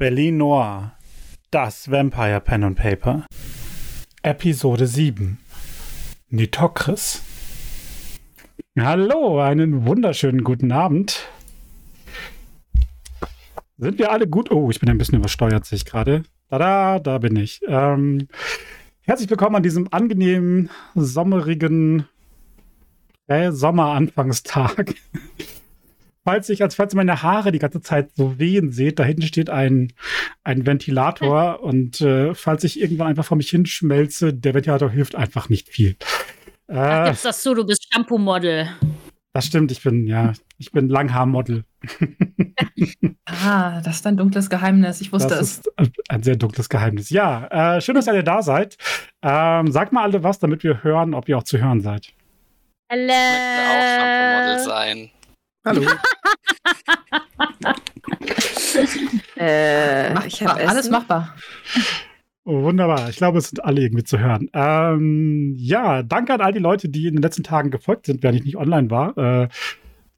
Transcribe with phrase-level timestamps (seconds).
[0.00, 0.96] Berlin Noir,
[1.50, 3.26] das Vampire Pen and Paper.
[4.22, 5.38] Episode 7.
[6.28, 7.22] Nitokris.
[8.78, 11.26] Hallo, einen wunderschönen guten Abend.
[13.78, 14.50] Sind wir alle gut?
[14.50, 16.24] Oh, ich bin ein bisschen übersteuert, sehe ich gerade.
[16.50, 17.62] Da, da bin ich.
[17.66, 18.28] Ähm,
[19.00, 22.06] herzlich willkommen an diesem angenehmen, sommerigen
[23.26, 24.96] äh, Sommeranfangstag
[26.24, 29.22] falls ich, als falls ihr meine Haare die ganze Zeit so wehen seht, da hinten
[29.22, 29.92] steht ein,
[30.44, 31.64] ein Ventilator hm.
[31.68, 35.96] und äh, falls ich irgendwann einfach vor mich hinschmelze, der Ventilator hilft einfach nicht viel.
[36.68, 38.68] Äh, Ach, gibt's das so, du bist Shampoo-Model.
[39.32, 41.64] Das stimmt, ich bin, ja, ich bin Langhaar-Model.
[43.26, 45.00] ah, das ist ein dunkles Geheimnis.
[45.00, 45.58] Ich wusste das es.
[45.58, 45.70] Ist
[46.08, 47.10] ein sehr dunkles Geheimnis.
[47.10, 48.76] Ja, äh, schön, dass ihr da seid.
[49.22, 52.08] Ähm, sagt mal alle was, damit wir hören, ob ihr auch zu hören seid.
[52.90, 53.02] Hallo.
[53.02, 55.10] Ich möchte auch Shampoo-Model sein.
[55.64, 55.82] Hallo.
[59.36, 61.36] äh, machbar, alles machbar.
[62.44, 63.10] Oh, wunderbar.
[63.10, 64.48] Ich glaube, es sind alle irgendwie zu hören.
[64.54, 68.38] Ähm, ja, danke an all die Leute, die in den letzten Tagen gefolgt sind, während
[68.38, 69.18] ich nicht online war.
[69.18, 69.48] Äh,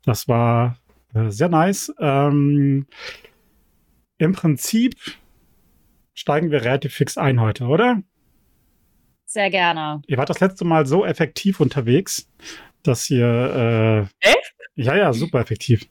[0.04, 0.78] das war
[1.14, 1.92] äh, sehr nice.
[1.98, 2.86] Ähm,
[4.18, 4.94] Im Prinzip
[6.14, 8.00] steigen wir relativ fix ein heute, oder?
[9.24, 10.02] Sehr gerne.
[10.06, 12.30] Ihr wart das letzte Mal so effektiv unterwegs,
[12.84, 14.08] dass ihr.
[14.22, 14.54] Äh, Echt?
[14.74, 15.86] Ja, ja, super effektiv.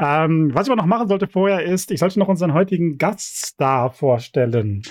[0.00, 3.90] Ähm, was ich aber noch machen sollte vorher ist, ich sollte noch unseren heutigen Gaststar
[3.92, 4.82] vorstellen.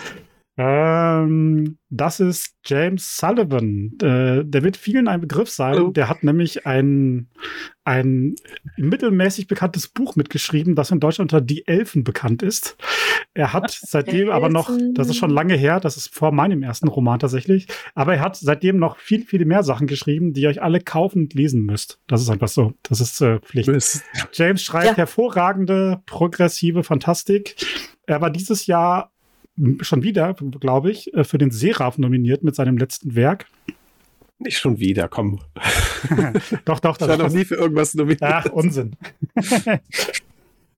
[0.55, 3.93] Ähm, das ist James Sullivan.
[4.01, 5.79] Äh, der wird vielen ein Begriff sein.
[5.79, 5.91] Oh.
[5.91, 7.27] Der hat nämlich ein,
[7.85, 8.35] ein
[8.77, 12.77] mittelmäßig bekanntes Buch mitgeschrieben, das in Deutschland unter Die Elfen bekannt ist.
[13.33, 16.87] Er hat seitdem aber noch, das ist schon lange her, das ist vor meinem ersten
[16.87, 20.61] Roman tatsächlich, aber er hat seitdem noch viel, viele mehr Sachen geschrieben, die ihr euch
[20.61, 21.99] alle kaufen und lesen müsst.
[22.05, 22.73] Das ist einfach so.
[22.83, 24.03] Das ist äh, Pflicht.
[24.33, 24.97] James schreibt ja.
[24.97, 27.55] hervorragende, progressive Fantastik.
[28.05, 29.12] Er war dieses Jahr
[29.81, 33.47] schon wieder, glaube ich, äh, für den Seraph nominiert mit seinem letzten Werk.
[34.39, 35.39] Nicht schon wieder, komm.
[36.65, 36.99] doch, doch.
[36.99, 38.23] Ich war noch nie für irgendwas nominiert.
[38.23, 38.95] Ach, Unsinn.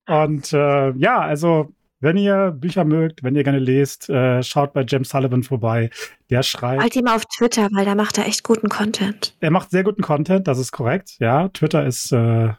[0.07, 4.85] Und äh, ja, also wenn ihr Bücher mögt, wenn ihr gerne lest, äh, schaut bei
[4.87, 5.89] James Sullivan vorbei.
[6.29, 6.81] Der schreibt.
[6.81, 9.35] Halt ihn mal auf Twitter, weil da macht er echt guten Content.
[9.39, 11.15] Er macht sehr guten Content, das ist korrekt.
[11.19, 12.53] Ja, Twitter ist äh,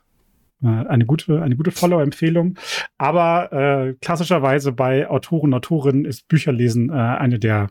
[0.63, 2.59] eine gute, eine gute Follow-Empfehlung.
[2.99, 7.69] Aber äh, klassischerweise bei Autoren, Autorinnen ist Bücherlesen äh, eine der,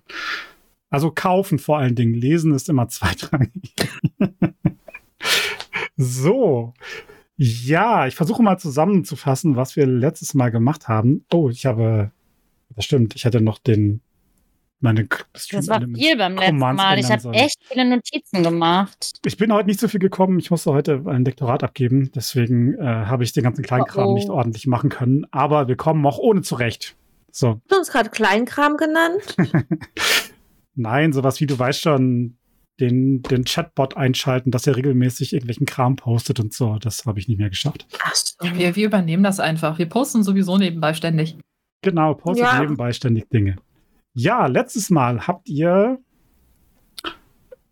[0.89, 2.13] also kaufen vor allen Dingen.
[2.13, 3.73] Lesen ist immer zweitrangig.
[5.97, 6.73] so.
[7.37, 11.25] Ja, ich versuche mal zusammenzufassen, was wir letztes Mal gemacht haben.
[11.33, 12.11] Oh, ich habe,
[12.69, 14.01] das stimmt, ich hatte noch den
[14.85, 16.99] meine Das war viel beim letzten Mal.
[16.99, 19.19] Ich habe echt viele Notizen gemacht.
[19.25, 20.39] Ich bin heute nicht so viel gekommen.
[20.39, 22.11] Ich musste heute ein Lektorat abgeben.
[22.15, 24.13] Deswegen äh, habe ich den ganzen Kleinkram oh, oh.
[24.13, 25.25] nicht ordentlich machen können.
[25.31, 26.95] Aber wir kommen auch ohne zurecht.
[27.31, 27.49] So.
[27.49, 29.35] Hast du uns gerade Kleinkram genannt?
[30.75, 32.37] Nein, sowas wie du weißt schon,
[32.79, 36.77] den, den Chatbot einschalten, dass er regelmäßig irgendwelchen Kram postet und so.
[36.77, 37.87] Das habe ich nicht mehr geschafft.
[38.03, 39.79] Ach wir, wir übernehmen das einfach.
[39.79, 41.37] Wir posten sowieso nebenbei ständig.
[41.81, 42.59] Genau, postet ja.
[42.59, 43.57] nebenbei ständig Dinge.
[44.15, 45.99] Ja, letztes Mal habt ihr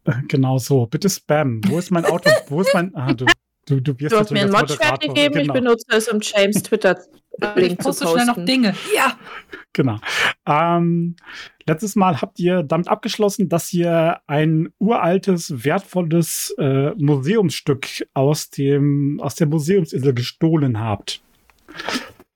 [0.05, 0.85] äh, genau so.
[0.85, 1.61] Bitte Spam.
[1.65, 2.29] Wo ist mein Auto?
[2.47, 2.93] Wo ist mein.
[2.95, 3.25] Ah, du,
[3.65, 5.45] du, du, wirst du hast mir ein Modschwert gegeben, genau.
[5.45, 6.99] ich benutze es, um James Twitter
[7.55, 8.07] Link zu posten.
[8.09, 8.75] schnell noch Dinge.
[8.95, 9.17] Ja.
[9.71, 9.99] Genau.
[10.45, 11.15] Ähm,
[11.65, 19.19] letztes Mal habt ihr damit abgeschlossen, dass ihr ein uraltes, wertvolles äh, Museumsstück aus dem
[19.21, 21.21] aus der Museumsinsel gestohlen habt.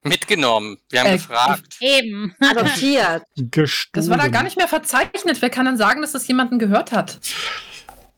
[0.03, 0.77] Mitgenommen.
[0.89, 1.77] Wir haben äh, gefragt.
[1.81, 2.33] Eben.
[2.39, 3.23] Adoptiert.
[3.35, 3.91] Gestohlen.
[3.93, 5.41] Das war da gar nicht mehr verzeichnet.
[5.41, 7.19] Wer kann dann sagen, dass das jemanden gehört hat?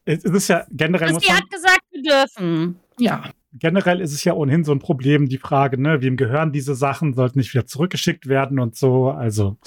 [0.05, 1.19] Es ist ja generell.
[1.19, 2.79] Sie hat gesagt, wir dürfen.
[2.99, 3.31] Ja.
[3.53, 7.15] Generell ist es ja ohnehin so ein Problem, die Frage, ne, wem gehören diese Sachen,
[7.15, 9.09] sollten nicht wieder zurückgeschickt werden und so.
[9.09, 9.57] Also,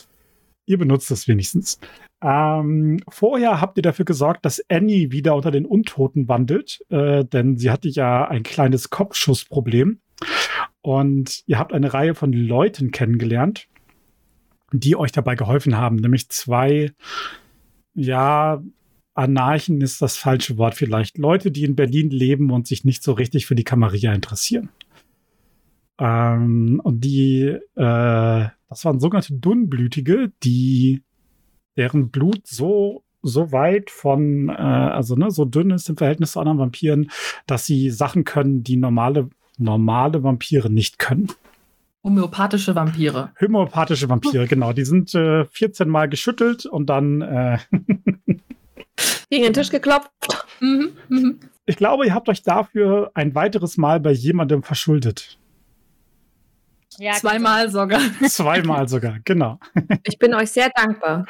[0.67, 1.81] ihr benutzt es wenigstens.
[2.23, 7.56] Ähm, vorher habt ihr dafür gesorgt, dass Annie wieder unter den Untoten wandelt, äh, denn
[7.56, 10.00] sie hatte ja ein kleines Kopfschussproblem.
[10.82, 13.69] Und ihr habt eine Reihe von Leuten kennengelernt,
[14.73, 16.93] die euch dabei geholfen haben, nämlich zwei,
[17.94, 18.62] ja,
[19.14, 21.19] Anarchen ist das falsche Wort vielleicht.
[21.19, 24.70] Leute, die in Berlin leben und sich nicht so richtig für die Camarilla interessieren.
[25.99, 31.02] Ähm, und die, äh, das waren sogenannte Dunnblütige, die,
[31.76, 36.40] deren Blut so so weit von, äh, also ne, so dünn ist im Verhältnis zu
[36.40, 37.11] anderen Vampiren,
[37.46, 39.31] dass sie Sachen können, die normale,
[39.62, 41.29] normale Vampire nicht können.
[42.05, 43.31] Homöopathische Vampire.
[43.41, 44.73] Homöopathische Vampire, genau.
[44.73, 47.59] Die sind äh, 14 Mal geschüttelt und dann äh,
[49.31, 50.11] gegen den Tisch geklopft.
[50.61, 51.41] Mhm, mhm.
[51.64, 55.38] Ich glaube, ihr habt euch dafür ein weiteres Mal bei jemandem verschuldet.
[56.99, 58.00] Ja, Zweimal sogar.
[58.29, 59.58] Zweimal sogar, genau.
[60.03, 61.26] Ich bin euch sehr dankbar.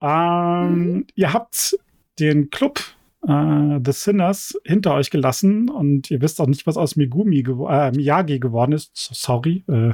[0.00, 1.06] Ähm, mhm.
[1.14, 1.78] Ihr habt
[2.18, 2.80] den Club
[3.26, 7.68] äh, The Sinners hinter euch gelassen und ihr wisst auch nicht, was aus Megumi gewo
[7.68, 8.90] äh, Miyagi geworden ist.
[8.94, 9.64] Sorry.
[9.68, 9.92] Äh,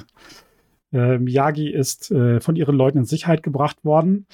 [0.93, 4.27] äh, Miyagi ist äh, von ihren Leuten in Sicherheit gebracht worden.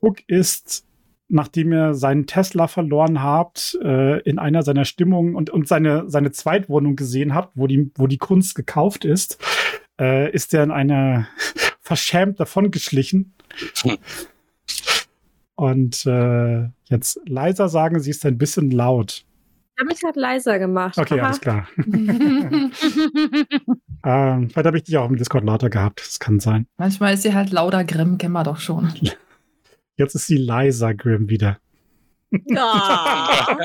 [0.00, 0.84] Puck ist,
[1.28, 6.32] nachdem ihr seinen Tesla verloren habt, äh, in einer seiner Stimmungen und, und seine, seine
[6.32, 9.38] Zweitwohnung gesehen habt, wo die, wo die Kunst gekauft ist,
[10.00, 11.28] äh, ist er in einer
[11.80, 13.34] verschämt davongeschlichen.
[15.60, 19.26] Und äh, jetzt leiser sagen, sie ist ein bisschen laut.
[19.74, 20.96] Ich habe mich gerade leiser gemacht.
[20.96, 21.26] Okay, Aha.
[21.26, 21.68] alles klar.
[24.06, 26.00] ähm, vielleicht habe ich dich auch im Discord lauter gehabt.
[26.00, 26.66] Das kann sein.
[26.78, 28.90] Manchmal ist sie halt lauter Grimm, kennen wir doch schon.
[29.96, 31.58] Jetzt ist sie leiser Grimm wieder.
[32.32, 32.38] Oh.
[32.54, 33.58] wow.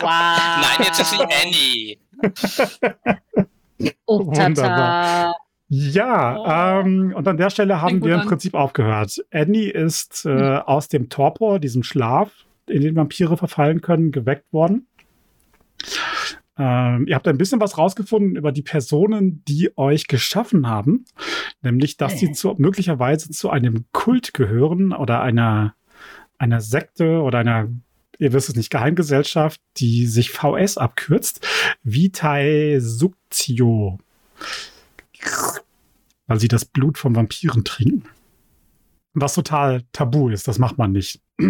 [0.00, 1.98] Nein, jetzt ist sie Annie.
[4.06, 5.34] oh, Wunderbar.
[5.68, 6.86] Ja, oh.
[6.86, 9.22] ähm, und an der Stelle haben wir im Prinzip aufgehört.
[9.30, 10.62] Annie ist äh, mhm.
[10.64, 12.32] aus dem Torpor, diesem Schlaf,
[12.66, 14.86] in den Vampire verfallen können, geweckt worden.
[16.56, 21.04] Ähm, ihr habt ein bisschen was rausgefunden über die Personen, die euch geschaffen haben.
[21.62, 25.74] Nämlich, dass sie zu, möglicherweise zu einem Kult gehören oder einer,
[26.38, 27.68] einer Sekte oder einer,
[28.18, 31.46] ihr wisst es nicht, Geheimgesellschaft, die sich VS abkürzt.
[31.82, 33.98] Vitae Suctio
[36.28, 38.04] weil sie das Blut von Vampiren trinken.
[39.14, 41.20] Was total tabu ist, das macht man nicht.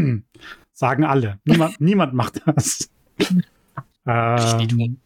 [0.72, 1.38] Sagen alle.
[1.44, 2.88] Niemand, niemand macht das.
[4.06, 4.98] ähm,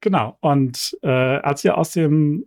[0.00, 0.36] genau.
[0.40, 2.46] Und äh, als ihr aus dem,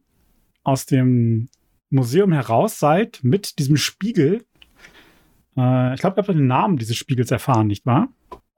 [0.64, 1.50] aus dem
[1.90, 4.46] Museum heraus seid mit diesem Spiegel,
[5.58, 8.10] äh, ich glaube, ihr habt den Namen dieses Spiegels erfahren, nicht wahr?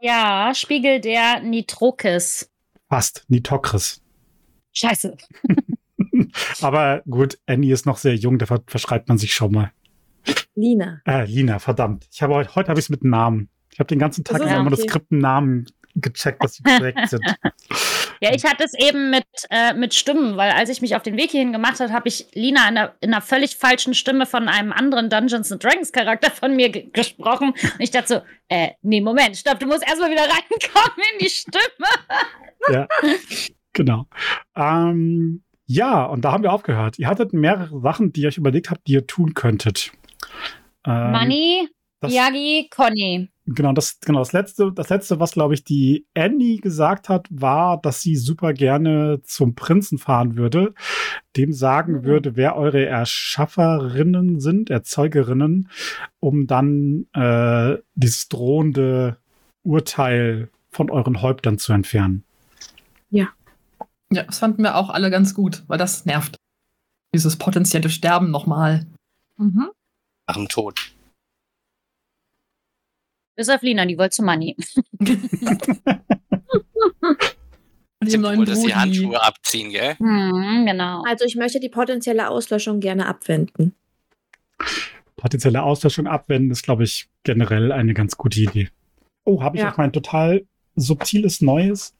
[0.01, 2.51] Ja, Spiegel der Nitrokis.
[2.89, 4.01] Fast, Nitokris.
[4.73, 5.15] Scheiße.
[6.61, 9.71] Aber gut, Annie ist noch sehr jung, da verschreibt man sich schon mal.
[10.55, 11.01] Lina.
[11.05, 12.07] Äh, Lina, verdammt.
[12.11, 13.49] Ich habe heute, heute habe ich es mit Namen.
[13.71, 14.87] Ich habe den ganzen Tag immer okay.
[14.87, 17.23] das Namen gecheckt, dass sie korrekt sind.
[18.21, 21.17] Ja, ich hatte es eben mit, äh, mit Stimmen, weil als ich mich auf den
[21.17, 24.47] Weg hierhin gemacht habe, habe ich Lina in einer, in einer völlig falschen Stimme von
[24.47, 27.49] einem anderen Dungeons and Dragons Charakter von mir gesprochen.
[27.49, 31.29] Und ich dachte so, äh, nee, Moment, stopp, du musst erstmal wieder reinkommen in die
[31.29, 31.87] Stimme.
[32.71, 32.87] Ja,
[33.73, 34.05] genau.
[34.55, 36.99] Ähm, ja, und da haben wir aufgehört.
[36.99, 39.91] Ihr hattet mehrere Sachen, die ihr euch überlegt habt, die ihr tun könntet.
[40.85, 41.69] Ähm, Money,
[42.03, 43.29] Yagi, Conny.
[43.47, 47.79] Genau, das, genau, das letzte, das letzte, was, glaube ich, die Annie gesagt hat, war,
[47.79, 50.73] dass sie super gerne zum Prinzen fahren würde,
[51.35, 52.03] dem sagen mhm.
[52.05, 55.69] würde, wer eure Erschafferinnen sind, Erzeugerinnen,
[56.19, 59.17] um dann äh, dieses drohende
[59.61, 62.23] Urteil von euren Häuptern zu entfernen.
[63.11, 63.27] Ja.
[64.11, 66.35] Ja, das fanden wir auch alle ganz gut, weil das nervt.
[67.13, 68.85] Dieses potenzielle Sterben nochmal.
[69.37, 69.71] Mhm.
[70.27, 70.93] Nach dem Tod.
[73.35, 74.55] Bis auf Lina, die wollte zu Money.
[78.07, 79.95] Sie wollte die Handschuhe abziehen, gell?
[79.99, 81.03] Mhm, genau.
[81.07, 83.73] Also ich möchte die potenzielle Auslöschung gerne abwenden.
[85.15, 88.69] Potenzielle Auslöschung abwenden ist, glaube ich, generell eine ganz gute Idee.
[89.23, 89.71] Oh, habe ich ja.
[89.71, 91.94] auch mein total subtiles Neues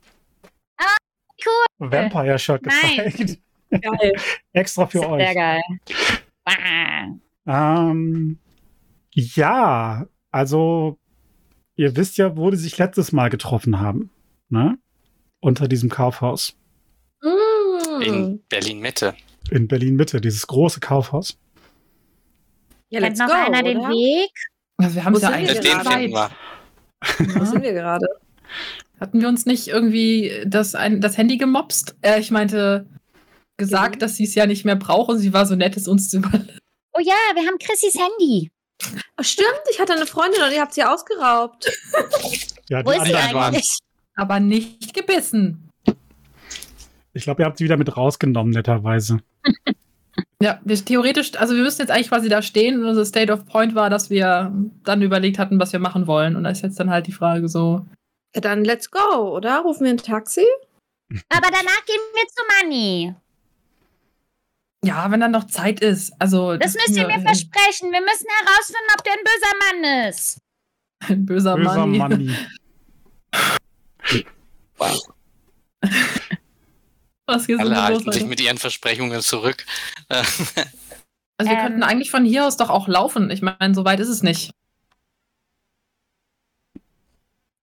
[1.45, 1.91] cool.
[1.91, 3.39] Vampire-Shirt gezeigt.
[3.69, 4.13] Geil.
[4.53, 5.23] Extra für Sehr euch.
[5.23, 5.61] Sehr geil.
[7.47, 8.39] Ähm,
[9.11, 10.97] ja, also
[11.75, 14.11] ihr wisst ja, wo die sich letztes Mal getroffen haben.
[14.49, 14.77] Ne?
[15.39, 16.55] Unter diesem Kaufhaus.
[17.21, 18.01] Mm.
[18.01, 19.15] In Berlin Mitte.
[19.51, 21.37] In Berlin Mitte, dieses große Kaufhaus.
[22.89, 23.63] Ja, Kennt noch go, einer oder?
[23.63, 24.31] den Weg?
[24.77, 25.59] Also wir haben es ja eigentlich.
[25.59, 26.29] Den finden wir.
[27.19, 28.07] Wo sind wir gerade?
[28.99, 31.95] Hatten wir uns nicht irgendwie das, ein, das Handy gemobst?
[32.01, 32.87] Äh, ich meinte,
[33.57, 33.99] gesagt, mhm.
[33.99, 36.17] dass sie es ja nicht mehr braucht und sie war so nett, es uns zu
[36.17, 36.59] überlassen.
[36.93, 38.51] Oh ja, wir haben Chrissys Handy.
[39.17, 41.69] Oh, stimmt, ich hatte eine Freundin und ihr habt sie ausgeraubt.
[42.69, 43.33] ja, die Wo ist sie eigentlich?
[43.33, 43.61] Waren.
[44.15, 45.69] Aber nicht gebissen.
[47.13, 49.19] Ich glaube, ihr habt sie wieder mit rausgenommen, netterweise.
[50.41, 53.45] ja, wir, theoretisch, also wir müssten jetzt eigentlich quasi da stehen und unser State of
[53.45, 56.35] Point war, dass wir dann überlegt hatten, was wir machen wollen.
[56.35, 57.85] Und da ist jetzt dann halt die Frage so,
[58.35, 59.59] ja, dann let's go, oder?
[59.61, 60.45] Rufen wir ein Taxi?
[61.29, 63.15] Aber danach gehen wir zu Manni.
[64.83, 66.13] Ja, wenn dann noch Zeit ist.
[66.19, 67.91] Also, das, das müsst ihr mir versprechen.
[67.91, 70.37] Wir müssen herausfinden, ob der ein böser Mann ist.
[71.07, 71.97] Ein böser, Böser Manni.
[71.97, 72.35] Manni.
[77.27, 79.65] Was hier Alle halten sich mit ihren Versprechungen zurück.
[80.09, 80.23] Äh,
[81.37, 81.63] Also wir Ähm.
[81.65, 83.29] könnten eigentlich von hier aus doch auch laufen.
[83.29, 84.51] Ich meine, so weit ist es nicht.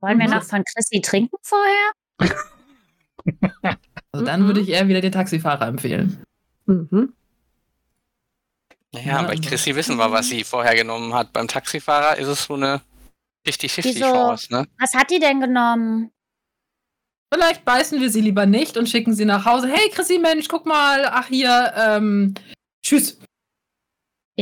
[0.02, 0.34] Wollen wir Mhm.
[0.34, 1.92] noch von Chrissy trinken vorher?
[4.14, 4.46] Also dann Mhm.
[4.48, 6.22] würde ich eher wieder den Taxifahrer empfehlen.
[6.66, 7.14] Mhm.
[8.92, 11.32] naja, Ja, bei Chrissy wissen wir, was sie vorher genommen hat.
[11.32, 12.82] Beim Taxifahrer ist es so eine
[13.46, 14.00] 50-50 Wieso?
[14.12, 14.66] Chance, ne?
[14.78, 16.10] Was hat die denn genommen?
[17.32, 19.68] Vielleicht beißen wir sie lieber nicht und schicken sie nach Hause.
[19.72, 21.06] Hey Chrissy, Mensch, guck mal.
[21.06, 22.34] Ach hier, ähm,
[22.84, 23.18] tschüss.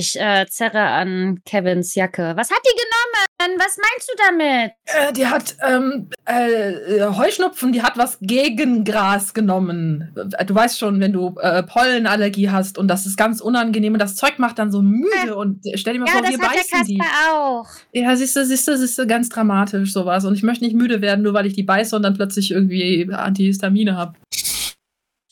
[0.01, 2.33] Ich äh, zerre an Kevins Jacke.
[2.35, 3.59] Was hat die genommen?
[3.61, 4.73] Was meinst du damit?
[4.87, 10.17] Äh, die hat ähm, äh, Heuschnupfen, die hat was gegen Gras genommen.
[10.39, 13.99] Äh, Du weißt schon, wenn du äh, Pollenallergie hast und das ist ganz unangenehm und
[13.99, 16.41] das Zeug macht dann so müde und äh, stell dir mal Ja, vor, wir hat
[16.41, 17.03] der beißen die.
[17.31, 17.69] Auch.
[17.93, 20.25] Ja, siehst du, siehst du, siehst du, ganz dramatisch sowas.
[20.25, 23.07] Und ich möchte nicht müde werden, nur weil ich die beiße und dann plötzlich irgendwie
[23.13, 24.15] Antihistamine habe.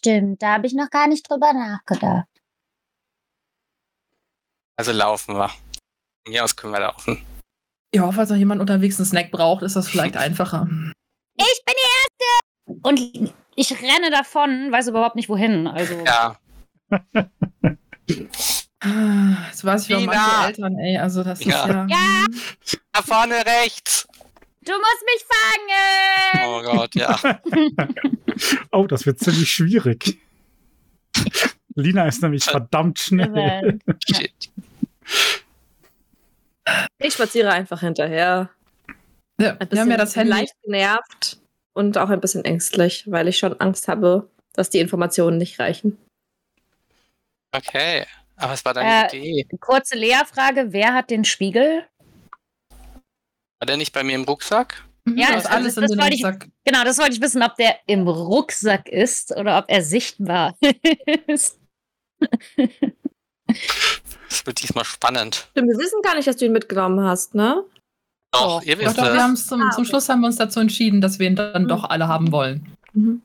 [0.01, 2.27] Stimmt, da habe ich noch gar nicht drüber nachgedacht.
[4.78, 5.49] Also laufen wir.
[5.49, 7.25] Von mir aus können wir laufen.
[7.94, 10.68] Ja, falls noch jemand unterwegs einen Snack braucht, ist das vielleicht einfacher.
[11.37, 12.80] Ich bin die Erste!
[12.82, 15.66] Und ich renne davon, weiß überhaupt nicht wohin.
[15.66, 16.37] Also, Ja,
[19.49, 20.06] Jetzt weiß ich, Tina!
[20.12, 21.62] manche Eltern, ey, also das Ja.
[21.64, 21.87] ist ja.
[21.88, 22.26] Ja.
[22.92, 24.06] da vorne rechts.
[24.62, 26.47] du musst mich fangen!
[26.47, 27.18] Oh Gott, ja.
[28.70, 30.18] Oh, das wird ziemlich schwierig.
[31.75, 33.80] Lina ist nämlich verdammt schnell.
[34.06, 34.32] Shit.
[36.99, 38.50] Ich spaziere einfach hinterher.
[39.41, 40.31] Ja, Ein wir bisschen haben ja das Handy.
[40.31, 41.38] leicht genervt
[41.73, 45.97] und auch ein bisschen ängstlich, weil ich schon Angst habe, dass die Informationen nicht reichen.
[47.53, 48.05] Okay.
[48.37, 49.47] Aber was war deine Äh, Idee?
[49.61, 51.85] Kurze Lea-Frage: Wer hat den Spiegel?
[53.61, 54.85] War der nicht bei mir im Rucksack?
[55.05, 56.50] Mhm, Ja, da das- ist alles das in den wollte ich-.
[56.65, 60.57] Genau, das wollte ich wissen, ob der im Rucksack ist oder ob er sichtbar
[61.27, 61.59] ist.
[64.28, 65.49] Das wird diesmal spannend.
[65.52, 67.64] Stimmt, wir wissen gar nicht, dass du ihn mitgenommen hast, ne?
[68.32, 68.62] Doch, Doch.
[68.62, 69.18] ihr Doch, wisst doch, wir es.
[69.23, 69.85] haben zum, Ah, zum.
[69.87, 71.68] Schluss haben wir uns dazu entschieden, dass wir ihn dann Mhm.
[71.68, 72.66] doch alle haben wollen.
[72.92, 73.23] Mhm.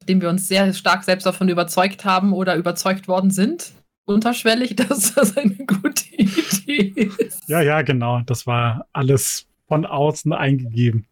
[0.00, 3.72] Indem wir uns sehr stark selbst davon überzeugt haben oder überzeugt worden sind,
[4.06, 7.48] unterschwellig, dass das eine gute Idee ist.
[7.48, 8.22] Ja, ja, genau.
[8.26, 11.06] Das war alles von außen eingegeben.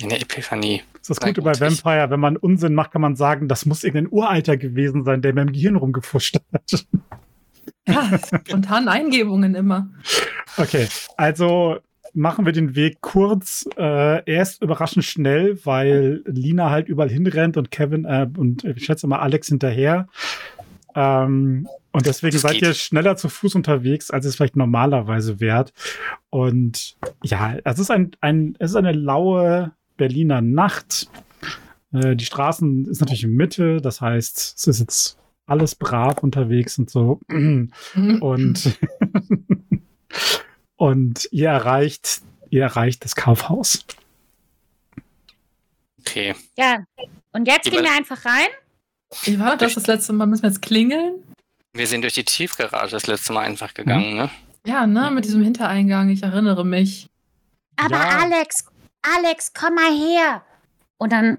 [0.00, 0.82] Eine Epiphanie.
[1.02, 2.10] Das ist das Gute gut, bei Vampire.
[2.10, 5.42] Wenn man Unsinn macht, kann man sagen, das muss irgendein Uralter gewesen sein, der mir
[5.42, 6.86] im Gehirn rumgefuscht hat.
[7.88, 9.88] Ja, spontan Eingebungen immer.
[10.56, 11.78] Okay, also
[12.14, 13.68] machen wir den Weg kurz.
[13.76, 13.82] Äh,
[14.24, 19.06] er ist überraschend schnell, weil Lina halt überall hinrennt und Kevin äh, und ich schätze
[19.08, 20.06] mal Alex hinterher.
[20.94, 22.62] Ähm, und deswegen Das seid geht.
[22.62, 25.72] ihr schneller zu Fuß unterwegs, als es vielleicht normalerweise wärt.
[26.30, 31.08] Und ja, es ist ein, ein es ist eine laue Berliner Nacht.
[31.92, 36.78] Äh, die Straßen ist natürlich in Mitte, das heißt, es ist jetzt alles brav unterwegs
[36.78, 37.20] und so.
[37.28, 37.72] Mhm.
[38.20, 38.78] Und,
[40.76, 43.84] und ihr erreicht, ihr erreicht das Kaufhaus.
[46.00, 46.34] Okay.
[46.56, 46.84] Ja,
[47.32, 48.48] und jetzt gehen wir einfach rein.
[49.24, 50.26] Wie war das das letzte Mal?
[50.26, 51.22] Müssen wir jetzt klingeln?
[51.74, 54.30] Wir sind durch die Tiefgarage das letzte Mal einfach gegangen, ne?
[54.66, 57.08] Ja, ne, mit diesem Hintereingang, ich erinnere mich.
[57.76, 58.18] Aber Ja.
[58.20, 58.64] Alex,
[59.02, 60.42] Alex, komm mal her.
[60.98, 61.38] Und dann,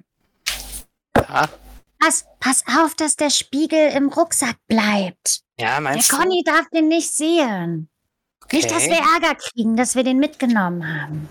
[1.17, 1.47] Ja,
[1.99, 5.41] pass, pass auf, dass der Spiegel im Rucksack bleibt.
[5.59, 6.17] ja Der meinst du?
[6.17, 7.89] Conny darf den nicht sehen.
[8.51, 9.07] Nicht, dass wir Okay.
[9.15, 11.29] Ärger kriegen, dass wir den mitgenommen haben.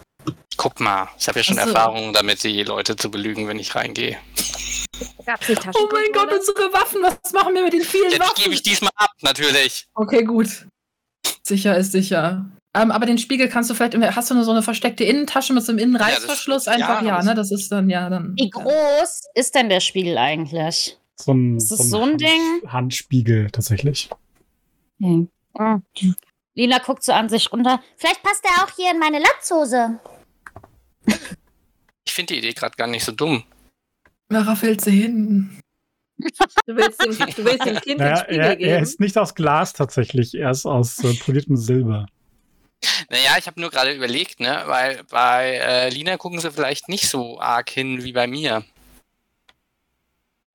[0.56, 1.68] Guck mal, ich habe ja schon Ach so.
[1.70, 4.18] Erfahrung damit, die Leute zu belügen, wenn ich reingehe.
[4.38, 6.38] Oh mein Gott, Taschenkontrolle?
[6.38, 8.42] unsere Waffen, was machen wir mit den vielen Ja, die Waffen?
[8.42, 9.86] gebe ich diesmal ab, natürlich.
[9.94, 10.66] Okay, gut.
[11.44, 12.44] Sicher ist sicher.
[12.74, 15.62] Ähm, aber den Spiegel kannst du vielleicht, hast du nur so eine versteckte Innentasche mit
[15.62, 17.02] so einem Innenreißverschluss das- einfach?
[17.02, 18.34] ja, Ja, ne, das ist dann, ja, dann.
[18.36, 20.96] Wie groß ist denn der Spiegel eigentlich?
[21.16, 22.62] So ein, Ist das so ein Ding?
[22.66, 24.08] Handspiegel tatsächlich.
[25.00, 25.28] Hm.
[25.58, 25.82] Hm.
[26.54, 27.80] Lila guckt so an sich runter.
[27.96, 30.00] Vielleicht passt er auch hier in meine Latzhose.
[32.04, 33.44] Ich finde die Idee gerade gar nicht so dumm.
[34.28, 35.58] Lara fällt sie hin.
[36.18, 38.70] Du willst dem, du willst dem Kind den Naja, Spiegel er, geben.
[38.70, 42.06] er ist nicht aus Glas tatsächlich, er ist aus äh, poliertem Silber.
[43.10, 47.08] Naja, ich habe nur gerade überlegt, ne, weil bei äh, Lina gucken sie vielleicht nicht
[47.08, 48.64] so arg hin wie bei mir.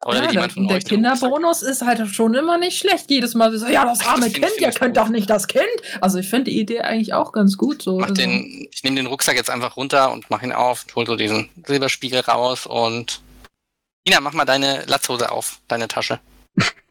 [0.06, 0.80] Oder ja, jemand der, von der.
[0.80, 3.10] Kinderbonus ist halt schon immer nicht schlecht.
[3.10, 5.04] Jedes Mal so, ja, das arme das Kind, ihr könnt gut.
[5.04, 5.66] doch nicht das Kind.
[6.02, 7.82] Also ich finde die Idee eigentlich auch ganz gut.
[7.82, 8.00] So.
[8.00, 11.16] Also, den, ich nehme den Rucksack jetzt einfach runter und mach ihn auf, hol so
[11.16, 13.22] diesen Silberspiegel raus und
[14.06, 16.20] Lina, mach mal deine Latzhose auf, deine Tasche.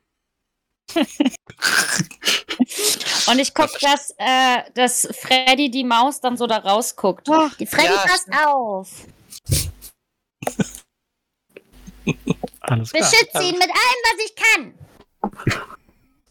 [3.28, 7.28] Und ich guck, dass, äh, dass Freddy die Maus dann so da rausguckt.
[7.58, 9.06] die Freddy ja, passt auf.
[12.60, 13.10] Alles klar.
[13.10, 14.74] Beschütze ihn mit allem, was ich kann.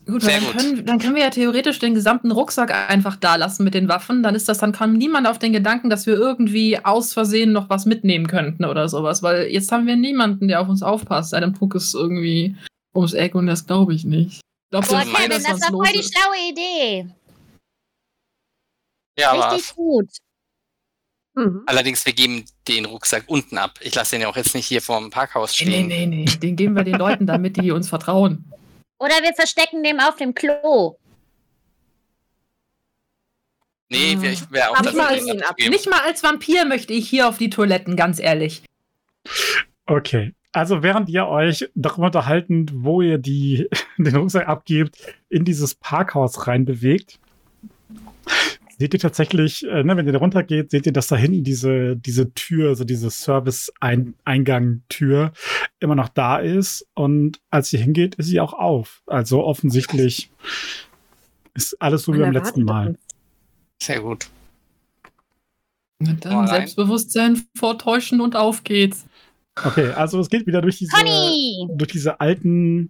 [0.06, 0.58] Gut, Sehr dann, gut.
[0.58, 4.22] Können, dann können wir ja theoretisch den gesamten Rucksack einfach da lassen mit den Waffen.
[4.22, 7.70] Dann ist das, dann kam niemand auf den Gedanken, dass wir irgendwie aus Versehen noch
[7.70, 9.24] was mitnehmen könnten oder sowas.
[9.24, 11.32] Weil jetzt haben wir niemanden, der auf uns aufpasst.
[11.32, 12.56] Sei denn Puck ist irgendwie
[12.96, 14.36] ums Eck und das glaube ich nicht.
[14.42, 17.08] Ich glaube, Boah, Kevin, dass das was war voll die schlaue Idee.
[19.18, 20.10] Ja, aber Richtig gut.
[21.38, 21.64] Mhm.
[21.66, 23.78] allerdings, wir geben den Rucksack unten ab.
[23.82, 25.88] Ich lasse den ja auch jetzt nicht hier vorm Parkhaus Nee, stehen.
[25.88, 26.26] nee, nee.
[26.26, 28.46] Den geben wir den Leuten, damit die uns vertrauen.
[29.00, 30.98] Oder wir verstecken den auf dem Klo.
[33.90, 37.28] Nee, wir- ich wäre auch Aber Nicht mal, nicht mal als Vampir möchte ich hier
[37.28, 38.64] auf die Toiletten, ganz ehrlich.
[39.86, 40.34] Okay.
[40.56, 44.96] Also während ihr euch darüber unterhalten, wo ihr die, den Rucksack abgebt,
[45.28, 47.20] in dieses Parkhaus reinbewegt,
[48.80, 51.98] seht ihr tatsächlich, äh, ne, wenn ihr da runtergeht, seht ihr, dass da hinten diese,
[51.98, 55.34] diese Tür, also diese Service-Eingang-Tür
[55.82, 56.88] immer noch da ist.
[56.94, 59.04] Und als ihr hingeht, ist sie auch auf.
[59.08, 60.32] Also offensichtlich
[61.54, 62.98] ist alles so wie beim letzten Mal.
[63.84, 64.30] Sehr gut.
[66.00, 66.48] Und dann Mal rein.
[66.48, 69.06] Selbstbewusstsein vortäuschen und auf geht's.
[69.64, 70.96] Okay, also es geht wieder durch diese,
[71.70, 72.90] durch diese alten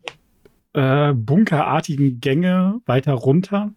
[0.74, 3.72] äh, bunkerartigen Gänge weiter runter.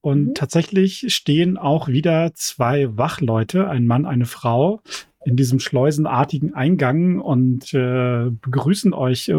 [0.00, 0.34] Und Mhm.
[0.34, 4.80] tatsächlich stehen auch wieder zwei Wachleute, ein Mann, eine Frau,
[5.24, 9.34] in diesem schleusenartigen Eingang und äh, begrüßen euch, äh,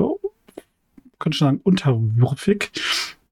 [1.20, 2.72] könnte schon sagen, unterwürfig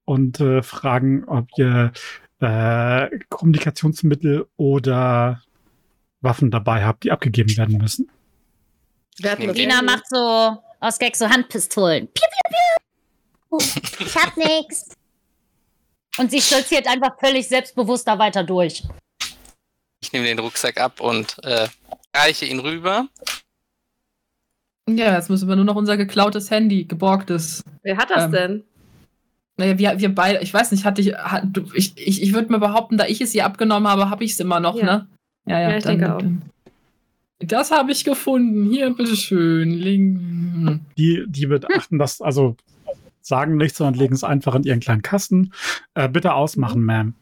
[0.06, 1.92] und äh, fragen, ob ihr
[2.40, 5.42] äh, Kommunikationsmittel oder
[6.22, 8.08] Waffen dabei habt, die abgegeben werden müssen.
[8.08, 9.05] Wir hatten Nehmen das wir.
[9.18, 12.08] Lina macht so aus Gag so Handpistolen.
[12.08, 14.06] Piu, piu, piu.
[14.06, 14.88] Ich hab nix.
[16.18, 18.82] Und sie stolziert einfach völlig selbstbewusst da weiter durch.
[20.00, 21.68] Ich nehme den Rucksack ab und äh,
[22.14, 23.08] reiche ihn rüber.
[24.88, 27.62] Ja, jetzt müssen wir nur noch unser geklautes Handy, geborgtes.
[27.82, 28.64] Wer hat das Ähm, denn?
[29.58, 32.52] Naja, wir, wir beide, ich weiß nicht, hatte ich, hat, du, ich, ich, ich würde
[32.52, 34.84] mal behaupten, da ich es ihr abgenommen habe, habe ich es immer noch, Ja.
[34.84, 35.08] ne?
[35.46, 36.22] Ja, ja, Ja, ich denke auch.
[37.38, 38.70] Das habe ich gefunden.
[38.70, 39.70] Hier, bitteschön.
[39.70, 40.80] Link.
[40.96, 42.56] Die, die beachten das, also
[43.20, 45.52] sagen nichts, sondern legen es einfach in ihren kleinen Kasten.
[45.94, 47.12] Äh, bitte ausmachen, Ma'am.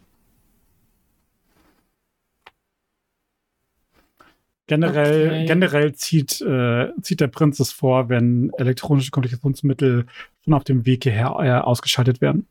[4.66, 5.46] Generell, Okay.
[5.46, 10.06] generell zieht, äh, zieht der Prinz es vor, wenn elektronische Kommunikationsmittel
[10.42, 12.46] schon auf dem Weg hierher äh, ausgeschaltet werden.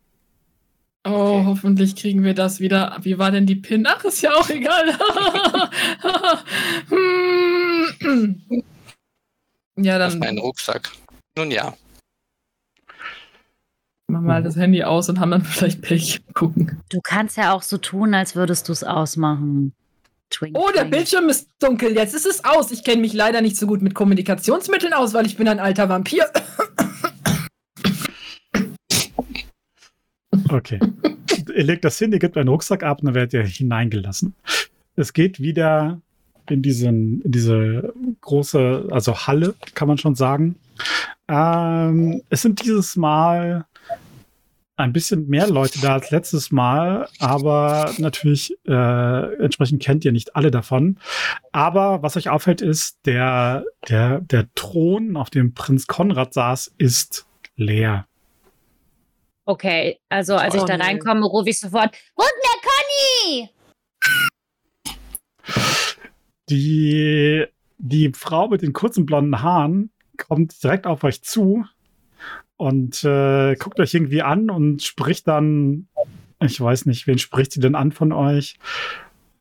[1.05, 2.97] Oh, hoffentlich kriegen wir das wieder.
[3.01, 3.85] Wie war denn die PIN?
[3.87, 4.93] Ach, ist ja auch egal.
[6.89, 7.52] Hm.
[9.77, 10.91] Ja, Auf meinen dann Rucksack.
[11.37, 11.73] Nun ja.
[14.07, 16.21] machen mal das Handy aus und haben dann vielleicht Pech.
[16.33, 16.81] Gucken.
[16.89, 19.73] Du kannst ja auch so tun, als würdest du es ausmachen.
[20.29, 20.91] Twink, Oh, der twink.
[20.91, 21.93] Bildschirm ist dunkel.
[21.95, 22.71] Jetzt ist es aus.
[22.71, 25.89] Ich kenne mich leider nicht so gut mit Kommunikationsmitteln aus, weil ich bin ein alter
[25.89, 26.25] Vampir.
[30.49, 30.79] Okay.
[31.55, 34.35] ihr legt das hin, ihr gebt einen Rucksack ab und dann werdet ihr hineingelassen.
[34.95, 35.99] Es geht wieder
[36.49, 40.55] in, diesen, in diese große, also Halle, kann man schon sagen.
[41.27, 43.65] Ähm, es sind dieses Mal
[44.75, 50.35] ein bisschen mehr Leute da als letztes Mal, aber natürlich äh, entsprechend kennt ihr nicht
[50.35, 50.97] alle davon.
[51.51, 57.27] Aber was euch auffällt, ist, der, der, der Thron, auf dem Prinz Konrad saß, ist
[57.55, 58.07] leer.
[59.45, 60.83] Okay, also als ich Oh, da nee.
[60.83, 63.49] reinkomme, rufe ich sofort: Wo ist denn der Conny?
[66.49, 67.45] Die,
[67.77, 71.65] die Frau mit den kurzen blonden Haaren kommt direkt auf euch zu
[72.57, 75.87] und äh, guckt euch irgendwie an und spricht dann,
[76.41, 78.57] ich weiß nicht, wen spricht sie denn an von euch?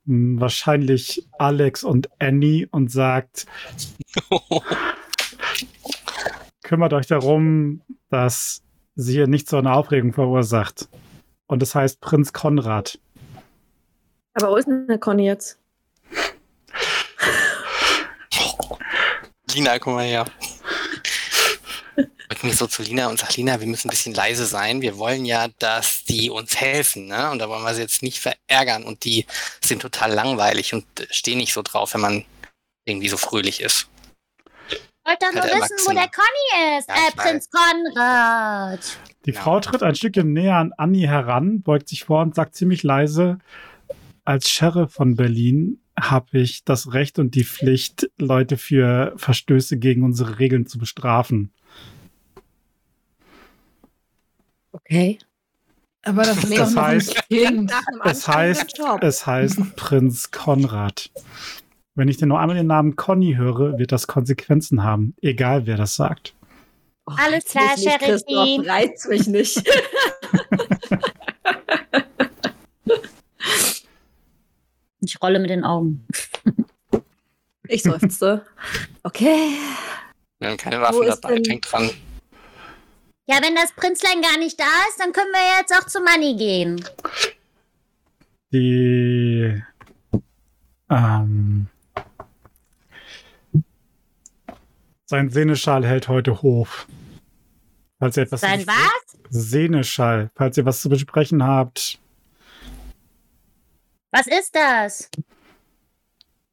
[0.06, 3.46] Hm, Wahrscheinlich Alex und Annie und sagt,
[6.62, 8.62] kümmert euch darum, dass
[8.94, 10.88] sie hier nicht so eine Aufregung verursacht.
[11.46, 12.98] Und das heißt Prinz Konrad.
[14.34, 15.61] Aber wo ist denn der Conny jetzt?
[19.54, 20.26] Lina, guck mal her.
[22.32, 24.80] Ich bin so zu Lina und sag, Lina, wir müssen ein bisschen leise sein.
[24.80, 27.30] Wir wollen ja, dass die uns helfen, ne?
[27.30, 28.84] Und da wollen wir sie jetzt nicht verärgern.
[28.84, 29.26] Und die
[29.62, 32.24] sind total langweilig und stehen nicht so drauf, wenn man
[32.86, 33.86] irgendwie so fröhlich ist.
[34.70, 36.88] Ich wollte doch nur wissen, wo der Conny ist.
[36.88, 37.12] Ja, äh.
[37.14, 38.80] Prinz Konrad.
[39.26, 39.42] Die Ja.
[39.42, 43.38] Frau tritt ein Stückchen näher an Annie heran, beugt sich vor und sagt ziemlich leise,
[44.24, 50.02] als Sheriff von Berlin habe ich das Recht und die Pflicht, Leute für Verstöße gegen
[50.02, 51.52] unsere Regeln zu bestrafen.
[54.72, 55.18] Okay.
[56.04, 57.72] Aber das ist Das heißt- Kind.
[58.04, 61.10] Es heißt, es heißt Prinz Konrad.
[61.94, 65.76] Wenn ich dir nur einmal den Namen Conny höre, wird das Konsequenzen haben, egal wer
[65.76, 66.34] das sagt.
[67.06, 68.62] Oh, Alles klar, Sheriffin.
[68.68, 69.62] Reizt mich nicht.
[75.04, 76.06] Ich rolle mit den Augen.
[77.68, 78.46] Ich seufzte.
[79.02, 79.56] Okay.
[80.38, 81.90] Wir haben keine Waffen dabei, denk dran.
[83.26, 86.36] Ja, wenn das Prinzlein gar nicht da ist, dann können wir jetzt auch zu Manny
[86.36, 86.84] gehen.
[88.52, 89.62] Die
[90.90, 91.68] ähm,
[95.06, 96.86] sein Seneschall hält heute Hof.
[97.98, 99.18] Falls ihr etwas Sein was?
[99.30, 101.98] Seneschall, falls ihr was zu besprechen habt,
[104.12, 105.10] Was ist das?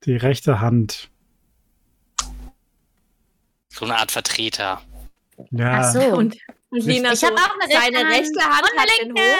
[0.05, 1.09] die rechte Hand.
[3.69, 4.81] So eine Art Vertreter.
[5.51, 6.01] Ja, Ach so.
[6.01, 6.37] Und,
[6.69, 8.15] und Lina ich so, habe auch eine rechte seine Hand.
[8.15, 9.31] rechte Hand und hat eine den linke.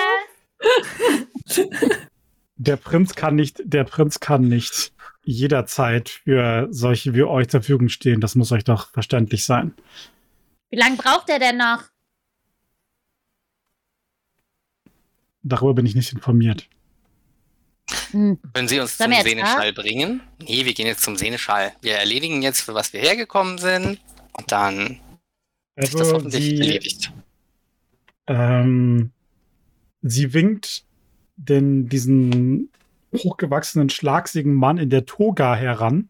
[1.82, 2.00] Hof.
[2.56, 7.90] der Prinz kann nicht, der Prinz kann nicht jederzeit für solche wie euch zur Verfügung
[7.90, 8.22] stehen.
[8.22, 9.74] Das muss euch doch verständlich sein.
[10.70, 11.84] Wie lange braucht er denn noch?
[15.42, 16.70] Darüber bin ich nicht informiert.
[18.12, 18.40] Hm.
[18.54, 20.22] Können Sie uns Sollen zum Seneschall bringen?
[20.42, 21.74] Nee, wir gehen jetzt zum Seneschall.
[21.82, 24.00] Wir erledigen jetzt, für was wir hergekommen sind.
[24.34, 25.00] Und dann
[25.76, 27.12] ist das Also, hoffentlich sie, erledigt.
[28.28, 29.12] ähm,
[30.02, 30.84] sie winkt
[31.36, 32.70] den, diesen
[33.14, 36.10] hochgewachsenen, schlagsigen Mann in der Toga heran,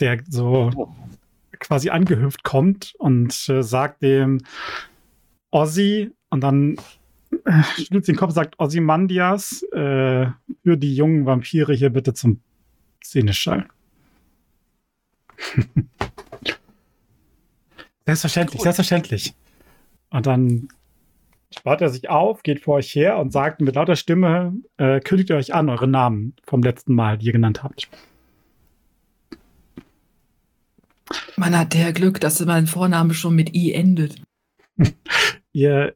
[0.00, 0.70] der so
[1.60, 4.40] quasi angehüpft kommt und äh, sagt dem
[5.50, 6.76] Ozzy und dann
[7.44, 10.26] äh, schüttelt sie den Kopf und sagt Ozymandias äh,
[10.62, 12.40] für die jungen Vampire hier bitte zum
[13.02, 13.66] Seneschall.
[18.06, 18.64] selbstverständlich, Cool.
[18.64, 19.34] selbstverständlich.
[20.10, 20.68] Und dann
[21.56, 25.30] spart er sich auf, geht vor euch her und sagt mit lauter Stimme, äh, kündigt
[25.30, 27.88] ihr euch an, eure Namen vom letzten Mal, die ihr genannt habt.
[31.36, 34.22] Man hat der Glück, dass mein Vorname schon mit I endet.
[35.52, 35.94] Ihr,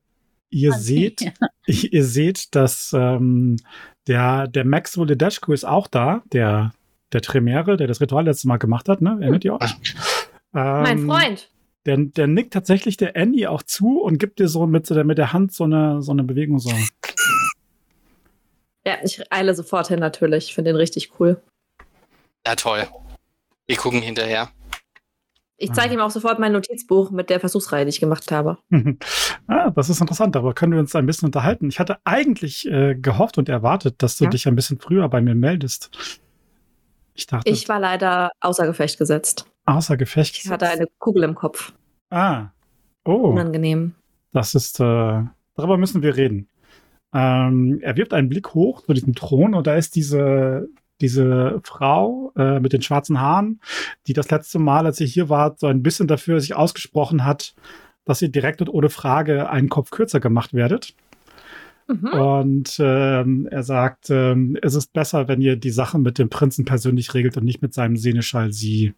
[0.51, 0.81] ihr Okay.
[0.81, 1.33] seht,
[1.93, 3.57] ihr seht, dass ähm,
[4.07, 6.73] der, der Maxwell Ledeshko ist auch da, der,
[7.13, 9.19] der Tremere, der das Ritual letztes Mal gemacht hat, ne?
[9.21, 9.75] Erinnert ihr euch?
[10.53, 11.51] Mein Ähm, Freund.
[11.87, 15.33] Der, der nickt tatsächlich der Annie auch zu und gibt dir so mit, mit der
[15.33, 16.71] Hand so eine, so eine Bewegung so.
[18.87, 20.47] Ja, ich eile sofort hin natürlich.
[20.47, 21.41] Ich finde den richtig cool.
[22.47, 22.87] Ja, toll.
[23.67, 24.51] Wir gucken hinterher.
[25.61, 28.59] Ich zeige ihm auch sofort mein Notizbuch mit der Versuchsreihe, die ich gemacht habe.
[29.49, 31.69] ah, das ist interessant, darüber können wir uns ein bisschen unterhalten.
[31.69, 34.31] Ich hatte eigentlich äh, gehofft und erwartet, dass du Ja.
[34.31, 35.91] dich ein bisschen früher bei mir meldest.
[37.15, 39.47] Ich dachte, Ich war leider außer Gefecht gesetzt.
[39.65, 40.39] außer Gefecht.
[40.39, 41.73] Ich hatte eine Kugel im Kopf.
[42.11, 42.47] Ah.
[43.05, 43.95] Oh, Unangenehm.
[44.33, 44.83] das ist, äh,
[45.57, 46.49] darüber müssen wir reden.
[47.13, 50.69] Ähm, er wirft einen Blick hoch zu diesem Thron und da ist diese,
[51.01, 53.61] diese Frau äh, mit den schwarzen Haaren,
[54.07, 57.55] die das letzte Mal, als ihr hier wart, so ein bisschen dafür sich ausgesprochen hat,
[58.05, 60.95] dass ihr direkt und ohne Frage einen Kopf kürzer gemacht werdet.
[61.89, 62.09] Mhm.
[62.09, 66.65] Und ähm, er sagt, ähm, es ist besser, wenn ihr die Sache mit dem Prinzen
[66.65, 68.53] persönlich regelt und nicht mit seinem Seneschall.
[68.53, 68.95] Sie,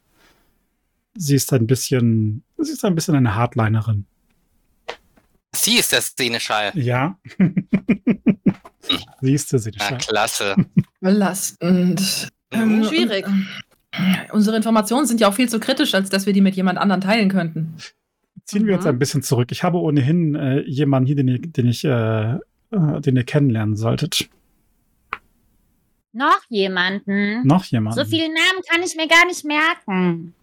[1.15, 4.05] sie ist ein bisschen, sie ist ein bisschen eine Hardlinerin.
[5.53, 6.71] Sie ist der Seneschall.
[6.75, 7.17] Ja.
[9.21, 9.97] sie ist der Na, Seneschall.
[9.97, 10.55] klasse.
[10.99, 12.29] Belastend.
[12.51, 13.25] Ähm, Schwierig.
[13.91, 16.77] äh, Unsere Informationen sind ja auch viel zu kritisch, als dass wir die mit jemand
[16.79, 17.75] anderem teilen könnten.
[18.45, 18.89] Ziehen wir uns Mhm.
[18.91, 19.51] ein bisschen zurück.
[19.51, 22.39] Ich habe ohnehin äh, jemanden hier, den ihr, den ich, äh, äh,
[23.01, 24.29] den ihr kennenlernen solltet.
[26.13, 27.45] Noch jemanden?
[27.47, 27.97] Noch jemanden.
[28.03, 30.33] So viele Namen kann ich mir gar nicht merken.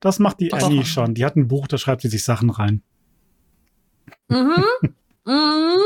[0.00, 0.52] Das macht die.
[0.52, 1.14] Annie schon.
[1.14, 2.82] Die hat ein Buch, da schreibt sie sich Sachen rein.
[4.28, 4.54] Mhm.
[5.26, 5.76] Mhm.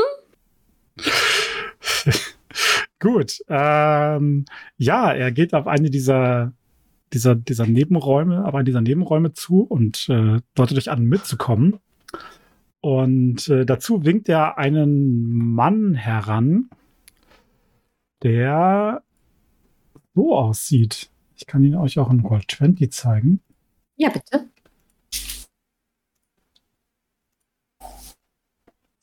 [2.99, 3.39] Gut.
[3.49, 4.45] Ähm,
[4.77, 6.53] ja, er geht auf eine dieser,
[7.13, 11.79] dieser, dieser Nebenräume, auf eine dieser Nebenräume zu und äh, deutet euch an, mitzukommen.
[12.81, 16.69] Und äh, dazu winkt er einen Mann heran,
[18.23, 19.03] der
[20.13, 21.09] so aussieht.
[21.35, 23.41] Ich kann ihn euch auch in Roll 20 zeigen.
[23.97, 24.49] Ja, bitte.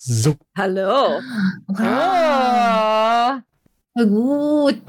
[0.04, 1.20] So, Hallo.
[1.68, 3.38] Oh,
[3.94, 4.82] Gut.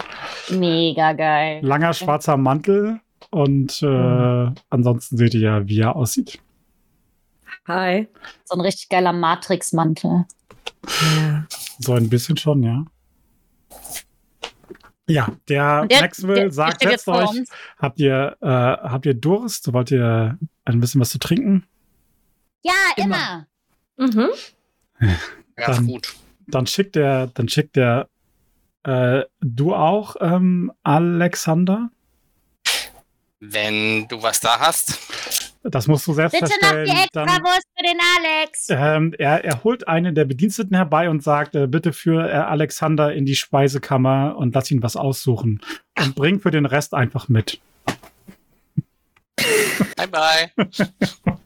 [0.50, 1.60] mega geil.
[1.64, 3.00] langer schwarzer Mantel
[3.30, 6.40] und äh, ansonsten seht ihr ja, wie er aussieht.
[7.68, 8.08] Hi.
[8.46, 10.26] So ein richtig geiler Matrix-Mantel.
[11.16, 11.46] Ja.
[11.78, 12.84] So ein bisschen schon, ja.
[15.08, 17.50] Ja, der, der- Maxwell der- sagt, der jetzt euch, uns.
[17.78, 19.72] habt ihr, äh, habt ihr Durst?
[19.74, 21.66] Wollt ihr ein bisschen was zu trinken?
[22.64, 23.48] Ja, Immer.
[23.98, 24.08] immer.
[24.08, 24.30] Mhm.
[25.58, 26.14] Ja, Dann- gut.
[26.48, 28.10] Dann schickt der, dann schickt der,
[28.84, 31.90] äh, du auch, ähm, Alexander?
[33.40, 35.00] Wenn du was da hast.
[35.64, 38.68] Das musst du selbst Bitte noch die Extrawurst für den Alex.
[38.70, 43.14] ähm, er, er holt einen der Bediensteten herbei und sagt, äh, bitte führ äh, Alexander
[43.14, 45.62] in die Speisekammer und lass ihn was aussuchen.
[45.98, 47.62] Und bring für den Rest einfach mit.
[49.96, 50.52] Bye bye.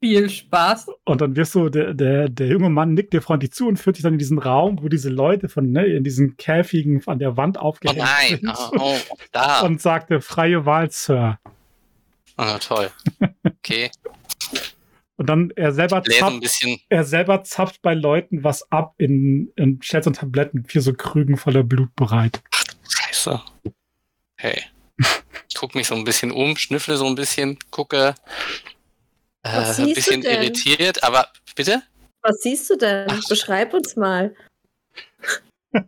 [0.00, 0.86] Viel Spaß.
[1.04, 3.96] Und dann wirst du, der, der, der junge Mann nickt dir freundlich zu und führt
[3.96, 7.36] dich dann in diesen Raum, wo diese Leute von, ne, in diesen Käfigen an der
[7.36, 8.38] Wand Oh aufgehängt nein.
[8.40, 8.48] sind.
[8.48, 9.60] Oh, oh, da.
[9.66, 11.38] Und sagte, freie Wahl, Sir.
[12.36, 12.90] Oh, toll.
[13.44, 13.90] Okay.
[15.16, 16.78] Und dann er selber zapft, bisschen.
[16.88, 21.36] er selber zapft bei Leuten was ab in, in stellt so Tabletten für so Krügen
[21.36, 22.40] voller Blut bereit.
[22.88, 23.42] Scheiße.
[24.36, 24.62] Hey.
[25.48, 28.14] Ich guck mich so ein bisschen um, schnüffle so ein bisschen, gucke.
[29.42, 31.82] Äh, ein bisschen irritiert, aber bitte?
[32.22, 33.06] Was siehst du denn?
[33.10, 33.28] Ach.
[33.28, 34.34] Beschreib uns mal.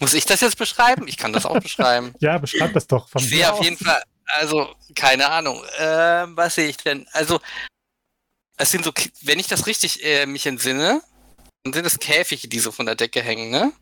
[0.00, 1.08] Muss ich das jetzt beschreiben?
[1.08, 2.12] Ich kann das auch beschreiben.
[2.20, 5.62] Ja, beschreib das doch von Ich sehe auf jeden Fall, also, keine Ahnung.
[5.78, 7.06] Ähm, was sehe ich denn?
[7.12, 7.40] Also,
[8.56, 11.00] es sind so, wenn ich das richtig äh, mich entsinne,
[11.64, 13.72] dann sind es Käfige, die so von der Decke hängen, ne?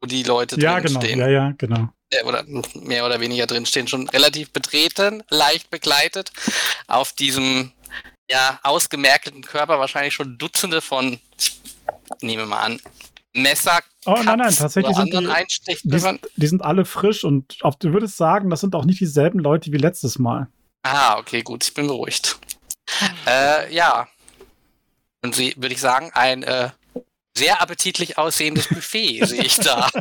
[0.00, 1.00] Wo die Leute Ja, drin genau.
[1.00, 1.18] stehen.
[1.18, 1.88] Ja, ja, genau.
[2.12, 2.44] Äh, oder
[2.74, 6.32] mehr oder weniger drin stehen, schon relativ betreten, leicht begleitet.
[6.86, 7.72] Auf diesem
[8.30, 11.60] ja ausgemerkelten Körper wahrscheinlich schon Dutzende von, ich
[12.22, 12.80] nehme mal an,
[13.34, 17.92] Messer, Oh, nein, nein, tatsächlich sind die, die, die sind alle frisch und auf, du
[17.92, 20.48] würdest sagen, das sind auch nicht dieselben Leute wie letztes Mal.
[20.82, 22.36] Ah, okay, gut, ich bin beruhigt.
[23.26, 24.08] Äh, ja.
[25.22, 26.70] Und sie, würde ich sagen, ein äh,
[27.36, 29.88] sehr appetitlich aussehendes Buffet sehe ich da.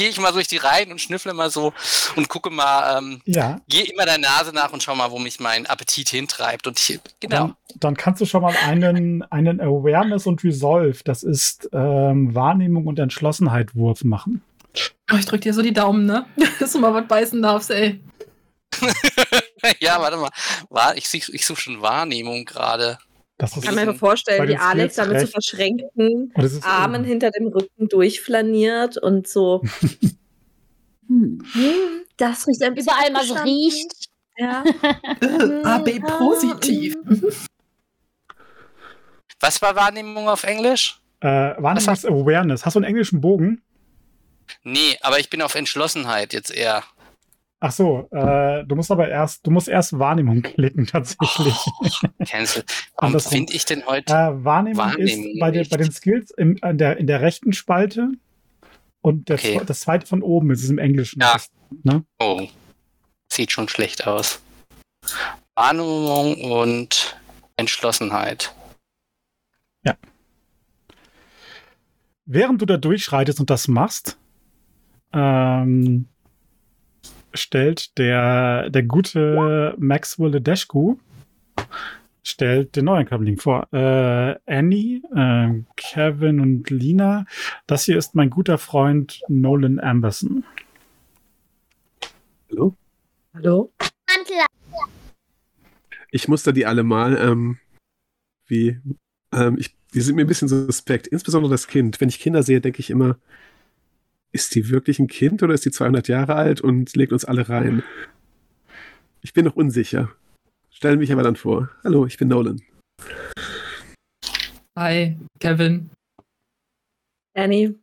[0.00, 1.74] Gehe ich mal durch die Reihen und schnüffle mal so
[2.16, 5.40] und gucke mal, ähm, Ja, gehe immer der Nase nach und schau mal, wo mich
[5.40, 6.66] mein Appetit hintreibt.
[6.66, 7.36] Und ich, genau.
[7.36, 12.86] dann, dann kannst du schon mal einen, einen Awareness und Resolve, das ist ähm, Wahrnehmung
[12.86, 14.42] und Entschlossenheit Wurf machen.
[15.12, 16.24] Oh, ich drück dir so die Daumen, ne?
[16.60, 18.00] Dass du mal was beißen darfst, ey.
[19.80, 20.30] ja, warte mal.
[21.02, 22.96] Such- ich suche schon Wahrnehmung gerade.
[23.40, 25.32] Das Ich kann mir vorstellen, wie Alex damit so recht.
[25.32, 29.62] verschränkten und es ist Armen hinter dem Rücken durchflaniert und so.
[31.08, 31.42] Hm.
[31.52, 34.08] Hm, das riecht ein bisschen Überall mal so riecht.
[34.36, 34.62] Ja.
[35.64, 36.94] AB positiv.
[39.40, 41.00] Was war Wahrnehmung auf Englisch?
[41.20, 42.64] Äh, Wahrnehmung ist Awareness.
[42.64, 43.62] Hast du einen englischen Bogen?
[44.62, 46.84] Nee, aber ich bin auf Entschlossenheit jetzt eher.
[47.62, 51.54] Ach so, äh, du musst aber erst, du musst erst Wahrnehmung klicken tatsächlich.
[52.26, 52.64] Cancel.
[52.96, 53.32] Warum Andersrum.
[53.32, 54.12] finde ich denn heute?
[54.12, 55.70] Äh, Wahrnehmung, Wahrnehmung ist bei, den, nicht.
[55.70, 58.12] bei den Skills im, in, der, in der rechten Spalte
[59.02, 59.60] und der, Okay.
[59.66, 61.20] das zweite von oben ist es im Englischen.
[61.20, 61.36] Ja.
[61.82, 62.04] Ne?
[62.18, 62.48] Oh,
[63.30, 64.40] sieht schon schlecht aus.
[65.54, 67.18] Wahrnehmung und
[67.56, 68.54] Entschlossenheit.
[72.32, 74.16] Während du da durchschreitest und das machst,
[75.12, 76.06] ähm,
[77.34, 80.96] stellt der, der gute Maxwell Ledeschku
[82.22, 83.68] stellt den neuen Kabling vor.
[83.72, 87.26] Äh, Annie, äh, Kevin und Lina.
[87.66, 90.44] Das hier ist mein guter Freund Nolan Amberson.
[92.50, 92.76] Hallo?
[93.34, 93.72] Hallo?
[96.10, 97.16] Ich muster die alle mal.
[97.16, 97.58] Ähm,
[98.46, 98.80] wie,
[99.32, 101.06] ähm, ich, die sind mir ein bisschen suspekt.
[101.06, 102.00] Insbesondere das Kind.
[102.00, 103.16] Wenn ich Kinder sehe, denke ich immer,
[104.32, 107.48] ist die wirklich ein Kind oder ist die 200 Jahre alt und legt uns alle
[107.48, 107.82] rein?
[109.22, 110.14] Ich bin noch unsicher.
[110.70, 111.70] Stell mich aber dann vor.
[111.84, 112.62] Hallo, ich bin Nolan.
[114.76, 115.90] Hi, Kevin.
[117.34, 117.74] Annie?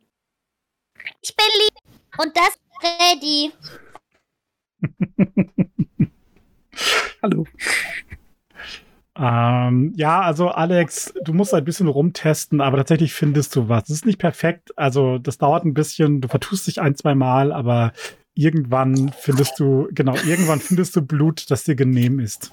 [1.20, 1.74] Ich bin lieb.
[2.18, 3.52] Und das ist Freddy.
[7.22, 7.46] Hallo.
[9.18, 13.84] Ähm, ja, also Alex, du musst ein bisschen rumtesten, aber tatsächlich findest du was.
[13.84, 17.52] Es ist nicht perfekt, also das dauert ein bisschen, du vertust dich ein, zwei Mal,
[17.52, 17.92] aber
[18.34, 22.52] irgendwann findest du, genau, irgendwann findest du Blut, das dir genehm ist.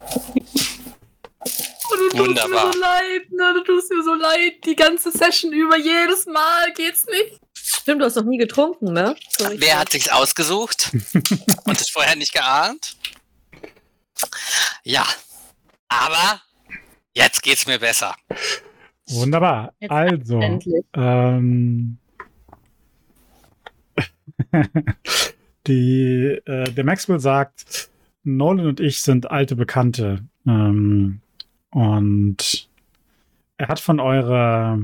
[0.00, 2.66] Oh, du tust Wunderbar.
[2.66, 3.54] mir so leid, ne?
[3.54, 4.64] Du tust mir so leid.
[4.66, 7.40] Die ganze Session über, jedes Mal geht's nicht.
[7.54, 9.16] Stimmt, du hast noch nie getrunken, ne?
[9.38, 9.48] So.
[9.56, 10.90] Wer hat sich's ausgesucht?
[11.64, 12.96] Und es vorher nicht geahnt?
[14.84, 15.06] Ja,
[15.88, 16.40] aber
[17.14, 18.14] jetzt geht's mir besser.
[19.08, 19.72] Wunderbar.
[19.80, 20.40] Jetzt Also,
[20.94, 21.98] ähm,
[25.66, 27.90] die, äh, der Maxwell sagt,
[28.22, 30.24] Nolan und ich sind alte Bekannte.
[30.46, 31.20] Ähm,
[31.70, 32.68] und
[33.56, 34.78] er hat von eurer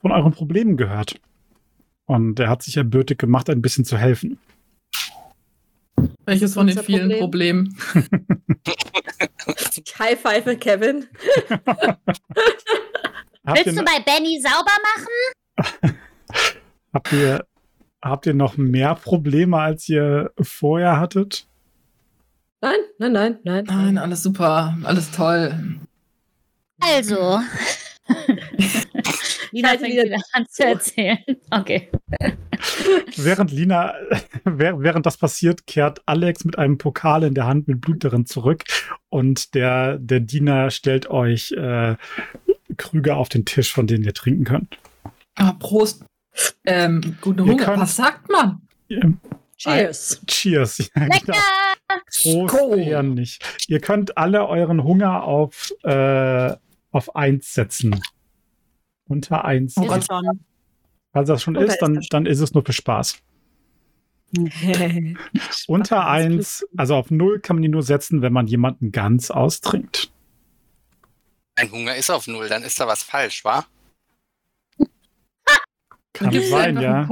[0.00, 1.20] von euren Problemen gehört.
[2.06, 4.38] Und er hat sich erbürtig gemacht, ein bisschen zu helfen.
[6.26, 7.74] Welches von den vielen Problem.
[7.74, 8.74] Problemen?
[9.76, 11.06] Ich high five Kevin.
[13.44, 15.96] Willst ihr, du bei Benny sauber machen?
[16.94, 17.44] habt, ihr,
[18.02, 21.46] habt ihr noch mehr Probleme, als ihr vorher hattet?
[22.62, 23.64] Nein, nein, nein, nein.
[23.66, 25.78] Nein, alles super, alles toll.
[26.80, 27.40] Also.
[29.54, 31.18] Lina fängt wieder- wieder an zu erzählen.
[31.50, 31.88] Okay.
[33.16, 33.94] Während Lina,
[34.44, 38.64] während das passiert, kehrt Alex mit einem Pokal in der Hand mit Blut darin zurück
[39.10, 41.96] und der, der Diener stellt euch äh,
[42.76, 44.78] Krüge auf den Tisch, von denen ihr trinken könnt.
[45.36, 46.04] Ah, Prost.
[46.64, 47.64] Ähm, guten Ihr Hunger.
[47.64, 48.62] könnt- Was sagt man?
[48.88, 49.12] Ihr-
[49.56, 50.20] Cheers.
[50.26, 50.78] Cheers.
[50.96, 51.32] Ja, Lecker!
[52.18, 52.46] genau.
[52.46, 53.44] Prost eher nicht.
[53.68, 56.52] Ihr könnt alle euren Hunger auf, äh,
[56.90, 58.00] auf eins setzen.
[59.06, 59.76] Unter eins.
[59.76, 60.04] Oh Ist Gott.
[60.06, 60.44] schon.
[61.12, 63.18] Falls das schon Unter ist, dann, ist dann ist es nur für Spaß.
[65.68, 70.10] Unter eins, also auf null kann man die nur setzen, wenn man jemanden ganz austrinkt.
[71.56, 73.64] Mein Hunger ist auf Null, dann ist da was falsch, wa?
[76.12, 77.08] Kann sein, ja.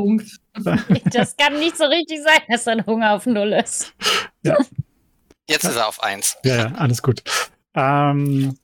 [1.12, 3.94] Das kann nicht so richtig sein, dass dein Hunger auf Null ist.
[5.48, 6.36] Jetzt ist er auf eins.
[6.44, 7.22] Ja, ja, alles gut.
[7.74, 8.56] Ähm,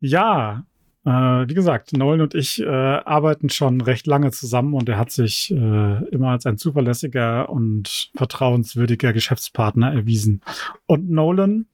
[0.00, 0.64] ja,
[1.04, 5.10] äh, wie gesagt, Nolan und ich äh, arbeiten schon recht lange zusammen und er hat
[5.10, 10.42] sich äh, immer als ein zuverlässiger und vertrauenswürdiger Geschäftspartner erwiesen.
[10.86, 11.66] Und Nolan,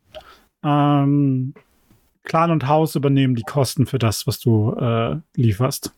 [0.63, 1.55] ähm,
[2.23, 5.93] Clan und Haus übernehmen die Kosten für das, was du äh, lieferst.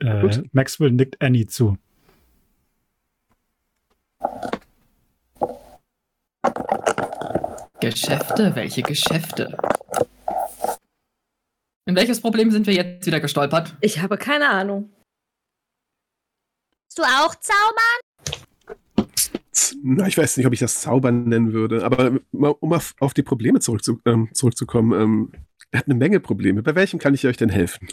[0.00, 0.42] Äh.
[0.52, 1.76] Maxwell nickt Annie zu.
[7.80, 8.54] Geschäfte?
[8.54, 9.56] Welche Geschäfte?
[11.86, 13.76] In welches Problem sind wir jetzt wieder gestolpert?
[13.80, 14.90] Ich habe keine Ahnung.
[16.86, 19.10] Bist du auch zaubern?
[19.82, 23.22] Na, ich weiß nicht, ob ich das Zaubern nennen würde, aber um auf, auf die
[23.22, 24.98] Probleme zurückzu, ähm, zurückzukommen.
[24.98, 25.32] Ähm,
[25.70, 26.62] er hat eine Menge Probleme.
[26.62, 27.88] Bei welchem kann ich euch denn helfen?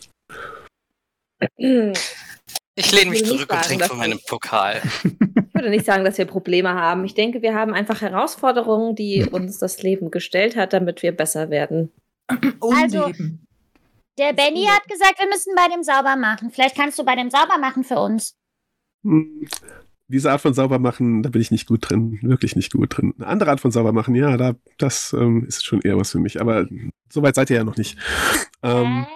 [1.58, 4.82] Ich lehne mich zurück und trinke von ich- meinem Pokal.
[5.04, 7.04] Ich würde nicht sagen, dass wir Probleme haben.
[7.04, 11.49] Ich denke, wir haben einfach Herausforderungen, die uns das Leben gestellt hat, damit wir besser
[11.49, 11.91] werden.
[12.62, 13.12] Also-.
[14.17, 16.52] Der Benny hat gesagt, wir müssen bei dem sauber machen.
[16.52, 18.36] Vielleicht kannst du bei dem sauber machen für uns.
[19.04, 19.47] Hm,
[20.08, 22.19] diese Art von Saubermachen, da bin ich nicht gut drin.
[22.21, 23.13] Wirklich nicht gut drin.
[23.17, 26.41] Eine andere Art von Saubermachen, ja, da, das ähm, ist schon eher was für mich.
[26.41, 26.67] Aber
[27.10, 27.97] so weit seid ihr ja noch nicht.
[28.62, 29.08] Ähm,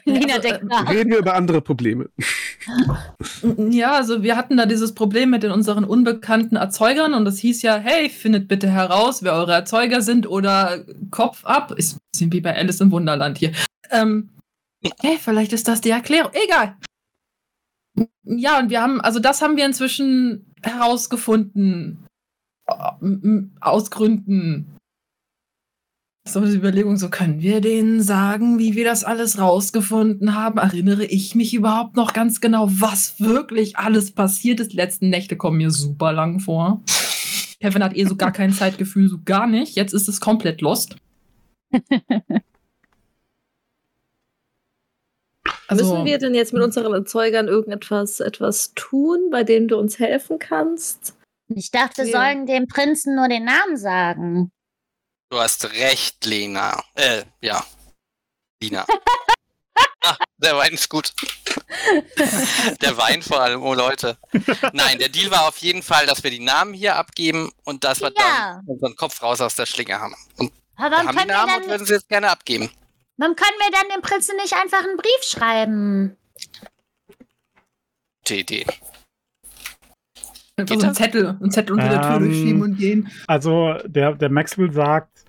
[0.04, 0.90] Lina also, denkt äh, nach.
[0.90, 2.08] reden wir über andere Probleme.
[3.70, 7.62] Ja, also wir hatten da dieses Problem mit den unseren unbekannten Erzeugern und es hieß
[7.62, 11.72] ja, hey, findet bitte heraus, wer eure Erzeuger sind oder Kopf ab.
[11.72, 13.52] Ist ein bisschen wie bei Alice im Wunderland hier.
[13.90, 14.30] Ähm,
[15.00, 16.30] hey, vielleicht ist das die Erklärung.
[16.32, 16.76] Egal.
[18.22, 22.06] Ja, und wir haben, also das haben wir inzwischen herausgefunden.
[22.66, 24.76] Äh, Aus Gründen.
[26.24, 30.58] So die Überlegung, so können wir denen sagen, wie wir das alles rausgefunden haben?
[30.58, 34.70] Erinnere ich mich überhaupt noch ganz genau, was wirklich alles passiert ist?
[34.72, 36.80] Die letzten Nächte kommen mir super lang vor.
[37.60, 39.74] Kevin hat eh so gar kein Zeitgefühl, so gar nicht.
[39.74, 40.96] Jetzt ist es komplett lost.
[45.68, 49.98] Also, Müssen wir denn jetzt mit unseren Erzeugern irgendetwas etwas tun, bei dem du uns
[49.98, 51.16] helfen kannst?
[51.48, 52.20] Ich dachte, wir Ja.
[52.20, 54.52] sollen dem Prinzen nur den Namen sagen.
[55.32, 56.84] Du hast recht, Lena.
[56.94, 57.64] Äh, ja.
[58.60, 58.84] Lina.
[60.02, 61.14] ah, der Wein ist gut.
[62.82, 64.18] der Wein vor allem, oh Leute.
[64.74, 68.02] Nein, der Deal war auf jeden Fall, dass wir die Namen hier abgeben und dass
[68.02, 68.56] wir Ja.
[68.56, 70.14] dann unseren Kopf raus aus der Schlinge haben.
[70.36, 72.28] Und Aber wir warum haben die können, wir Namen und dann, würden sie jetzt gerne
[72.28, 72.70] abgeben.
[73.16, 76.18] warum können wir dann dem Prinzen nicht einfach einen Brief schreiben?
[78.18, 78.66] Gute Idee.
[80.62, 83.08] Einfach so einen Zettel, einen Zettel unter der Tür Ähm, durchschieben und gehen.
[83.26, 85.24] Also der, der Maxwell sagt,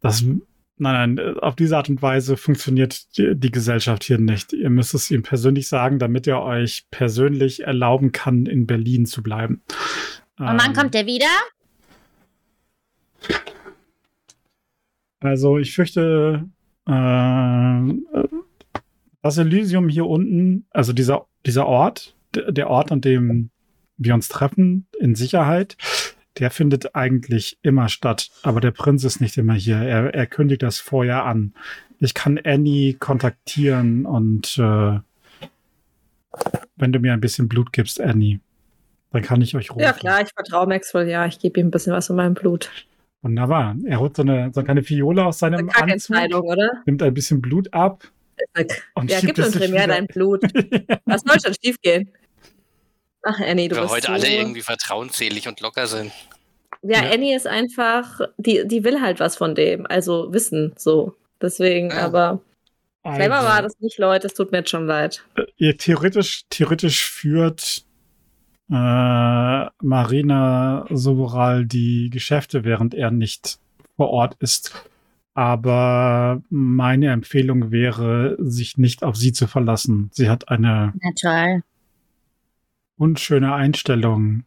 [0.00, 4.52] dass nein, nein, auf diese Art und Weise funktioniert die, die Gesellschaft hier nicht.
[4.52, 9.22] Ihr müsst es ihm persönlich sagen, damit er euch persönlich erlauben kann, in Berlin zu
[9.22, 9.62] bleiben.
[10.38, 11.26] Und wann Ähm, kommt der wieder?
[15.20, 16.48] Also ich fürchte,
[16.86, 17.92] äh,
[19.22, 23.51] das Elysium hier unten, also dieser, dieser Ort, der der Ort, an dem
[24.04, 25.76] wir uns treffen, in Sicherheit,
[26.38, 28.30] der findet eigentlich immer statt.
[28.42, 29.76] Aber der Prinz ist nicht immer hier.
[29.76, 31.52] Er, er kündigt das vorher an.
[31.98, 34.98] Ich kann Annie kontaktieren und äh,
[36.76, 38.40] wenn du mir ein bisschen Blut gibst, Annie,
[39.12, 39.82] dann kann ich euch rufen.
[39.82, 41.26] Ja, klar, ich vertraue Maxwell, ja.
[41.26, 42.70] Ich gebe ihm ein bisschen was von meinem Blut.
[43.20, 43.76] Wunderbar.
[43.86, 46.70] Er holt so eine, so eine kleine Fiole aus Eine seinem Anzug, oder?
[46.86, 48.02] nimmt ein bisschen Blut ab
[48.94, 50.42] und Ja, gib uns primär wieder- dein Blut.
[51.04, 52.08] Was soll schon schiefgehen?
[53.22, 54.12] Ach, Annie, du wir bist heute so...
[54.12, 56.12] alle irgendwie vertrauensselig und locker sind.
[56.82, 57.10] Ja, Ja.
[57.10, 61.14] Annie ist einfach, die, die will halt was von dem, also Wissen, so.
[61.40, 62.04] Deswegen, Ja.
[62.06, 62.40] aber
[63.04, 65.24] clever Also, war das nicht, Leute, es tut mir jetzt schon leid.
[65.56, 67.84] Ihr theoretisch, theoretisch führt
[68.70, 73.58] äh, Marina Soboral die Geschäfte, während er nicht
[73.96, 74.72] vor Ort ist.
[75.34, 80.10] Aber meine Empfehlung wäre, sich nicht auf sie zu verlassen.
[80.12, 81.62] Sie hat eine Na toll.
[83.02, 84.44] Unschöne Einstellung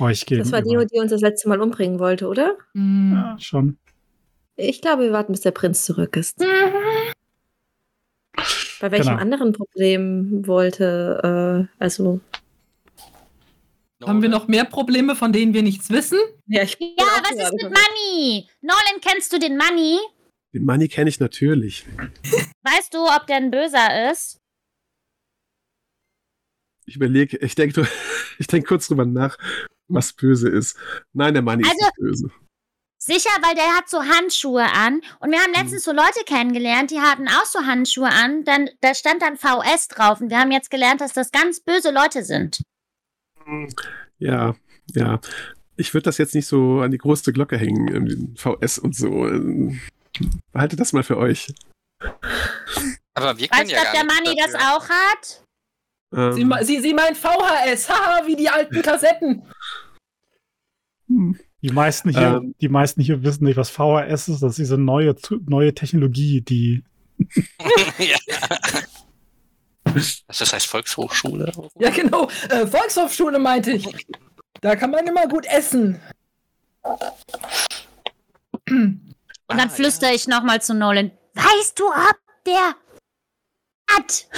[0.00, 2.56] euch Das war die, die uns das letzte Mal umbringen wollte, oder?
[2.74, 3.12] Hm.
[3.14, 3.78] Ja, schon.
[4.56, 6.38] Ich glaube, wir warten, bis der Prinz zurück ist.
[8.80, 9.20] Bei welchem Genau.
[9.20, 12.20] anderen Problem wollte, äh, also.
[14.04, 16.18] Haben wir noch mehr Probleme, von denen wir nichts wissen?
[16.46, 17.62] Ja, Ja, was ist mit.
[17.62, 18.48] Money?
[18.60, 19.98] Nolan, kennst du den Money?
[20.52, 21.84] Den Money kenne ich natürlich.
[22.62, 24.37] Weißt du, ob der ein Böser ist?
[26.88, 27.86] Ich überlege, ich denke
[28.38, 29.36] ich denk kurz drüber nach,
[29.88, 30.76] was böse ist.
[31.12, 32.30] Nein, der Money ist Also- nicht böse.
[33.00, 35.00] Sicher, weil der hat so Handschuhe an.
[35.20, 38.44] Und wir haben letztens so Leute kennengelernt, die hatten auch so Handschuhe an.
[38.44, 40.20] Dann, da stand dann VS drauf.
[40.20, 42.60] Und wir haben jetzt gelernt, dass das ganz böse Leute sind.
[44.18, 44.56] Ja,
[44.88, 45.20] ja.
[45.76, 49.30] Ich würde das jetzt nicht so an die große Glocke hängen, VS und so.
[50.52, 51.54] Behaltet das mal für euch.
[53.14, 55.44] Aber wir können Weißt du, ja ob gar der Money das auch hat?
[56.14, 59.42] Ähm, Sie, sie, sie meint VHS, haha, wie die alten Kassetten.
[61.08, 61.38] hm.
[61.60, 62.54] Die meisten hier, Ähm.
[62.60, 64.42] die meisten hier wissen nicht, was VHS ist.
[64.42, 66.84] Das ist diese neue, neue Technologie, die
[67.98, 68.16] ja.
[70.28, 71.50] Das heißt Volkshochschule.
[71.80, 72.28] Ja, genau.
[72.50, 74.06] Äh, Volkshochschule meinte ich.
[74.60, 76.00] Da kann man immer gut essen.
[78.68, 79.00] Und
[79.48, 81.10] dann Ah, flüstere ich nochmal zu Nolan.
[81.34, 82.74] Weißt du, ob der
[83.90, 84.28] hat?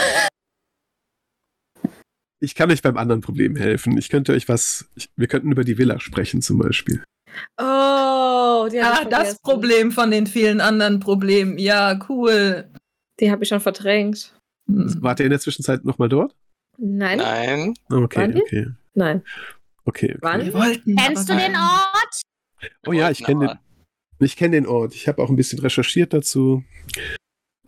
[2.41, 3.99] Ich kann euch beim anderen Problem helfen.
[3.99, 4.89] Ich könnte euch was.
[4.97, 7.05] Ich, wir könnten über die Villa sprechen, zum Beispiel.
[7.59, 9.39] Oh, die Ah, das.
[9.41, 11.59] Problem von den vielen anderen Problemen.
[11.59, 12.69] Ja, cool.
[13.21, 14.35] Die habe ich schon verdrängt.
[14.67, 15.03] Hm.
[15.03, 16.35] Wart ihr in der Zwischenzeit nochmal dort?
[16.79, 17.19] Nein?
[17.19, 17.75] Nein.
[17.91, 18.43] Okay, wir?
[18.43, 18.67] okay.
[18.95, 19.23] Nein.
[19.85, 20.17] Okay.
[20.21, 20.45] Wann?
[20.45, 20.97] Wir wollten.
[20.97, 22.23] Kennst du den Ort?
[22.87, 23.47] Oh ja, ich kenne
[24.19, 24.95] den, ich kenn den Ort.
[24.95, 26.65] Ich habe auch ein bisschen recherchiert dazu.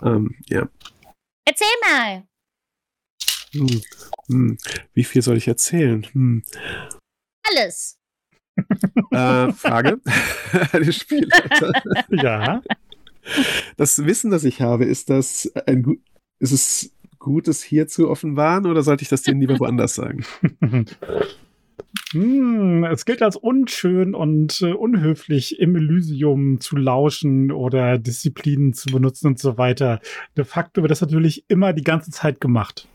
[0.03, 0.69] Ähm, ja.
[1.45, 2.25] Erzähl mal.
[3.55, 3.83] Hm.
[4.29, 4.59] Hm.
[4.95, 6.07] Wie viel soll ich erzählen?
[6.13, 6.43] Hm.
[7.45, 7.99] Alles.
[9.11, 10.01] Äh, Frage.
[10.73, 11.73] Eine Spielleiter.
[12.11, 12.63] ja.
[13.77, 16.01] Das Wissen, das ich habe, ist das ein gut,
[16.41, 20.25] ist es gut, es hier zu offenbaren oder sollte ich das denen lieber woanders sagen?
[22.13, 28.91] Hm, es gilt als unschön und äh, unhöflich, im Elysium zu lauschen oder Disziplinen zu
[28.91, 30.01] benutzen und so weiter.
[30.37, 32.89] De facto wird das natürlich immer die ganze Zeit gemacht.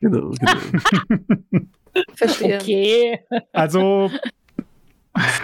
[0.00, 0.52] Genau, genau.
[2.14, 2.56] Verstehe.
[2.56, 3.20] Okay.
[3.52, 4.10] Also
[5.14, 5.40] es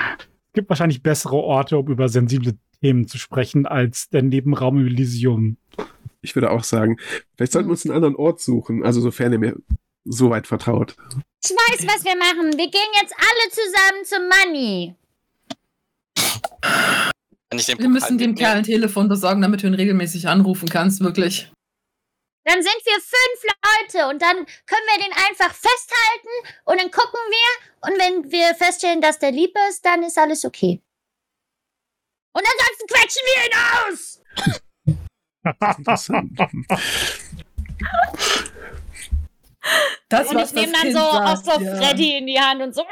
[0.54, 5.56] gibt wahrscheinlich bessere Orte, um über sensible Themen zu sprechen, als der Nebenraum im Elysium.
[6.22, 6.98] Ich würde auch sagen,
[7.36, 9.56] vielleicht sollten wir uns einen anderen Ort suchen, also sofern ihr mir
[10.04, 10.96] so weit vertraut.
[11.44, 12.56] Ich weiß, was wir machen.
[12.56, 14.94] Wir gehen jetzt alle zusammen zum Money.
[17.78, 18.34] Wir müssen dem?
[18.34, 21.50] Kerl ein Telefon besorgen, damit du ihn regelmäßig anrufen kannst, wirklich.
[22.46, 27.18] Dann sind wir fünf Leute und dann können wir den einfach festhalten und dann gucken
[27.28, 27.90] wir.
[27.90, 30.80] Und wenn wir feststellen, dass der lieb ist, dann ist alles okay.
[32.32, 33.56] Und ansonsten quetschen wir ihn
[33.90, 34.22] aus.
[35.78, 36.38] Interessant.
[40.08, 41.76] Das, Und ich nehme dann Kind so auch so ja.
[41.76, 42.84] Freddy in die Hand und so.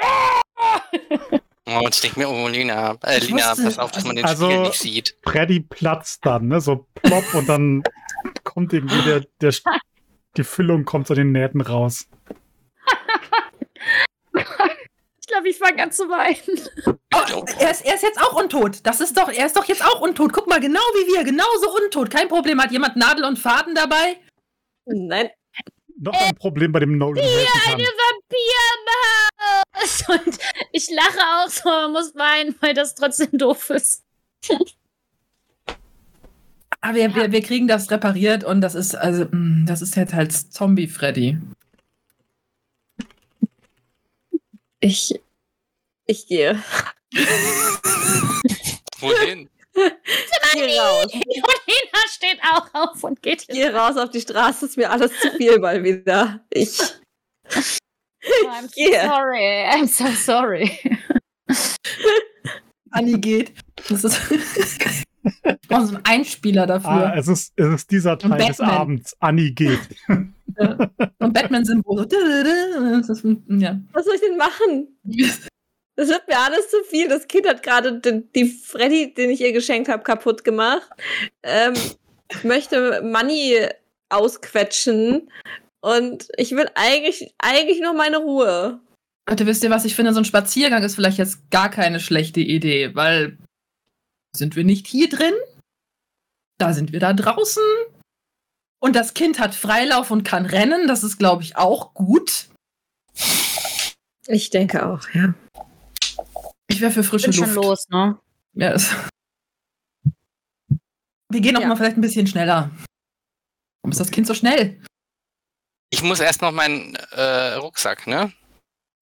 [1.67, 4.47] Oh, und ich denke mir, oh, Lina, äh, Lina, pass auf, dass man den Also-
[4.47, 5.17] Spiegel nicht sieht.
[5.23, 6.61] Freddy platzt dann, ne?
[6.61, 7.85] So plopp und dann
[8.45, 9.53] kommt irgendwie der, der
[10.37, 12.09] die Füllung kommt zu den Nähten raus.
[15.25, 16.61] Ich glaube, ich fange an zu weinen.
[16.87, 18.81] Oh, er, ist, er ist jetzt auch untot.
[18.83, 20.35] Das ist doch, er ist doch jetzt auch untot.
[20.35, 22.11] Guck mal, genau wie wir, genauso untot.
[22.11, 22.61] Kein Problem.
[22.61, 24.19] Hat jemand Nadel und Faden dabei?
[24.85, 25.31] Nein.
[25.97, 27.73] Noch ein Problem bei dem Nolan kann.
[27.73, 30.05] Eine Vampir im Haus.
[30.09, 30.39] Und
[30.73, 34.05] ich lache auch so, man muss weinen, weil das trotzdem doof ist.
[36.85, 40.13] Aber wir, wir, wir kriegen das repariert und das ist, also, mh, das ist jetzt
[40.13, 41.39] halt Zombie Freddy.
[44.81, 45.19] Ich.
[46.05, 46.63] Ich gehe.
[49.01, 49.49] Wohin?
[50.53, 51.07] Gehe raus.
[51.07, 54.91] Und Lena steht auch auf und geht Ich gehe raus auf die Straße, ist mir
[54.91, 56.45] alles zu viel mal wieder.
[56.51, 56.79] Ich.
[56.83, 59.09] Oh, I'm so Yeah.
[59.09, 59.65] sorry.
[59.71, 60.79] I'm so sorry.
[62.91, 63.55] Anni geht.
[63.89, 64.21] Das ist.
[65.25, 66.91] Wir brauchen so einen Einspieler dafür.
[66.91, 68.61] Ah, es ist, es ist dieser Teil des.
[68.61, 69.17] Abends.
[69.21, 69.81] Annie geht.
[70.07, 72.07] Und Batman-Symbol.
[73.49, 73.81] Ja.
[73.93, 74.99] Was soll ich denn machen?
[75.97, 77.09] Das wird mir alles zu viel.
[77.09, 80.89] Das Kind hat gerade den, die Freddy, den ich ihr geschenkt habe, kaputt gemacht.
[81.43, 81.75] Ähm,
[82.43, 83.69] möchte Money
[84.11, 85.31] ausquetschen.
[85.81, 88.81] Und ich will eigentlich, eigentlich nur meine Ruhe.
[89.29, 90.13] Leute, wisst ihr, was ich finde?
[90.13, 93.39] So ein Spaziergang ist vielleicht jetzt gar keine schlechte Idee, weil
[94.37, 95.35] sind wir nicht hier drin?
[96.59, 97.63] Da sind wir da draußen.
[98.81, 100.87] Und das Kind hat Freilauf und kann rennen.
[100.89, 102.49] Das ist, glaube ich, auch gut.
[104.27, 105.35] Ich denke auch, ja.
[106.69, 107.55] Ich wäre für Ich frische bin Luft.
[107.55, 108.19] schon los, ne?
[108.55, 108.91] Ja, es-
[111.31, 111.69] wir gehen auch Ja.
[111.69, 112.71] mal vielleicht ein bisschen schneller.
[113.83, 114.81] Warum ist das Kind so schnell?
[115.91, 118.33] Ich muss erst noch meinen äh, Rucksack, ne?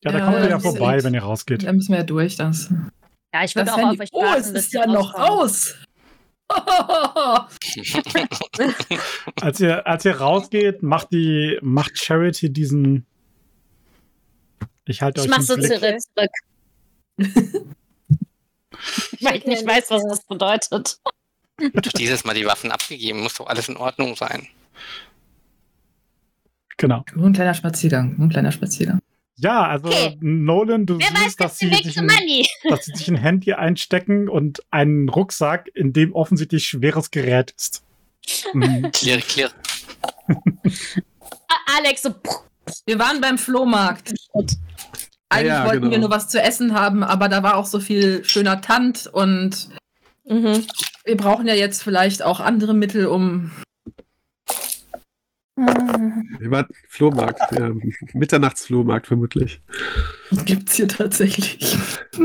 [0.04, 1.64] Ja, da Ja, kommt ihr ja vorbei, wenn ihr rausgeht.
[1.64, 2.36] Da müssen wir ja durch.
[2.36, 2.68] Das,
[3.32, 5.74] Ja, ich würde das auch auf euch Oh, warten, es bis ist ja noch aus.
[9.40, 13.06] Als ihr, als ihr rausgeht, macht die, macht Charity diesen.
[14.84, 15.72] Ich halte Ich euch mach im so Blick.
[15.72, 15.98] zurück.
[16.14, 16.30] zurück.
[19.20, 20.98] Weil ich nicht weiß, was das bedeutet.
[21.72, 24.46] Doch dieses Mal die Waffen abgegeben, muss doch alles in Ordnung sein.
[26.76, 27.04] Genau.
[27.14, 28.16] Nur ein kleiner Spaziergang.
[28.18, 29.00] Nur ein kleiner Spaziergang.
[29.36, 30.18] Ja, also Okay.
[30.20, 32.46] Nolan, du Wer weiß siehst, dass jetzt den sie, sich ein, Money?
[32.68, 37.82] dass sie sich ein Handy einstecken und einen Rucksack, in dem offensichtlich schweres Gerät ist.
[38.52, 38.90] Mhm.
[38.92, 39.50] Clear, clear.
[41.48, 42.14] Ah, Alex, so.
[42.86, 44.14] Wir waren beim Flohmarkt.
[45.28, 45.90] Eigentlich Ja, wollten genau.
[45.92, 49.70] wir nur was zu essen haben, aber da war auch so viel schöner Tant und
[50.24, 50.64] Mhm.
[51.04, 53.50] wir brauchen ja jetzt vielleicht auch andere Mittel, um.
[55.55, 57.70] Wir waren Flohmarkt, ja,
[58.14, 59.61] Mitternachtsflohmarkt vermutlich.
[60.44, 61.76] Gibt's hier tatsächlich.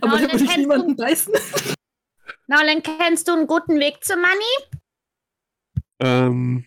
[0.00, 1.32] aber da dann würde ich kennst niemanden beißen.
[2.48, 4.82] Nolan, kennst du einen guten Weg zu Money?
[6.00, 6.66] Ähm,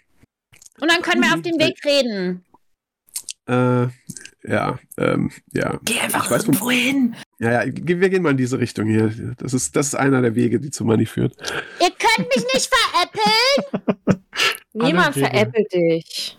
[0.79, 2.43] Und dann können wir auf dem Weg reden.
[3.47, 3.87] äh,
[4.49, 5.79] ja, ähm, ja.
[5.83, 7.15] Geh einfach irgendwo hin.
[7.39, 9.11] Ja, ja, wir gehen mal in diese Richtung hier.
[9.37, 11.33] Das ist, das ist einer der Wege, die zu Money führt.
[11.81, 14.21] Ihr könnt mich nicht veräppeln.
[14.73, 16.37] Niemand veräppelt dich.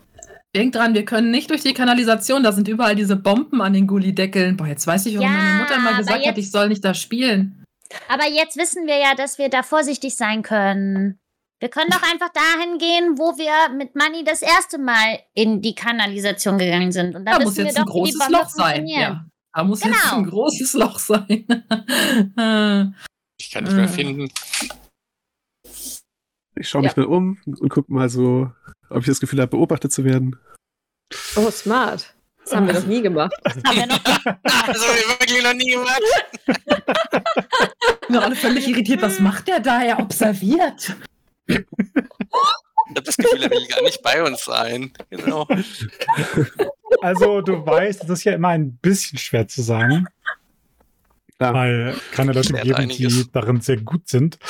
[0.54, 2.42] Denk dran, wir können nicht durch die Kanalisation.
[2.42, 4.56] Da sind überall diese Bomben an den Gullideckeln.
[4.56, 6.68] Boah, jetzt weiß ich, warum Ja, meine Mutter immer aber gesagt hat, jetzt- ich soll
[6.68, 7.62] nicht da spielen.
[8.08, 11.18] Aber jetzt wissen wir ja, dass wir da vorsichtig sein können.
[11.60, 15.74] Wir können doch einfach dahin gehen, wo wir mit Money das erste Mal in die
[15.74, 17.14] Kanalisation gegangen sind.
[17.16, 18.86] Und Da wissen muss wir jetzt doch, ein wie die großes Loch sein.
[18.86, 19.26] Ja.
[19.56, 20.16] Da muss jetzt Genau.
[20.18, 21.46] ein großes Loch sein.
[22.36, 22.84] Äh,
[23.40, 23.88] Ich kann nicht mehr Ah.
[23.88, 24.28] finden.
[26.58, 27.02] Ich schaue mich Ja.
[27.02, 28.50] mal um und gucke mal so,
[28.90, 30.36] ob ich das Gefühl habe, beobachtet zu werden.
[31.36, 32.14] Oh, smart.
[32.44, 33.32] Das haben wir noch nie gemacht.
[33.44, 36.02] Das haben wir noch Das haben wir wirklich noch nie gemacht.
[38.08, 39.02] wir alle völlig irritiert.
[39.02, 39.82] Was macht der da?
[39.82, 40.94] Er observiert.
[41.46, 44.92] Ich habe das Gefühl, er will gar nicht bei uns sein.
[45.10, 45.46] Genau.
[47.06, 50.08] Also, du weißt, das ist ja immer ein bisschen schwer zu sagen,
[51.38, 51.54] Klar.
[51.54, 53.14] weil keine Leute Erklärt geben, einiges.
[53.26, 54.40] die darin sehr gut sind.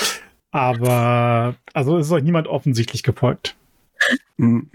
[0.53, 3.57] Aber, also, es ist euch niemand offensichtlich gefolgt.
[4.39, 4.71] Hm.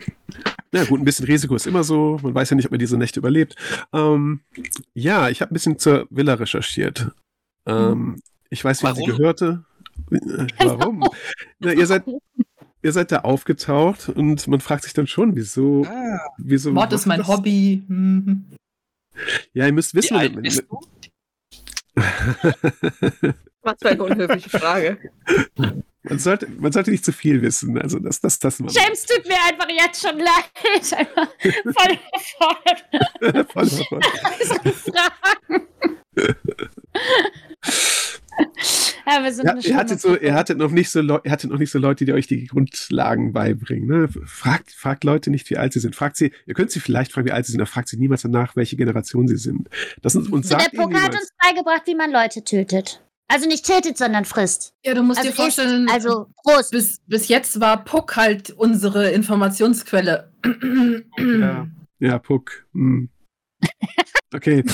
[0.71, 2.19] Ja, gut, ein bisschen Risiko ist immer so.
[2.21, 3.55] Man weiß ja nicht, ob man diese Nächte überlebt.
[3.93, 4.41] Ähm,
[4.93, 7.09] ja, ich habe ein bisschen zur Villa recherchiert.
[7.65, 8.21] Ähm,
[8.51, 9.17] ich weiß, wer sie Warum?
[9.17, 9.65] gehörte.
[10.11, 11.03] Äh, Warum?
[11.57, 12.03] Na, ihr, seid,
[12.83, 15.85] ihr seid da aufgetaucht und man fragt sich dann schon, wieso.
[15.85, 17.83] Ah, wieso Mord ist mein das- Hobby.
[17.87, 18.45] Mhm.
[19.53, 20.15] Ja, ihr müsst wie wissen.
[20.17, 20.79] alt bist du?
[23.63, 24.97] Was für eine unhöfliche Frage.
[26.03, 27.77] man, sollte, man sollte nicht zu viel wissen.
[27.77, 28.69] Also, das, das, das man.
[28.73, 30.49] James tut mir einfach jetzt schon leid.
[31.65, 33.51] Voll überfordert.
[33.51, 33.65] Voll
[34.63, 35.67] mit Fragen.
[39.03, 39.27] Ja,
[39.63, 42.05] ihr, hattet so, ihr, hattet noch nicht so Leu- ihr hattet noch nicht so Leute,
[42.05, 43.87] die euch die Grundlagen beibringen.
[43.87, 44.07] Ne?
[44.25, 45.95] Fragt, fragt Leute nicht, wie alt sie sind.
[45.95, 48.21] Fragt sie, ihr könnt sie vielleicht fragen, wie alt sie sind, aber fragt sie niemals
[48.21, 49.69] danach, welche Generation sie sind.
[50.03, 53.01] Das ist, und Der sagt ihnen Poker hat uns beigebracht, wie man Leute tötet.
[53.27, 54.73] Also nicht tötet, sondern frisst.
[54.85, 56.71] Ja, du musst Also dir vorstellen, isst, also Prost.
[56.71, 60.31] bis, bis jetzt war Puck halt unsere Informationsquelle.
[61.17, 61.67] Ja,
[61.99, 62.65] ja, Puck.
[62.73, 63.09] Hm.
[64.33, 64.63] Okay.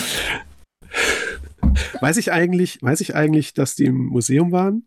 [2.01, 4.85] Weiß ich eigentlich, weiß ich eigentlich, dass die im Museum waren?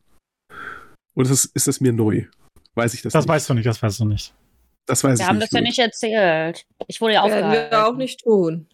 [1.14, 2.24] Oder ist das, ist das mir neu?
[2.74, 3.28] Weiß ich das, Das nicht?
[3.28, 4.32] weißt du nicht, das weißt du nicht.
[4.86, 5.52] das weiß Wir ich haben nicht.
[5.52, 6.64] das ja nicht erzählt.
[6.86, 7.70] Ich wurde ja Werden aufgehalten.
[7.70, 8.66] wir auch nicht tun.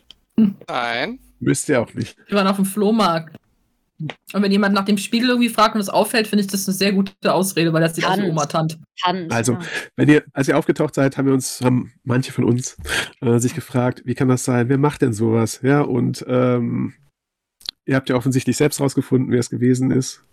[0.68, 1.18] Nein.
[1.40, 2.16] Müsst ihr auch nicht.
[2.28, 3.36] Wir waren auf dem Flohmarkt.
[4.34, 6.74] Und wenn jemand nach dem Spiegel irgendwie fragt und es auffällt, finde ich das eine
[6.76, 8.28] sehr gute Ausrede, weil das sieht aus wie.
[8.28, 8.78] Oma Tant.
[9.30, 9.60] Also, ja.
[9.96, 12.76] Wenn ihr, als ihr aufgetaucht seid, haben wir uns, haben manche von uns
[13.22, 14.68] äh, sich gefragt, wie kann das sein?
[14.68, 15.60] Wer macht denn sowas?
[15.62, 16.92] Ja, und ähm,
[17.86, 20.24] ihr habt ja offensichtlich selbst rausgefunden, wer es gewesen ist.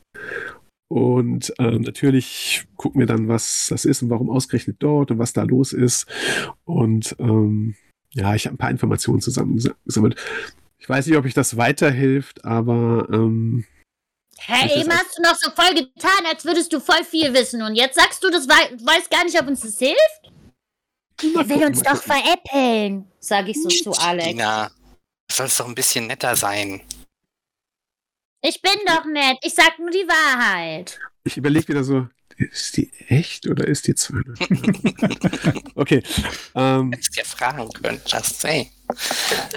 [0.89, 5.33] Und ähm, natürlich gucken wir dann, was das ist und warum ausgerechnet dort und was
[5.33, 6.05] da los ist.
[6.65, 7.75] Und ähm,
[8.13, 10.19] ja, ich habe ein paar Informationen zusammengesammelt.
[10.77, 13.65] Ich weiß nicht, ob euch das weiterhilft, aber ähm,
[14.37, 17.61] ist eben hast du noch so voll getan, als würdest du voll viel wissen.
[17.61, 20.31] Und jetzt sagst du, das wei weißt gar nicht, ob uns das hilft?
[21.21, 24.27] Er will uns doch veräppeln, sag ich so zu Alex.
[24.27, 26.81] Lina, du sollst doch ein bisschen netter sein.
[28.45, 30.99] Ich bin doch nett, ich sag nur die Wahrheit.
[31.23, 34.37] ich überlege wieder so, ist die echt oder ist die 200?
[35.75, 36.03] okay.
[36.53, 38.69] Ähm, Hättest ja fragen können, just say.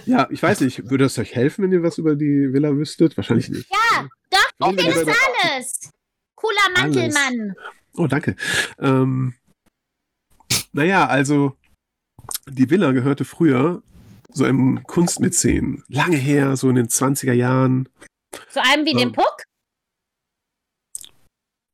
[0.05, 3.16] ja, ich weiß nicht, würde es euch helfen, wenn ihr was über die Villa wüsstet?
[3.16, 3.68] Wahrscheinlich nicht.
[3.70, 5.91] Ja, doch, das über- ist alles.
[6.37, 7.55] Cooler Mantelmann.
[7.95, 8.37] Oh, danke.
[8.78, 9.34] Ähm,
[10.72, 11.57] naja, also
[12.49, 13.82] die Villa gehörte früher
[14.32, 15.82] so einem Kunstmäzen.
[15.89, 17.89] Lange her, so in den 20er Jahren.
[18.51, 18.99] Zu einem wie Ja.
[19.01, 19.43] dem Puck?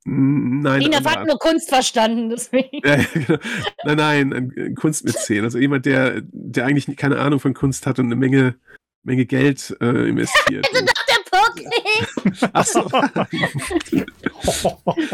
[0.05, 1.11] Nein, anderer.
[1.11, 2.81] hat nur Kunst verstanden, deswegen.
[2.81, 3.39] Genau.
[3.85, 5.43] nein, nein, ein, ein Kunstmäzen.
[5.43, 8.55] Also jemand, der, der eigentlich keine Ahnung von Kunst hat und eine Menge,
[9.03, 10.67] Menge Geld äh, investiert.
[10.73, 12.49] Also doch der Puck nicht.
[12.53, 12.85] Ach so.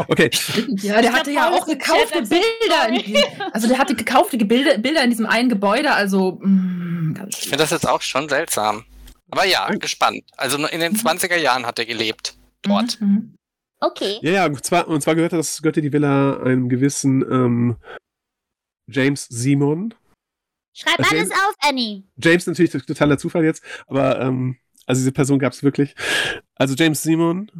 [0.08, 0.30] okay,
[0.82, 2.88] Ja, der hatte ja auch gekaufte Bilder.
[2.88, 3.22] In diesem,
[3.52, 5.92] also der hatte gekaufte Bilder, Bilder in diesem einen Gebäude.
[5.92, 8.84] Also mm, ganz Ich finde das jetzt auch schon seltsam.
[9.30, 10.24] Aber ja, gespannt.
[10.36, 12.36] Also nur in den 20er Jahren hat er gelebt.
[12.62, 13.00] Dort.
[13.00, 13.34] Mhm.
[13.80, 14.18] Okay.
[14.20, 17.76] ja, ja, und zwar, und zwar gehörte, das, gehörte die Villa einem gewissen ähm,
[18.86, 19.94] James Simon.
[20.76, 21.16] Schreib Okay.
[21.16, 22.04] alles auf, Annie.
[22.16, 25.94] James natürlich totaler Zufall jetzt, aber ähm, also diese Person gab es wirklich.
[26.56, 27.50] Also James Simon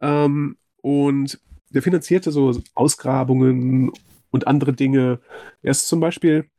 [0.00, 3.92] ähm, und der finanzierte so Ausgrabungen
[4.30, 5.20] und andere Dinge.
[5.62, 6.50] Er ist zum Beispiel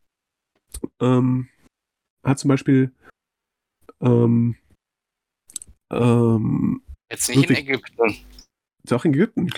[1.01, 1.49] ähm,
[2.23, 2.93] hat zum Beispiel
[4.01, 4.55] ähm,
[5.91, 6.81] ähm,
[7.11, 7.59] Jetzt nicht in Ludwig.
[7.59, 8.15] Ägypten.
[8.85, 9.49] doch in Ägypten.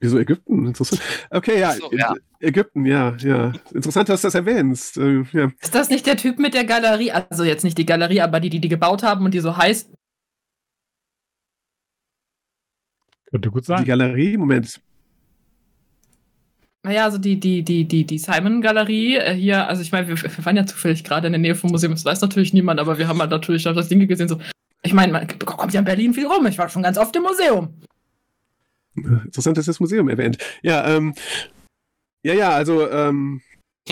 [0.00, 0.66] Wieso Ägypten?
[0.66, 1.00] Interessant.
[1.30, 2.14] Okay, ja, so, ja.
[2.40, 3.52] Ägypten, ja, ja.
[3.72, 4.96] Interessant, dass du das erwähnst.
[4.96, 5.52] Äh, ja.
[5.60, 7.12] Ist das nicht der Typ mit der Galerie?
[7.12, 9.92] Also jetzt nicht die Galerie, aber die, die die gebaut haben und die so heißt.
[13.30, 13.84] Könnte gut Die sein.
[13.84, 14.80] Galerie, Moment.
[16.84, 20.44] Naja, also die, die, die, die, die Simon-Galerie äh, hier, also ich meine, wir, wir
[20.44, 23.06] waren ja zufällig gerade in der Nähe vom Museum, das weiß natürlich niemand, aber wir
[23.06, 24.38] haben halt natürlich das Ding gesehen, so.
[24.82, 26.44] Ich meine, man kommt ja in Berlin viel rum.
[26.46, 27.72] Ich war schon ganz oft im Museum.
[28.96, 30.38] Interessant, dass das Museum erwähnt.
[30.62, 31.14] Ja, ähm,
[32.24, 33.42] ja, ja, also, ähm,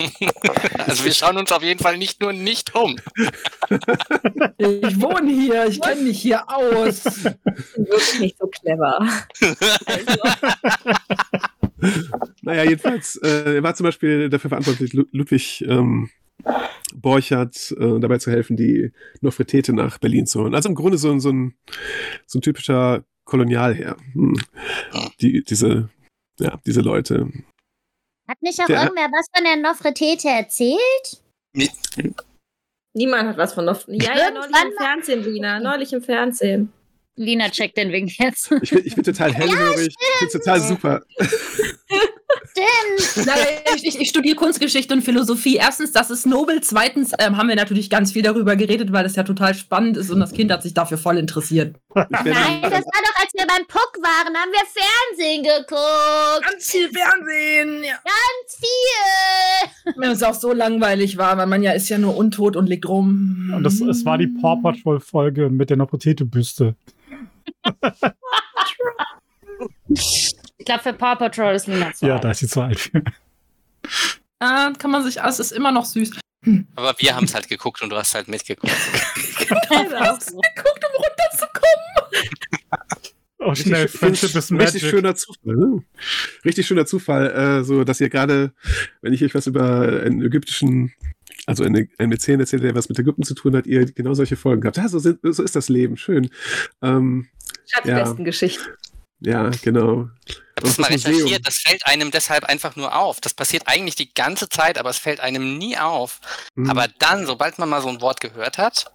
[0.77, 2.97] Also wir schauen uns auf jeden Fall nicht nur nicht um.
[4.57, 7.05] Ich wohne hier, ich kenne mich hier aus.
[7.23, 8.99] Wirklich nicht so clever.
[12.43, 16.09] Naja, jedenfalls, äh, er war zum Beispiel dafür verantwortlich, Lu- Ludwig ähm,
[16.95, 20.55] Borchardt äh, dabei zu helfen, die Nofretete nach Berlin zu holen.
[20.55, 21.53] Also im Grunde so, ein- so, ein,
[22.25, 23.95] so ein typischer Kolonialherr.
[24.13, 24.35] Hm.
[25.21, 25.89] Die, diese,
[26.39, 27.31] ja, diese Leute.
[28.27, 31.21] Hat nicht auch Der- irgendwer was von der Nofretete erzählt?
[32.93, 33.87] niemand hat was von noch.
[33.87, 35.59] Ja, ja, neulich Irgendwann im Fernsehen, Lina.
[35.59, 36.73] Neulich im Fernsehen.
[37.15, 38.51] Lina checkt den Wink jetzt.
[38.61, 41.01] Ich bin, ich bin total hellhörig, ich bin total super.
[42.51, 43.27] Stimmt.
[43.27, 43.37] Nein,
[43.75, 45.57] ich, ich, ich studiere Kunstgeschichte und Philosophie.
[45.57, 46.61] Erstens, das ist nobel.
[46.61, 50.09] Zweitens ähm, haben wir natürlich ganz viel darüber geredet, weil das ja total spannend ist
[50.09, 51.75] und das Kind hat sich dafür voll interessiert.
[51.93, 56.49] Nein, das war doch, als wir beim Puck waren, haben wir Fernsehen geguckt.
[56.49, 57.99] Ganz viel Fernsehen, ja.
[58.03, 59.93] Ganz viel.
[59.97, 62.87] Wenn es auch so langweilig war, weil man ja ist ja nur untot und liegt
[62.87, 63.51] rum.
[63.55, 66.75] Und das, es war die Paw Patrol-Folge mit der Nofretete-Büste.
[69.87, 72.23] Ich glaube, für Paw Patrol ist Lina zu Ja, alt.
[72.23, 73.03] da ist sie zu alt für.
[74.39, 76.11] Ah, kann man sich, ah, es ist immer noch süß.
[76.75, 78.71] Aber wir haben es halt geguckt und du hast halt mitgeguckt.
[79.69, 80.17] Genau.
[80.17, 82.31] Geguckt, um runterzukommen.
[83.39, 84.81] Oh, schnell, Richtig, Friendship is richtig Magic.
[84.89, 85.55] schöner Zufall.
[85.55, 85.83] Ne?
[86.45, 88.53] Richtig schöner Zufall, äh, so dass ihr gerade,
[89.01, 90.93] wenn ich euch was über einen ägyptischen,
[91.47, 94.35] also eine, einen Mäzen erzählt, der was mit Ägypten zu tun hat, ihr genau solche
[94.35, 94.77] Folgen habt.
[94.77, 95.97] Ja, so, sind, so ist das Leben.
[95.97, 96.29] Schön.
[96.81, 97.27] Ähm,
[97.71, 97.99] Schatz Ja.
[98.03, 98.69] besten Geschichten.
[99.19, 100.09] ja, genau.
[100.25, 101.15] Ich habe das mal das Museum.
[101.15, 103.21] recherchiert, das fällt einem deshalb einfach nur auf.
[103.21, 106.19] Das passiert eigentlich die ganze Zeit, aber es fällt einem nie auf.
[106.55, 106.69] Hm.
[106.69, 108.91] Aber dann, sobald man mal so ein Wort gehört hat,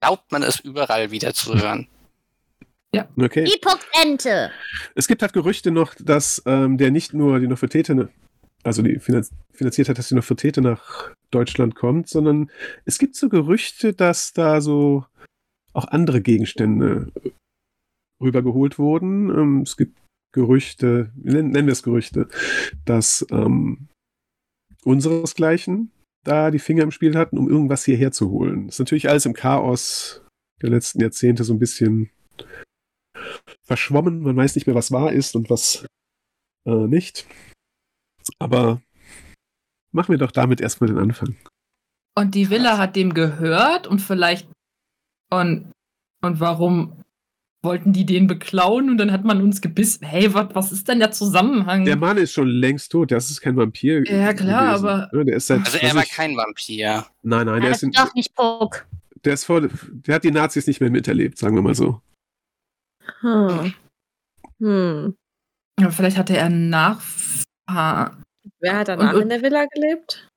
[0.00, 1.88] glaubt man es überall wieder zu hören.
[3.16, 3.44] Okay.
[3.44, 4.50] Die Puckente.
[4.94, 8.08] Es gibt halt Gerüchte noch, dass ähm, der nicht nur die Nofretete,
[8.62, 12.50] also die finanz finanziert hat, dass die Nofretete nach Deutschland kommt, sondern
[12.84, 15.04] es gibt so Gerüchte, dass da so
[15.72, 17.08] auch andere Gegenstände
[18.20, 19.30] rübergeholt wurden.
[19.30, 19.98] Ähm, es gibt
[20.32, 22.28] Gerüchte, nennen, wir es Gerüchte,
[22.84, 23.88] dass ähm,
[24.84, 25.92] unseresgleichen
[26.24, 28.66] da die Finger im Spiel hatten, um irgendwas hierher zu holen.
[28.66, 30.22] Das ist natürlich alles im Chaos
[30.62, 32.10] der letzten Jahrzehnte so ein bisschen
[33.62, 34.22] verschwommen.
[34.22, 35.86] Man weiß nicht mehr, was wahr ist und was
[36.66, 37.26] äh, nicht.
[38.38, 38.80] Aber
[39.92, 41.36] machen wir doch damit erstmal den Anfang.
[42.16, 44.48] Und die Villa hat dem gehört und vielleicht.
[45.30, 45.72] Und,
[46.22, 47.03] und warum
[47.64, 50.04] wollten die den beklauen und dann hat man uns gebissen?
[50.06, 51.84] Hey, wat, was ist denn der Zusammenhang?
[51.84, 54.04] Der Mann ist schon längst tot, das ist kein Vampir.
[54.06, 57.06] Ja, klar, aber- Ja, Der ist seit, Also er war ich- kein Vampir.
[57.22, 58.86] Nein, nein, der ist, in, doch nicht Puck.
[59.24, 62.00] der ist vor, der hat die Nazis nicht mehr miterlebt, sagen wir mal so.
[63.20, 63.72] Hm.
[64.60, 65.14] Hm.
[65.80, 68.22] aber vielleicht hatte er Nachfahren.
[68.60, 70.28] Wer hat danach Und- in der Villa gelebt?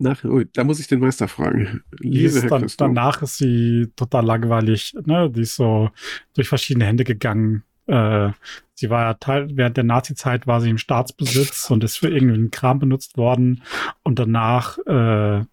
[0.00, 1.82] Nach, oh, da muss ich den Meister fragen.
[1.98, 4.94] Liebe dann, danach ist sie total langweilig.
[5.04, 5.30] Ne?
[5.30, 5.90] Die ist so
[6.34, 7.64] durch verschiedene Hände gegangen.
[7.86, 8.30] Äh,
[8.72, 12.50] sie war ja Teil, während der Nazi-Zeit war sie im Staatsbesitz und ist für irgendeinen
[12.50, 13.62] Kram benutzt worden.
[14.02, 15.44] Und danach äh,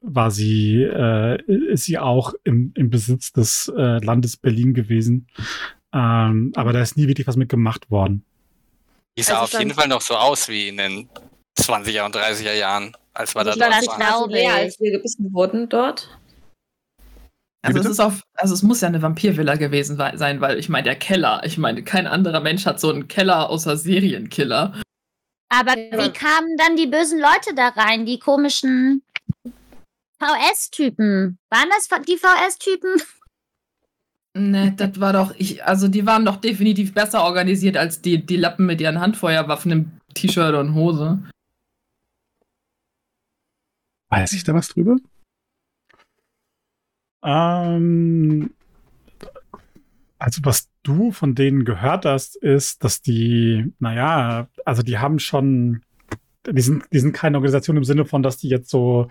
[0.00, 5.26] war sie, äh, ist sie auch im, im Besitz des äh, Landes Berlin gewesen.
[5.92, 8.24] Ähm, aber da ist nie wirklich was mit gemacht worden.
[9.18, 11.08] Die sah Also auf jeden Fall noch so aus wie in den
[11.58, 13.86] 20er und 30er Jahren, als wir da Ich dort waren.
[13.86, 14.62] war- war glaube leer, ich.
[14.64, 16.08] als wir gebissen wurden dort.
[17.62, 20.84] Also es ist auf, also es muss ja eine Vampirvilla gewesen sein, weil ich meine,
[20.84, 24.74] der Keller, ich meine, kein anderer Mensch hat so einen Keller außer Serienkiller.
[25.48, 28.04] Aber wie kamen dann die bösen Leute da rein?
[28.04, 29.02] Die komischen
[30.18, 31.38] VS-Typen.
[31.50, 33.00] Waren das die VS-Typen?
[34.36, 38.36] Ne, das war doch, ich, also die waren doch definitiv besser organisiert als die, die
[38.36, 41.20] Lappen mit ihren Handfeuerwaffen im T-Shirt und Hose.
[44.14, 44.96] Weiß ich da was drüber?
[47.24, 48.50] Ähm,
[50.18, 55.82] also was du von denen gehört hast, ist, dass die, naja, also die haben schon,
[56.50, 59.08] die sind, die sind keine Organisation im Sinne von, dass die jetzt so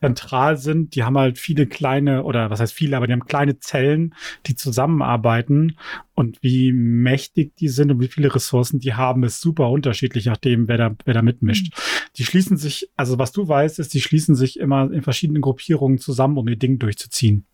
[0.00, 0.94] zentral sind.
[0.94, 4.14] Die haben halt viele kleine, oder was heißt viele, aber die haben kleine Zellen,
[4.46, 5.78] die zusammenarbeiten.
[6.14, 10.68] Und wie mächtig die sind und wie viele Ressourcen die haben, ist super unterschiedlich, nachdem
[10.68, 11.74] wer da, wer da mitmischt.
[12.16, 15.98] Die schließen sich, also was du weißt, ist, die schließen sich immer in verschiedenen Gruppierungen
[15.98, 17.46] zusammen, um ihr Ding durchzuziehen.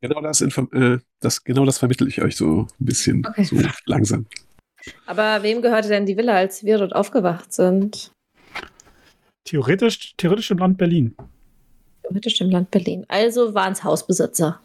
[0.00, 3.44] Genau das, äh, das, genau das vermittle ich euch so ein bisschen Okay.
[3.44, 3.56] so
[3.86, 4.26] langsam.
[5.06, 8.12] Aber wem gehörte denn die Villa, als wir dort aufgewacht sind?
[9.46, 11.16] Theoretisch, theoretisch im Land Berlin.
[12.02, 13.04] Theoretisch im Land Berlin.
[13.08, 14.60] Also waren es Hausbesitzer.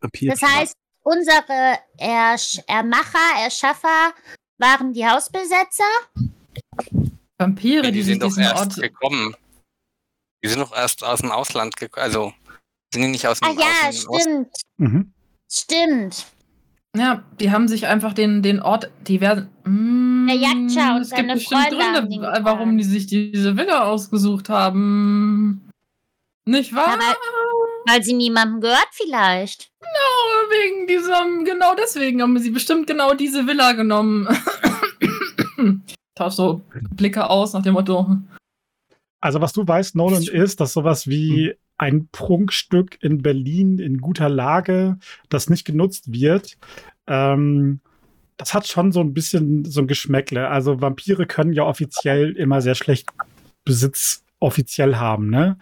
[0.00, 4.12] Das heißt, unsere Ersch Ermacher, Erschaffer
[4.58, 5.84] waren die Hausbesetzer?
[7.38, 8.80] Vampire, Ja, die, die sind doch erst Ort.
[8.80, 9.34] gekommen.
[10.44, 12.04] Die sind doch erst aus dem Ausland gekommen.
[12.04, 12.32] Also,
[12.92, 14.30] sind die nicht aus Ah dem, ja, aus dem Osten?
[14.30, 14.56] stimmt.
[14.78, 15.12] Mhm.
[15.48, 16.26] Stimmt.
[16.96, 19.48] Ja, die haben sich einfach den, den Ort, die werden.
[19.64, 22.78] Mm, Der Jagdschau und es gibt seine bestimmt Freunde haben den Gründe, warum getan.
[22.78, 25.70] die sich diese Villa ausgesucht haben.
[26.44, 26.88] Nicht wahr?
[26.94, 27.16] Aber
[27.86, 29.70] weil sie niemandem gehört vielleicht.
[29.80, 34.28] Genau wegen diesem, genau deswegen haben sie bestimmt genau diese Villa genommen.
[36.14, 36.62] Tausch so
[36.94, 38.18] Blicke aus nach dem Motto.
[39.20, 44.28] Also was du weißt, Nolan, ist, dass sowas wie ein Prunkstück in Berlin in guter
[44.28, 46.56] Lage, das nicht genutzt wird,
[47.08, 47.80] ähm,
[48.36, 50.48] das hat schon so ein bisschen so ein Geschmäckle.
[50.48, 53.08] Also Vampire können ja offiziell immer sehr schlecht
[53.64, 55.56] Besitz offiziell haben, ne?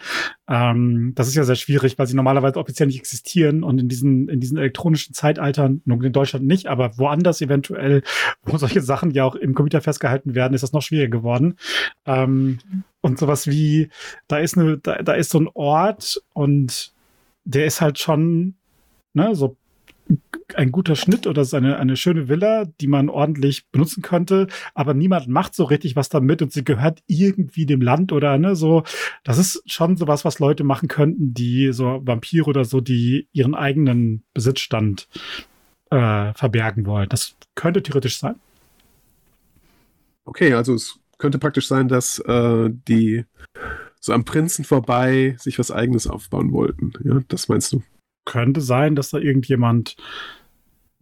[0.48, 4.28] Ähm, das ist ja sehr schwierig, weil sie normalerweise offiziell nicht existieren und in diesen,
[4.28, 8.02] in diesen elektronischen Zeitaltern, nun in Deutschland nicht, aber woanders eventuell,
[8.42, 11.56] wo solche Sachen ja auch im Computer festgehalten werden, ist das noch schwieriger geworden.
[12.06, 12.58] Ähm,
[13.00, 13.90] und sowas wie,
[14.28, 16.92] da ist eine, da, da ist so ein Ort und
[17.44, 18.54] der ist halt schon,
[19.12, 19.56] ne, so
[20.54, 24.94] ein guter Schnitt oder so eine, eine schöne Villa, die man ordentlich benutzen könnte, aber
[24.94, 28.82] niemand macht so richtig was damit und sie gehört irgendwie dem Land oder ne, so.
[29.24, 33.54] Das ist schon sowas, was Leute machen könnten, die so Vampire oder so, die ihren
[33.54, 35.08] eigenen Besitzstand
[35.90, 37.08] äh, verbergen wollen.
[37.08, 38.36] Das könnte theoretisch sein.
[40.24, 43.24] Okay, also es könnte praktisch sein, dass äh, die
[44.00, 46.92] so am Prinzen vorbei sich was eigenes aufbauen wollten.
[47.04, 47.82] Ja, das meinst du?
[48.24, 49.96] Könnte sein, dass da irgendjemand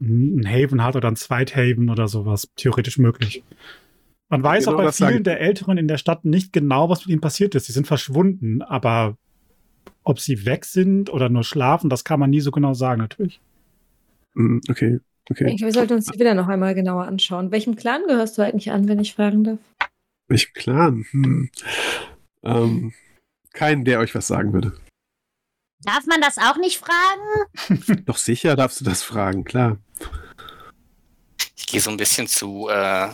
[0.00, 2.48] ein Haven hat oder ein Zweithaven oder sowas.
[2.56, 3.42] Theoretisch möglich.
[4.28, 7.08] Man weiß Genau auch bei vielen der Älteren in der Stadt nicht genau, was mit
[7.08, 7.66] ihnen passiert ist.
[7.66, 9.16] Sie sind verschwunden, aber
[10.04, 13.40] ob sie weg sind oder nur schlafen, das kann man nie so genau sagen, natürlich.
[14.34, 15.00] Hm, okay,
[15.30, 15.54] okay.
[15.54, 17.50] Ich, wir sollten uns die Villa noch einmal genauer anschauen.
[17.50, 19.58] Welchem Clan gehörst du eigentlich an, wenn ich fragen darf?
[20.28, 21.06] Welchem Clan?
[21.10, 21.50] Hm.
[22.42, 22.92] Ähm,
[23.54, 24.72] keinen, der euch was sagen würde.
[25.82, 28.04] Darf man das auch nicht fragen?
[28.06, 29.78] Doch sicher darfst du das fragen, klar.
[31.56, 33.08] Ich gehe so ein bisschen zu äh,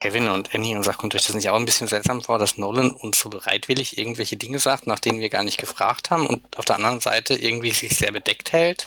[0.00, 2.58] Kevin und Annie und sagt, kommt euch das nicht auch ein bisschen seltsam vor, dass
[2.58, 6.58] Nolan uns so bereitwillig irgendwelche Dinge sagt, nach denen wir gar nicht gefragt haben und
[6.58, 8.86] auf der anderen Seite irgendwie sich sehr bedeckt hält?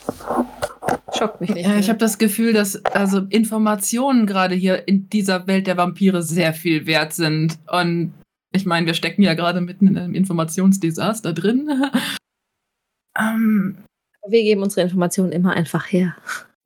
[1.16, 1.66] Schockt mich nicht.
[1.66, 1.88] Ja, ich mehr.
[1.88, 6.86] habe das Gefühl, dass also Informationen gerade hier in dieser Welt der Vampire sehr viel
[6.86, 7.58] wert sind.
[7.66, 8.12] Und
[8.52, 11.90] ich meine, wir stecken ja gerade mitten in einem Informationsdesaster drin.
[13.18, 13.78] ähm,
[14.28, 16.16] Wir geben unsere Informationen immer einfach her.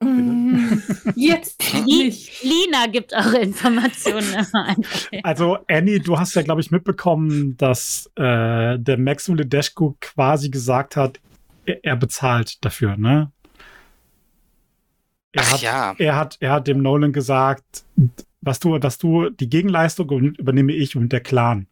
[0.02, 0.82] mm,
[1.16, 2.42] jetzt nicht.
[2.42, 5.12] Lina gibt eure Informationen immer einfach.
[5.12, 5.20] her.
[5.24, 10.96] Also, Annie, du hast ja, glaube ich, mitbekommen, dass äh, der Max Uledeschko quasi gesagt
[10.96, 11.20] hat,
[11.64, 13.30] er, er bezahlt dafür, ne?
[15.34, 15.94] Er Ach hat, ja.
[15.98, 17.84] er hat, er hat dem Nolan gesagt,
[18.42, 21.66] was du, dass du die Gegenleistung übernehme ich und der Clan,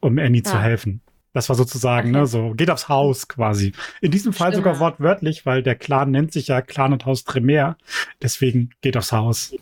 [0.00, 0.60] um Annie zu Ah.
[0.62, 1.00] helfen.
[1.32, 3.72] Das war sozusagen, ne, so, geht aufs Haus quasi.
[4.00, 4.64] In diesem Fall Stimmt.
[4.64, 7.76] sogar wortwörtlich, weil der Clan nennt sich ja Clan und Haus Tremere.
[8.20, 9.54] Deswegen geht aufs Haus.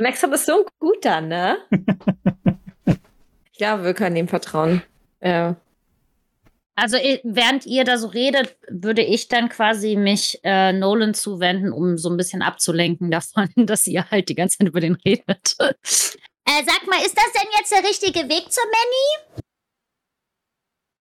[0.00, 1.58] Max hat es so gut dann, ne?
[3.54, 4.82] ja, wir können ihm vertrauen.
[5.22, 5.56] Ja.
[6.74, 11.72] Also i- während ihr da so redet, würde ich dann quasi mich äh, Nolan zuwenden,
[11.72, 15.56] um so ein bisschen abzulenken davon, dass ihr halt die ganze Zeit über den redet.
[15.58, 15.74] Äh,
[16.64, 19.42] sag mal, ist das denn jetzt der richtige Weg zur Manny?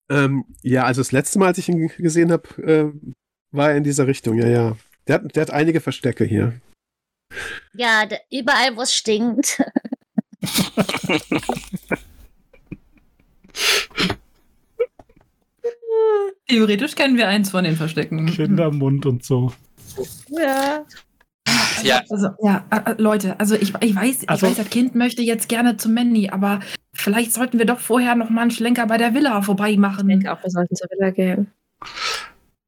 [0.08, 2.92] Ähm, ja, also das letzte Mal, als ich ihn gesehen habe, äh,
[3.50, 4.76] war er in dieser Richtung, ja, ja.
[5.08, 6.60] Der hat, der hat einige Verstecke hier.
[7.74, 9.60] Ja, d- überall, wo es stinkt.
[16.48, 18.26] Theoretisch kennen wir eins von den Verstecken.
[18.26, 19.52] Kindermund und so.
[20.28, 20.84] ja.
[21.82, 24.94] Ja, Also, ja, äh, äh, Leute, also ich, ich weiß, Also- ich weiß, das Kind
[24.94, 26.60] möchte jetzt gerne zu Manny, aber
[26.92, 30.08] vielleicht sollten wir doch vorher noch mal einen Schlenker bei der Villa vorbei Ich machen.
[30.08, 31.52] denke auch, wir sollten zur Villa gehen.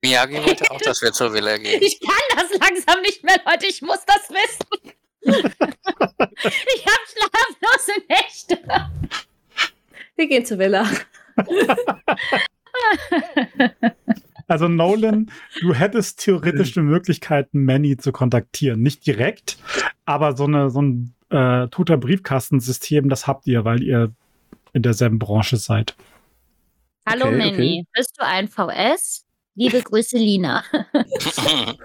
[0.02, 1.80] Miyagi wollte auch, dass wir zur Villa gehen.
[1.82, 3.66] Ich kann das langsam nicht mehr, Leute.
[3.66, 4.92] Ich muss das wissen.
[5.22, 8.58] ich habe schlaflose Nächte.
[10.16, 10.86] Wir gehen zur Villa.
[14.48, 15.30] Also Nolan,
[15.60, 18.82] du hättest theoretisch die Möglichkeit, Manny zu kontaktieren.
[18.82, 19.58] Nicht direkt,
[20.04, 24.12] aber so, eine, so ein äh, toter Briefkastensystem, das habt ihr, weil ihr
[24.72, 25.94] in derselben Branche seid.
[27.06, 29.24] Hallo Okay, Manny, bist du ein VS?
[29.54, 30.64] Liebe Grüße, Lina.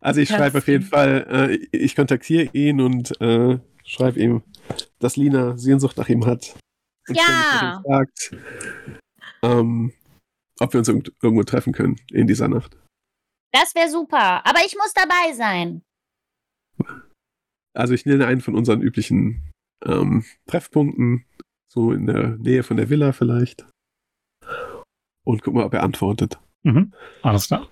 [0.00, 4.42] Also ich schreibe auf jeden Fall, äh, ich kontaktiere ihn und äh, schreibe ihm,
[4.98, 6.54] dass Lina Sehnsucht nach ihm hat.
[7.08, 7.80] Und Ja.
[7.82, 8.36] fragt,
[9.42, 9.92] ähm,
[10.60, 12.76] ob wir uns irgend- irgendwo treffen können in dieser Nacht.
[13.52, 14.44] Das wäre super.
[14.46, 15.82] Aber ich muss dabei sein.
[17.74, 19.50] Also ich nenne einen von unseren üblichen
[19.84, 21.24] ähm, Treffpunkten,
[21.68, 23.66] so in der Nähe von der Villa vielleicht.
[25.24, 26.38] Und guck mal, ob er antwortet.
[26.62, 26.92] Mhm.
[27.22, 27.68] Alles klar.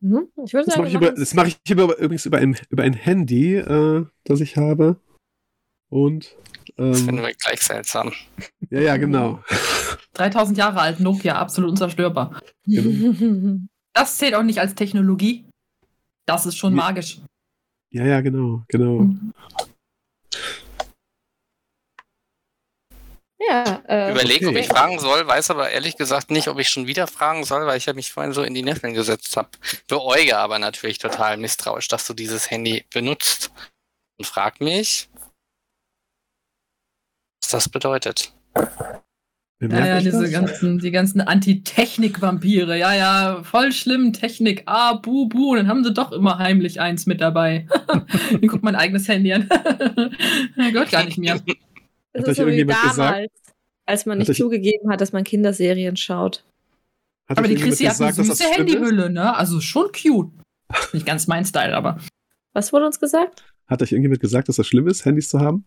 [0.00, 0.28] Mhm.
[0.44, 2.92] Ich würde Das mache ich, über, das mach ich über, übrigens über ein, über ein
[2.92, 4.96] Handy, äh, das ich habe.
[5.92, 6.34] Und
[6.76, 8.14] Das finden ähm, wir gleich seltsam.
[8.70, 9.44] ja, ja, genau.
[10.14, 12.40] 3000 Jahre alt, Nokia, absolut unzerstörbar.
[12.64, 13.58] genau.
[13.92, 15.44] Das zählt auch nicht als Technologie.
[16.26, 16.78] Das ist schon Nee.
[16.80, 17.18] magisch.
[17.90, 19.06] Ja, ja, genau, genau.
[23.38, 24.60] ja, äh, Überlege, ob okay.
[24.62, 27.76] ich fragen soll, weiß aber ehrlich gesagt nicht, ob ich schon wieder fragen soll, weil
[27.76, 29.50] ich ja mich vorhin so in die Nesseln gesetzt habe.
[29.88, 33.50] Beäuge aber natürlich total misstrauisch, dass du dieses Handy benutzt.
[34.18, 35.08] Und frag mich,
[37.54, 38.32] das bedeutet.
[39.60, 40.32] Ja, ja, diese das?
[40.32, 42.76] ganzen, die ganzen Anti-Technik-Vampire.
[42.76, 44.64] Ja, ja, voll schlimm, Technik.
[44.66, 45.52] Ah, bu, bu.
[45.52, 47.68] Und dann haben sie doch immer heimlich eins mit dabei.
[48.40, 49.48] ich guck mein eigenes Handy an.
[50.56, 51.34] Gehört gar nicht mir.
[51.34, 51.46] das Hat
[52.22, 53.30] ist euch so wie irgendjemand damals, gesagt-
[53.86, 56.44] als man Hat nicht euch- zugegeben hat, dass man Kinderserien schaut.
[57.28, 58.50] Hat Aber die Chrissy hat eine gesagt, dass das süße?
[58.58, 59.36] Handyhülle, ne?
[59.36, 60.32] Also schon cute.
[60.92, 61.98] Nicht ganz mein Style, aber.
[62.52, 63.44] Was wurde uns gesagt?
[63.68, 65.66] Hat euch irgendjemand gesagt, dass das schlimm ist, Handys zu haben?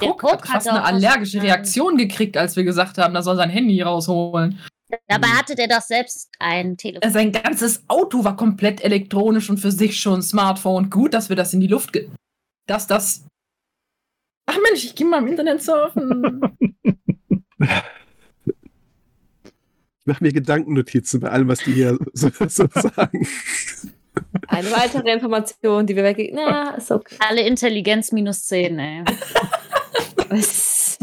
[0.00, 1.58] Der Puck hat Puck fast hat eine allergische gesagt.
[1.58, 4.58] Reaktion gekriegt, als wir gesagt haben, er soll sein Handy rausholen.
[5.08, 7.10] Dabei hatte der doch selbst ein Telefon.
[7.10, 10.90] Sein ganzes Auto war komplett elektronisch und für sich schon Smartphone.
[10.90, 12.08] Gut, dass wir das in die Luft ge...
[12.66, 13.24] Dass das...
[14.46, 16.40] Ach Mensch, ich geh mal im Internet surfen.
[20.02, 23.26] Ich mache mir Gedankennotizen bei allem, was die hier so, so sagen.
[24.48, 27.14] Eine weitere Information, die wir weggegeben Na, ist okay.
[27.20, 29.04] Alle Intelligenz minus 10, ey.
[30.34, 30.98] Es-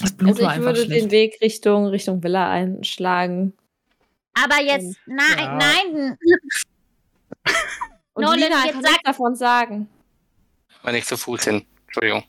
[0.00, 1.04] Das Blut Also war ich würde schlecht.
[1.04, 3.52] den Weg Richtung, Richtung Villa einschlagen.
[4.34, 5.54] Aber jetzt, nein, Ja.
[5.56, 6.18] nein.
[8.14, 9.88] Und Nolan, Lina jetzt kann sag- nichts davon sagen.
[10.82, 11.66] Wenn ich zu Fuß hin.
[11.86, 12.22] Entschuldigung.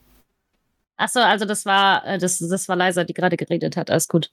[0.98, 3.90] Achso, also das war, äh, das, das war Liza, die gerade geredet hat.
[3.92, 4.32] Alles gut.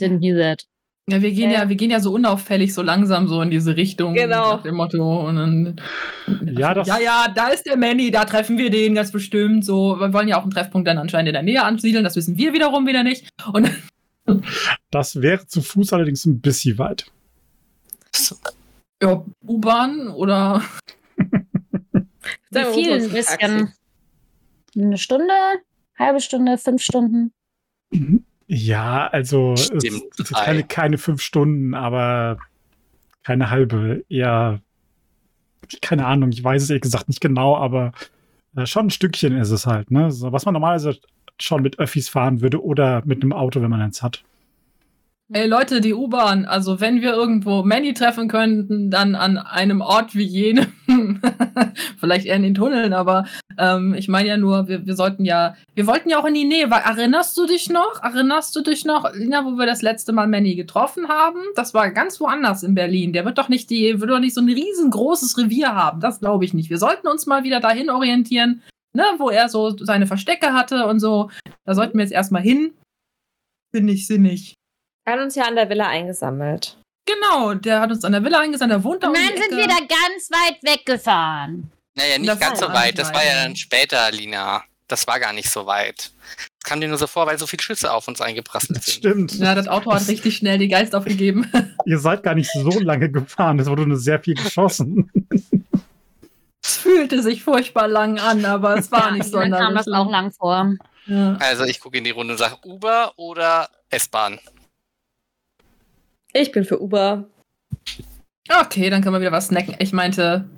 [0.00, 0.66] Didn't hear that.
[1.08, 1.62] Ja, wir gehen Ja.
[1.62, 4.14] ja, wir gehen ja so unauffällig so langsam so in diese Richtung.
[4.14, 4.56] Genau.
[4.56, 5.28] Nach dem Motto.
[5.28, 5.80] Und dann,
[6.58, 9.64] Ja, das- ja, ja, da ist der Manny, da treffen wir den ganz bestimmt.
[9.64, 12.36] So, wir wollen ja auch einen Treffpunkt dann anscheinend in der Nähe ansiedeln, das wissen
[12.36, 13.28] wir wiederum wieder nicht.
[13.52, 13.70] Und
[14.90, 17.06] Das wäre zu Fuß allerdings ein bisschen weit.
[19.00, 20.62] ja, U-Bahn oder
[22.50, 23.72] Wie viel ein bisschen?
[24.76, 25.32] Eine Stunde?
[25.96, 26.58] Halbe Stunde?
[26.58, 27.32] Fünf Stunden?
[28.48, 29.54] Ja, also
[30.32, 32.38] keine, keine fünf Stunden, aber
[33.24, 34.04] keine halbe.
[34.08, 34.60] Eher,
[35.82, 37.92] keine Ahnung, ich weiß es ehrlich gesagt nicht genau, aber
[38.56, 40.10] äh, schon ein Stückchen ist es halt, ne?
[40.12, 40.98] So, was man normalerweise
[41.40, 44.24] schon mit Öffis fahren würde oder mit einem Auto, wenn man eins hat.
[45.32, 50.14] Ey Leute, die U-Bahn, also wenn wir irgendwo Manny treffen könnten, dann an einem Ort
[50.14, 50.68] wie jenem.
[51.98, 53.26] Vielleicht eher in den Tunneln, aber
[53.58, 56.44] ähm, ich meine ja nur, wir, wir sollten ja, wir wollten ja auch in die
[56.44, 58.00] Nähe, weil erinnerst du dich noch?
[58.04, 61.40] Erinnerst du dich noch, Lina, wo wir das letzte Mal Manny getroffen haben?
[61.56, 63.12] Das war ganz woanders in Berlin.
[63.12, 65.98] Der wird doch nicht die, wird doch nicht so ein riesengroßes Revier haben.
[65.98, 66.70] Das glaube ich nicht.
[66.70, 68.62] Wir sollten uns mal wieder dahin orientieren,
[68.92, 71.30] ne, wo er so seine Verstecke hatte und so.
[71.64, 72.74] Da sollten wir jetzt erstmal hin.
[73.72, 74.55] Ich sinnig.
[75.06, 76.76] Er hat uns ja an der Villa eingesammelt.
[77.06, 79.68] Genau, der hat uns an der Villa eingesandt, der wohnt da Und dann sind wir
[79.68, 81.70] da ganz weit weggefahren.
[81.94, 82.98] Naja, nicht Das ganz so weit.
[82.98, 84.64] Das war ja dann später, Lina.
[84.88, 86.10] Das war gar nicht so weit.
[86.60, 88.96] Das kam dir nur so vor, weil so viele Schüsse auf uns eingeprasselt Das sind.
[88.96, 89.34] stimmt.
[89.34, 91.50] Ja, das Auto hat richtig schnell die Geist aufgegeben.
[91.86, 95.10] Ihr seid gar nicht so lange gefahren, es wurde nur sehr viel geschossen.
[96.62, 99.88] Es fühlte sich furchtbar lang an, aber es war Ja, nicht mir kam sonderlich das
[99.94, 100.74] auch lang vor.
[101.06, 101.36] Ja.
[101.38, 104.40] Also ich gucke in die Runde und sage Uber oder S-Bahn.
[106.38, 107.24] Ich bin für Uber.
[108.48, 109.74] Okay, dann können wir wieder was snacken.
[109.78, 110.48] Ich meinte,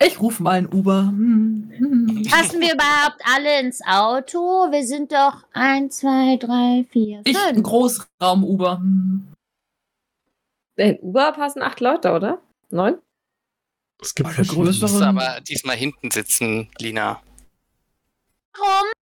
[0.00, 1.08] ich rufe mal ein Uber.
[1.08, 2.22] Hm, hm.
[2.30, 4.38] Passen wir überhaupt alle ins Auto?
[4.70, 7.66] Wir sind doch eins, zwei, drei, vier, Ich ein fünf.
[7.66, 8.78] Großraum-Uber.
[8.78, 9.26] Hm.
[10.76, 12.40] In Uber passen acht Leute, oder?
[12.70, 12.98] Neun?
[14.00, 17.20] Es gibt Eine größere- Du musst aber diesmal hinten sitzen, Lina.
[18.54, 18.92] Warum?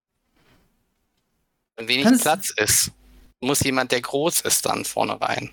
[1.77, 2.91] Wenn wenig Kannst- Platz ist,
[3.41, 5.49] muss jemand, der groß ist, dann vorne rein.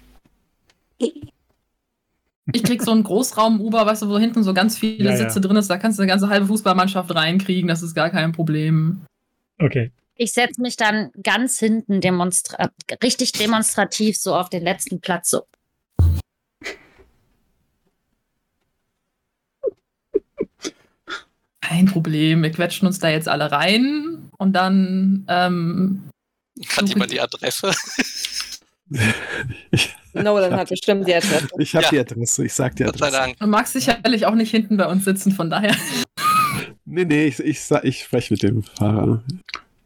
[2.52, 5.16] Ich krieg so einen Großraum-Uber, weißt du, wo hinten so ganz viele Ja, ja.
[5.16, 5.68] Sitze drin ist.
[5.68, 7.68] Da kannst du eine ganze halbe Fußballmannschaft reinkriegen.
[7.68, 9.02] Das ist gar kein Problem.
[9.58, 9.90] Okay.
[10.14, 12.70] Ich setze mich dann ganz hinten demonstra
[13.02, 15.30] richtig demonstrativ so auf den letzten Platz.
[15.30, 15.42] So.
[21.60, 22.42] Kein Problem.
[22.42, 26.08] Wir quetschen uns da jetzt alle rein und dann ähm,
[26.76, 27.72] Hat jemand die- Adresse?
[29.70, 31.48] Ich, Nolan hat bestimmt die Adresse.
[31.58, 31.90] ich habe Ja.
[31.90, 33.22] die Adresse, ich sag die Gott sei Adresse.
[33.22, 33.38] Dank.
[33.38, 35.74] du magst sicherlich auch nicht hinten bei uns sitzen, von daher.
[36.90, 39.22] Nee, nee, ich, ich, ich spreche mit dem Fahrer.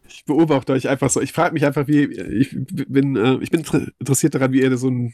[0.09, 1.21] Ich beobachte euch einfach so.
[1.21, 2.05] Ich frage mich einfach, wie.
[2.05, 5.13] Ich bin, äh, ich bin inter- interessiert daran, wie ihr so, ein,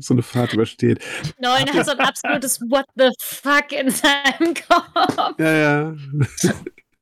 [0.00, 0.98] so eine Fahrt übersteht.
[1.40, 5.38] Neun hat so ein absolutes What the fuck in seinem Kopf.
[5.38, 5.94] Ja, ja.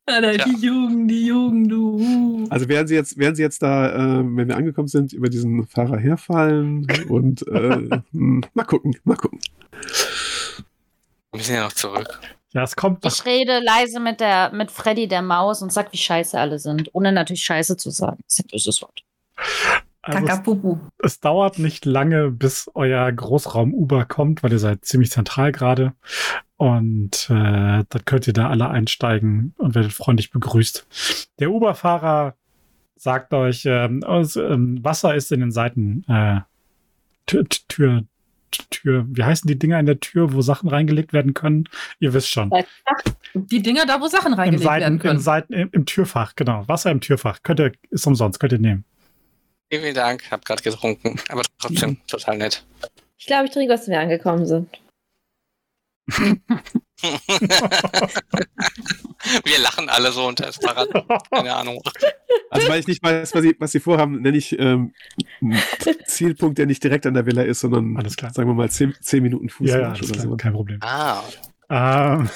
[0.09, 0.45] Alter, Tja.
[0.47, 2.47] die Jugend, die Jugend, du.
[2.51, 5.67] Also werden sie jetzt, werden sie jetzt da, äh, wenn wir angekommen sind, über diesen
[5.67, 9.41] Fahrer herfallen und äh, hm, mal gucken, mal gucken.
[11.31, 12.21] Wir müssen ja noch zurück.
[12.53, 13.05] Ja, es kommt.
[13.05, 16.89] Ich rede leise mit der mit Freddy der Maus und sag, wie scheiße alle sind,
[16.95, 18.19] ohne natürlich scheiße zu sagen.
[18.25, 19.03] Das ist ein böses Wort.
[20.01, 20.79] Also es, Kakapupu.
[21.03, 25.93] es dauert nicht lange, bis euer Großraum-Uber kommt, weil ihr seid ziemlich zentral gerade.
[26.59, 31.29] Und äh, dann könnt ihr da alle einsteigen und werdet freundlich begrüßt.
[31.39, 32.35] Der Uber-Fahrer
[32.97, 36.41] sagt euch, ähm, aus, ähm, Wasser ist in den Seiten äh,
[37.27, 38.03] Tür, Tür,
[38.71, 41.69] Tür, wie heißen die Dinger in der Tür, wo Sachen reingelegt werden können?
[42.01, 42.51] Ihr wisst schon.
[43.35, 45.21] Die Dinger da, wo Sachen Im, reingelegt Seiten, werden im, können.
[45.21, 46.67] Seiten, im, Im Türfach, genau.
[46.67, 47.39] Wasser im Türfach.
[47.45, 48.85] Könnt ihr, ist umsonst, könnt ihr nehmen.
[49.71, 50.29] Vielen, vielen Dank.
[50.33, 51.21] Hab gerade getrunken.
[51.29, 52.65] Aber trotzdem total nett.
[53.17, 54.69] Ich glaube, ich trinke, was wir angekommen sind.
[59.45, 60.89] Wir lachen alle so unter das Fahrrad.
[61.31, 61.81] Keine Ahnung.
[62.51, 64.93] Also weil ich nicht weiß, was sie, was sie vorhaben, nenne ich ähm,
[65.43, 65.61] einen
[66.07, 68.33] Zielpunkt, der nicht direkt an der Villa ist, sondern Alles klar.
[68.33, 70.37] sagen wir mal zehn, zehn Minuten ja, ja, Fußmarsch alles oder klar, so.
[70.37, 70.79] kein Problem.
[70.83, 71.23] Ah,
[71.71, 72.31] Ähm,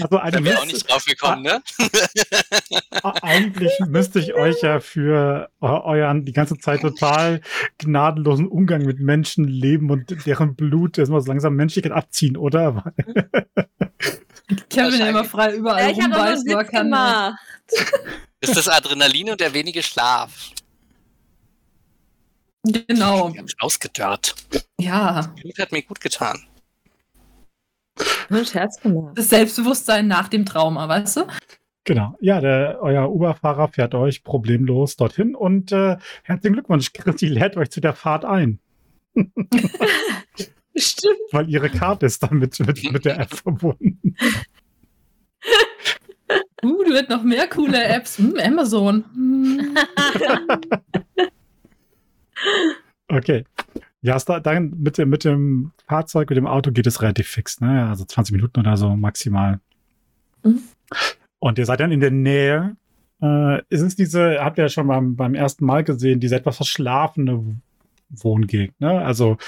[0.00, 1.62] also eine wäre auch nicht drauf gekommen, ne?
[3.22, 7.40] Eigentlich müsste ich euch ja für eu- euren die ganze Zeit total
[7.78, 12.84] gnadenlosen Umgang mit Menschen leben und deren Blut erstmal so langsam Menschlichkeit abziehen, oder?
[14.70, 16.84] Kevin der immer frei überall Ja, ich nur er Witz kann.
[16.84, 17.34] gemacht.
[18.40, 20.50] Das ist das Adrenalin und der wenige Schlaf.
[22.64, 23.30] Genau.
[23.30, 24.34] Ich ausgedörrt.
[24.80, 25.32] Ja.
[25.40, 26.44] Blut hat mir gut getan.
[28.28, 29.16] Nur ein Scherz gemacht.
[29.16, 31.26] Das Selbstbewusstsein nach dem Trauma, weißt du?
[31.84, 32.16] Genau.
[32.20, 37.70] Ja, der, euer Uber-Fahrer fährt euch problemlos dorthin und äh, herzlichen Glückwunsch, Christi lädt euch
[37.70, 38.58] zu der Fahrt ein.
[40.78, 41.16] Stimmt.
[41.32, 44.14] weil ihre Karte ist damit mit, mit der App verbunden.
[46.62, 48.18] Uh, du wird noch mehr coole Apps.
[48.18, 49.04] Hm, Amazon.
[49.14, 49.76] Hm.
[53.08, 53.44] Okay.
[54.06, 57.60] Ja, da, dann mit dem, mit dem Fahrzeug, mit dem Auto geht es relativ fix,
[57.60, 57.88] ne?
[57.88, 59.58] Also 20 Minuten oder so maximal.
[60.44, 60.60] Mhm.
[61.40, 62.76] Und ihr seid dann in der Nähe.
[63.20, 66.54] Äh, ist es diese, habt ihr ja schon beim, beim ersten Mal gesehen, diese etwas
[66.54, 67.60] verschlafene
[68.10, 69.04] Wohngegend, ne?
[69.04, 69.38] Also,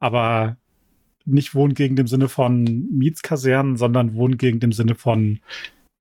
[0.00, 0.58] aber
[1.24, 5.40] nicht Wohngegend im Sinne von Mietskasernen, sondern Wohngegend im Sinne von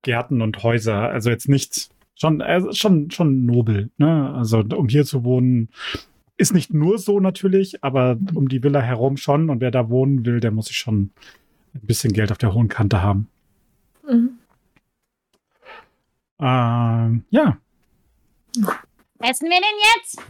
[0.01, 1.09] Gärten und Häuser.
[1.09, 4.33] Also jetzt nicht, schon, also schon, schon nobel, ne?
[4.35, 5.69] Also, um hier zu wohnen,
[6.37, 9.49] ist nicht nur so natürlich, aber um die Villa herum schon.
[9.49, 11.11] Und wer da wohnen will, der muss sich schon
[11.73, 13.27] ein bisschen Geld auf der hohen Kante haben.
[14.07, 14.39] Mhm.
[16.39, 17.57] Ähm, ja,
[19.19, 20.21] Essen wir denn jetzt?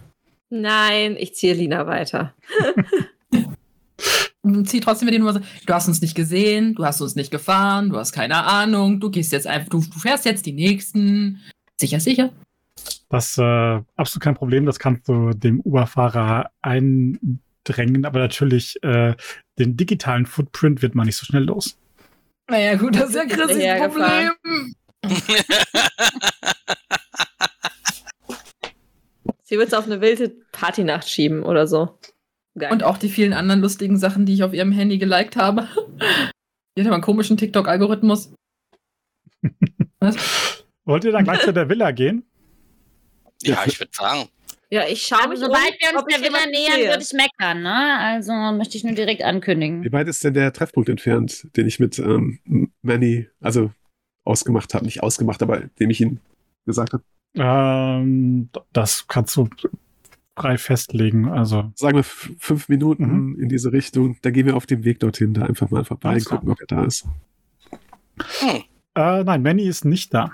[0.50, 2.34] Nein, ich ziehe Lina weiter.
[4.42, 5.42] Und zieh trotzdem mit den Nummer.
[5.66, 9.10] Du hast uns nicht gesehen, du hast uns nicht gefahren, du hast keine Ahnung, du
[9.10, 11.42] gehst jetzt einfach, du, du fährst jetzt die nächsten.
[11.80, 12.32] Sicher, sicher.
[13.14, 14.66] Das äh, absolut kein Problem.
[14.66, 19.14] Das kannst du dem Uber-Fahrer eindrängen, aber natürlich äh,
[19.60, 21.78] den digitalen Footprint wird man nicht so schnell los.
[22.50, 24.32] Naja, gut, das ist ja Chris' Hinterhergefahren.
[24.42, 24.74] Problem.
[29.44, 32.00] Sie wird es auf eine wilde Partynacht schieben oder so.
[32.58, 32.72] Geil.
[32.72, 35.68] Und auch die vielen anderen lustigen Sachen, die ich auf ihrem Handy geliked habe.
[36.76, 38.34] Die hat aber einen komischen TikTok-Algorithmus.
[40.00, 40.66] Was?
[40.86, 42.26] Wollt ihr dann gleich zu der Villa gehen?
[43.44, 44.28] Ja, ich würde sagen.
[44.70, 47.98] ja, ich schaue mich sobald um, wir uns der Villa nähern, würde ich meckern, ne?
[48.00, 49.84] Also möchte ich nur direkt ankündigen.
[49.84, 52.40] Wie weit ist denn der Treffpunkt entfernt, den ich mit ähm,
[52.82, 53.72] Manny, also
[54.24, 54.86] ausgemacht habe?
[54.86, 56.20] Nicht ausgemacht, aber dem ich ihn
[56.66, 57.04] gesagt habe.
[57.36, 59.50] Ähm, das kannst du
[60.38, 61.28] frei festlegen.
[61.30, 63.40] Also, Sagen wir fünf Minuten Mhm.
[63.42, 64.18] in diese Richtung.
[64.22, 66.68] Da gehen wir auf dem Weg dorthin, da einfach mal vorbei und gucken, ob er
[66.68, 67.06] da ist.
[68.40, 68.64] Hm.
[68.96, 70.32] äh, nein, Manny ist nicht da.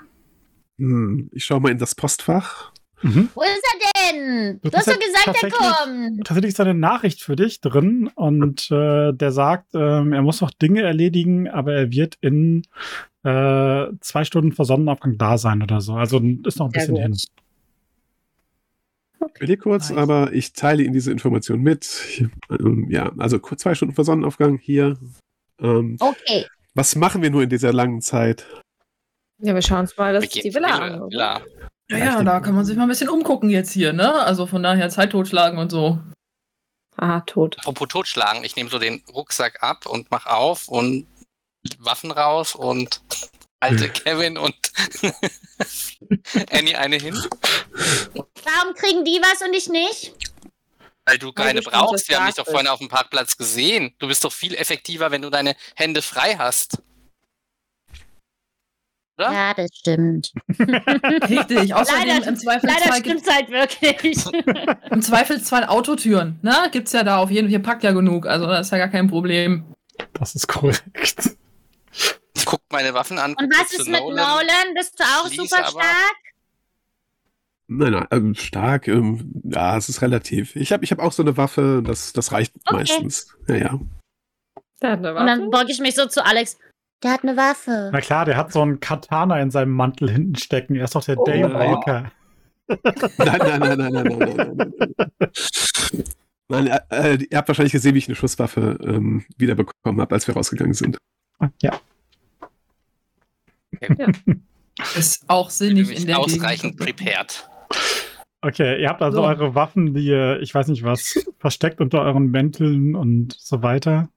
[0.78, 2.72] Hm, ich schaue mal in das Postfach.
[3.02, 3.28] Mhm.
[3.34, 4.60] Wo ist er denn?
[4.62, 6.26] Du hast doch gesagt, er tatsächlich- kommt.
[6.26, 10.40] Tatsächlich ist da eine Nachricht für dich drin und äh, der sagt, ähm, er muss
[10.40, 12.62] noch Dinge erledigen, aber er wird in
[13.22, 15.94] äh, zwei Stunden vor Sonnenaufgang da sein oder so.
[15.94, 17.02] Also ist noch ein Sehr bisschen gut.
[17.02, 17.16] hin.
[19.34, 19.98] Ich will hier kurz, Nice.
[19.98, 21.84] aber ich teile Ihnen diese Information mit.
[21.84, 24.96] Ich, ähm, ja, also kurz zwei Stunden vor Sonnenaufgang hier.
[25.60, 26.46] Ähm, Okay.
[26.74, 28.46] was machen wir nur in dieser langen Zeit?
[29.42, 31.00] Ja, wir schauen uns mal das die Villa an.
[31.10, 31.42] Villa.
[31.90, 34.14] Ja, ja, da kann man sich mal ein bisschen umgucken jetzt hier, ne?
[34.14, 35.98] Also von daher Zeit totschlagen und so.
[36.96, 37.58] Ah, tot.
[37.58, 41.06] Apropos totschlagen, ich nehme so den Rucksack ab und mach auf und
[41.78, 43.00] Waffen raus und
[43.62, 44.54] halte Kevin und
[46.52, 50.14] Annie eine hin, Warum kriegen die was und ich nicht?
[51.06, 52.08] weil du keine brauchst.
[52.08, 53.94] Wir haben dich doch vorhin auf dem Parkplatz gesehen.
[53.98, 56.78] Du bist doch viel effektiver, wenn du deine Hände frei hast.
[59.20, 59.32] Oder?
[59.32, 60.32] Ja, das stimmt.
[60.58, 61.74] Richtig.
[61.74, 64.16] Außerdem Leider- im Zweifelsfall Leider gibt stimmt's halt wirklich.
[64.90, 66.54] im Zweifelsfall Autotüren, ne?
[66.72, 68.88] Gibt's ja da auf jeden Fall, hier packt ja genug, also das ist ja gar
[68.88, 69.74] kein Problem.
[70.14, 71.36] Das ist korrekt.
[72.34, 73.34] Ich guck meine Waffen an.
[73.34, 74.74] Und was ist mit Nolan?
[74.74, 76.16] Bist du auch Schließe super stark?
[77.72, 78.88] Nein, nein, ähm, stark.
[78.88, 80.56] Ähm, ja, es ist relativ.
[80.56, 82.76] Ich habe ich hab auch so eine Waffe, das, das reicht Okay.
[82.76, 83.36] meistens.
[83.46, 83.80] Ja, ja.
[84.80, 86.56] Eine Und dann beuge ich mich so zu Alex.
[87.02, 87.90] Der hat eine Waffe.
[87.92, 90.74] Na klar, der hat so einen Katana in seinem Mantel hinten stecken.
[90.76, 92.12] Er ist doch der oh, Dave Walker.
[93.18, 94.72] Nein, nein, nein, nein, nein, nein, nein.
[96.48, 96.66] nein.
[96.68, 100.34] nein äh, ihr habt wahrscheinlich gesehen, wie ich eine Schusswaffe ähm, wiederbekommen habe, als wir
[100.34, 100.96] rausgegangen sind.
[101.60, 101.80] Ja.
[103.74, 103.96] Okay.
[103.98, 104.34] ja.
[104.96, 106.96] Ist auch sinnig in der ausreichend Gegend.
[106.96, 107.50] prepared.
[108.40, 109.24] Okay, ihr habt also so.
[109.24, 114.08] eure Waffen, die ihr, ich weiß nicht was, versteckt unter euren Mänteln und so weiter.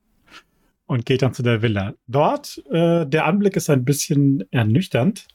[0.85, 1.93] Und geht dann zu der Villa.
[2.07, 5.27] Dort, äh, der Anblick ist ein bisschen ernüchternd,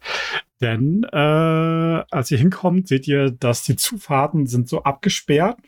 [0.60, 5.58] denn äh, als ihr hinkommt, seht ihr, dass die Zufahrten sind so abgesperrt.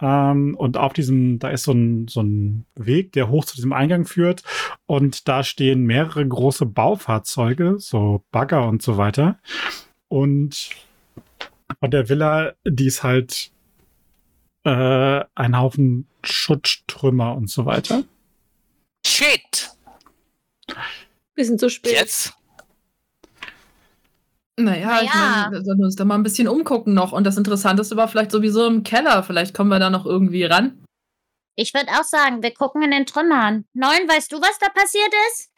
[0.00, 3.72] Ähm, und auf diesem, da ist so ein, so ein Weg, der hoch zu diesem
[3.72, 4.42] Eingang führt.
[4.86, 9.38] Und da stehen mehrere große Baufahrzeuge, so Bagger und so weiter.
[10.08, 10.70] Und
[11.78, 13.52] von der Villa, die ist halt
[14.64, 18.04] äh, ein Haufen Schutttrümmer und so weiter.
[19.06, 19.70] Shit!
[21.34, 21.92] Bisschen zu spät.
[21.92, 22.34] Jetzt?
[24.56, 25.42] Naja, ich Naja.
[25.42, 27.12] meine, wir sollten uns da mal ein bisschen umgucken noch.
[27.12, 29.22] Und das Interessanteste war vielleicht sowieso im Keller.
[29.22, 30.84] Vielleicht kommen wir da noch irgendwie ran.
[31.56, 33.64] Ich würde auch sagen, wir gucken in den Trümmern.
[33.72, 35.50] Neun, weißt du, was da passiert ist?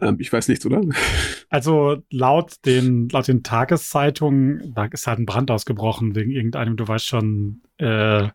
[0.00, 0.80] Ähm, ich weiß nichts, oder?
[1.52, 6.86] Also laut den, laut den Tageszeitungen, da ist halt ein Brand ausgebrochen wegen irgendeinem, du
[6.86, 8.28] weißt schon, äh,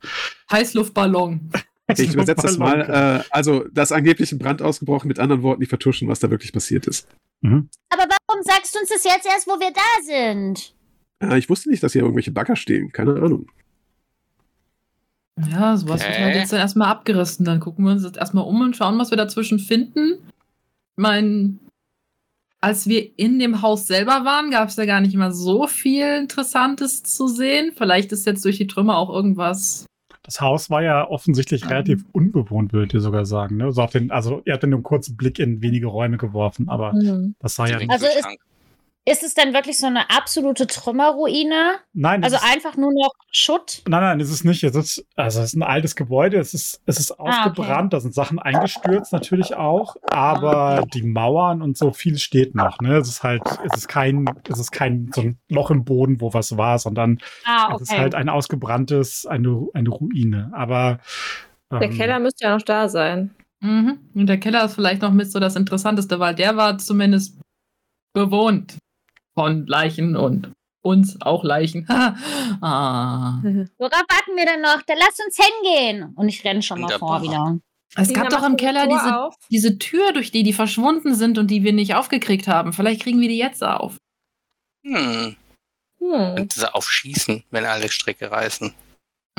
[0.52, 1.50] Heißluftballon.
[1.88, 2.82] Ich übersetze das mal.
[2.82, 6.32] Äh, also, da ist angeblich ein Brand ausgebrochen, mit anderen Worten, die vertuschen, was da
[6.32, 7.08] wirklich passiert ist.
[7.42, 7.70] Mhm.
[7.90, 10.74] Aber warum sagst du uns das jetzt erst, wo wir da sind?
[11.20, 12.92] Äh, ich wusste nicht, dass hier irgendwelche Bagger stehen.
[12.92, 13.48] Keine Ahnung.
[15.52, 16.24] Ja, sowas wird Okay.
[16.24, 17.46] halt jetzt dann erstmal abgerissen.
[17.46, 20.14] Dann gucken wir uns jetzt erstmal um und schauen, was wir dazwischen finden.
[20.14, 21.60] Ich meine,
[22.62, 26.08] als wir in dem Haus selber waren, gab es ja gar nicht mal so viel
[26.16, 27.74] Interessantes zu sehen.
[27.76, 29.86] Vielleicht ist jetzt durch die Trümmer auch irgendwas.
[30.26, 31.70] Das Haus war ja offensichtlich Mhm.
[31.70, 33.58] relativ unbewohnt, würdet ihr sogar sagen.
[33.58, 33.72] Ne?
[33.72, 36.68] So auf den, also ihr habt ja nur einen kurzen Blick in wenige Räume geworfen,
[36.68, 36.94] aber
[37.40, 37.92] das war ja Den nicht.
[37.92, 38.08] Also
[39.08, 41.76] ist- es denn wirklich so eine absolute Trümmerruine?
[41.94, 43.84] Nein, es Also ist, einfach nur noch Schutt?
[43.88, 44.64] nein, nein, es ist nicht.
[44.64, 47.30] Es ist, also es ist ein altes Gebäude, es ist, es ist Ah, okay.
[47.50, 52.80] ausgebrannt, da sind Sachen eingestürzt natürlich auch, aber die Mauern und so viel steht noch.
[52.80, 52.98] Ne?
[52.98, 56.34] Es ist halt, es ist kein, es ist kein so ein Loch im Boden, wo
[56.34, 58.02] was war, sondern Ah, es ist okay.
[58.02, 60.52] halt ein ausgebranntes, eine, eine Ruine.
[60.54, 61.00] Aber
[61.72, 63.36] Der ähm, Keller müsste ja noch da sein.
[63.62, 64.00] Mhm.
[64.16, 67.40] Und der Keller ist vielleicht noch mit so das Interessanteste, weil der war zumindest
[68.14, 68.78] bewohnt
[69.36, 70.52] von Leichen und
[70.82, 71.88] uns auch Leichen.
[71.90, 73.42] ah.
[73.42, 74.82] Worauf warten wir denn noch?
[74.84, 76.14] Dann lasst uns hingehen.
[76.16, 77.20] Und ich renne schon mal Wunderbar.
[77.20, 77.60] vor wieder.
[77.98, 79.36] Es gab doch im Keller diese, auf.
[79.50, 82.74] diese Tür, durch die die verschwunden sind und die wir nicht aufgekriegt haben.
[82.74, 83.98] Vielleicht kriegen wir die jetzt auf.
[84.86, 85.36] Hm.
[86.00, 86.36] Hm.
[86.38, 88.74] Und sie aufschießen, wenn alle Stricke reißen.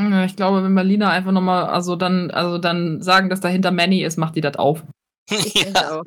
[0.01, 4.03] Ja, Ich glaube, wenn Berliner einfach nochmal, also dann, also dann sagen, dass dahinter Manny
[4.03, 4.83] ist, macht die das auf.
[5.29, 6.03] Ich ja,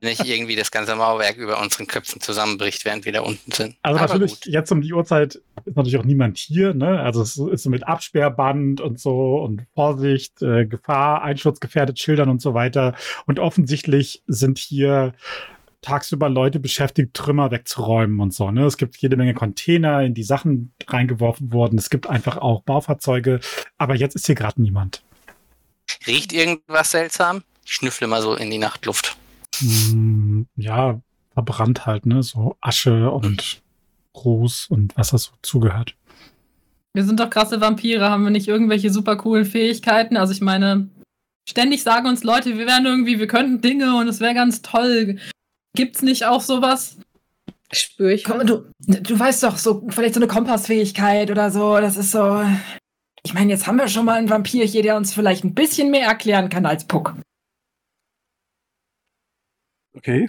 [0.00, 3.76] nicht irgendwie das ganze Mauerwerk über unseren Köpfen zusammenbricht, während wir da unten sind.
[3.82, 4.46] Also Aber natürlich, gut.
[4.46, 7.00] jetzt um die Uhrzeit ist natürlich auch niemand hier, ne?
[7.00, 12.40] Also es ist so mit Absperrband und so und Vorsicht, äh, Gefahr, einschutzgefährdet Schildern und
[12.40, 12.94] so weiter.
[13.26, 15.12] Und offensichtlich sind hier
[15.82, 18.50] tagsüber Leute beschäftigt, Trümmer wegzuräumen und so.
[18.50, 18.64] Ne?
[18.64, 21.78] Es gibt jede Menge Container, in die Sachen reingeworfen wurden.
[21.78, 23.40] Es gibt einfach auch Baufahrzeuge.
[23.76, 25.02] Aber jetzt ist hier gerade niemand.
[26.06, 27.42] Riecht irgendwas seltsam?
[27.68, 29.18] Ich schnüffle mal so in die Nachtluft.
[29.58, 31.00] Hm, ja,
[31.34, 32.22] verbrannt halt, ne?
[32.22, 33.60] So Asche und
[34.16, 35.94] Ruß und was da so zugehört.
[36.94, 40.16] Wir sind doch krasse Vampire, haben wir nicht irgendwelche super coolen Fähigkeiten?
[40.16, 40.88] Also ich meine,
[41.46, 45.18] ständig sagen uns Leute, wir wären irgendwie, wir könnten Dinge und es wäre ganz toll.
[45.76, 46.96] Gibt's nicht auch sowas?
[47.70, 48.24] Spüre ich.
[48.24, 52.42] Komm, du, du weißt doch, so vielleicht so eine Kompassfähigkeit oder so, das ist so.
[53.22, 55.90] Ich meine, jetzt haben wir schon mal einen Vampir hier, der uns vielleicht ein bisschen
[55.90, 57.14] mehr erklären kann als Puck.
[59.98, 60.28] Okay.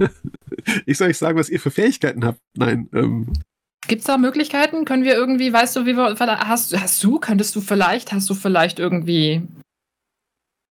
[0.86, 2.38] ich soll euch sagen, was ihr für Fähigkeiten habt.
[2.56, 3.32] Nein, ähm,
[3.86, 4.84] Gibt's da Möglichkeiten?
[4.84, 8.34] Können wir irgendwie, weißt du, wie wir, hast, hast du, könntest du vielleicht, hast du
[8.34, 9.42] vielleicht irgendwie,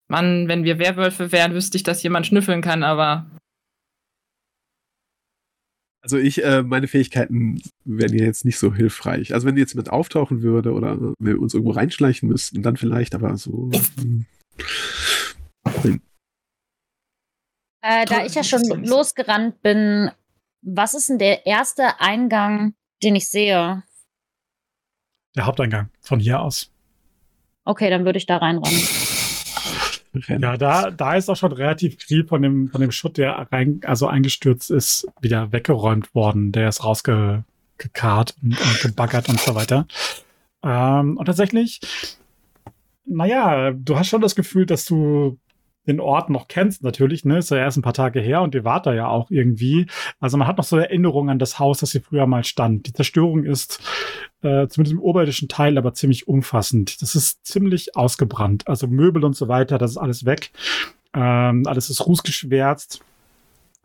[0.07, 3.25] Mann, wenn wir Werwölfe wären, wüsste ich, dass jemand schnüffeln kann, aber
[6.01, 9.33] also ich, äh, meine Fähigkeiten wären ja jetzt nicht so hilfreich.
[9.33, 13.35] Also wenn jetzt jemand auftauchen würde oder wir uns irgendwo reinschleichen müssten, dann vielleicht, aber
[13.35, 13.69] so.
[13.99, 14.25] hm.
[17.89, 20.11] Äh, da ich ja schon losgerannt bin,
[20.61, 23.81] was ist denn der erste Eingang, den ich sehe?
[25.35, 26.71] Der Haupteingang von hier aus.
[27.65, 28.87] Okay, dann würde ich da reinrennen.
[30.13, 30.43] Rennen.
[30.43, 33.81] Ja, da, da ist auch schon relativ viel von dem, von dem Schutt, der rein,
[33.83, 36.51] also eingestürzt ist, wieder weggeräumt worden.
[36.51, 39.87] Der ist rausgekarrt und, und gebaggert und so weiter.
[40.63, 41.79] Ähm, und tatsächlich,
[43.05, 45.39] naja, du hast schon das Gefühl, dass du
[45.89, 47.39] den Ort noch kennst, natürlich, ne?
[47.39, 49.87] Ist ja erst ein paar Tage her und ihr wart da ja auch irgendwie.
[50.19, 52.87] Also man hat noch so Erinnerungen an das Haus, das hier früher mal stand.
[52.87, 53.81] Die Zerstörung ist
[54.41, 57.01] äh, zumindest im oberirdischen Teil aber ziemlich umfassend.
[57.01, 58.67] Das ist ziemlich ausgebrannt.
[58.67, 60.51] Also Möbel und so weiter, das ist alles weg.
[61.13, 63.01] Ähm, alles ist rußgeschwärzt.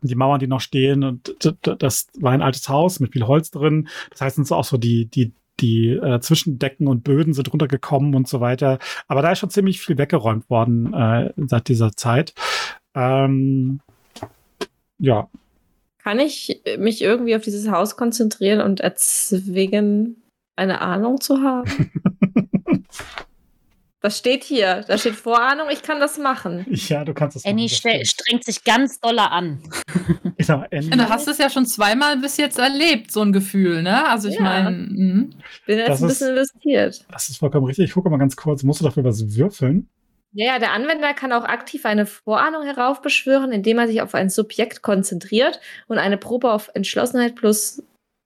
[0.01, 3.87] Die Mauern, die noch stehen, und das war ein altes Haus mit viel Holz drin.
[4.11, 8.15] Das heißt, sind so auch so die, die, die äh, Zwischendecken und Böden sind runtergekommen
[8.15, 8.79] und so weiter.
[9.07, 12.33] Aber da ist schon ziemlich viel weggeräumt worden äh, seit dieser Zeit.
[12.93, 13.79] Ähm,
[14.97, 15.29] ja,
[15.99, 20.23] Kann ich mich irgendwie auf dieses Haus konzentrieren und erzwingen,
[20.55, 21.91] eine Ahnung zu haben?
[24.05, 24.85] Was steht hier?
[24.87, 26.63] Da steht Vorahnung, ich kann das machen.
[26.69, 27.43] ja, du kannst es.
[27.43, 28.07] Annie machen, das stimmt.
[28.07, 29.63] strengt sich ganz doller an.
[30.37, 30.89] Genau, Annie.
[30.91, 34.05] du hast es ja schon zweimal bis jetzt erlebt, so ein Gefühl, ne?
[34.07, 34.41] Also ich Ja.
[34.41, 35.33] meine, mhm.
[35.65, 37.05] Bin jetzt Das ein ist- bisschen investiert.
[37.11, 37.85] Das ist vollkommen richtig.
[37.85, 38.61] Ich gucke mal ganz kurz.
[38.61, 39.89] Musst du dafür was würfeln?
[40.33, 44.29] Ja, ja, der Anwender kann auch aktiv eine Vorahnung heraufbeschwören, indem er sich auf ein
[44.29, 47.81] Subjekt konzentriert und eine Probe auf Entschlossenheit plus.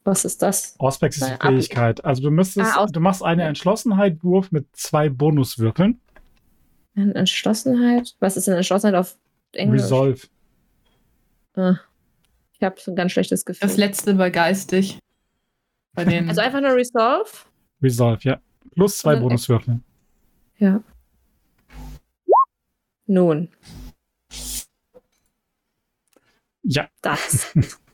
[0.10, 0.74] Was ist das?
[0.80, 2.04] Auspex ist die Fähigkeit.
[2.04, 6.02] Also du müsstest, Ah, du machst eine Entschlossenheit-Wurf mit zwei Bonuswürfeln.
[6.96, 8.16] Eine Entschlossenheit?
[8.20, 9.16] Was ist denn Entschlossenheit auf
[9.52, 9.84] Englisch?
[9.84, 10.28] Resolve.
[11.56, 11.74] Äh,
[12.54, 13.68] Ich habe so ein ganz schlechtes Gefühl.
[13.68, 14.98] Das letzte war geistig.
[15.94, 17.30] Bei den also einfach nur Resolve?
[17.80, 18.40] Resolve, ja.
[18.74, 19.80] Plus zwei Und dann Bonuswürfel.
[20.58, 20.82] Ja.
[23.06, 23.50] Nun,
[26.64, 27.56] Ja, das.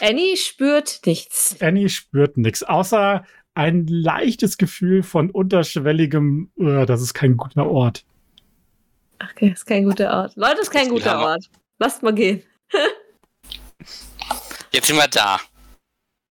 [0.00, 1.56] Annie spürt nichts.
[1.60, 3.24] Annie spürt nichts, außer
[3.54, 8.04] ein leichtes Gefühl von unterschwelligem, äh, das ist kein guter Ort.
[9.32, 10.32] Okay, ist kein guter Ort.
[10.36, 11.26] Leute, ist kein Das guter Hammer.
[11.28, 11.46] Ort.
[11.78, 12.42] Lasst mal gehen.
[14.72, 15.40] Jetzt sind wir da.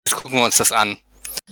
[0.06, 0.98] Jetzt gucken wir uns das an.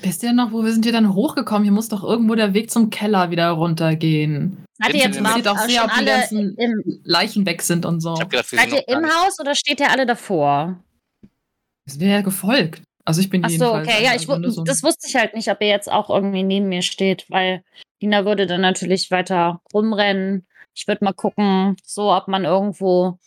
[0.01, 1.62] Wisst ihr noch, wo wir sind hier dann hochgekommen?
[1.64, 4.64] Hier muss doch irgendwo der Weg zum Keller wieder runtergehen.
[4.78, 7.47] Seid ihr jetzt Im- mal Sieht auch sehr, schon ob die alle ganzen im, Leichen
[7.47, 8.14] weg sind und so.
[8.14, 9.05] Ich habe gedacht, wir seid sind ihr im.
[9.06, 10.82] Haus oder steht ihr alle davor?
[11.87, 12.83] Es wäre ja gefolgt.
[13.05, 13.89] Also ich bin Ach so, jedenfalls.
[13.89, 14.05] okay.
[14.05, 16.69] Ja, ich, wu- so- das wusste ich halt nicht, ob ihr jetzt auch irgendwie neben
[16.69, 17.65] mir steht, weil
[18.01, 20.47] Dina würde dann natürlich weiter rumrennen.
[20.75, 23.19] Ich würde mal gucken, so ob man irgendwo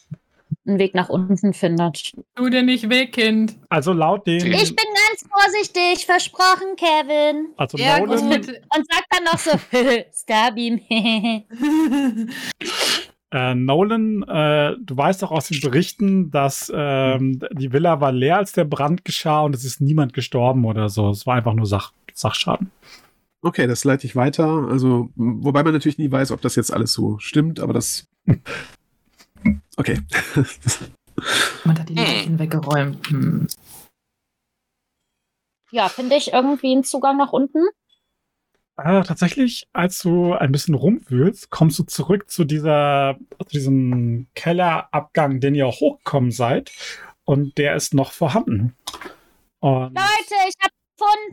[0.65, 2.11] einen Weg nach unten findet.
[2.35, 3.55] Tu dir nicht weh, Kind.
[3.69, 7.47] Also laut den, Ich bin ganz vorsichtig, versprochen, Kevin.
[7.57, 8.47] also Ja, Nolan, gut.
[8.47, 9.51] Und sag dann noch so,
[10.13, 10.79] Starbeam.
[13.35, 18.37] äh, Nolan, äh, du weißt doch aus den Berichten, dass ähm, die Villa war leer,
[18.37, 21.09] als der Brand geschah und es ist niemand gestorben oder so.
[21.09, 22.71] Es war einfach nur Sach Sachschaden.
[23.41, 24.47] Okay, das leite ich weiter.
[24.69, 28.07] Also, wobei man natürlich nie weiß, ob das jetzt alles so stimmt, aber das.
[29.77, 29.99] Okay.
[31.65, 32.03] Man hat die Hm.
[32.03, 33.07] Leichen weggeräumt.
[33.09, 33.47] Hm.
[35.71, 37.59] ja, finde ich irgendwie einen Zugang nach unten?
[38.77, 45.39] Äh, tatsächlich, als du ein bisschen rumwühlst, kommst du zurück zu dieser, zu diesem Kellerabgang,
[45.39, 46.71] den ihr hochgekommen seid.
[47.23, 48.75] Und der ist noch vorhanden.
[49.59, 50.71] Und Leute, ich hab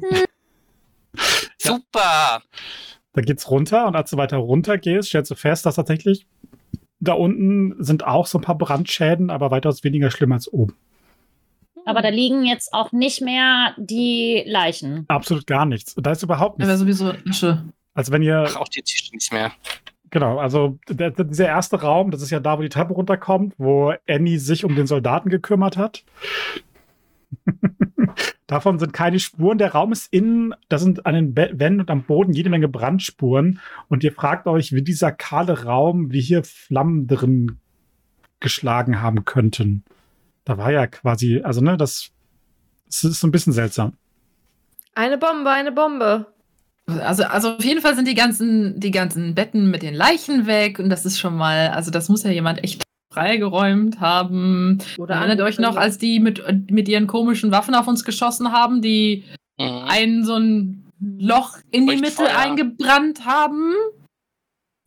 [0.00, 0.24] gefunden.
[1.58, 2.42] Super!
[3.12, 3.86] da geht's runter.
[3.86, 6.26] Und als du weiter runter gehst, stellst du fest, dass tatsächlich
[7.00, 10.76] da unten sind auch so ein paar Brandschäden, aber weitaus weniger schlimm als oben.
[11.84, 15.04] Aber da liegen jetzt auch nicht mehr die Leichen.
[15.08, 15.94] Absolut gar nichts.
[15.96, 16.98] Da ist überhaupt Da wäre nichts.
[16.98, 17.64] sowieso Asche.
[17.94, 19.52] Also wenn ihr Ach, auch die Tische nicht mehr.
[20.10, 23.54] Genau, also der, der, dieser erste Raum, das ist ja da, wo die Treppe runterkommt,
[23.58, 26.04] wo Annie sich um den Soldaten gekümmert hat.
[28.46, 29.56] Davon sind keine Spuren.
[29.56, 33.60] Der Raum ist innen, da sind an den Wänden und am Boden jede Menge Brandspuren.
[33.88, 37.58] Und ihr fragt euch, wie dieser kahle Raum, wie hier Flammen drin
[38.40, 39.84] geschlagen haben könnten.
[40.44, 42.10] Da war ja quasi, also ne, das,
[42.86, 43.94] das ist so ein bisschen seltsam.
[44.94, 46.26] Eine Bombe, eine Bombe.
[46.86, 50.78] Also, also auf jeden Fall sind die ganzen, die ganzen Betten mit den Leichen weg
[50.78, 52.82] und das ist schon mal, also das muss ja jemand echt
[53.12, 54.78] freigeräumt haben.
[54.98, 58.82] Oder Erinnert euch noch, als die mit, mit ihren komischen Waffen auf uns geschossen haben,
[58.82, 59.24] die
[59.60, 59.84] Mhm.
[59.86, 62.38] einen so ein Loch in die Mitte Leuchtfeuer.
[62.38, 63.74] eingebrannt haben?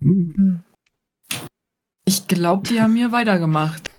[0.01, 0.63] Hm.
[2.05, 3.91] Ich glaube, die haben hier weitergemacht.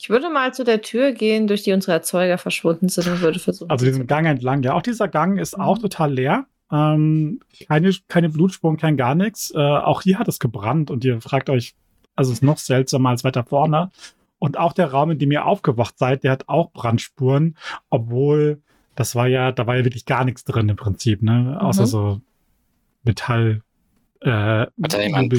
[0.00, 3.40] Ich würde mal zu der Tür gehen, durch die unsere Erzeuger verschwunden sind und würde
[3.40, 3.68] versuchen.
[3.70, 4.62] Also diesen Gang entlang.
[4.62, 5.64] Ja, auch dieser Gang ist Mhm.
[5.64, 6.46] auch total leer.
[6.70, 9.52] Ähm, keine, keine Blutspuren, kein gar nichts.
[9.54, 11.74] Äh, auch hier hat es gebrannt und ihr fragt euch,
[12.14, 13.90] also es ist noch seltsamer als weiter vorne.
[14.38, 17.56] Und auch der Raum, in dem ihr aufgewacht seid, der hat auch Brandspuren,
[17.90, 18.60] obwohl
[18.94, 21.58] das war ja, da war ja wirklich gar nichts drin im Prinzip, ne?
[21.60, 21.86] Außer Mhm.
[21.86, 22.20] so
[23.02, 23.62] Metall,
[24.20, 25.32] äh, da jemand-.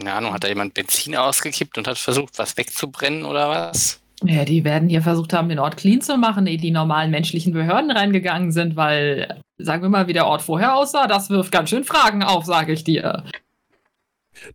[0.00, 4.00] Keine Ahnung, hat da jemand Benzin ausgekippt und hat versucht, was wegzubrennen oder was?
[4.22, 7.52] Ja, die werden hier versucht haben, den Ort clean zu machen, ehe die normalen menschlichen
[7.52, 11.68] Behörden reingegangen sind, weil, sagen wir mal, wie der Ort vorher aussah, das wirft ganz
[11.68, 13.24] schön Fragen auf, sage ich dir.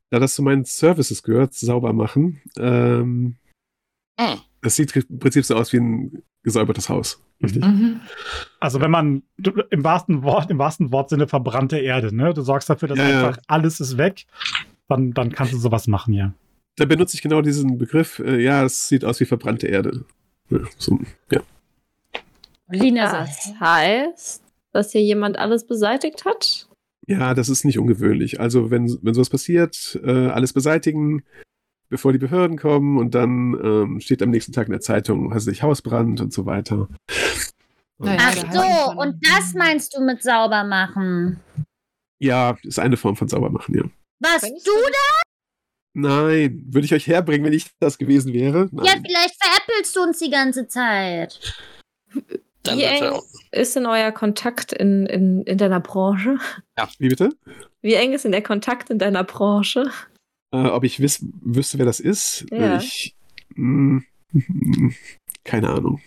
[0.10, 3.36] Da das zu meinen Services gehört, sauber machen, ähm,
[4.20, 4.40] Hm.
[4.62, 7.22] das sieht im Prinzip so aus wie ein gesäubertes Haus.
[7.44, 7.64] Richtig?
[7.66, 8.00] Mhm.
[8.62, 12.34] Also wenn man du, im wahrsten Wort, im wahrsten Wortsinne verbrannte Erde, ne?
[12.34, 13.28] Du sorgst dafür, dass Ja, ja.
[13.28, 14.26] einfach alles ist weg,
[14.88, 16.34] dann, dann kannst du sowas machen, ja.
[16.78, 18.20] Da benutze ich genau diesen Begriff.
[18.20, 20.06] Äh, ja, es sieht aus wie verbrannte Erde.
[20.50, 21.00] Ja, so,
[21.32, 21.42] ja.
[22.70, 23.60] Lina Das sagt.
[23.60, 24.44] heißt,
[24.74, 26.68] dass hier jemand alles beseitigt hat?
[27.08, 28.40] ja, das ist nicht ungewöhnlich.
[28.40, 31.24] Also wenn, wenn sowas passiert, äh, alles beseitigen,
[31.88, 35.44] bevor die Behörden kommen und dann ähm, steht am nächsten Tag in der Zeitung, hast
[35.46, 36.88] sich Hausbrand und so weiter.
[38.00, 41.40] Naja, Ach heißt so, und das meinst du mit sauber machen?
[42.18, 43.84] Ja, ist eine Form von Saubermachen, ja.
[44.20, 45.22] Was du da?
[45.98, 48.68] Nein, würde ich euch herbringen, wenn ich das gewesen wäre?
[48.72, 48.86] Nein.
[48.86, 51.40] Ja, vielleicht veräppelst du uns die ganze Zeit.
[52.64, 53.22] Dann Wie eng
[53.52, 56.38] ist denn euer Kontakt in, in, in deiner Branche?
[56.98, 57.30] Wie bitte?
[57.82, 59.90] Wie eng ist denn der Kontakt in deiner Branche?
[60.52, 62.46] Äh, ob ich wiss, wüsste, wer das ist?
[62.52, 62.78] Ja.
[62.78, 63.16] Ich.
[63.56, 64.02] Mh,
[64.34, 64.94] mh,
[65.44, 66.02] keine Ahnung,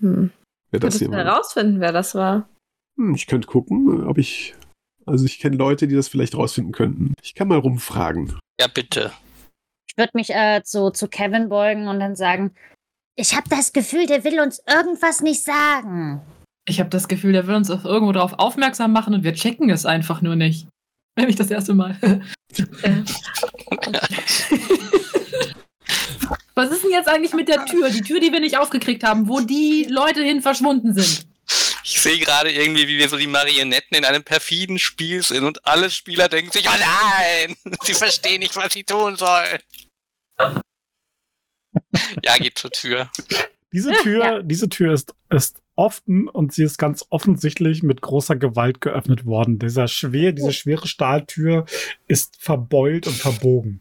[0.00, 0.30] Hm.
[0.70, 1.24] wer das Könntest hier du war.
[1.24, 2.48] herausfinden, wer das war?
[2.96, 4.54] Hm, ich könnte gucken, ob ich.
[5.06, 7.14] Also ich kenne Leute, die das vielleicht rausfinden könnten.
[7.22, 8.38] Ich kann mal rumfragen.
[8.60, 9.12] Ja, bitte.
[9.88, 12.54] Ich würde mich äh, zu, zu Kevin beugen und dann sagen,
[13.16, 16.22] ich habe das Gefühl, der will uns irgendwas nicht sagen.
[16.66, 19.68] Ich habe das Gefühl, der will uns auf irgendwo darauf aufmerksam machen und wir checken
[19.68, 20.68] es einfach nur nicht.
[21.16, 21.98] Wenn ich das erste Mal.
[26.54, 27.90] Was ist denn jetzt eigentlich mit der Tür?
[27.90, 31.26] Die Tür, die wir nicht aufgekriegt haben, wo die Leute hin verschwunden sind.
[32.02, 35.64] Ich sehe gerade irgendwie, wie wir so die Marionetten in einem perfiden Spiel sind und
[35.64, 37.54] alle Spieler denken sich, oh nein,
[37.84, 39.60] sie verstehen nicht, was sie tun sollen.
[42.24, 43.08] Ja, geht zur Tür.
[43.72, 44.42] Diese Tür, Ja.
[44.42, 49.60] diese Tür ist, ist offen und sie ist ganz offensichtlich mit großer Gewalt geöffnet worden.
[49.60, 51.66] Dieser schwer, diese schwere Stahltür
[52.08, 53.80] ist verbeult und verbogen.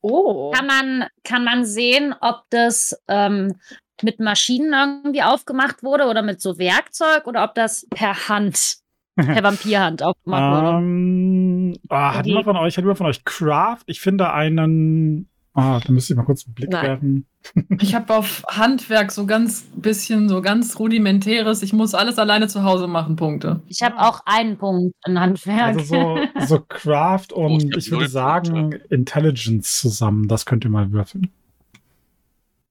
[0.00, 0.50] Oh.
[0.50, 3.54] Kann man, kann man sehen, ob das ähm,
[4.02, 8.76] mit Maschinen irgendwie aufgemacht wurde oder mit so Werkzeug oder ob das per Hand,
[9.16, 10.78] per Vampirhand aufgemacht wurde?
[10.78, 13.82] Ähm, ah, hat jemand von euch, hat jemand von euch Craft?
[13.86, 15.28] Ich finde einen.
[15.56, 16.86] Ah, da müsste ich mal kurz einen Blick Nein.
[16.86, 17.26] werfen.
[17.80, 21.62] Ich habe auf Handwerk so ganz bisschen, so ganz rudimentäres.
[21.62, 23.60] Ich muss alles alleine zu Hause machen, Punkte.
[23.68, 25.76] Ich habe auch einen Punkt in Handwerk.
[25.76, 30.26] Also so, so Craft Oh, ich und hab ich würde sagen Intelligence zusammen.
[30.26, 31.30] Das könnt ihr mal würfeln.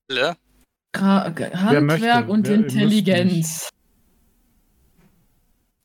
[0.10, 0.36] Alle?
[0.96, 2.26] Handwerk möchte?
[2.28, 3.70] und Intelligenz.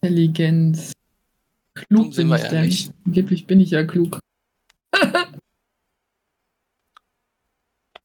[0.01, 0.93] Intelligenz.
[1.75, 2.65] Klug bin ich ja denn.
[2.65, 2.93] nicht.
[3.07, 4.19] Angeblich bin ich ja klug.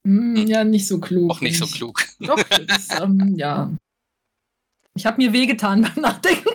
[0.05, 1.31] Hm, ja, nicht so klug.
[1.31, 2.03] Auch nicht so klug.
[2.19, 3.71] Doch, das, ähm, ja.
[4.95, 6.49] Ich habe mir wehgetan beim Nachdenken.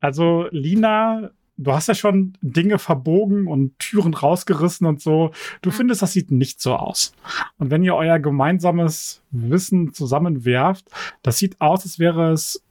[0.00, 5.30] Also, Lina, du hast ja schon Dinge verbogen und Türen rausgerissen und so.
[5.62, 7.12] Du findest, das sieht nicht so aus.
[7.58, 10.86] Und wenn ihr euer gemeinsames Wissen zusammenwerft,
[11.22, 12.62] das sieht aus, als wäre es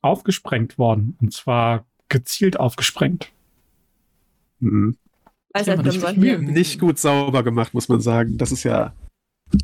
[0.00, 1.16] aufgesprengt worden.
[1.20, 3.30] Und zwar gezielt aufgesprengt.
[4.60, 4.96] Mhm.
[5.54, 5.76] Weiß Ja,
[6.38, 6.52] nicht.
[6.52, 8.38] Nicht gut sauber gemacht, muss man sagen.
[8.38, 8.94] Das ist ja.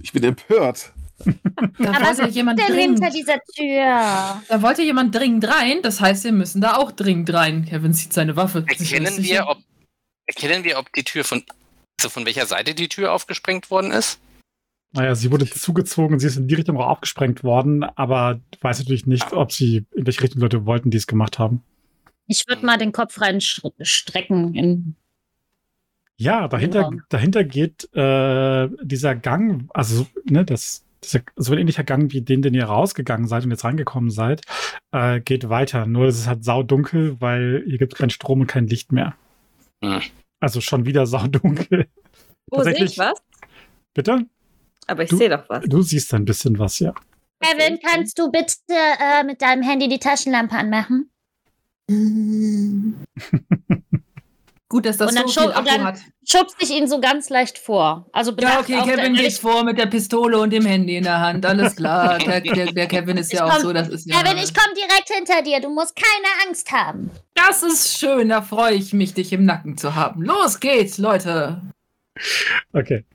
[0.03, 0.93] Ich bin empört.
[1.79, 3.01] Da Aber wollte jemand denn dringend.
[3.01, 4.43] hinter dieser Tür?
[4.49, 7.65] Da wollte jemand dringend rein, das heißt, wir müssen da auch dringend rein.
[7.65, 8.65] Kevin zieht seine Waffe.
[8.69, 9.59] Erkennen wir, ob,
[10.27, 11.43] erkennen wir, ob die Tür von,
[12.01, 14.21] also von welcher Seite die Tür aufgesprengt worden ist?
[14.93, 18.79] Naja, sie wurde zugezogen, sie ist in die Richtung auch aufgesprengt worden, aber ich weiß
[18.79, 21.63] natürlich nicht, ob sie in welche Richtung Leute wollten, die es gemacht haben.
[22.27, 24.55] Ich würde mal den Kopf reinstrecken.
[24.55, 24.97] In
[26.17, 32.13] Ja, dahinter, dahinter geht äh, dieser Gang, also ne, das, dieser, so ein ähnlicher Gang
[32.13, 34.43] wie den, den ihr rausgegangen seid und jetzt reingekommen seid,
[34.93, 35.87] äh, geht weiter.
[35.87, 39.15] Nur es ist halt saudunkel, weil hier gibt es keinen Strom und kein Licht mehr.
[39.83, 40.01] Hm.
[40.41, 41.89] Also schon wieder saudunkel.
[42.51, 43.23] Wo sehe ich was?
[43.95, 44.27] Bitte?
[44.87, 45.65] Aber ich sehe doch was.
[45.65, 46.95] Du siehst ein bisschen was, ja.
[47.41, 51.11] Kevin, kannst du bitte äh, mit deinem Handy die Taschenlampe anmachen?
[54.71, 55.99] Gut, dass das Und dann so viel schub- und Akku dann- hat.
[56.27, 58.07] Schubst ich ihn so ganz leicht vor.
[58.13, 61.47] Also Ja, okay, Kevin geht vor mit der Pistole und dem Handy in der Hand.
[61.47, 62.19] Alles klar.
[62.27, 64.21] Der, der, der Kevin ist ja Ich auch komm- so, das ist ja.
[64.21, 65.61] Kevin, ich komme direkt hinter dir.
[65.61, 67.11] Du musst keine Angst haben.
[67.35, 70.23] Das ist schön, da freue ich mich, dich im Nacken zu haben.
[70.23, 71.63] Los geht's, Leute.
[72.75, 73.07] Okay.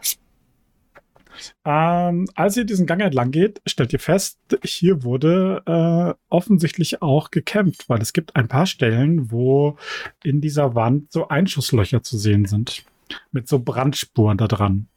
[1.66, 7.32] Ähm, als ihr diesen Gang entlang geht, stellt ihr fest, hier wurde äh, offensichtlich auch
[7.32, 9.78] gekämpft, weil es gibt ein paar Stellen, wo
[10.24, 12.84] in dieser Wand so Einschusslöcher zu sehen sind.
[13.32, 14.88] Mit so Brandspuren da dran.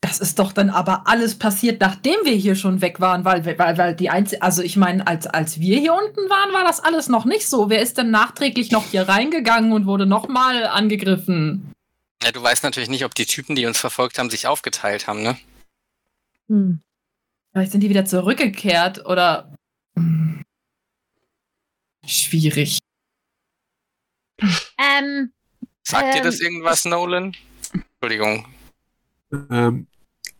[0.00, 3.78] Das ist doch dann aber alles passiert, nachdem wir hier schon weg waren, weil, weil,
[3.78, 7.08] weil die einzige, also ich meine, als, als wir hier unten waren, war das alles
[7.08, 7.68] noch nicht so.
[7.68, 11.72] Wer ist denn nachträglich noch hier reingegangen und wurde nochmal angegriffen?
[12.22, 15.22] Ja, du weißt natürlich nicht, ob die Typen, die uns verfolgt haben, sich aufgeteilt haben,
[15.22, 15.38] ne?
[16.48, 16.80] Hm.
[17.52, 19.54] Vielleicht sind die wieder zurückgekehrt oder.
[19.96, 20.42] Hm.
[22.06, 22.78] Schwierig.
[24.80, 25.32] Ähm,
[25.82, 27.34] Sagt dir Ähm, das irgendwas, Nolan?
[27.72, 28.46] Entschuldigung.
[29.32, 29.88] Ähm,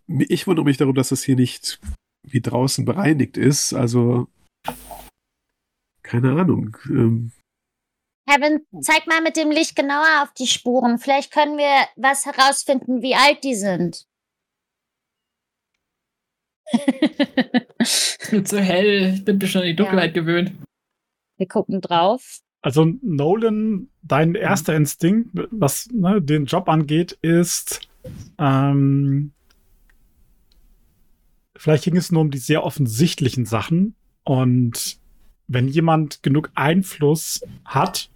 [0.07, 1.81] ich wundere mich darum, dass das hier nicht
[2.23, 3.73] wie draußen bereinigt ist.
[3.73, 4.29] Also,
[6.03, 6.77] keine Ahnung.
[6.87, 7.33] Ähm,
[8.29, 10.99] Kevin, zeig mal mit dem Licht genauer auf die Spuren.
[10.99, 14.07] Vielleicht können wir was herausfinden, wie alt die sind.
[17.79, 19.15] Ist mir zu hell.
[19.15, 20.53] Ich bin schon an die Dunkelheit gewöhnt.
[21.39, 22.41] wir gucken drauf.
[22.61, 27.89] Also Nolan, dein erster Instinkt, was ne, den Job angeht, ist,
[28.39, 29.33] ähm,
[31.57, 33.95] vielleicht ging es nur um die sehr offensichtlichen Sachen.
[34.25, 34.99] Und
[35.47, 38.11] wenn jemand genug Einfluss hat,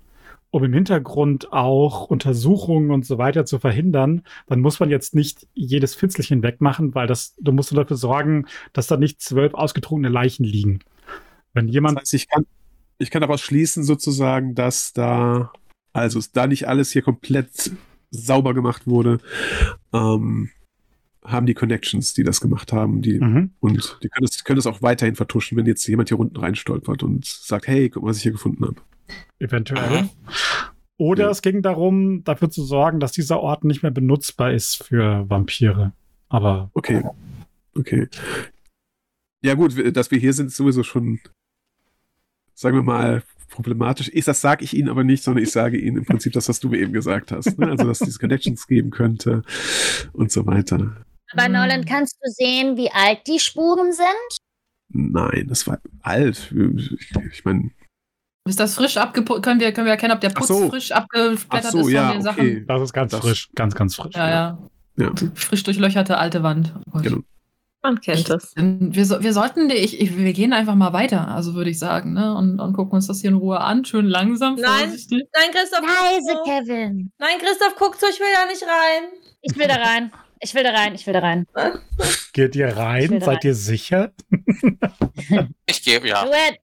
[0.52, 5.48] um im Hintergrund auch Untersuchungen und so weiter zu verhindern, dann muss man jetzt nicht
[5.54, 10.44] jedes Fitzelchen wegmachen, weil das, du musst dafür sorgen, dass da nicht zwölf ausgetrunkene Leichen
[10.44, 10.80] liegen.
[11.54, 12.44] Wenn das jemand heißt, ich kann,
[12.98, 15.52] ich kann daraus schließen, sozusagen, dass da,
[15.94, 17.72] also da nicht alles hier komplett
[18.10, 19.20] sauber gemacht wurde,
[19.94, 20.50] ähm,
[21.24, 23.50] haben die Connections, die das gemacht haben, die Mhm.
[23.60, 27.02] und die können es, können es auch weiterhin vertuschen, wenn jetzt jemand hier unten reinstolpert
[27.02, 28.76] und sagt, hey, guck mal, was ich hier gefunden habe.
[29.38, 30.08] Eventuell.
[30.98, 31.30] Oder Ja.
[31.30, 35.92] es ging darum, dafür zu sorgen, dass dieser Ort nicht mehr benutzbar ist für Vampire.
[36.28, 37.02] Aber Okay.
[37.74, 38.08] Okay.
[39.42, 41.18] Ja, gut, dass wir hier sind, ist sowieso schon,
[42.54, 44.10] sagen wir mal, problematisch.
[44.14, 46.60] Ich, das sage ich Ihnen aber nicht, sondern ich sage Ihnen im Prinzip das, was
[46.60, 47.58] du mir eben gesagt hast.
[47.58, 47.68] Ne?
[47.68, 49.42] Also, dass es diese Connections geben könnte
[50.12, 50.96] und so weiter.
[51.32, 51.52] Aber Hm.
[51.52, 54.06] Nolan, kannst du sehen, wie alt die Spuren sind?
[54.90, 56.52] Nein, das war alt.
[56.76, 57.70] Ich, ich meine,
[58.46, 59.42] Ist das frisch abgeputzt?
[59.42, 60.68] Können wir, können wir erkennen, ob der Putz so.
[60.68, 62.54] frisch abgeblättert so, ist von ja, den okay.
[62.56, 62.66] Sachen?
[62.66, 64.14] das ist ganz Das- frisch, ganz, ganz frisch.
[64.14, 64.58] Ja, ja.
[64.96, 65.10] Ja.
[65.34, 66.74] Frisch durchlöcherte alte Wand.
[66.92, 66.98] Oh.
[67.00, 67.20] Genau.
[67.84, 68.52] Man kennt das.
[68.56, 72.12] Wir, so, wir sollten, ich, ich, wir gehen einfach mal weiter, also würde ich sagen,
[72.12, 72.36] ne?
[72.36, 74.88] Und, und gucken uns das hier in Ruhe an, schön langsam, Nein.
[74.90, 75.24] vorsichtig.
[75.34, 75.80] Nein, Christoph.
[75.80, 76.38] Leise.
[76.44, 77.10] Kevin.
[77.18, 79.08] Nein, Christoph, guck so, ich will da nicht rein.
[79.40, 80.12] Ich will da rein.
[80.44, 80.94] Ich will da rein.
[80.94, 81.46] Ich will da rein.
[82.32, 83.20] Geht ihr rein?
[83.20, 83.38] Seid rein.
[83.44, 84.12] ihr sicher?
[85.66, 86.58] Ich gebe, ja, Do it.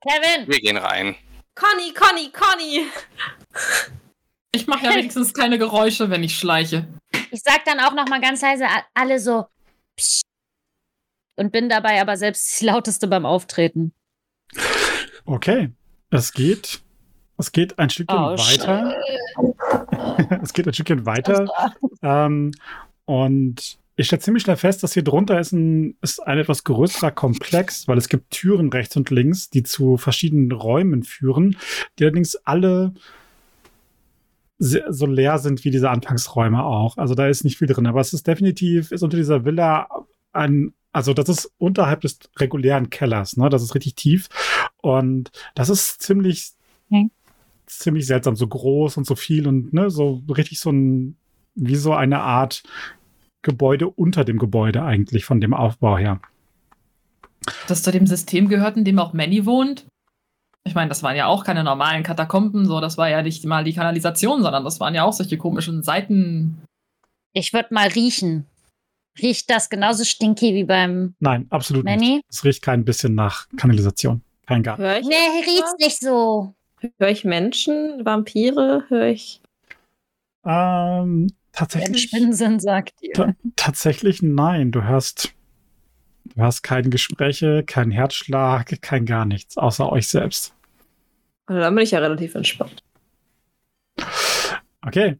[0.00, 0.48] Kevin.
[0.48, 1.14] wir gehen rein.
[1.54, 2.86] Conny, Conny, Conny.
[4.52, 6.86] Ich mache ja wenigstens keine Geräusche, wenn ich schleiche.
[7.30, 9.46] Ich sag dann auch noch mal ganz leise alle so
[9.96, 10.22] Psst.
[11.36, 13.92] und bin dabei aber selbst die lauteste beim Auftreten.
[15.24, 15.70] Okay.
[16.10, 16.80] Es geht.
[17.36, 18.96] Es geht ein Stückchen Oh, weiter.
[20.42, 21.46] es geht ein Stückchen weiter.
[22.02, 22.52] Ähm,
[23.08, 27.10] und ich stelle ziemlich schnell fest, dass hier drunter ist ein, ist ein etwas größerer
[27.10, 31.56] Komplex, weil es gibt Türen rechts und links, die zu verschiedenen Räumen führen,
[31.98, 32.92] die allerdings alle
[34.58, 36.98] so leer sind wie diese Anfangsräume auch.
[36.98, 39.88] Also da ist nicht viel drin, aber es ist definitiv, ist unter dieser Villa
[40.32, 43.48] ein, also das ist unterhalb des regulären Kellers, ne?
[43.48, 44.28] Das ist richtig tief.
[44.82, 46.50] Und das ist ziemlich,
[46.90, 47.08] Okay.
[47.66, 51.16] ziemlich seltsam, so groß und so viel und ne, so richtig so ein,
[51.54, 52.62] wie so eine Art
[53.48, 56.20] Gebäude unter dem Gebäude eigentlich von dem Aufbau her.
[57.66, 59.86] Das zu dem System gehört, in dem auch Manny wohnt.
[60.64, 63.64] Ich meine, das waren ja auch keine normalen Katakomben, so, das war ja nicht mal
[63.64, 66.62] die Kanalisation, sondern das waren ja auch solche komischen Seiten.
[67.32, 68.44] Ich würde mal riechen.
[69.22, 71.94] Riecht das genauso stinky wie beim Nein, absolut nicht.
[71.98, 72.20] Manny?
[72.28, 74.20] Es riecht kein bisschen nach Kanalisation.
[74.46, 74.76] Kein gar.
[74.76, 75.14] Hör ich, Nee,
[75.46, 76.54] riecht's nicht so.
[76.98, 79.40] hör ich Menschen, Vampire, höre ich.
[80.44, 83.12] Ähm, tatsächlich, Spinnen sind, sagt ihr.
[83.12, 84.70] Ta- tatsächlich nein.
[84.72, 85.34] Du hörst,
[86.34, 90.54] du hörst keine Gespräche, keinen Herzschlag, kein gar nichts, außer euch selbst.
[91.46, 92.82] Also dann bin ich ja relativ entspannt.
[94.86, 95.16] Okay.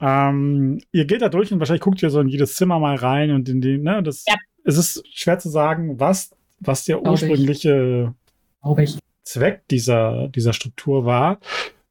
[0.00, 3.30] Ähm, ihr geht da durch und wahrscheinlich guckt ihr so in jedes Zimmer mal rein
[3.30, 4.34] und in die, ne, das, Ja.
[4.64, 7.22] es ist schwer zu sagen, was, was der Glaub ich.
[7.22, 8.14] ursprüngliche
[8.62, 8.98] Glaube ich.
[9.24, 11.38] Zweck dieser, dieser Struktur war,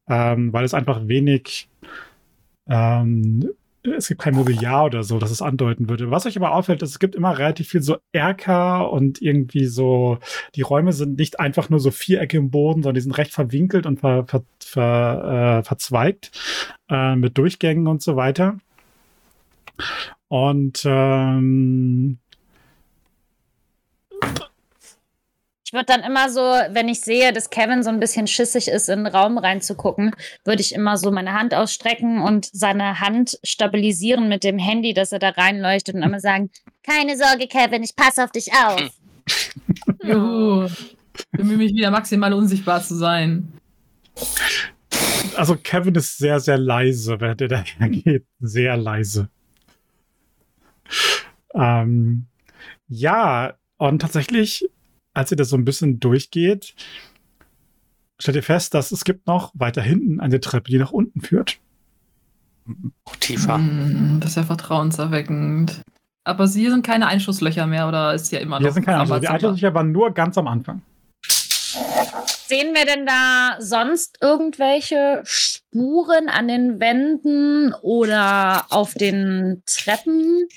[0.09, 1.69] ähm, weil es einfach wenig,
[2.67, 3.49] ähm,
[3.83, 6.11] es gibt kein Mobiliar oder so, das es andeuten würde.
[6.11, 10.19] Was euch aber auffällt, ist, es gibt immer relativ viel so Erker und irgendwie so,
[10.55, 13.85] die Räume sind nicht einfach nur so Vierecke im Boden, sondern die sind recht verwinkelt
[13.85, 16.31] und ver, ver, ver, äh, verzweigt
[16.89, 18.57] äh, mit Durchgängen und so weiter.
[20.27, 22.19] Und ähm,
[25.71, 28.89] Ich würde dann immer so, wenn ich sehe, dass Kevin so ein bisschen schissig ist,
[28.89, 34.27] in den Raum reinzugucken, würde ich immer so meine Hand ausstrecken und seine Hand stabilisieren
[34.27, 36.49] mit dem Handy, dass er da reinleuchtet und immer sagen,
[36.83, 38.81] keine Sorge, Kevin, ich passe auf dich auf.
[40.03, 40.67] Juhu.
[41.31, 43.53] Bemühe mich wieder maximal unsichtbar zu sein.
[45.37, 48.25] also Kevin ist sehr, sehr leise, während er dahergeht.
[48.41, 49.29] Sehr leise.
[51.53, 52.25] Ähm,
[52.89, 54.69] ja, und tatsächlich,
[55.13, 56.75] als ihr das so ein bisschen durchgeht,
[58.19, 61.59] stellt ihr fest, dass es gibt noch weiter hinten eine Treppe, die nach unten führt.
[62.67, 63.55] Oh, tiefer.
[63.55, 65.81] Hm, das ist ja vertrauenserweckend.
[66.23, 68.65] Aber hier sind keine Einschusslöcher mehr, oder ist ja immer noch.
[68.65, 69.19] Hier sind keine Ahnung.
[69.19, 69.27] Die?
[69.27, 70.81] Einschusslöcher waren nur ganz am Anfang.
[71.25, 80.47] Sehen wir denn da sonst irgendwelche Spuren an den Wänden oder auf den Treppen?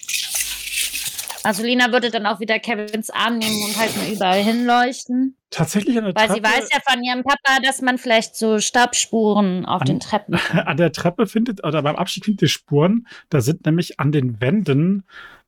[1.44, 5.36] Also Lina würde dann auch wieder Kevins Arm nehmen und halt mal überall hinleuchten.
[5.50, 6.34] Tatsächlich an der Weil Treppe.
[6.34, 10.34] sie weiß ja von ihrem Papa, dass man vielleicht so Staubspuren auf An- den Treppen.
[10.52, 13.06] an der Treppe findet, oder beim Abstieg findet ihr Spuren.
[13.28, 15.04] Da sind nämlich an den Wänden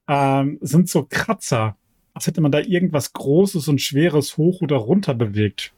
[0.08, 1.76] ähm, sind so Kratzer.
[2.14, 5.72] Als hätte man da irgendwas Großes und Schweres hoch oder runter bewegt.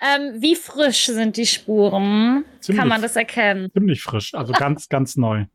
[0.00, 2.44] Ähm, wie frisch sind die Spuren?
[2.60, 2.78] Ziemlich.
[2.80, 3.70] Kann man das erkennen?
[3.72, 5.46] Ziemlich frisch, also ganz, ganz neu.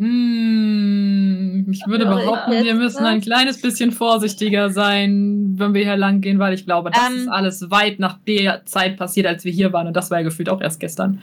[0.00, 3.20] Hm, Ich würde behaupten, wir müssen ein ne?
[3.22, 7.16] kleines bisschen vorsichtiger sein, wenn wir hier lang gehen, weil ich glaube, das Ähm.
[7.16, 9.86] ist alles weit nach der Zeit passiert, als wir hier waren.
[9.86, 11.22] Und das war ja gefühlt auch erst gestern.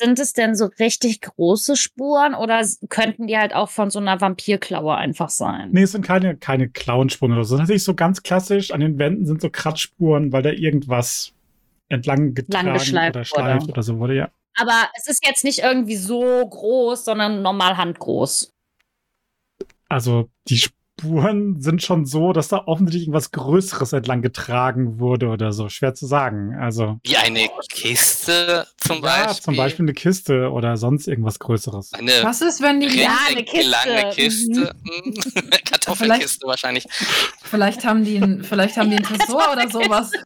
[0.00, 4.20] Sind es denn so richtig große Spuren oder könnten die halt auch von so einer
[4.20, 5.70] Vampirklaue einfach sein?
[5.72, 7.56] Nee, es sind keine, keine Klauenspuren oder so.
[7.56, 8.70] Das ist natürlich so ganz klassisch.
[8.70, 11.32] An den Wänden sind so Kratzspuren, weil da irgendwas
[11.88, 13.24] entlang getragen oder wurde.
[13.24, 14.30] schleift oder so wurde, ja.
[14.56, 18.52] Aber es ist jetzt nicht irgendwie so groß, sondern normal handgroß.
[19.88, 20.64] Also die
[20.98, 25.68] Spuren sind schon so, dass da offensichtlich irgendwas Größeres entlang getragen wurde oder so.
[25.68, 26.56] Schwer zu sagen.
[26.58, 29.42] Also Wie eine Kiste zum ja, Beispiel.
[29.44, 31.92] zum Beispiel eine Kiste oder sonst irgendwas Größeres.
[31.94, 32.88] Eine Was ist, wenn die.
[32.88, 34.52] Ja, eine rechteckige lange Kiste.
[34.52, 34.74] Kiste.
[35.44, 35.50] Hm.
[35.70, 36.84] Kartoffelkiste wahrscheinlich.
[37.44, 40.10] Vielleicht haben die einen, vielleicht haben die einen Tresor oder sowas.
[40.10, 40.18] Die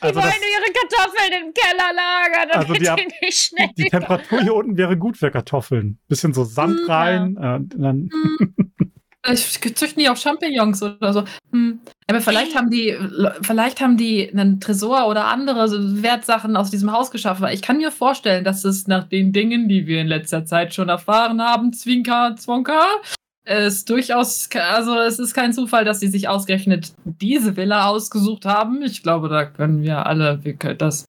[0.00, 3.38] Also wollen das, nur ihre Kartoffeln im Keller lagern, Also damit die die, haben- nicht
[3.42, 3.68] schnell.
[3.76, 5.98] die Temperatur hier unten wäre gut für Kartoffeln.
[6.08, 7.36] Bisschen so Sand Hm, rein.
[7.36, 8.10] Äh, dann,
[9.22, 11.24] Vielleicht züchten die auch Champignons oder so.
[11.52, 11.80] Hm.
[12.06, 12.96] Aber vielleicht haben die,
[13.42, 17.46] vielleicht haben die einen Tresor oder andere Wertsachen aus diesem Haus geschaffen.
[17.52, 20.88] Ich kann mir vorstellen, dass es nach den Dingen, die wir in letzter Zeit schon
[20.88, 22.86] erfahren haben, Zwinker, Zwonka,
[23.44, 28.82] es durchaus, also es ist kein Zufall, dass sie sich ausgerechnet diese Villa ausgesucht haben.
[28.82, 31.04] Ich glaube, da können wir alle, wir können das.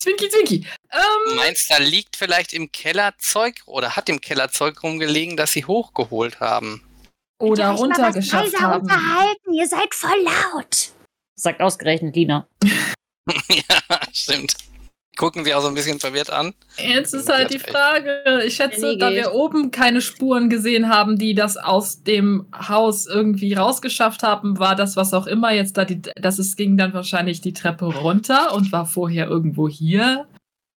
[0.00, 0.66] Zwinki, Zwinki.
[0.92, 5.52] Ähm, Meinst da liegt vielleicht im Keller Zeug oder hat im Keller Zeug rumgelegen, das
[5.52, 6.82] sie hochgeholt haben?
[7.44, 8.88] Oder runtergeschafft haben.
[9.52, 10.90] ihr seid voll laut.
[11.36, 12.46] Sagt ausgerechnet Lina.
[13.48, 14.54] ja, stimmt.
[15.16, 16.54] Gucken sie auch so ein bisschen verwirrt an.
[16.76, 21.34] Jetzt ist halt die Frage, ich schätze, da wir oben keine Spuren gesehen haben, die
[21.34, 26.02] das aus dem Haus irgendwie rausgeschafft haben, war das, was auch immer jetzt da, die,
[26.16, 30.26] das ist, ging dann wahrscheinlich die Treppe runter und war vorher irgendwo hier.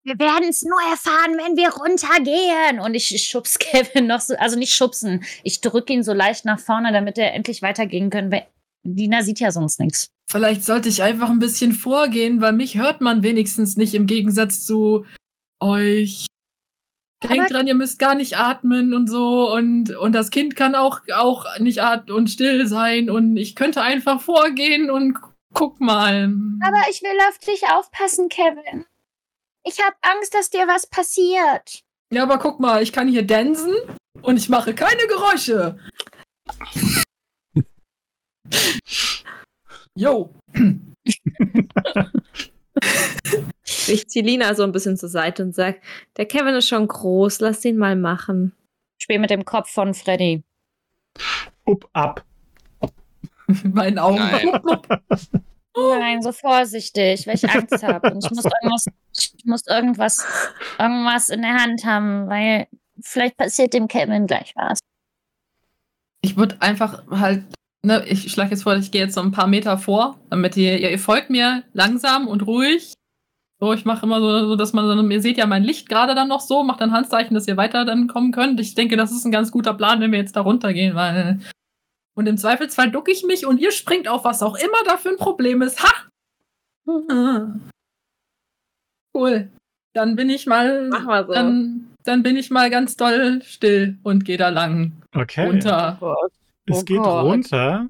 [0.05, 2.79] Wir werden es nur erfahren, wenn wir runtergehen.
[2.81, 5.25] Und ich schubs Kevin noch so, also nicht schubsen.
[5.43, 8.31] Ich drücke ihn so leicht nach vorne, damit er endlich weitergehen kann.
[8.31, 8.47] Weil
[8.85, 10.09] Lina sieht ja sonst nichts.
[10.31, 14.65] Vielleicht sollte ich einfach ein bisschen vorgehen, weil mich hört man wenigstens nicht im Gegensatz
[14.67, 15.07] zu
[15.61, 16.27] euch.
[17.23, 20.75] Denkt Aber- dran, ihr müsst gar nicht atmen und so und, und das Kind kann
[20.75, 25.81] auch, auch nicht atmen und still sein und ich könnte einfach vorgehen und gu- guck
[25.81, 26.25] mal.
[26.63, 28.85] Aber ich will auf dich aufpassen, Kevin.
[29.65, 31.83] Ich habe Angst, dass dir was passiert.
[32.13, 33.75] Ja, aber guck mal, ich kann hier dansen
[34.23, 35.79] und ich mache keine Geräusche.
[39.95, 40.35] Yo.
[43.87, 45.81] Ich ziehe Lina so ein bisschen zur Seite und sage,
[46.17, 48.53] der Kevin ist schon groß, lass den mal machen.
[48.99, 50.43] Spiel mit dem Kopf von Freddy.
[51.67, 52.25] up, ab.
[53.47, 54.17] In meinen Augen.
[54.17, 55.45] Nein.
[55.77, 58.13] Nein, so vorsichtig, weil ich Angst habe.
[58.13, 60.27] Und ich muss irgendwas, ich muss irgendwas,
[60.79, 62.69] irgendwas in der Hand haben, weil
[63.01, 64.79] vielleicht passiert dem Kevin gleich was.
[66.23, 67.45] Ich würde einfach halt,
[67.83, 70.79] ne, ich schlage jetzt vor, ich gehe jetzt so ein paar Meter vor, damit ihr,
[70.79, 72.95] ihr, ihr folgt mir langsam und ruhig.
[73.61, 76.29] So, ich mache immer so, so, dass man, ihr seht ja mein Licht gerade dann
[76.29, 78.61] noch so, macht dann Handzeichen, dass ihr weiter dann kommen könnt.
[78.61, 81.41] Ich denke, das ist ein ganz guter Plan, wenn wir jetzt da runtergehen, weil.
[82.15, 85.11] Und im Zweifelsfall ducke ich mich und ihr springt auf was auch immer da für
[85.11, 85.83] ein Problem ist.
[85.83, 85.93] Ha!
[87.11, 87.47] Ah.
[89.15, 89.51] Cool.
[89.95, 90.89] Dann bin ich mal.
[90.89, 91.33] Mach mal so.
[91.33, 95.47] Dann, dann bin ich mal ganz doll still und gehe da lang Okay.
[95.47, 95.99] runter.
[96.67, 97.25] Es Oh geht Gott.
[97.25, 97.89] runter,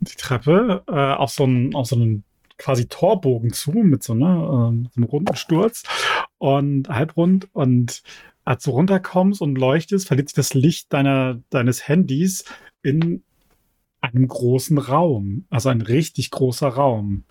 [0.00, 2.22] die Treppe, äh, auf, so einen, auf so einen
[2.58, 5.82] quasi Torbogen zu, mit so, einer, ähm, so einem runden Sturz
[6.38, 7.48] und halbrund.
[7.52, 8.02] Und
[8.44, 12.44] als du runterkommst und leuchtest, verliert sich das Licht deiner, deines Handys
[12.82, 13.22] in
[14.00, 15.46] einem großen Raum.
[15.50, 17.24] Also ein richtig großer Raum.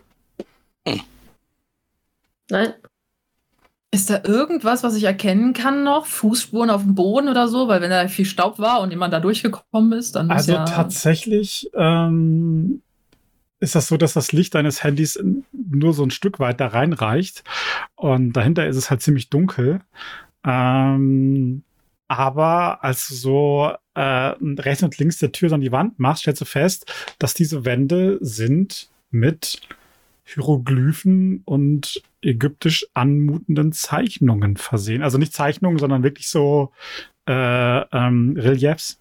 [2.50, 2.74] Nein.
[3.94, 6.06] Ist da irgendwas, was ich erkennen kann noch?
[6.06, 7.68] Fußspuren auf dem Boden oder so?
[7.68, 10.66] Weil wenn da viel Staub war und jemand da durchgekommen ist, dann Also ja...
[10.66, 12.82] tatsächlich ähm,
[13.60, 15.22] ist das so, dass das Licht deines Handys
[15.52, 17.44] nur so ein Stück weit da reinreicht.
[17.96, 19.82] Und dahinter ist es halt ziemlich dunkel.
[20.46, 21.64] Ähm,
[22.08, 26.22] aber als du so äh, rechts und links der Tür so an die Wand machst,
[26.22, 29.62] stellst du fest, dass diese Wände sind mit
[30.24, 35.02] Hieroglyphen und ägyptisch anmutenden Zeichnungen versehen.
[35.04, 36.72] Also nicht Zeichnungen, sondern wirklich so
[37.28, 37.34] äh,
[37.92, 38.98] ähm, Reliefs.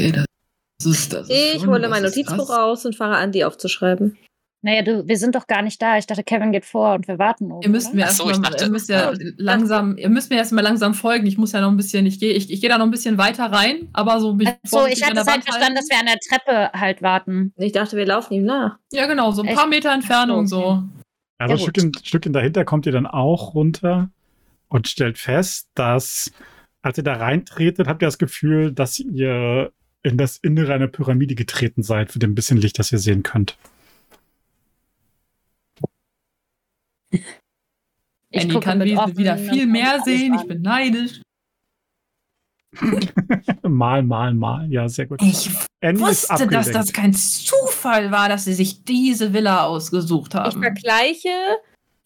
[0.00, 3.44] Okay, das ist, das ist Ich schon- hole mein Notizbuch raus und fange an, die
[3.44, 4.16] aufzuschreiben.
[4.60, 5.98] Naja, du, wir sind doch gar nicht da.
[5.98, 7.62] Ich dachte, Kevin geht vor und wir warten oben.
[7.62, 10.64] Ihr müsst mir so, erstmal, ich dachte- ihr müsst ja langsam, ihr müsst mir erstmal
[10.64, 11.26] langsam folgen.
[11.26, 13.18] Ich muss ja noch ein bisschen, ich gehe, ich, ich gehe da noch ein bisschen
[13.18, 14.34] weiter rein, aber so.
[14.34, 17.52] mich So, vorsichtig ich hatte es halt verstanden, dass wir an der Treppe halt warten.
[17.56, 18.78] Ich dachte, wir laufen ihm nach.
[18.92, 19.56] Ja, genau, so ein Echt?
[19.56, 20.82] paar Meter Entfernung Ach so, so.
[21.40, 21.58] Also ein Ja.
[21.58, 24.10] Stückchen, Stückchen dahinter kommt ihr dann auch runter
[24.68, 26.32] und stellt fest, dass
[26.82, 29.70] als ihr da reintretet, habt ihr das Gefühl, dass ihr
[30.02, 33.56] in das Innere einer Pyramide getreten seid, für dem bisschen Licht, das ihr sehen könnt.
[37.10, 40.34] Ich Andy gucke kann wieder, viel mehr sehen.
[40.34, 41.22] Ich bin neidisch.
[43.62, 44.70] mal, mal, mal.
[44.70, 45.22] Ja, sehr gut.
[45.22, 50.34] Ich Andy ist wusste, dass das kein Zufall war, dass sie sich diese Villa ausgesucht
[50.34, 50.62] Ich haben.
[50.62, 51.30] vergleiche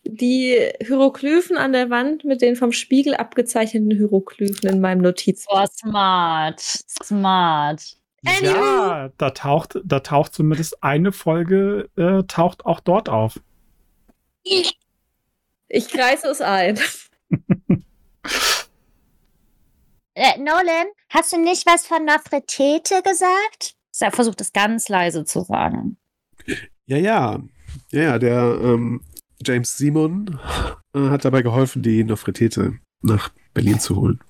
[0.04, 5.62] die Hieroglyphen an der Wand mit den vom Spiegel abgezeichneten Hieroglyphen in meinem Notizbuch.
[5.62, 6.60] Oh, smart.
[6.60, 7.96] Smart.
[8.40, 13.40] Ja, da taucht, da taucht zumindest eine Folge, äh, taucht auch dort auf.
[14.44, 14.78] Ich
[15.80, 16.78] kreise es ein.
[20.14, 23.74] Äh, Nolan, hast du nicht was von Nofretete gesagt?
[23.98, 25.96] Er versucht es ganz leise zu sagen.
[26.86, 27.42] Ja, ja.
[27.90, 29.00] Ja, ja, der ähm,
[29.42, 30.38] James Simon
[30.94, 34.20] äh, hat dabei geholfen, die Nofretete nach Berlin zu holen.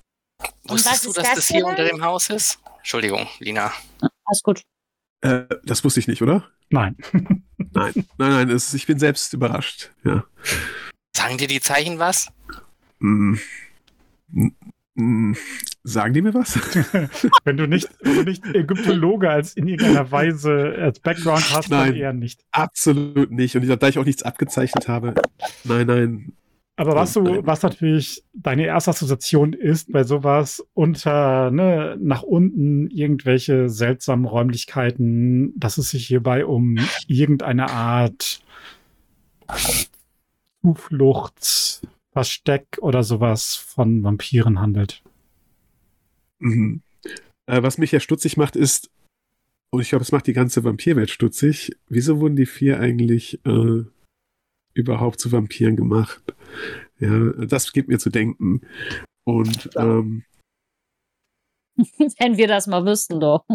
[0.63, 2.59] was Wusstest du, ist dass das das hier unter dem Haus ist?
[2.77, 3.73] Entschuldigung, Lina.
[4.25, 4.61] Alles gut.
[5.21, 6.49] Äh, das wusste ich nicht, oder?
[6.69, 6.95] Nein.
[7.75, 9.89] Nein, nein, nein, es, ich bin selbst überrascht.
[10.03, 10.25] Ja.
[11.23, 12.27] Sagen dir die Zeichen was?
[12.99, 13.35] Mm.
[14.95, 15.33] Mm.
[15.85, 16.59] Sagen die mir was?
[17.45, 21.91] wenn du nicht, wenn du nicht Ägyptologe als in irgendeiner Weise als Background hast, dann
[21.91, 21.95] Nein.
[21.95, 22.41] eher nicht.
[22.51, 23.55] Absolut nicht.
[23.55, 25.13] Und da ich auch nichts abgezeichnet habe,
[25.63, 26.33] nein, nein.
[26.75, 27.23] Aber was Nein.
[27.23, 34.25] du, was natürlich deine erste Assoziation ist bei sowas unter, ne, nach unten irgendwelche seltsamen
[34.25, 38.41] Räumlichkeiten, dass es sich hierbei um irgendeine Art
[40.63, 41.81] Zuflucht,
[42.13, 45.03] Versteck oder sowas von Vampiren handelt.
[46.39, 46.81] Mhm.
[47.45, 48.89] Äh, was mich ja stutzig macht, ist,
[49.71, 53.83] und ich glaube, es macht die ganze Vampirwelt stutzig, wieso wurden die vier eigentlich äh,
[54.73, 56.23] überhaupt zu Vampiren gemacht?
[56.99, 58.61] Ja, das gibt mir zu denken.
[59.25, 60.23] Und ähm,
[62.19, 63.45] Wenn wir das mal wüssten, doch.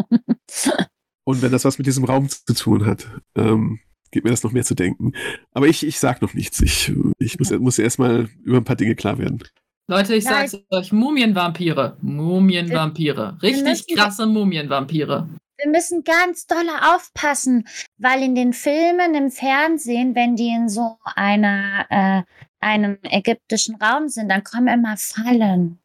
[1.23, 3.79] Und wenn das was mit diesem Raum zu tun hat, ähm,
[4.11, 5.13] gibt mir das noch mehr zu denken.
[5.53, 6.61] Aber ich, ich sag noch nichts.
[6.61, 9.43] Ich, ich muss, muss erstmal über ein paar Dinge klar werden.
[9.87, 11.97] Leute, ich Ja, sag's euch, Mumienvampire.
[12.01, 13.37] Mumienvampire.
[13.41, 15.27] Richtig krasse Mumienvampire.
[15.57, 17.67] Wir müssen ganz doll aufpassen,
[17.97, 22.21] weil in den Filmen, im Fernsehen, wenn die in so einer, äh,
[22.61, 25.79] einem ägyptischen Raum sind, dann kommen immer Fallen.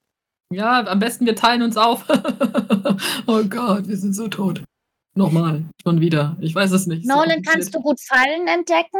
[0.52, 2.04] Ja, am besten wir teilen uns auf.
[3.26, 4.62] oh Gott, wir sind so tot.
[5.14, 6.36] Nochmal, schon wieder.
[6.40, 7.06] Ich weiß es nicht.
[7.06, 8.98] So Nolan, kannst du gut Fallen entdecken?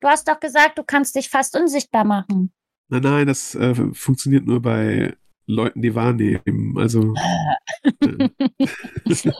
[0.00, 2.52] Du hast doch gesagt, du kannst dich fast unsichtbar machen.
[2.88, 5.16] Nein, nein, das äh, funktioniert nur bei
[5.46, 6.78] Leuten, die wahrnehmen.
[6.78, 7.14] Also.
[7.82, 8.28] äh,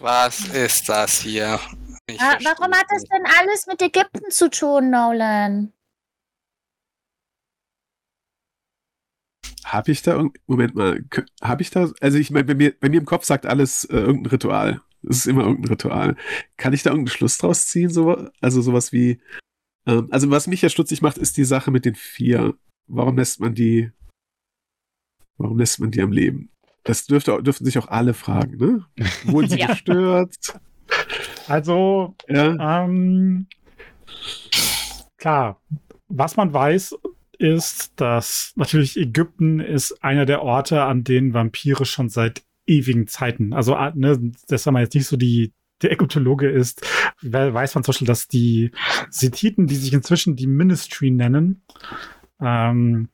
[0.00, 1.60] Was ist das hier?
[2.08, 5.72] Verstehe warum hat das denn alles mit Ägypten zu tun, Nolan?
[9.64, 11.02] Habe ich da irgend Moment mal,
[11.42, 13.96] habe ich da, also ich meine, bei mir, bei mir im Kopf sagt alles äh,
[13.96, 14.80] irgendein Ritual.
[15.08, 16.16] Es ist immer irgendein Ritual.
[16.56, 17.90] Kann ich da irgendeinen Schluss draus ziehen?
[17.90, 19.20] So, also sowas wie,
[19.86, 22.54] ähm, also was mich ja stutzig macht, ist die Sache mit den vier.
[22.86, 23.90] Warum lässt man die,
[25.38, 26.50] warum lässt man die am Leben?
[26.84, 28.84] Das dürfte, dürften sich auch alle fragen, ne?
[29.24, 29.68] Wurden sie Ja.
[29.68, 30.36] gestört?
[31.48, 32.84] Also, Ja.
[32.84, 33.46] Ähm,
[35.16, 35.60] klar,
[36.08, 36.94] was man weiß,
[37.38, 43.52] ist, dass natürlich Ägypten ist einer der Orte, an denen Vampire schon seit ewigen Zeiten,
[43.52, 45.52] also ah, ne, dass man jetzt nicht so die
[45.82, 46.86] der Ägyptologe ist,
[47.22, 48.70] weiß man zum Beispiel, dass die
[49.10, 51.62] Sethiten, die sich inzwischen die Ministry nennen,
[52.40, 53.08] ähm,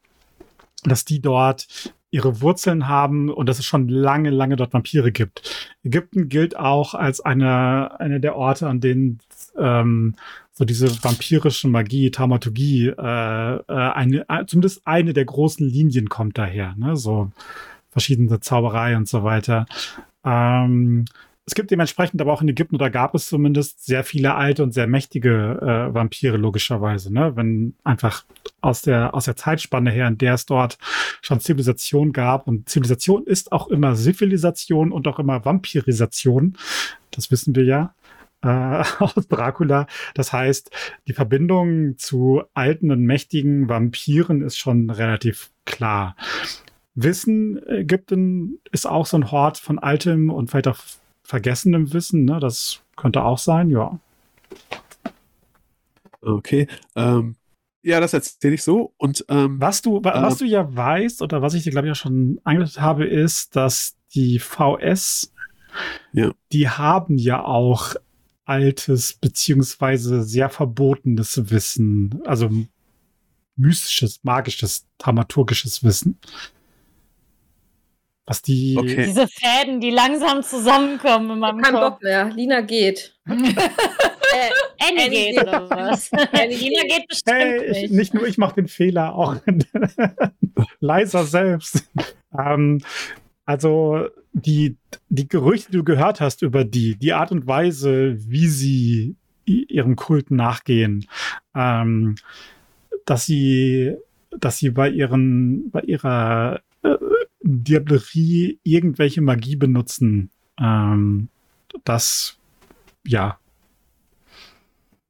[0.85, 1.67] dass die dort
[2.11, 5.75] ihre Wurzeln haben und dass es schon lange, lange dort Vampire gibt.
[5.85, 9.21] Ägypten gilt auch als einer einer der Orte, an denen
[9.57, 10.17] ähm,
[10.61, 16.37] so diese vampirische Magie, Thaumaturgie, äh, äh, eine, äh, zumindest eine der großen Linien kommt
[16.37, 16.97] daher, ne?
[16.97, 17.33] So
[17.89, 19.65] verschiedene Zauberei und so weiter.
[20.23, 21.07] Ähm,
[21.47, 24.75] es gibt dementsprechend aber auch in Ägypten, oder gab es zumindest sehr viele alte und
[24.75, 27.35] sehr mächtige äh, Vampire, logischerweise, ne?
[27.37, 28.25] Wenn einfach
[28.61, 30.77] aus der, aus der Zeitspanne her, in der es dort
[31.23, 32.47] schon Zivilisation gab.
[32.47, 36.59] Und Zivilisation ist auch immer Zivilisation und auch immer Vampirisation.
[37.13, 37.95] Das wissen wir ja
[38.43, 39.87] äh, aus Dracula.
[40.15, 40.71] Das heißt,
[41.07, 46.17] die Verbindung zu alten und mächtigen Vampiren ist schon relativ klar.
[46.95, 50.79] Wissen, Ägypten ist auch so ein Hort von altem und vielleicht auch
[51.23, 52.25] vergessenem Wissen.
[52.25, 52.41] Ne?
[52.41, 53.99] Das könnte auch sein, ja.
[56.23, 56.67] Okay.
[56.97, 57.37] Ähm,
[57.83, 58.93] ja, das erzähle ich so.
[58.99, 60.23] Und ähm, Was du, wa- Ähm.
[60.23, 63.57] was du ja weißt, oder was ich dir, glaube ich, auch schon angedeutet habe, ist,
[63.57, 65.33] dass die VS,
[66.13, 66.33] Ja.
[66.53, 67.95] die haben ja auch
[68.51, 72.51] altes beziehungsweise sehr verbotenes Wissen, also
[73.57, 76.19] mystisches, magisches, dramaturgisches Wissen.
[78.27, 78.77] Was die.
[78.79, 79.07] Okay.
[79.07, 81.95] Diese Fäden, die langsam zusammenkommen in meinem Kein Kopf.
[81.95, 82.31] Bock mehr.
[82.31, 83.17] Lina geht.
[83.27, 83.33] äh,
[84.79, 86.11] Annie Annie geht oder was?
[86.33, 86.89] Lina geht.
[86.89, 87.93] geht bestimmt Hey, ich, nicht.
[87.93, 89.37] nicht nur ich mache den Fehler, auch
[90.81, 91.85] leiser selbst.
[92.39, 92.83] ähm,
[93.51, 94.77] also die,
[95.09, 99.97] die Gerüchte, die du gehört hast über die, die Art und Weise, wie sie ihrem
[99.97, 101.07] Kult nachgehen,
[101.57, 102.15] ähm,
[103.07, 103.97] dass sie,
[104.39, 106.95] dass sie bei ihren, bei ihrer äh,
[107.43, 111.29] Diablerie irgendwelche Magie benutzen, ähm,
[111.83, 112.39] das,
[113.05, 113.37] ja,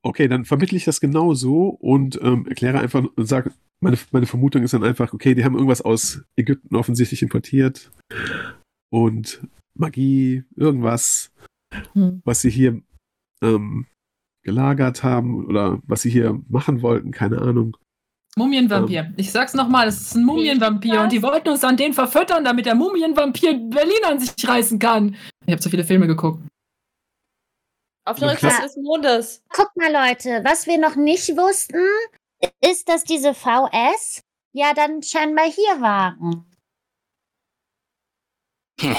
[0.02, 4.26] Okay, dann vermittle ich das genau so und ähm, erkläre einfach und sage, meine, meine
[4.26, 7.90] Vermutung ist dann einfach, okay, die haben irgendwas aus Ägypten offensichtlich importiert
[8.92, 9.40] und
[9.74, 11.30] Magie, irgendwas,
[11.92, 12.20] Hm.
[12.24, 12.82] was sie hier
[13.42, 13.86] ähm,
[14.42, 17.76] gelagert haben oder was sie hier machen wollten, keine Ahnung.
[18.36, 19.12] Mumienvampir.
[19.16, 22.66] Ich sag's nochmal, es ist ein Mumienvampir und die wollten uns an den verfüttern, damit
[22.66, 25.16] der Mumienvampir Berlin an sich reißen kann.
[25.46, 26.42] Ich habe so viele Filme geguckt.
[28.04, 28.32] Auf der.
[28.32, 29.42] Rückseite des Mondes.
[29.50, 31.78] Guck mal, Leute, was wir noch nicht wussten,
[32.60, 34.22] ist, dass diese VS
[34.52, 36.46] ja dann scheinbar hier waren.
[38.80, 38.96] Hm.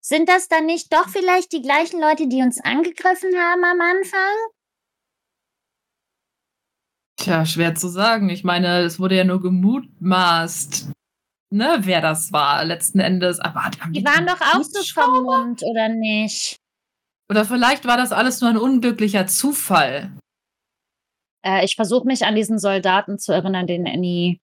[0.00, 4.34] Sind das dann nicht doch vielleicht die gleichen Leute, die uns angegriffen haben am Anfang?
[7.16, 8.28] Tja, schwer zu sagen.
[8.28, 10.90] Ich meine, es wurde ja nur gemutmaßt,
[11.50, 13.40] ne, wer das war letzten Endes.
[13.40, 16.56] Aber haben Die waren doch auch so vermummt, oder nicht?
[17.30, 20.12] Oder vielleicht war das alles nur ein unglücklicher Zufall.
[21.44, 24.40] Äh, ich versuche mich an diesen Soldaten zu erinnern, den Annie.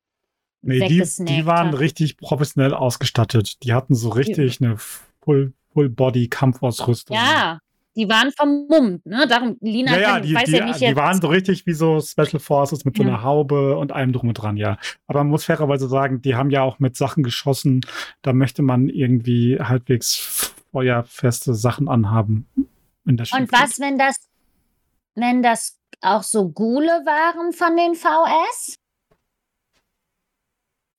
[0.63, 1.79] Nee, die, die waren hat.
[1.79, 3.63] richtig professionell ausgestattet.
[3.63, 4.77] Die hatten so richtig eine
[5.23, 7.15] Full- Full-Body-Kampfausrüstung.
[7.15, 7.59] Ja,
[7.95, 9.25] die waren vermummt, ne?
[9.27, 10.95] Darum, Lina Ja, ja, kann, die, weiß die, ja nicht die jetzt.
[10.97, 13.09] waren so richtig wie so Special Forces mit so Ja.
[13.09, 14.77] einer Haube und allem drum und dran, ja.
[15.07, 17.81] Aber man muss fairerweise sagen, die haben ja auch mit Sachen geschossen.
[18.21, 22.47] Da möchte man irgendwie halbwegs feuerfeste Sachen anhaben.
[23.05, 24.15] In der Und was, wenn das,
[25.15, 28.75] wenn das auch so Gule waren von den VS?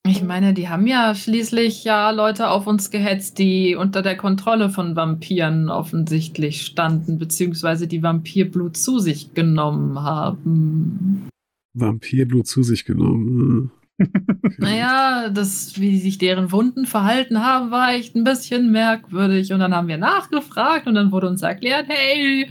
[0.05, 4.69] Ich meine, die haben ja schließlich ja Leute auf uns gehetzt, die unter der Kontrolle
[4.69, 11.29] von Vampiren offensichtlich standen, beziehungsweise die Vampirblut zu sich genommen haben.
[11.75, 13.71] Vampirblut zu sich genommen.
[14.59, 19.53] Naja, das, wie sich deren Wunden verhalten haben, war echt ein bisschen merkwürdig.
[19.53, 22.49] Und dann haben wir nachgefragt und dann wurde uns erklärt, hey,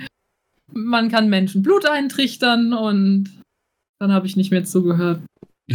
[0.74, 3.42] man kann Menschen Blut eintrichtern und
[4.00, 5.22] dann habe ich nicht mehr zugehört.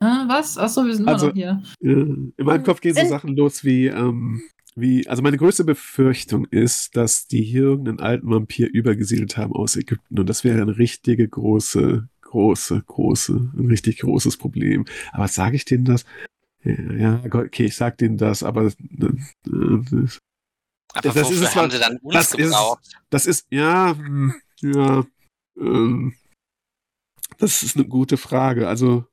[0.00, 0.56] Ah, was?
[0.58, 1.60] Achso, wir sind immer Also- noch hier.
[1.80, 4.42] Ja, in meinem Kopf gehen so Sind- Sachen los wie, ähm,
[4.76, 9.74] wie, also meine größte Befürchtung ist, dass die hier irgendeinen alten Vampir übergesiedelt haben aus
[9.74, 14.84] Ägypten und das wäre eine richtige große, große, große, ein richtig großes Problem.
[15.10, 16.04] Aber sage ich denen das?
[16.62, 18.72] Ja, okay, ich sag denen das, aber äh,
[19.44, 20.18] das,
[20.94, 22.84] Aber Das ist es haben sie dann uns das ist- gebraucht?
[23.10, 25.04] das ist, ja, hm, ja,
[25.58, 26.14] ähm,
[27.38, 28.68] das ist eine gute Frage.
[28.68, 29.04] Also,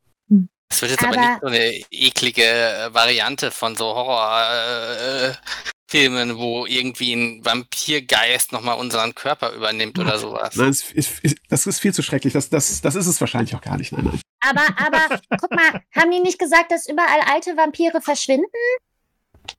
[0.70, 6.38] Das wird jetzt aber, Aber- nicht so eine eklige äh, Variante von so Horrorfilmen, äh,
[6.38, 10.56] wo irgendwie ein Vampirgeist nochmal unseren Körper übernimmt oder sowas.
[10.56, 12.34] nein, es ist, ist, das ist viel zu schrecklich.
[12.34, 13.92] Das, das, das ist es wahrscheinlich auch gar nicht.
[13.92, 14.20] Nein, nein.
[14.42, 18.46] Aber, aber, guck mal, haben die nicht gesagt, dass überall alte Vampire verschwinden?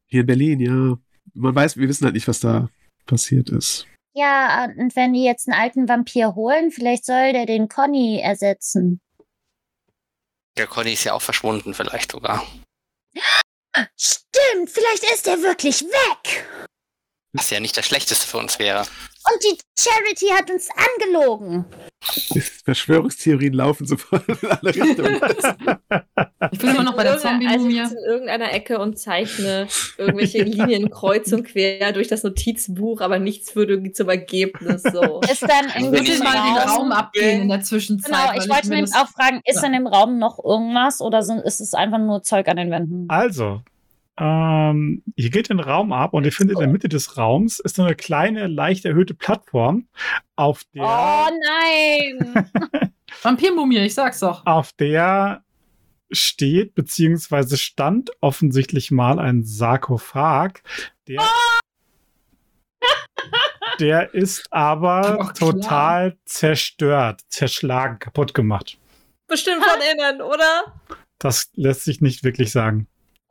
[0.06, 0.98] Hier in Berlin, ja.
[1.36, 2.70] Man weiß, wir wissen halt nicht, was da
[3.04, 3.86] passiert ist.
[4.14, 9.00] Ja, und wenn die jetzt einen alten Vampir holen, vielleicht soll der den Conny ersetzen.
[10.56, 12.42] Der Conny ist ja auch verschwunden, vielleicht sogar.
[13.98, 16.46] Stimmt, vielleicht ist er wirklich weg.
[17.34, 18.86] Was ja nicht das Schlechteste für uns wäre.
[19.28, 21.64] Und die Charity hat uns angelogen.
[22.64, 25.20] Verschwörungstheorien laufen sofort in alle Richtungen.
[26.52, 27.80] Ich bin immer noch bei der Also Zombie-Mumie.
[27.84, 29.66] sitze in irgendeiner Ecke und zeichne
[29.98, 34.82] irgendwelche Linien kreuz und quer durch das Notizbuch, aber nichts führt irgendwie zum Ergebnis.
[34.82, 35.20] So.
[35.30, 36.92] Ist dann in Wenn Muss ich mal den Raum.
[36.92, 38.12] Abgehen in der Zwischenzeit.
[38.12, 39.66] Genau, ich wollte nämlich auch fragen, ist Ja.
[39.66, 43.06] in dem Raum noch irgendwas oder sind, ist es einfach nur Zeug an den Wänden?
[43.08, 43.62] Also,
[44.18, 47.76] ähm, ihr geht den Raum ab und ihr findet in der Mitte des Raums ist
[47.76, 49.88] so eine kleine, leicht erhöhte Plattform,
[50.36, 52.50] auf der, Oh nein!
[53.22, 54.44] Vampirmumie, ich sag's doch.
[54.46, 55.42] auf der
[56.10, 60.62] steht, beziehungsweise stand offensichtlich mal ein Sarkophag,
[61.08, 61.22] der,
[63.80, 68.78] der ist aber Ach, total zerstört, zerschlagen, kaputt gemacht.
[69.26, 70.80] Bestimmt von innen, oder?
[71.18, 72.86] Das lässt sich nicht wirklich sagen.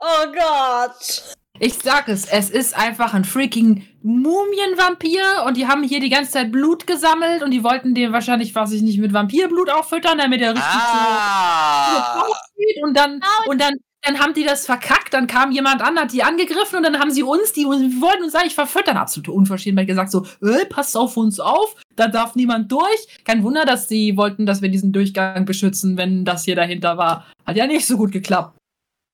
[0.07, 1.36] Oh Gott.
[1.60, 6.32] Ich sag es, es ist einfach ein freaking Mumienvampir und die haben hier die ganze
[6.32, 10.41] Zeit Blut gesammelt und die wollten den wahrscheinlich, was ich nicht, mit Vampirblut auffüttern, damit
[10.41, 12.19] er richtig Ah!
[12.19, 13.73] so aussieht und dann, und dann
[14.03, 17.10] dann haben die das verkackt, dann kam jemand an, hat die angegriffen und dann haben
[17.10, 21.40] sie uns, die wollten uns eigentlich verfüttern, absolute Unverschämtheit gesagt, so, äh, passt auf uns
[21.40, 23.23] auf, da darf niemand durch.
[23.23, 27.26] Kein Wunder, dass sie wollten, dass wir diesen Durchgang beschützen, wenn das hier dahinter war.
[27.48, 28.56] Hat ja nicht so gut geklappt.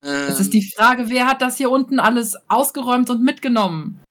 [0.01, 4.01] Es ist die Frage, wer hat das hier unten alles ausgeräumt und mitgenommen?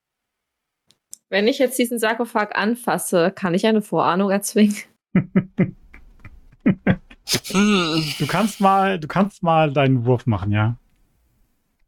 [1.29, 4.77] Wenn ich jetzt diesen Sarkophag anfasse, kann ich eine Vorahnung erzwingen.
[5.15, 5.77] Hm.
[8.19, 10.77] Du kannst mal, du kannst mal deinen Wurf machen, ja.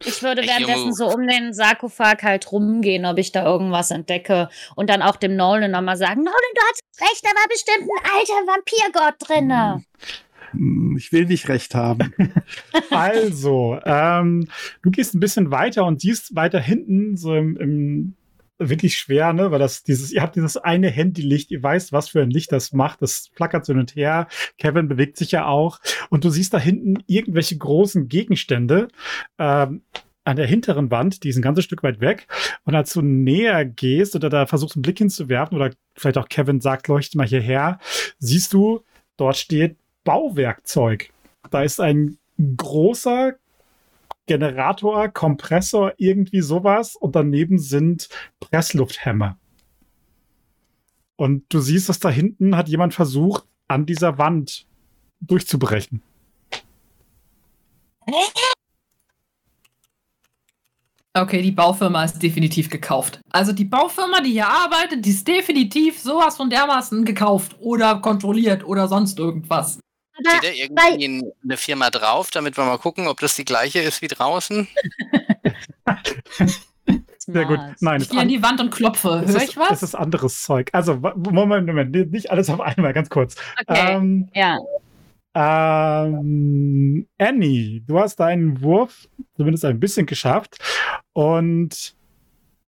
[0.05, 4.49] Ich würde währenddessen so um den Sarkophag halt rumgehen, ob ich da irgendwas entdecke.
[4.77, 8.05] Und dann auch dem Nolan nochmal sagen, Nolan, du hattest recht, da war bestimmt ein
[8.12, 9.85] alter Vampirgott drinne.
[10.53, 12.12] Hm, Ich will nicht recht haben.
[12.91, 14.49] Also, ähm,
[14.83, 18.15] du gehst ein bisschen weiter und siehst weiter hinten, so im, im
[18.59, 19.51] wirklich schwer, ne?
[19.51, 22.73] Weil das dieses, ihr habt dieses eine Handylicht, ihr weißt, was für ein Licht das
[22.73, 23.03] macht.
[23.03, 24.29] Das flackert so hin und her.
[24.59, 25.81] Kevin bewegt sich ja auch.
[26.11, 28.89] Und du siehst da hinten irgendwelche großen Gegenstände.
[29.39, 29.83] Ähm,
[30.24, 32.29] an der hinteren Wand, die ist ein ganzes Stück weit weg.
[32.65, 36.61] Und als du näher gehst oder da versuchst, einen Blick hinzuwerfen, oder vielleicht auch Kevin
[36.61, 37.79] sagt, leuchte mal hierher,
[38.19, 38.85] siehst du,
[39.16, 41.11] dort steht Bauwerkzeug.
[41.51, 42.19] Da ist ein
[42.57, 43.35] großer
[44.27, 46.97] Generator, Kompressor, irgendwie sowas.
[46.97, 48.09] Und daneben sind
[48.41, 49.39] Presslufthämmer.
[51.16, 54.66] Und du siehst, dass da hinten hat jemand versucht, an dieser Wand
[55.20, 56.03] durchzubrechen.
[61.15, 63.20] Okay, die Baufirma ist definitiv gekauft.
[63.31, 68.65] Also die Baufirma, die hier arbeitet, die ist definitiv sowas von dermaßen gekauft oder kontrolliert
[68.65, 69.79] oder sonst irgendwas.
[70.27, 73.81] Steht da irgendwie in eine Firma drauf, damit wir mal gucken, ob das die gleiche
[73.81, 74.69] ist wie draußen?
[77.19, 77.61] Sehr gut.
[77.81, 79.20] Nein, Ich gehe an die Wand und klopfe.
[79.20, 79.70] Höre ist, ich was?
[79.73, 80.70] es ist anderes Zeug.
[80.73, 83.36] Also, Moment, Moment, nicht alles auf einmal, ganz kurz.
[83.66, 83.94] Okay.
[83.94, 84.59] Ähm, ja.
[85.35, 90.57] ähm, Annie, du hast deinen Wurf zumindest ein bisschen geschafft.
[91.12, 91.94] Und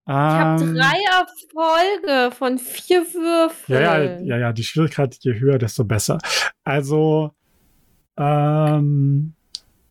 [0.07, 3.83] Ich habe ähm, drei Erfolge von vier Würfeln.
[3.83, 6.19] Ja, ja, ja, ja, die Schwierigkeit, je höher, desto besser.
[6.63, 7.33] Also,
[8.17, 9.35] ähm,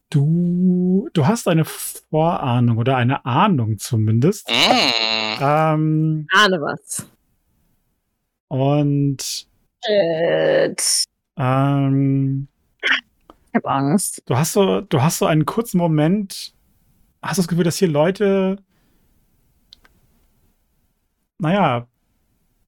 [0.10, 4.50] du, du hast eine Vorahnung oder eine Ahnung zumindest.
[4.50, 5.42] Mm.
[5.42, 7.08] Ähm, Ahne was.
[8.48, 9.48] und
[9.86, 11.04] Shit.
[11.38, 12.48] ähm,
[13.50, 14.22] Ich hab Angst.
[14.28, 16.54] du hast so, du hast so einen kurzen Moment,
[17.22, 18.58] hast du das Gefühl, dass hier Leute,
[21.40, 21.88] naja,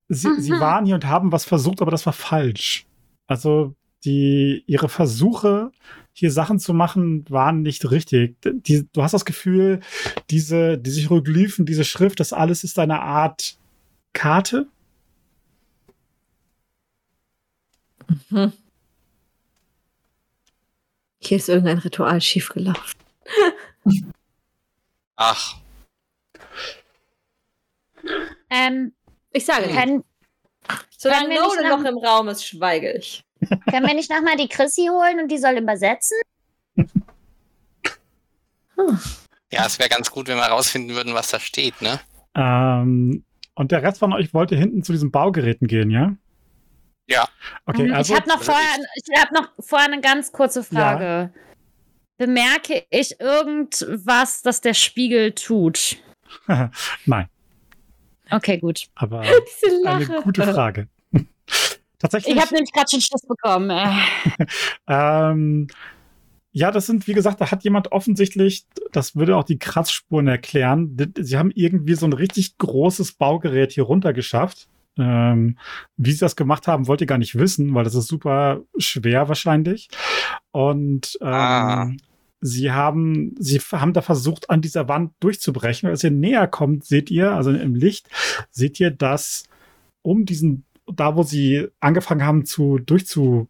[0.09, 0.59] sie, sie Mhm.
[0.59, 2.85] waren hier und haben was versucht, aber das war falsch.
[3.27, 3.75] Also
[4.05, 5.71] die, ihre Versuche,
[6.13, 8.37] hier Sachen zu machen, waren nicht richtig.
[8.43, 9.81] Die, du hast das Gefühl,
[10.29, 13.57] diese, diese Hieroglyphen, diese Schrift, das alles ist eine Art
[14.13, 14.67] Karte.
[18.29, 18.53] Hm.
[21.19, 22.99] Hier ist irgendein Ritual schiefgelaufen.
[25.17, 25.55] Ach,
[28.49, 28.93] Ähm,
[29.31, 30.05] Ich sage nicht.
[30.97, 33.24] Solange Nolan noch im Raum ist, schweige ich.
[33.69, 36.17] Können wir nicht nochmal die Chrissy holen und die soll übersetzen?
[39.51, 41.99] ja, es wäre ganz gut, wenn wir rausfinden würden, was da steht, ne?
[42.35, 46.15] Ähm, und der Rest von euch wollte hinten zu diesen Baugeräten gehen, ja?
[47.07, 47.27] Ja.
[47.65, 48.13] Okay, Mhm, also.
[48.13, 51.31] ich habe noch, vorher, ich hab noch vorher eine ganz kurze Frage.
[52.17, 55.97] Bemerke ich irgendwas, das der Spiegel tut?
[57.05, 57.29] Nein,
[58.31, 58.87] Okay, gut.
[58.95, 59.21] aber
[59.63, 60.87] Diese eine gute Frage.
[61.99, 62.35] Tatsächlich.
[62.35, 63.69] Ich habe nämlich gerade schon Schiss bekommen.
[63.69, 64.45] Äh.
[64.87, 65.67] Ähm,
[66.51, 70.95] ja, das sind, wie gesagt, da hat jemand offensichtlich, das würde auch die Kratzspuren erklären,
[71.19, 74.67] sie haben irgendwie so ein richtig großes Baugerät hier runtergeschafft.
[74.97, 75.57] Ähm,
[75.97, 79.27] wie sie das gemacht haben, wollt ihr gar nicht wissen, weil das ist super schwer
[79.27, 79.89] wahrscheinlich.
[80.51, 81.91] Und ähm, Ah.
[82.39, 85.89] sie haben, sie haben da versucht, an dieser Wand durchzubrechen.
[85.89, 88.07] Als ihr näher kommt, seht ihr, also im Licht,
[88.51, 89.43] seht ihr, dass
[90.01, 93.47] um diesen, da wo sie angefangen haben zu durchzu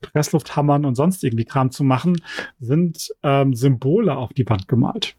[0.00, 2.22] Presslufthammern und sonst irgendwie Kram zu machen,
[2.60, 5.16] sind ähm, Symbole auf die Wand gemalt.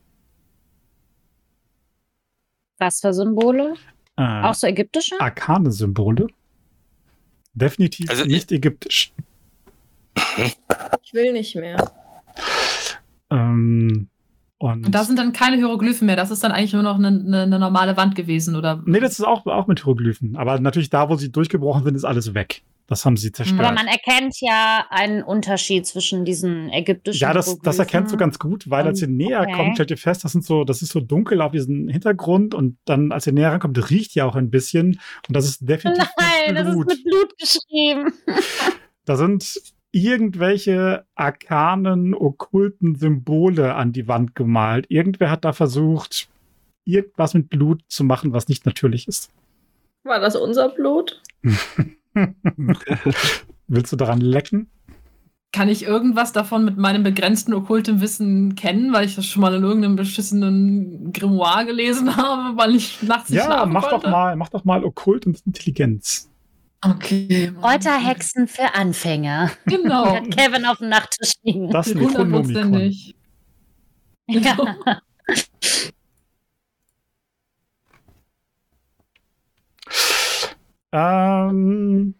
[2.78, 3.74] Was für Symbole?
[4.16, 5.20] Äh, Auch so ägyptische?
[5.20, 6.28] arkane Symbole.
[7.54, 9.12] Definitiv Also ich- nicht ägyptisch.
[11.04, 11.92] Ich will nicht mehr.
[13.30, 14.10] Ähm,
[14.60, 16.16] und Und da sind dann keine Hieroglyphen mehr.
[16.16, 18.84] Das ist dann eigentlich nur noch eine, eine, eine normale Wand gewesen, oder?
[18.86, 20.36] nee, das ist auch, auch mit Hieroglyphen.
[20.36, 22.62] Aber natürlich da, wo sie durchgebrochen sind, ist alles weg.
[22.88, 23.62] Das haben sie zerstört.
[23.62, 28.40] Aber man erkennt ja einen Unterschied zwischen diesen ägyptischen Ja, das, das erkennst du ganz
[28.40, 29.52] gut, weil als ihr näher Okay.
[29.54, 32.78] kommt, stellt ihr fest, das sind so, das ist so dunkel auf diesem Hintergrund und
[32.86, 36.56] dann, als ihr näher rankommt, riecht ihr auch ein bisschen und das ist definitiv Nein,
[36.56, 38.14] mit das ist mit Blut geschrieben.
[39.06, 39.62] Da sind
[39.92, 44.86] irgendwelche arkanen, okkulten Symbole an die Wand gemalt.
[44.90, 46.30] Irgendwer hat da versucht,
[46.86, 49.32] irgendwas mit Blut zu machen, was nicht natürlich ist.
[50.04, 51.22] War das unser Blut?
[53.68, 54.70] Willst du daran lecken?
[55.52, 59.54] Kann ich irgendwas davon mit meinem begrenzten okkulten Wissen kennen, weil ich das schon mal
[59.56, 64.06] in irgendeinem beschissenen Grimoire gelesen habe, weil ich nachts nicht Ja, schlafen mach konnte?
[64.06, 66.29] doch mal, mach doch mal okkult und Intelligenz.
[66.82, 67.52] Okay.
[67.60, 69.52] Kräuterhexen für Anfänger.
[69.66, 70.06] Genau.
[70.16, 71.70] Hat Kevin auf dem Nachttisch liegen.
[71.70, 72.64] Das Necronomicon.
[72.66, 73.16] Hundertprozentig.
[74.28, 74.56] Ja.
[80.92, 82.16] Ähm,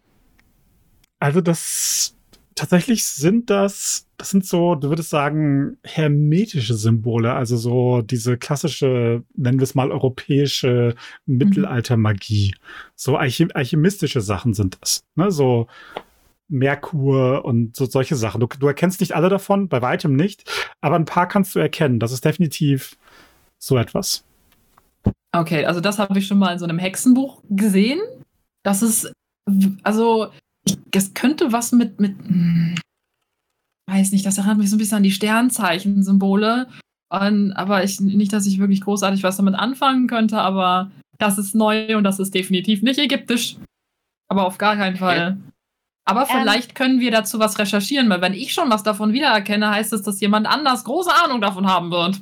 [1.18, 2.16] also das
[2.60, 9.24] tatsächlich sind das, das sind so, du würdest sagen, hermetische Symbole, also so diese klassische,
[9.34, 12.54] nennen wir es mal, europäische Mittelaltermagie.
[12.96, 15.04] So alchem alchemistische Sachen sind das.
[15.14, 15.30] Ne?
[15.30, 15.68] So
[16.48, 18.40] Merkur und so solche Sachen.
[18.40, 20.44] Du, du erkennst nicht alle davon, bei weitem nicht,
[20.82, 21.98] aber ein paar kannst du erkennen.
[21.98, 22.98] Das ist definitiv
[23.58, 24.22] so etwas.
[25.32, 28.00] Okay, also das habe ich schon mal in so einem Hexenbuch gesehen.
[28.62, 29.10] Das ist,
[29.82, 30.30] also,
[30.64, 32.76] ich, es könnte was mit, mit, hm,
[33.88, 36.68] weiß nicht, das erinnert mich so ein bisschen an die Sternzeichen-Symbole.
[37.12, 41.54] Und, aber ich, nicht, dass ich wirklich großartig was damit anfangen könnte, aber das ist
[41.54, 43.56] neu und das ist definitiv nicht ägyptisch.
[44.28, 45.38] Aber auf gar keinen Fall.
[46.04, 49.92] Aber vielleicht können wir dazu was recherchieren, weil wenn ich schon was davon wiedererkenne, heißt
[49.92, 52.20] es, dass jemand anders große Ahnung davon haben wird.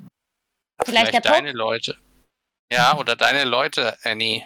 [0.84, 1.96] Vielleicht der deine Leute.
[2.72, 4.44] Ja, oder deine Leute, Annie.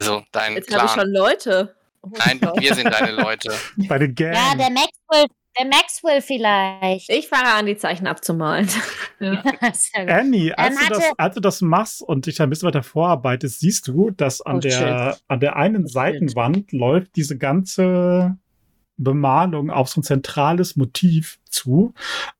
[0.00, 1.75] So, dein Jetzt habe ich schon Leute.
[2.06, 2.60] Oh Nein, Gott.
[2.60, 3.52] wir sind deine Leute.
[3.88, 4.34] Bei den Gang.
[4.34, 5.26] Ja, der Maxwell,
[5.58, 7.10] der Maxwell vielleicht.
[7.10, 8.68] Ich fange an, die Zeichen abzumalen.
[9.18, 9.42] Ja.
[10.08, 12.82] Annie, als, Ähm, du das, als du das machst und dich da ein bisschen weiter
[12.82, 18.36] vorarbeitest, siehst du, dass an, Oh, der, an der einen Seitenwand läuft diese ganze
[18.98, 21.94] Bemalung auf so ein zentrales Motiv zu.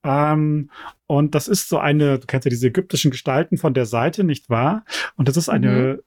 [0.05, 0.70] Ähm,
[1.06, 4.51] und das ist so eine, du kennst ja diese ägyptischen Gestalten von der Seite, nicht
[4.51, 4.84] wahr?
[5.16, 6.01] Und das ist eine,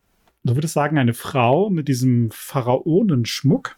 [0.43, 3.75] du würdest sagen, eine Frau mit diesem Pharaonenschmuck.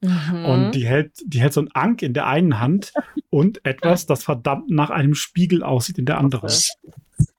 [0.00, 0.44] Mhm.
[0.46, 2.92] Und die hält, die hält so ein Ank in der einen Hand
[3.28, 6.50] und etwas, das verdammt nach einem Spiegel aussieht in der anderen.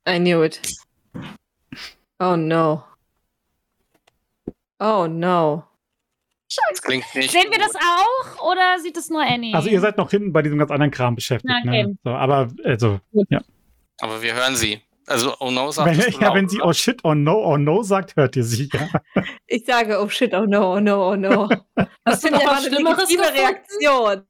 [0.08, 0.62] I knew it.
[2.20, 2.84] Oh no.
[4.80, 5.64] Oh no.
[6.70, 9.56] Das klingt nicht Sehen wir das auch oder sieht es nur Annie?
[9.56, 11.54] Also ihr seid noch hinten bei diesem ganz anderen Kram beschäftigt.
[11.66, 11.84] Okay.
[11.84, 11.98] Ne?
[12.04, 13.00] So, aber also,
[14.02, 14.82] Aber wir hören sie.
[15.12, 16.68] Also, oh no, wenn, sagtest du ja, laut, wenn sie oder?
[16.68, 18.70] oh shit, oh no, oh no sagt, hört ihr sie.
[18.72, 18.88] Ja.
[19.46, 21.50] Ich sage, oh shit, oh no, oh no, oh no.
[22.20, 23.20] Finde noch ja eine gefunden?
[23.20, 24.26] Reaktion.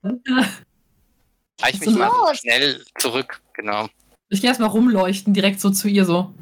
[1.61, 2.37] Reich mich mal los?
[2.39, 3.41] schnell zurück.
[3.53, 3.89] Genau.
[4.29, 6.33] Ich gehe erstmal rumleuchten, direkt so zu ihr so.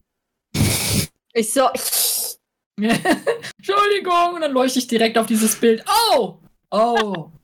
[1.34, 1.68] Ich so,
[2.78, 5.84] Entschuldigung, und dann leuchte ich direkt auf dieses Bild.
[6.14, 6.38] Oh!
[6.72, 7.32] Oh!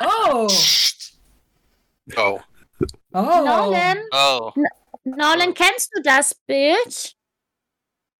[0.00, 0.48] Oh!
[2.16, 2.40] Oh.
[3.12, 3.44] Oh!
[3.44, 4.52] Nolan, Oh.
[5.04, 7.16] Nolan, kennst du das Bild?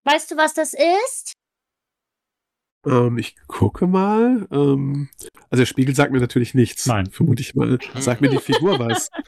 [0.05, 1.35] Weißt du, was das ist?
[2.86, 4.47] Ähm, ich gucke mal.
[4.51, 5.11] Ähm,
[5.51, 6.86] also der Spiegel sagt mir natürlich nichts.
[6.86, 7.11] Nein.
[7.11, 7.78] Vermute ich mal.
[7.97, 9.11] Sagt mir die Figur was.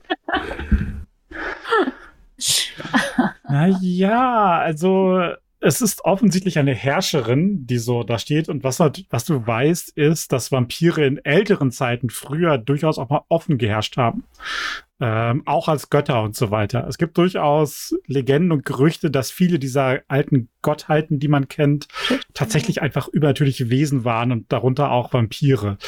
[3.48, 8.48] Naja, also es ist offensichtlich eine Herrscherin, die so da steht.
[8.48, 13.08] Und was, halt- was du weißt, ist, dass Vampire in älteren Zeiten früher durchaus auch
[13.08, 14.24] mal offen geherrscht haben.
[15.00, 16.86] Ähm, auch als Götter und so weiter.
[16.88, 21.88] Es gibt durchaus Legenden und Gerüchte, dass viele dieser alten Gottheiten, die man kennt,
[22.34, 25.78] tatsächlich einfach übernatürliche Wesen waren und darunter auch Vampire.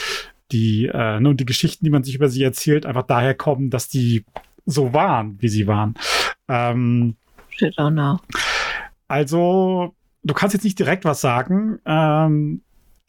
[0.52, 3.88] Die, äh, nun, die Geschichten, die man sich über sie erzählt, einfach daher kommen, dass
[3.88, 4.24] die
[4.66, 5.94] so waren, wie sie waren.
[6.48, 7.16] Ähm,
[7.50, 8.18] shit, oh no.
[9.14, 12.62] Also, du kannst jetzt nicht direkt was sagen, ähm,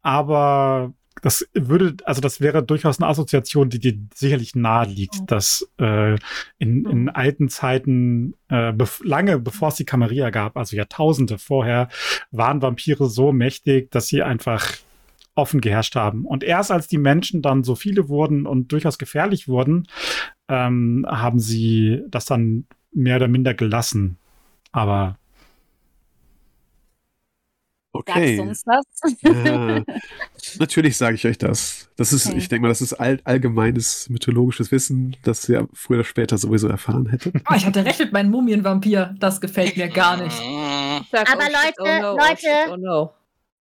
[0.04, 5.68] aber das würde, also das wäre durchaus eine Assoziation, die dir sicherlich nahe liegt, dass
[5.80, 6.14] äh,
[6.60, 11.90] in, in alten Zeiten, äh, bef lange bevor es die Camarilla gab, also Jahrtausende vorher,
[12.30, 14.74] waren Vampire so mächtig, dass sie einfach
[15.34, 16.24] offen geherrscht haben.
[16.24, 19.88] Und erst als die Menschen dann so viele wurden und durchaus gefährlich wurden,
[20.50, 24.18] ähm, haben sie das dann mehr oder minder gelassen.
[24.72, 25.18] Aber
[28.00, 28.38] Okay.
[28.38, 29.22] Sagst du uns das?
[29.22, 29.84] Ja,
[30.60, 31.90] natürlich sage ich euch das.
[31.96, 32.38] Das ist, Okay.
[32.38, 36.68] ich denke mal, das ist all, allgemeines mythologisches Wissen, das ihr früher oder später sowieso
[36.68, 37.36] erfahren hättet.
[37.50, 39.16] Oh, ich hatte recht mit meinem Mumienvampir.
[39.20, 40.40] Das gefällt mir gar nicht.
[41.02, 42.32] Ich sag, Aber oh shit, Leute, oh no, Leute.
[42.32, 43.14] Oh shit, oh no.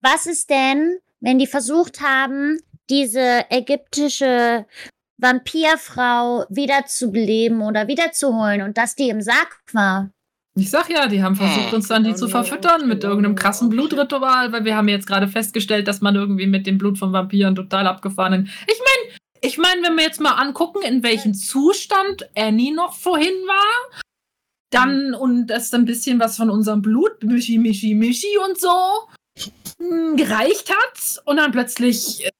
[0.03, 2.59] Was ist denn, wenn die versucht haben,
[2.91, 4.67] diese ägyptische
[5.19, 10.11] Vampirfrau wiederzubeleben oder wiederzuholen und dass die im Sarg war?
[10.57, 13.35] Ich sag ja, die haben versucht, uns dann die Oh zu verfüttern mit oh irgendeinem
[13.35, 17.13] krassen Blutritual, weil wir haben jetzt gerade festgestellt, dass man irgendwie mit dem Blut von
[17.13, 18.53] Vampiren total abgefahren ist.
[18.69, 23.35] Ich meine, ich meine, wenn wir jetzt mal angucken, in welchem Zustand Annie noch vorhin
[23.47, 24.01] war,
[24.71, 28.69] dann und das ein bisschen was von unserem Blut, Mischi, Mischi, Mischi und so,
[29.79, 32.25] mh, gereicht hat und dann plötzlich.
[32.25, 32.31] äh,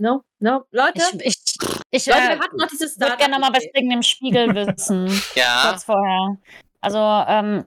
[0.00, 0.64] No, no.
[0.70, 1.36] Leute, Ich, ich,
[1.90, 4.54] ich Leute äh, wir hatten noch dieses würde gerne noch mal was wegen dem Spiegel
[4.54, 5.08] wissen.
[5.34, 6.36] Ja, kurz vorher.
[6.80, 7.64] Also, ähm,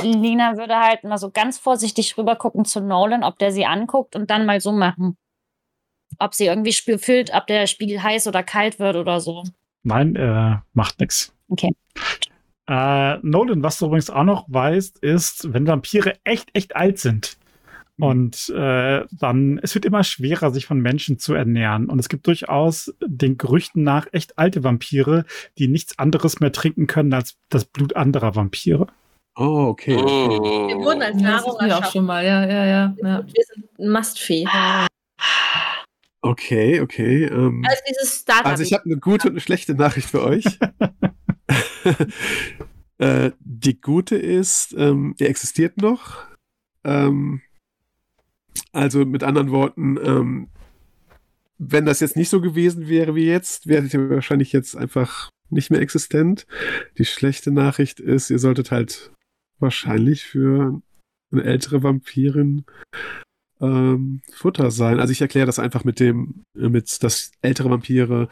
[0.00, 4.30] Lina würde halt mal so ganz vorsichtig rübergucken zu Nolan, ob der sie anguckt und
[4.30, 5.16] dann mal so machen.
[6.18, 9.44] Ob sie irgendwie spür- fühlt, ob der Spiegel heiß oder kalt wird oder so.
[9.82, 11.32] Nein, äh, macht nix.
[11.48, 11.74] Okay.
[12.66, 17.36] Äh, Nolan, was du übrigens auch noch weißt, ist, wenn Vampire echt, echt alt sind.
[17.98, 21.88] Und äh, dann, es wird immer schwerer, sich von Menschen zu ernähren.
[21.88, 25.24] Und es gibt durchaus den Gerüchten nach echt alte Vampire,
[25.58, 28.88] die nichts anderes mehr trinken können als das Blut anderer Vampire.
[29.36, 29.96] Oh, okay.
[29.96, 30.38] okay.
[30.40, 30.68] Oh.
[30.68, 31.92] Wir wurden als Ja, das Nahrung wir auch erschaffen.
[31.92, 32.94] schon mal, ja, ja, ja.
[33.02, 33.26] ja.
[33.26, 34.46] Wir sind ein Must-Fee.
[36.20, 37.24] Okay, okay.
[37.24, 38.46] Ähm, Also dieses Startup.
[38.46, 40.44] also ich habe eine gute und eine schlechte Nachricht für euch.
[42.98, 46.22] äh, die gute ist, ähm, ihr existiert noch.
[46.84, 47.42] Ähm,
[48.72, 50.48] also mit anderen Worten, ähm,
[51.58, 55.70] wenn das jetzt nicht so gewesen wäre wie jetzt, wäret ihr wahrscheinlich jetzt einfach nicht
[55.70, 56.46] mehr existent.
[56.98, 59.12] Die schlechte Nachricht ist, ihr solltet halt
[59.58, 60.80] wahrscheinlich für
[61.30, 62.64] eine ältere Vampirin
[63.60, 65.00] ähm, Futter sein.
[65.00, 68.28] Also ich erkläre das einfach mit dem, mit dass ältere Vampire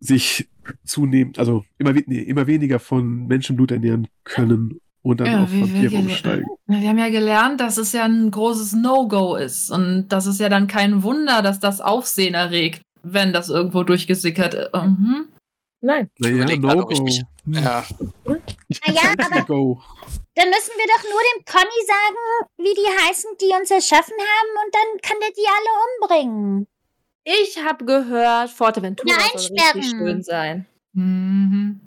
[0.00, 0.48] sich
[0.84, 5.90] zunehmend, also immer, nee, immer weniger von Menschenblut ernähren können und dann Ja, auf Vampire
[5.90, 6.46] wie- umsteigen.
[6.66, 9.70] Wir haben ja gelernt, dass es ja ein großes No-Go ist.
[9.70, 14.54] Und das ist ja dann kein Wunder, dass das Aufsehen erregt, wenn das irgendwo durchgesickert
[14.54, 14.72] ist.
[14.74, 15.28] Mhm.
[15.80, 16.08] Nein.
[16.18, 17.02] Naja, no go.
[17.02, 17.84] mich- Ja,
[18.24, 19.82] Naja, aber go.
[20.36, 24.64] dann müssen wir doch nur dem Conny sagen, wie die heißen, die uns erschaffen haben
[24.64, 26.66] und dann kann der die alle umbringen.
[27.24, 30.66] Ich habe gehört, Forteventura soll richtig schön sein.
[30.92, 31.80] Mhm.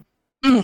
[0.44, 0.64] Hm.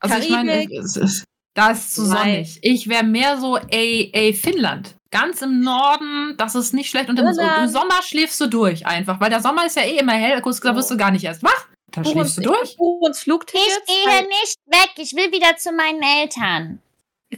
[0.00, 0.78] Also ich meine, Karibik.
[0.82, 1.24] es ist,
[1.56, 2.58] da ist zu sonnig.
[2.60, 4.94] Ich wäre mehr so, ey, ey, Finnland.
[5.10, 7.08] Ganz im Norden, das ist nicht schlecht.
[7.08, 10.12] Und im, im Sommer schläfst du durch einfach, weil der Sommer ist ja eh immer
[10.12, 10.42] hell.
[10.42, 11.66] Kurz gesagt, wirst du gar nicht erst wach.
[11.92, 12.76] Da Buch schläfst uns, du durch.
[12.76, 14.90] buch uns Ich gehe nicht weg.
[14.98, 16.82] Ich will wieder zu meinen Eltern.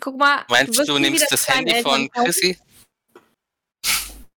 [0.00, 2.10] Guck mal, meinst du, nie nimmst das Handy von.
[2.10, 2.58] Chrissy?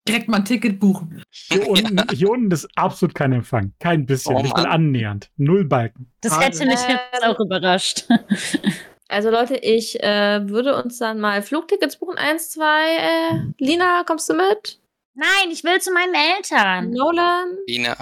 [0.08, 1.22] Direkt mal ein Ticket buchen.
[1.30, 3.74] Hier unten, hier unten ist absolut kein Empfang.
[3.78, 4.34] Kein bisschen.
[4.34, 5.30] Oh, nicht mal annähernd.
[5.36, 6.10] Null Balken.
[6.20, 8.06] Das hätte mich jetzt auch überrascht.
[9.08, 12.18] Also Leute, ich äh, würde uns dann mal Flugtickets buchen.
[12.18, 12.96] Eins, zwei.
[12.96, 14.78] Äh, Lina, kommst du mit?
[15.14, 16.90] Nein, ich will zu meinen Eltern.
[16.90, 17.56] Nolan?
[17.66, 17.96] Ina,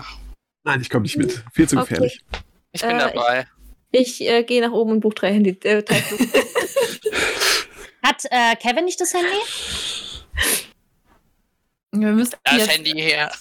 [0.64, 1.44] Nein, ich komme nicht mit.
[1.52, 1.88] Viel zu Okay.
[1.94, 2.20] gefährlich.
[2.72, 3.46] ich bin Äh, dabei.
[3.92, 5.50] Ich äh, gehe nach oben und buche drei Handy.
[5.62, 7.68] Äh, drei Flugtickets.
[8.04, 9.38] Hat äh, Kevin nicht das Handy?
[11.92, 13.32] Wir müssen Das jetzt, Handy her.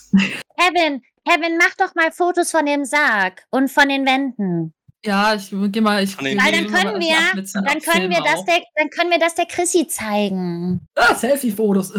[0.58, 4.74] Kevin, Kevin, mach doch mal Fotos von dem Sarg und von den Wänden.
[5.06, 6.04] Ja, ich geh mal.
[6.04, 9.46] Ich, Weil dann können wir, dann können wir das der, dann können wir das der
[9.46, 10.82] Chrissy zeigen.
[10.96, 11.94] Ah, Selfie-Fotos.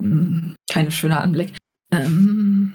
[0.00, 1.56] Hm, Kein schöner Anblick.
[1.92, 2.74] Ähm,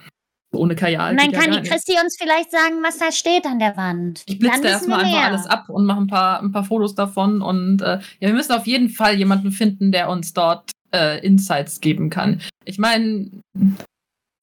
[0.53, 1.11] ohne Kajal.
[1.11, 1.69] Und dann ja kann gar die.
[1.69, 4.23] Chrissy uns vielleicht sagen, was da steht an der Wand.
[4.25, 7.41] Ich blitze erstmal einfach alles ab und mache ein paar, ein paar Fotos davon.
[7.41, 11.81] Und äh, ja, wir müssen auf jeden Fall jemanden finden, der uns dort äh, Insights
[11.81, 12.41] geben kann.
[12.65, 13.29] Ich meine,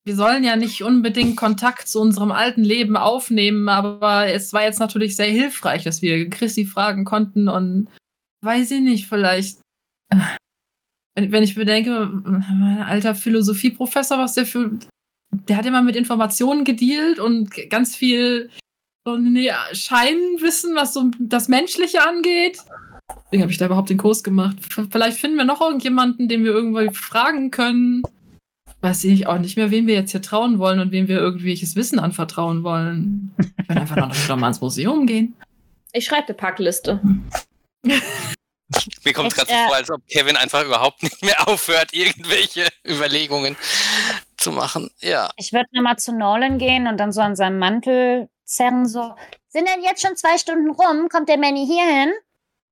[0.07, 4.81] wir sollen ja nicht unbedingt Kontakt zu unserem alten Leben aufnehmen, aber es war jetzt
[4.81, 7.89] natürlich sehr hilfreich, dass wir Chrissy fragen konnten und
[8.43, 9.61] weiß ich nicht, vielleicht.
[10.11, 10.17] äh,
[11.17, 14.79] Wenn, wenn ich bedenke, mein alter Philosophieprofessor, was der für.
[15.49, 18.51] Der hat immer mit Informationen gedealt und ganz viel
[19.05, 22.59] so nee, Scheinwissen, was so das Menschliche angeht.
[23.27, 24.57] Deswegen habe ich da überhaupt den Kurs gemacht.
[24.91, 28.03] Vielleicht finden wir noch irgendjemanden, den wir irgendwie fragen können.
[28.85, 31.75] Weiß ich auch nicht mehr, wen wir jetzt hier trauen wollen und wem wir irgendwelches
[31.75, 33.35] Wissen anvertrauen wollen.
[33.39, 33.97] Wir können einfach
[34.29, 35.35] noch mal ins Museum gehen.
[35.93, 37.01] Ich schreibe eine Packliste.
[37.83, 41.49] Mir kommt es Ich, gerade so äh, vor, als ob Kevin einfach überhaupt nicht mehr
[41.49, 43.57] aufhört, irgendwelche Überlegungen
[44.37, 44.91] zu machen.
[45.01, 45.31] Ja.
[45.39, 49.15] Ich würde nochmal zu Nolan gehen und dann so an seinem Mantel zerren, so.
[49.49, 51.09] Sind denn jetzt schon zwei Stunden rum?
[51.09, 52.13] Kommt der Manny hier hin?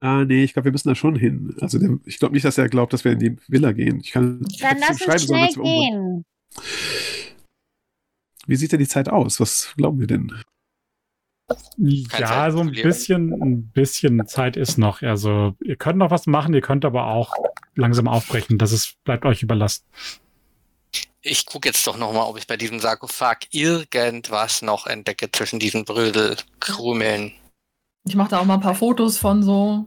[0.04, 1.54] Ah, nee, ich glaube, wir müssen da schon hin.
[1.60, 4.00] Also der, ich glaube nicht, dass er glaubt, dass wir in die Villa gehen.
[4.00, 6.24] Ich kann ich Dann lass uns sollen, schnell irgendwo- gehen.
[8.48, 9.38] Wie sieht denn die Zeit aus?
[9.38, 10.32] Was glauben wir denn?
[11.76, 15.02] Ja, Zeit so ein bisschen, ein bisschen Zeit ist noch.
[15.02, 17.34] Also, ihr könnt noch was machen, ihr könnt aber auch
[17.76, 18.58] langsam aufbrechen.
[18.58, 19.84] Das ist, bleibt euch überlassen.
[21.20, 25.84] Ich gucke jetzt doch nochmal, ob ich bei diesem Sarkophag irgendwas noch entdecke zwischen diesen
[25.84, 27.32] Brödelkrümeln.
[28.04, 29.86] Ich mache da auch mal ein paar Fotos von so.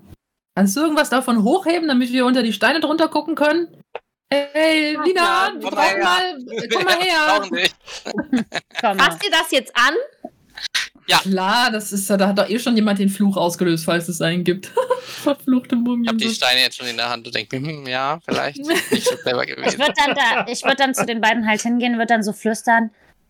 [0.56, 3.68] Kannst du irgendwas davon hochheben, damit wir unter die Steine drunter gucken können?
[4.32, 6.38] Hey, Lina, Ja, wir komm brauchen mal.
[6.74, 8.96] Komm mal her.
[8.98, 9.94] Fasst ihr das jetzt an?
[11.08, 14.22] Klar, das ist ja, da hat doch eh schon jemand den Fluch ausgelöst, falls es
[14.22, 14.72] einen gibt.
[15.04, 16.08] Verfluchte Ich Mumien.
[16.08, 18.58] habe die Steine jetzt schon in der Hand und denke mir, hm, ja, vielleicht
[18.92, 22.34] Ich würde dann, da, ich würd dann zu den beiden halt hingehen, würde dann so
[22.34, 22.90] flüstern.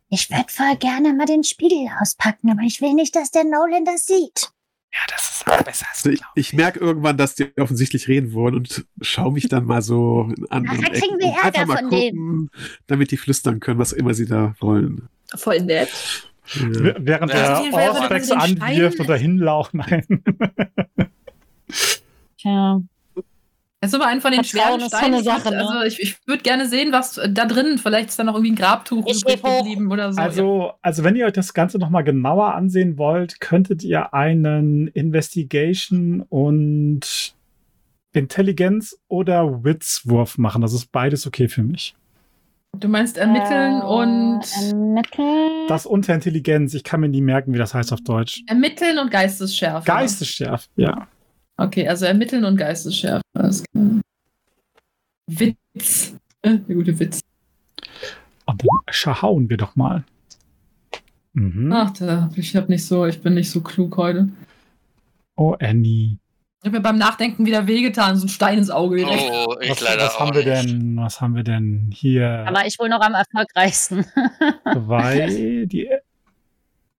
[0.10, 3.84] Ich würde voll gerne mal den Spiegel auspacken, aber ich will nicht, dass der Nolan
[3.84, 4.50] das sieht.
[4.96, 5.86] Ja, das ist auch besser.
[5.90, 9.66] als Also ich, ich merke irgendwann, dass die offensichtlich reden wollen und schaue mich dann
[9.66, 11.28] mal so in anderen Ach, da kriegen Ecken wir.
[11.28, 12.50] Einfach Ärger mal von gucken,
[12.88, 15.10] damit die flüstern können, was immer sie da wollen.
[15.36, 15.90] Voll nett.
[16.54, 16.94] Ja.
[17.00, 19.00] Während Ja, der den anwirft
[19.40, 19.84] laufen.
[19.86, 20.06] Nein.
[22.38, 22.80] Tja.
[23.86, 25.20] Es ist aber ein von den Vertrauen schweren ist so Steinen.
[25.22, 25.70] würd- Sache, ne?
[25.70, 28.56] Also ich, ich würde gerne sehen, was da drin, vielleicht ist da noch irgendwie ein
[28.56, 30.22] Grabtuch Ich übrig geblieben oder so.
[30.22, 36.22] Also, also, wenn ihr euch das Ganze nochmal genauer ansehen wollt, könntet ihr einen Investigation
[36.30, 37.34] und
[38.14, 40.62] Intelligenz oder Witzwurf machen.
[40.62, 41.96] Das ist beides okay für mich.
[42.78, 44.42] du meinst ermitteln Äh, und
[44.72, 45.68] Ermitteln.
[45.68, 48.42] Das unter Intelligenz, ich kann mir nie merken, wie das heißt auf Deutsch.
[48.48, 49.86] ermitteln und Geistesschärfe.
[49.86, 51.08] Geistesschärf, ja.
[51.58, 53.22] Okay, also ermitteln und Geistesschärfe.
[55.28, 56.16] Witz.
[56.42, 57.22] Äh, der gute Witz.
[58.46, 60.04] Und dann schauen wir doch mal.
[61.34, 61.72] Mhm.
[61.74, 64.30] Ach, da, ich hab nicht so, ich bin nicht so klug heute.
[65.36, 66.18] Oh, Annie.
[66.62, 69.22] Ich habe mir beim Nachdenken wieder wehgetan, so ein Stein ins Auge direkt.
[69.32, 70.70] Oh, ich Was, leider was auch haben wir nicht.
[70.74, 70.98] denn?
[70.98, 72.44] Was haben wir denn hier?
[72.48, 74.04] Aber ich wohl noch am erfolgreichsten.
[74.74, 75.90] Zwei, die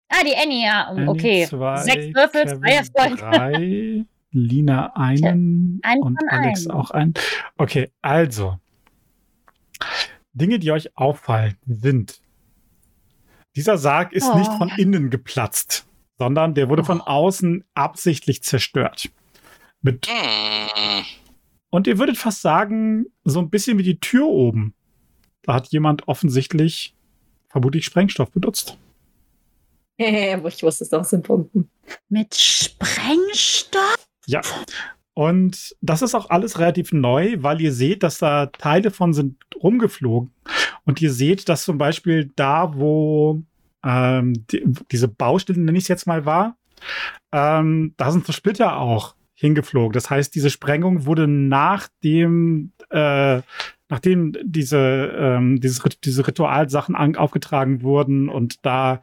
[0.09, 0.85] ah, die Annie, ja.
[0.87, 1.45] Annie Okay.
[1.49, 3.19] zwei, Sechs Würfel, Kevin zwei Erfolg.
[3.19, 4.05] drei,
[4.37, 6.77] Lina einen Einen und Alex einem.
[6.79, 7.13] auch einen.
[7.57, 8.59] Okay, also.
[10.33, 12.21] Dinge, die euch auffallen, sind.
[13.55, 14.37] Dieser Sarg ist Oh.
[14.37, 15.87] nicht von innen geplatzt,
[16.19, 19.09] sondern der wurde von außen absichtlich zerstört.
[19.81, 21.05] Mit, Hm.
[21.69, 24.73] und ihr würdet fast sagen, so ein bisschen wie die Tür oben.
[25.43, 26.95] Da hat jemand offensichtlich
[27.47, 28.77] vermutlich Sprengstoff benutzt.
[29.97, 31.69] ich wusste es doch sind Pumpen.
[32.09, 34.07] Mit Sprengstoff?
[34.27, 34.41] Ja.
[35.13, 39.37] Und das ist auch alles relativ neu, weil ihr seht, dass da Teile von sind
[39.55, 40.31] rumgeflogen.
[40.85, 43.41] Und ihr seht, dass zum Beispiel da, wo
[43.83, 46.55] ähm, die, diese Baustelle, nenne ich es jetzt mal, war,
[47.31, 49.93] ähm, da sind so Splitter auch hingeflogen.
[49.93, 53.41] Das heißt, diese Sprengung wurde nach dem, äh,
[53.89, 54.77] nachdem diese,
[55.17, 59.01] ähm, dieses, diese Ritualsachen an, aufgetragen wurden und da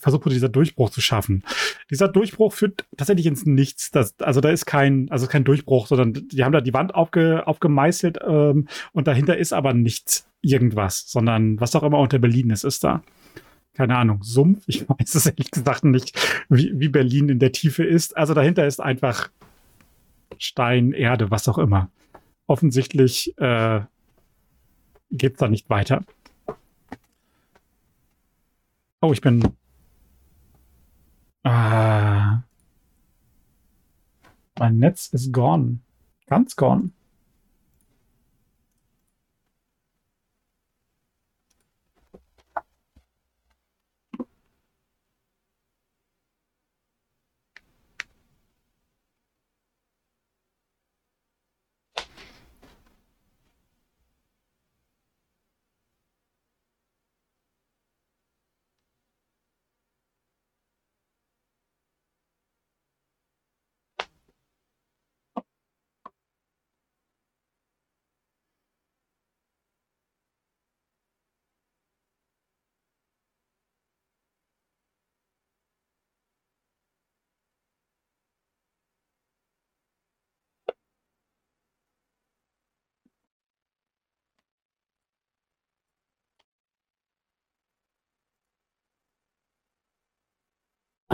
[0.00, 1.44] versucht wurde, dieser Durchbruch zu schaffen.
[1.90, 3.90] Dieser Durchbruch führt tatsächlich ins Nichts.
[3.90, 7.46] Das, also da ist kein, also kein Durchbruch, sondern die haben da die Wand aufge,
[7.46, 12.64] aufgemeißelt ähm, und dahinter ist aber nichts irgendwas, sondern was auch immer unter Berlin ist,
[12.64, 13.02] ist da.
[13.74, 14.62] Keine Ahnung, Sumpf.
[14.66, 18.16] Ich weiß es ehrlich gesagt nicht, wie, wie Berlin in der Tiefe ist.
[18.16, 19.30] Also dahinter ist einfach
[20.38, 21.90] Stein, Erde, was auch immer.
[22.46, 23.82] Offensichtlich äh,
[25.10, 26.04] geht es da nicht weiter.
[29.02, 29.42] Oh, ich bin.
[31.42, 32.42] Ah.
[34.58, 35.80] Mein Netz ist gone.
[36.26, 36.90] Ganz gone.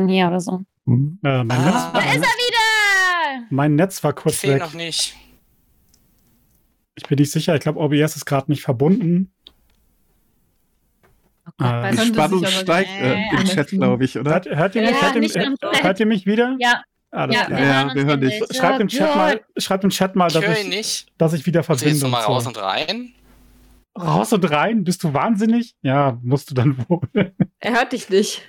[0.09, 0.63] Hier oder so.
[0.87, 1.19] Hm.
[1.25, 1.65] Äh, mein, Ah.
[1.65, 3.47] Netz, Da mein, ist er wieder!
[3.51, 4.61] mein Netz war Ich kurz sehe weg.
[4.63, 5.17] noch nicht.
[6.95, 7.55] Ich bin nicht sicher.
[7.55, 9.31] Ich glaube, OBS ist gerade nicht verbunden.
[11.47, 14.33] Oh Gott, Äh, Die ich Spannung steigt äh, im Chat, glaube ich, oder?
[14.33, 16.57] Hört, hört, ihr, Ja, mich, hört, ihr, ganz hört ihr mich wieder?
[16.59, 17.61] Ja, Alles ja, klar.
[17.61, 18.43] Ja, hören wir hören dich.
[18.57, 21.07] Schreibt im Chat Ja, mal, schreibt im Chat mal, Ich dass ich, nicht.
[21.19, 21.91] dass ich wieder ich verbinde.
[21.91, 22.09] jetzt so.
[22.09, 23.13] raus und rein?
[23.99, 24.85] raus und rein?
[24.85, 25.75] Bist du wahnsinnig?
[25.83, 27.01] Ja, musst du dann wohl.
[27.61, 28.43] Er hört dich nicht.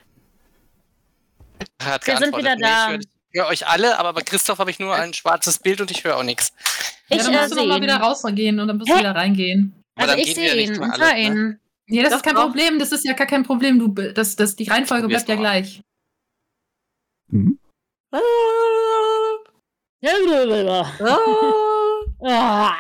[1.82, 2.94] Hat Wir sind wieder nee, da.
[2.96, 3.08] Ich
[3.42, 6.18] höre euch alle, aber bei Christoph habe ich nur ein schwarzes Bild und ich höre
[6.18, 6.54] auch nichts.
[7.10, 7.84] Ja, Ich dann äh, musst du noch sehe mal ihn.
[7.84, 9.84] wieder rausgehen und dann musst du wieder reingehen.
[9.96, 11.20] Aber Also dann ich sehe ihn und höre ne?
[11.22, 11.60] ihn.
[11.88, 12.36] Nee, das Doch, ist kein.
[12.36, 13.80] Problem, das ist ja gar kein Problem.
[13.80, 15.42] Du, das, das, die Reihenfolge bleibt ja mal.
[15.42, 15.82] gleich.
[17.30, 17.60] Hm.
[18.12, 18.20] Ah,
[22.24, 22.78] Ah.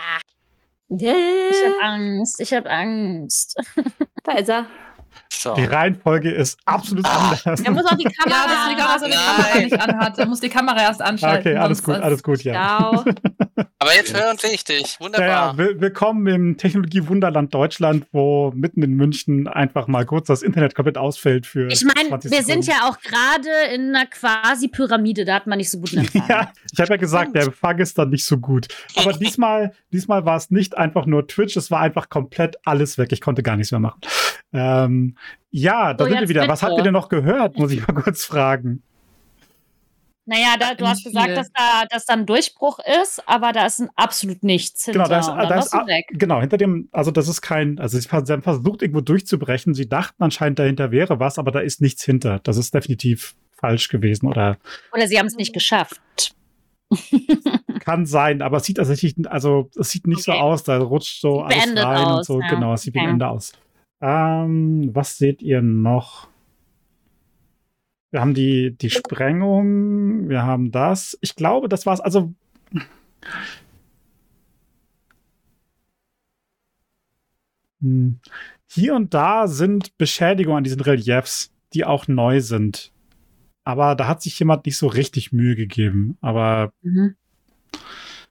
[0.90, 1.52] Ich Yeah.
[1.74, 3.62] hab Angst, ich hab Angst.
[4.24, 4.68] Da ist er.
[5.30, 5.54] So.
[5.56, 7.62] Die Reihenfolge ist absolut anders.
[7.62, 9.16] Er muss auch die Kamera Ja, liegt daran, dass er die.
[9.16, 10.18] Kamera nicht anhat.
[10.20, 11.52] Er muss die Kamera erst anschalten.
[11.52, 12.54] Okay, alles gut, alles gut, ja.
[12.54, 13.04] Ciao.
[13.80, 14.98] Aber jetzt höre und sehe ich dich.
[15.00, 15.28] Wunderbar.
[15.28, 20.76] ja, will- willkommen im Technologie-Wunderland Deutschland, wo mitten in München einfach mal kurz das Internet
[20.76, 21.68] komplett ausfällt für.
[21.72, 22.82] Ich meine, 20 wir sind Sekunden.
[22.84, 26.24] ja auch gerade in einer quasi Pyramide, da hat man nicht so gut Empfang.
[26.30, 28.68] Ja, ich habe ja gesagt, der Empfang ist dann nicht so gut.
[28.96, 33.12] Aber diesmal, diesmal war es nicht einfach nur Twitch, es war einfach komplett alles weg.
[33.12, 34.02] Ich konnte gar nichts mehr machen.
[34.54, 35.16] Ähm,
[35.52, 36.48] ja, da So, sind wir wieder.
[36.48, 37.58] Was habt ihr denn noch gehört?
[37.58, 38.84] Muss ich mal kurz fragen.
[40.30, 43.80] Naja, da, du hast gesagt, dass da, dass da ein Durchbruch ist, aber da ist
[43.80, 45.04] ein absolut nichts hinter.
[45.06, 46.06] Genau, da ist, und da ist, weg.
[46.12, 49.74] genau, hinter dem, also das ist kein, also sie haben versucht, irgendwo durchzubrechen.
[49.74, 52.40] Sie dachten anscheinend, dahinter wäre was, aber da ist nichts hinter.
[52.44, 54.58] Das ist definitiv falsch gewesen oder
[54.92, 56.02] Oder sie haben es nicht geschafft.
[57.80, 60.42] kann sein, aber es sieht tatsächlich, also es sieht nicht so Okay.
[60.42, 62.42] aus, da rutscht so Sieht alles rein und aus, so.
[62.42, 62.48] ja.
[62.50, 63.14] Genau, es sieht wie ein Okay.
[63.14, 63.54] Ende aus.
[64.02, 66.28] Ähm, was seht ihr noch?
[68.18, 71.16] Wir haben die, die Sprengung, wir haben das.
[71.22, 72.02] Ich glaube, das war's.
[72.02, 72.34] Also.
[77.80, 78.20] Hm.
[78.66, 82.92] Hier und da sind Beschädigungen an diesen Reliefs, die auch neu sind.
[83.64, 86.18] Aber da hat sich jemand nicht so richtig Mühe gegeben.
[86.20, 87.16] Aber Mhm.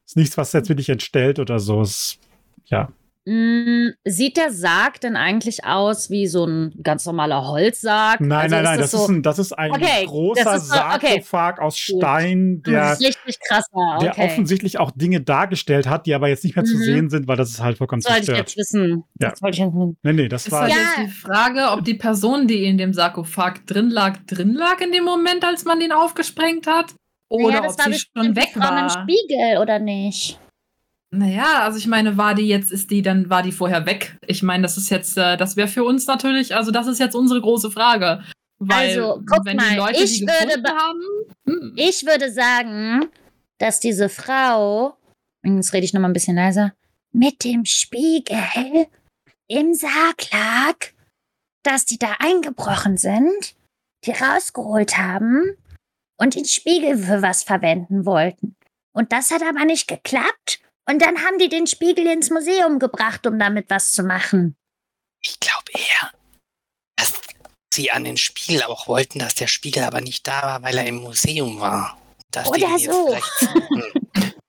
[0.04, 1.80] ist nichts, was jetzt wirklich entstellt oder so.
[1.80, 2.18] Es,
[2.64, 2.90] ja.
[3.28, 8.20] Mm, Sieht der Sarg denn eigentlich aus wie so ein ganz normaler Holzsarg?
[8.20, 10.62] Nein, Also nein, nein, das das, so, ist ein, das ist ein Okay, großer das
[10.62, 11.20] ist so- okay.
[11.24, 13.98] Sarkophag aus Stein, das der, ist richtig krasser.
[14.00, 14.24] der Okay.
[14.26, 16.82] offensichtlich auch Dinge dargestellt hat, die aber jetzt nicht mehr zu Mhm.
[16.82, 18.48] sehen sind, weil das ist halt vollkommen Das wollte ich zerstört.
[18.50, 19.04] jetzt wissen.
[19.20, 19.30] Ja.
[19.30, 19.96] Das wollte ich jetzt wissen.
[20.04, 20.62] Nee, nee, das Ist war.
[20.62, 20.78] halt Ja.
[20.78, 24.92] jetzt die Frage, ob die Person, die in dem Sarkophag drin lag, drin lag in
[24.92, 26.94] dem Moment, als man den aufgesprengt hat?
[27.28, 28.88] Oder das ob war sie schon die weg mit dem war?
[28.90, 30.38] Spiegel, oder nicht?
[31.16, 34.18] Naja, also ich meine, war die jetzt, ist die, dann war die vorher weg.
[34.26, 37.14] Ich meine, das ist jetzt, äh, das wäre für uns natürlich, also das ist jetzt
[37.14, 38.22] unsere große Frage.
[38.58, 41.00] Weil, Also, guck wenn mal, die Leute ich die würde haben,
[41.46, 43.08] hm, Ich würde sagen,
[43.58, 44.96] dass diese Frau,
[45.44, 46.72] jetzt rede ich noch mal ein bisschen leiser,
[47.12, 48.86] mit dem Spiegel
[49.48, 50.76] im Sarg lag,
[51.62, 53.54] dass die da eingebrochen sind,
[54.04, 55.56] die rausgeholt haben
[56.18, 58.56] und den Spiegel für was verwenden wollten.
[58.92, 60.60] Und das hat aber nicht geklappt.
[60.88, 64.56] Und dann haben die den Spiegel ins Museum gebracht, um damit was zu machen.
[65.22, 66.12] Ich glaube eher,
[66.96, 67.14] dass
[67.74, 70.86] sie an den Spiegel auch wollten, dass der Spiegel aber nicht da war, weil er
[70.86, 71.98] im Museum war.
[72.30, 73.06] Dass die Oder so.
[73.06, 73.82] vielleicht suchen.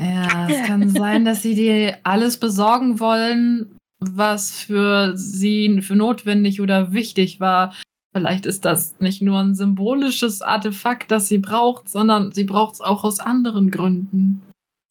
[0.00, 6.60] Ja, es kann sein, dass sie dir alles besorgen wollen, was für sie für notwendig
[6.60, 7.72] oder wichtig war.
[8.14, 12.80] Vielleicht ist das nicht nur ein symbolisches Artefakt, das sie braucht, sondern sie braucht es
[12.82, 14.42] auch aus anderen Gründen.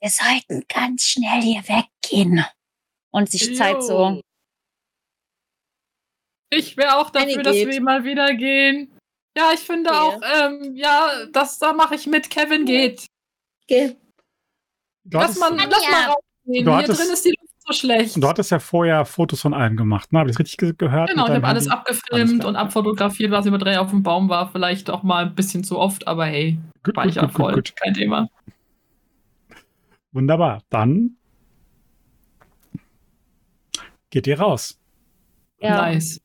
[0.02, 2.44] Wir sollten ganz schnell hier weggehen.
[3.12, 4.22] Und sie zeigt so.
[6.50, 8.98] Ich wäre auch dafür, dass wir mal wieder gehen.
[9.38, 10.00] Ja, ich finde Okay.
[10.00, 12.30] auch, ähm, ja, das da mache ich mit.
[12.30, 13.06] Kevin geht.
[13.64, 13.96] Okay.
[15.06, 15.66] Du Lass Anja.
[15.70, 16.78] lass mal rausgehen.
[16.80, 18.22] Hier drin ist die Luft so schlecht.
[18.22, 20.20] du hattest ja vorher Fotos von allem gemacht, ne?
[20.20, 21.10] Habe ich das richtig ge gehört?
[21.10, 24.52] Genau, ich habe alles abgefilmt Alles und abfotografiert, was über drei auf dem Baum war.
[24.52, 27.54] Vielleicht auch mal ein bisschen zu oft, aber hey, Gut, gut, Speicher gut, gut, voll.
[27.54, 27.76] gut.
[27.76, 28.28] Kein Thema.
[30.12, 30.62] Wunderbar.
[30.70, 31.16] Dann
[34.10, 34.78] geht ihr raus.
[35.60, 35.82] Ja.
[35.82, 36.20] Nice.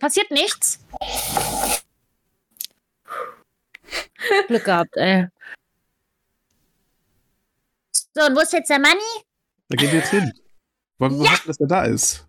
[0.00, 0.84] Passiert nichts.
[4.48, 5.28] Glück gehabt, ey.
[8.14, 9.00] So, und wo ist jetzt der Manni?
[9.68, 10.32] Da gehen wir jetzt hin.
[10.98, 12.26] Wollen wir hoffen, dass er da ist?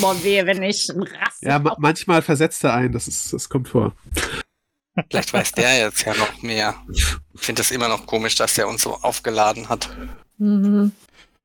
[0.00, 1.40] Boah, wehe, wenn ich ein Rass.
[1.40, 3.94] Ja, ma manchmal versetzt er ein, das, ist, das kommt vor.
[5.10, 6.74] Vielleicht weiß der jetzt ja noch mehr.
[6.92, 9.88] Ich finde es immer noch komisch, dass der uns so aufgeladen hat.
[10.38, 10.92] Mhm.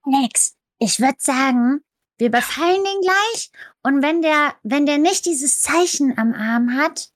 [0.04, 1.82] Alex, ich würde sagen,
[2.18, 3.52] wir befallen den gleich.
[3.84, 7.10] Und wenn der, wenn der nicht dieses Zeichen am Arm hat,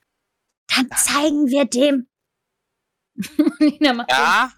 [0.76, 2.08] dann zeigen wir dem.
[4.10, 4.52] Ja?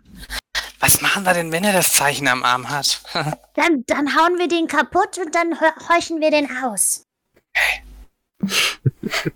[0.79, 3.01] Was machen wir denn, wenn er das Zeichen am Arm hat?
[3.55, 7.03] dann, dann hauen wir den kaputt und dann heuchen wir den aus.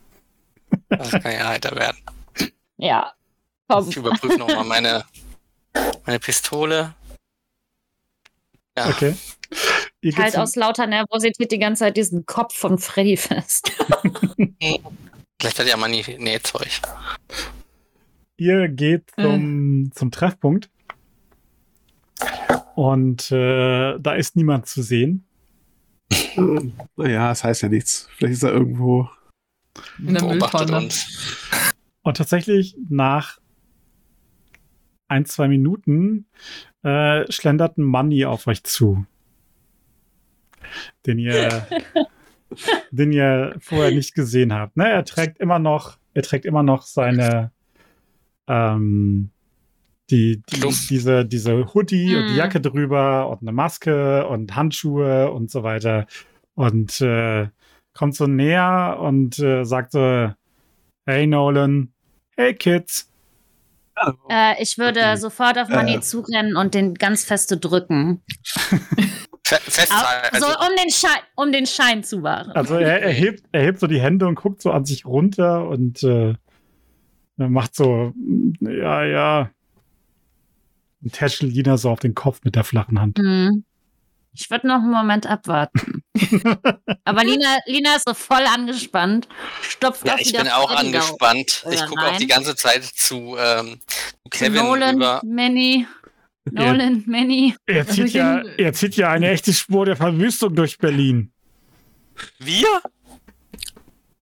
[0.90, 1.98] Das kann ja heiter werden.
[2.78, 3.14] Ja.
[3.68, 3.88] Komm.
[3.90, 5.06] Ich überprüfe nochmal meine,
[6.06, 6.94] meine Pistole.
[8.78, 9.16] Ja, Okay.
[10.02, 13.72] Geht Halt aus lauter Nervosität die ganze Zeit diesen Kopf von Freddy fest.
[15.40, 16.70] vielleicht hat ja mal nie Nähzeug.
[18.38, 20.70] ihr geht zum, zum Treffpunkt.
[22.76, 25.26] Und äh, da ist niemand zu sehen.
[26.96, 28.10] Naja, das heißt ja nichts.
[28.16, 29.10] Vielleicht ist er irgendwo.
[30.00, 30.78] In der Mülltonne.
[30.78, 31.74] uns.
[32.04, 33.40] Und tatsächlich nach
[35.08, 36.26] ein, zwei Minuten
[36.84, 39.06] äh, schlendert ein Manni auf euch zu.
[41.06, 41.68] den ihr,
[42.92, 44.78] den ihr vorher nicht gesehen habt.
[44.78, 47.52] Ne, er trägt immer noch, er trägt immer noch seine
[48.48, 49.32] ähm,
[50.12, 52.38] die, die, diese, diese Hoodie und die Mhm.
[52.38, 56.06] Jacke drüber und eine Maske und Handschuhe und so weiter.
[56.56, 57.48] Und äh,
[57.94, 60.32] kommt so näher und äh, sagt so,
[61.06, 61.94] hey Nolan,
[62.36, 63.10] hey Kids.
[64.30, 65.18] Äh, ich würde Okay.
[65.18, 66.02] sofort auf Manny Äh.
[66.02, 68.22] zurennen und den ganz feste drücken.
[69.44, 70.40] Fe festhalten.
[70.40, 72.52] So, Also, um den, Schein, um den Schein zu wahren.
[72.52, 75.68] Also er, er, hebt, er hebt so die Hände und guckt so an sich runter
[75.68, 76.36] und äh,
[77.38, 78.14] macht so,
[78.62, 79.50] ja, ja.
[81.04, 83.18] Und tätschelt Lina so auf den Kopf mit der flachen Hand.
[83.18, 83.64] Hm.
[84.34, 86.04] Ich würde noch einen Moment abwarten.
[87.04, 89.28] Aber Lina, Lina ist so voll angespannt.
[89.62, 91.66] Stopft ja, ich bin auch angespannt.
[91.70, 95.22] Ich Oder gucke auch die ganze Zeit zu, ähm, zu Kevin Nolan, rüber.
[95.26, 95.86] Manny,
[96.50, 97.56] Nolan, Manny.
[97.66, 101.34] Er zieht, ich ja, er zieht ja eine echte Spur der Verwüstung durch Berlin.
[102.40, 102.68] Wir?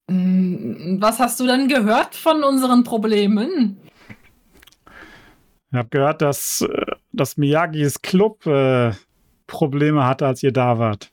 [0.07, 3.77] Mm, Was hast du denn gehört von unseren Problemen?
[5.71, 8.91] Ich habe gehört, dass, äh, dass Miyagis Club äh,
[9.47, 11.11] Probleme hatte, als ihr da wart.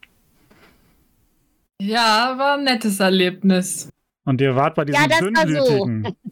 [1.80, 3.88] Ja, war ein nettes Erlebnis.
[4.24, 5.28] Und ihr wart bei diesen Ja, das war
[5.66, 5.84] so.
[5.86, 6.16] Dünnblütigen.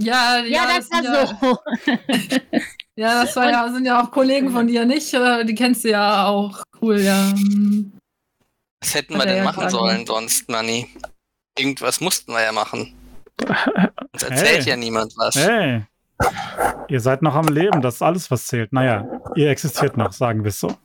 [0.00, 1.58] Ja, Ja, das sind war ja, so.
[2.96, 5.14] Ja, das war ja, sind ja auch Kollegen von dir, nicht?
[5.14, 6.62] Äh, Die kennst du ja auch.
[6.80, 7.32] Cool, ja.
[8.80, 10.88] Was hätten Hat wir denn ja machen sollen sonst, Manni?
[11.56, 12.92] Irgendwas mussten wir ja machen.
[14.12, 14.70] Uns erzählt Hey.
[14.70, 15.36] ja niemand was.
[15.36, 15.84] Hey,
[16.88, 18.72] ihr seid noch am Leben, das ist alles, was zählt.
[18.72, 20.76] Naja, ihr existiert noch, sagen wir es so.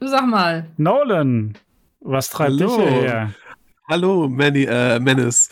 [0.00, 0.66] Du sag mal.
[0.76, 1.56] Nolan,
[2.00, 2.88] was treibt dich Hallo.
[2.88, 3.32] hierher?
[3.88, 5.48] Hallo, Manny, äh, Menace.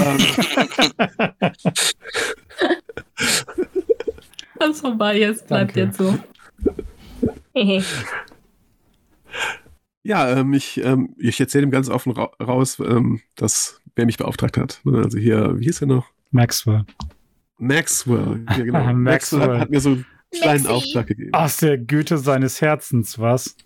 [0.00, 0.18] ähm,
[4.70, 5.80] ist vorbei, jetzt bleibt Danke.
[5.80, 6.18] jetzt so.
[10.02, 14.16] ja, ähm, ich, ähm, ich erzähle ihm ganz offen ra raus, ähm, dass wer mich
[14.16, 14.80] beauftragt hat.
[14.84, 16.06] Ne, Also hier, wie hieß er noch?
[16.34, 16.84] Maxwell.
[17.58, 18.44] Maxwell.
[18.50, 18.84] Ja, genau.
[18.92, 19.40] Maxwell.
[19.40, 20.68] Maxwell hat, mir so einen kleinen Maxi.
[20.74, 21.32] Auftrag gegeben.
[21.32, 23.56] Aus der Güte seines Herzens, was?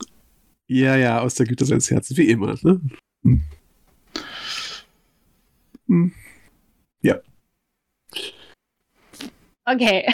[0.66, 2.54] Ja, ja, aus der Güte seines Herzens, wie immer.
[2.62, 2.80] Ne?
[3.24, 3.42] Hm.
[5.88, 6.12] Hm.
[9.70, 10.06] Okay.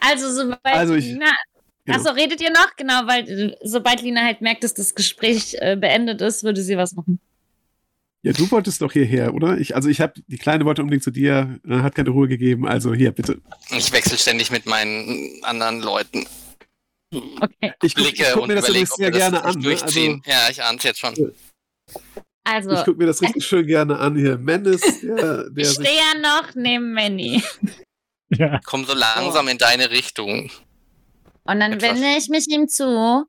[0.00, 1.30] also, sobald Also ich- Lina.
[1.84, 1.98] genau.
[1.98, 2.74] Achso, redet ihr noch?
[2.76, 6.76] Genau, weil äh, sobald Lina halt merkt, dass das Gespräch äh, beendet ist, würde sie
[6.76, 7.20] was machen.
[8.24, 9.58] Ja, du wolltest doch hierher, oder?
[9.58, 12.68] Ich, also ich habe die Kleine wollte unbedingt zu dir, äh, hat keine Ruhe gegeben.
[12.68, 13.40] Also hier, bitte.
[13.70, 16.26] Ich wechsle ständig mit meinen anderen Leuten.
[17.12, 17.72] Okay.
[17.82, 19.42] Ich guck, Blicke ich guck und mir das ob sehr gerne an.
[19.42, 19.44] Ne?
[19.44, 20.22] Also, durchziehen.
[20.24, 21.34] ja, ich ahne es jetzt schon.
[22.44, 24.38] Also, ich gucke mir das richtig schön gerne an hier.
[24.38, 27.42] Menace, der, der ich stehe ja noch neben Manny.
[28.30, 28.60] Ja.
[28.64, 30.50] Komm so langsam in deine Richtung.
[31.44, 31.90] Und dann Etwas.
[31.90, 33.26] wende ich mich ihm zu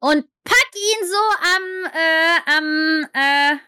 [0.00, 1.16] und pack ihn so
[1.56, 3.58] am, äh, am, äh,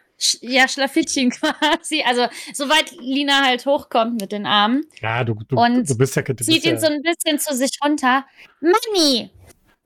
[0.41, 2.03] ja, Schlafittchen quasi.
[2.05, 6.21] Also, soweit Lina halt hochkommt mit den Armen, Ja, du, du, Und du bist ja.
[6.21, 8.25] Du zieht bist ja ihn so ein bisschen zu sich runter.
[8.59, 9.29] Manni,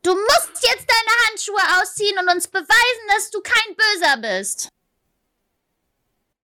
[0.03, 4.69] du musst jetzt deine Handschuhe ausziehen und uns beweisen, dass du kein Böser bist.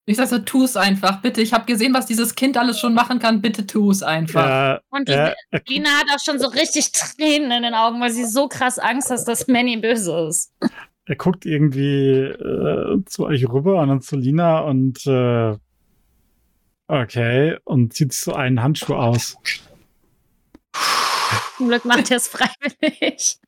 [0.05, 1.41] Ich sag so, tu es einfach, bitte.
[1.41, 3.39] Ich habe gesehen, was dieses Kind alles schon machen kann.
[3.39, 4.77] Bitte tu es einfach.
[4.77, 5.07] äh, Und
[5.67, 9.11] Lina hat auch schon so richtig Tränen in den Augen, weil sie so krass Angst
[9.11, 10.51] hat, dass Manny böse ist.
[11.11, 15.57] Er guckt irgendwie äh, zu euch rüber und dann zu Lina und äh,
[16.87, 19.35] okay und zieht so einen Handschuh aus.
[21.57, 23.39] Zum Glück macht er es freiwillig.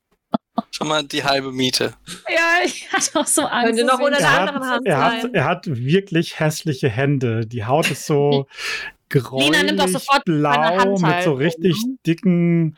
[0.72, 1.94] Schon mal die halbe Miete.
[2.28, 3.68] Ja, ich hatte auch so Angst.
[3.68, 5.34] Könnte noch unter der Er hat, anderen Hand er, hat, sein.
[5.34, 7.48] er hat wirklich hässliche Hände.
[7.48, 8.46] Die Haut ist so
[9.14, 11.98] Lina nimmt sofort meine blau mit so Handhaltung, richtig ne?
[12.06, 12.78] dicken,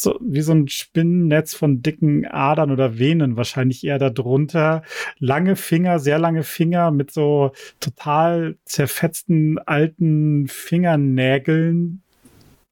[0.00, 4.82] so wie so ein Spinnennetz von dicken Adern oder Venen wahrscheinlich eher darunter.
[5.18, 12.02] Lange Finger, sehr lange Finger mit so total zerfetzten alten Fingernägeln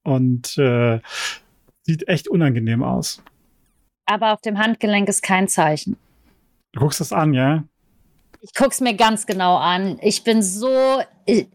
[0.05, 1.01] und äh,
[1.83, 3.23] sieht echt unangenehm aus.
[4.07, 5.97] Aber auf dem Handgelenk ist kein Zeichen.
[6.73, 7.65] Du guckst das an, ja?
[8.41, 9.99] Ich guck's mir ganz genau an.
[10.01, 11.03] Ich bin so,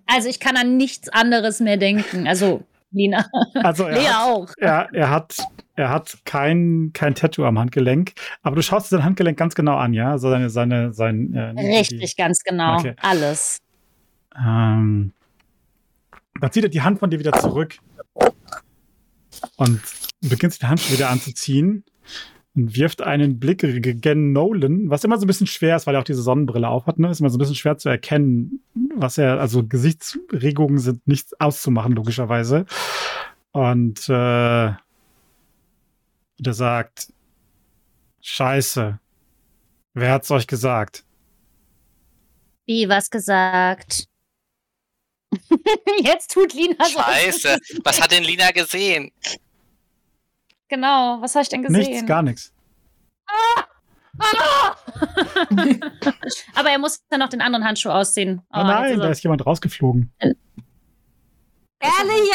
[0.06, 2.28] also ich kann an nichts anderes mehr denken.
[2.28, 3.26] Also Lina,
[3.64, 4.50] Also er Lea hat, auch.
[4.58, 5.38] er, er hat,
[5.76, 8.14] er hat kein, kein Tattoo am Handgelenk,
[8.44, 10.12] aber du schaust dir sein Handgelenk ganz genau an, ja?
[10.12, 12.78] Also seine, seine, sein, äh, Richtig, ganz genau.
[12.80, 12.96] Okay.
[13.02, 13.60] Alles.
[14.34, 15.14] Die, ähm,
[16.40, 17.78] dann zieht er die Hand von dir wieder zurück
[19.58, 19.82] und
[20.22, 21.84] beginnt sich die Handschuhe wieder anzuziehen
[22.56, 26.02] und wirft einen Blick gegen Nolan, was immer so ein bisschen schwer ist, weil er
[26.02, 27.10] auch diese Sonnenbrille aufhat, ne?
[27.10, 28.62] Ist immer so ein bisschen schwer zu erkennen,
[28.96, 32.66] was er, also Gesichtsregungen sind nicht auszumachen, logischerweise.
[33.52, 34.74] Und äh,
[36.40, 37.14] der sagt,
[38.22, 39.00] Scheiße.
[39.94, 41.04] Wer hat's euch gesagt?
[42.66, 44.08] Wie was gesagt?
[46.04, 47.00] Jetzt tut Lina so.
[47.00, 47.58] Scheiße.
[47.84, 49.12] Was hat denn Lina gesehen?
[50.72, 51.82] Genau, was habe ich denn gesehen?
[51.82, 52.54] Nichts, gar nichts.
[53.28, 53.66] Ah!
[56.56, 58.42] Aber er muss dann noch den anderen Handschuh ausziehen.
[58.54, 60.14] Oh, jetzt nein, ist da er- ist jemand rausgeflogen.
[60.20, 60.38] Ehrlich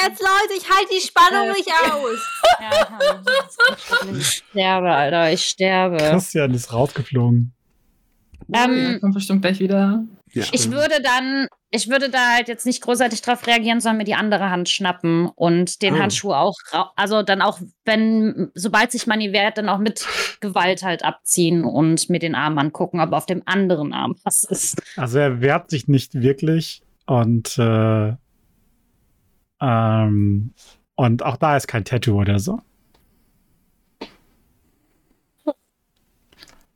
[0.04, 2.18] jetzt, Leute, ich halte die Spannung nicht aus.
[2.60, 5.96] Ja, ich sterbe, Alter, ich sterbe.
[5.96, 7.54] Christian ist rausgeflogen.
[8.52, 10.04] Ähm, Ja, kommt bestimmt gleich wieder.
[10.32, 10.44] Ja.
[10.52, 14.15] Ich würde dann, ich würde da halt jetzt nicht großartig drauf reagieren, sondern mir die
[14.15, 15.98] andere Hand schnappen und den Oh.
[15.98, 16.55] Handschuh auch,
[16.97, 20.05] also dann auch, wenn, sobald sich Money wehrt, dann auch mit
[20.40, 24.82] Gewalt halt abziehen und mir den Arm angucken, ob auf dem anderen Arm was ist.
[24.97, 28.15] Also er wehrt sich nicht wirklich und äh,
[29.61, 30.53] ähm,
[30.97, 32.61] und auch da ist kein Tattoo oder so.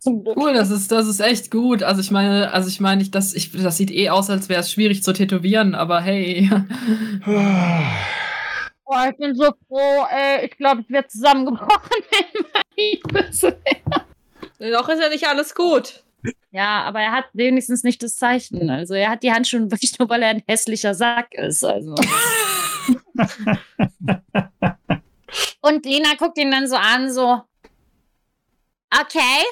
[0.01, 0.37] Zum Glück.
[0.37, 1.83] Cool, das ist, das ist echt gut.
[1.83, 4.61] Also ich meine, also ich meine, ich, das, ich, das sieht eh aus, als wäre
[4.61, 6.51] es schwierig zu tätowieren, aber hey.
[8.93, 10.47] Oh, ich bin so froh, ey.
[10.47, 11.69] Ich glaube, ich werde zusammengebrochen,
[12.77, 13.57] wenn böse
[14.59, 14.73] wäre.
[14.73, 16.03] Noch ist ja nicht alles gut.
[16.51, 18.69] Ja, aber er hat wenigstens nicht das Zeichen.
[18.69, 21.63] Also er hat die Handschuhe wirklich nur, weil er ein hässlicher Sack ist.
[21.63, 21.95] Also.
[25.61, 27.43] Und Lena guckt ihn dann so an, so.
[28.93, 29.45] Okay.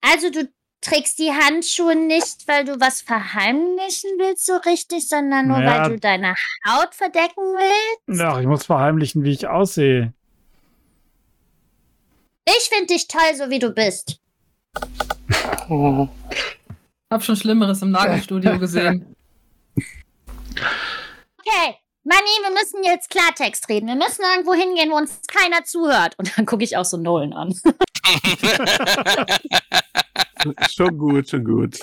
[0.00, 0.48] Also du
[0.80, 5.82] trägst die Handschuhe nicht, weil du was verheimlichen willst so richtig, sondern nur, Naja.
[5.82, 6.34] weil du deine
[6.66, 8.20] Haut verdecken willst?
[8.22, 10.12] Ach, ich muss verheimlichen, wie ich aussehe.
[12.46, 14.18] Ich finde dich toll, so wie du bist.
[17.10, 19.14] Hab schon Schlimmeres im Nagelstudio gesehen.
[19.76, 23.88] Okay, Manni, wir müssen jetzt Klartext reden.
[23.88, 26.14] Wir müssen irgendwo hingehen, wo uns keiner zuhört.
[26.18, 27.54] Und dann gucke ich auch so Nolan an.
[30.70, 31.78] schon gut, schon gut.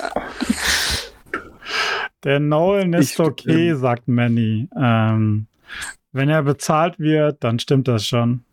[2.23, 4.67] Der Nolan ist Ich- okay, sagt Manny.
[4.75, 5.47] Ähm,
[6.11, 8.43] wenn er bezahlt wird, dann stimmt das schon.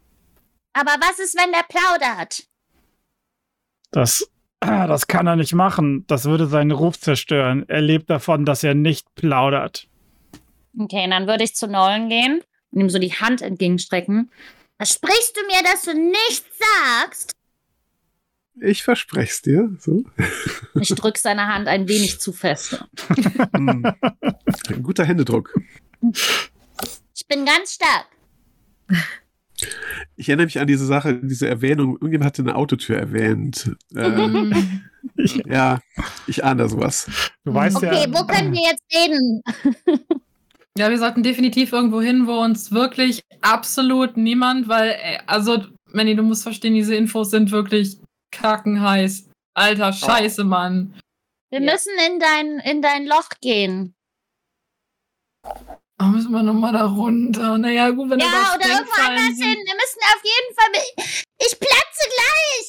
[0.74, 2.44] Aber was ist, wenn der plaudert?
[3.90, 4.28] Das,
[4.60, 6.04] ah, das kann er nicht machen.
[6.06, 7.64] Das würde seinen Ruf zerstören.
[7.68, 9.88] Er lebt davon, dass er nicht plaudert.
[10.78, 14.30] Okay, dann würde ich zu Nolan gehen und ihm so die Hand entgegenstrecken.
[14.76, 17.32] Versprichst du mir, dass du nichts sagst?
[18.60, 19.76] Ich verspreche es dir.
[19.78, 20.04] So.
[20.80, 22.84] Ich drück seine Hand ein wenig zu fest.
[23.54, 23.84] Hm.
[24.68, 25.54] Ein guter Händedruck.
[27.14, 28.06] Ich bin ganz stark.
[30.16, 31.94] Ich erinnere mich an diese Sache, diese Erwähnung.
[31.94, 33.70] Irgendjemand hatte eine Autotür erwähnt.
[33.96, 34.82] Ähm,
[35.46, 35.80] ja,
[36.26, 37.08] ich ahne da sowas.
[37.44, 38.12] Du weißt Okay, ja.
[38.12, 39.42] wo können wir jetzt reden?
[40.76, 46.16] Ja, wir sollten definitiv irgendwo hin, wo uns wirklich absolut niemand, weil, äh, also, Manny,
[46.16, 47.98] du musst verstehen, diese Infos sind wirklich
[48.34, 49.28] kackenheiß.
[49.56, 50.98] Alter, scheiße, Mann.
[51.50, 51.72] Wir Ja.
[51.72, 53.94] müssen in dein, in dein Loch gehen.
[56.02, 57.56] Oh, müssen wir nochmal da runter.
[57.58, 59.56] Naja, gut, wenn Ja, da oder irgendwo anders hin.
[59.64, 60.70] Wir müssen auf jeden Fall.
[60.72, 60.92] mit-
[61.38, 62.66] Ich platze gleich!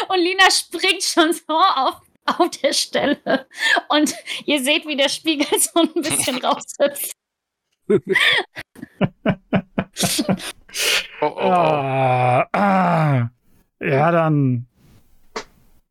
[0.08, 3.46] Und Lina springt schon so auf, auf der Stelle.
[3.88, 4.14] Und
[4.44, 7.12] ihr seht, wie der Spiegel so ein bisschen raushüpft.
[11.20, 11.50] Oh, oh, oh.
[11.50, 13.30] Ah, ah.
[13.80, 14.66] Ja, dann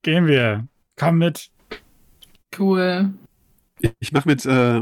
[0.01, 0.67] gehen wir.
[0.95, 1.49] Komm mit.
[2.57, 3.13] Cool.
[3.79, 4.81] Ich, ich mache mit äh,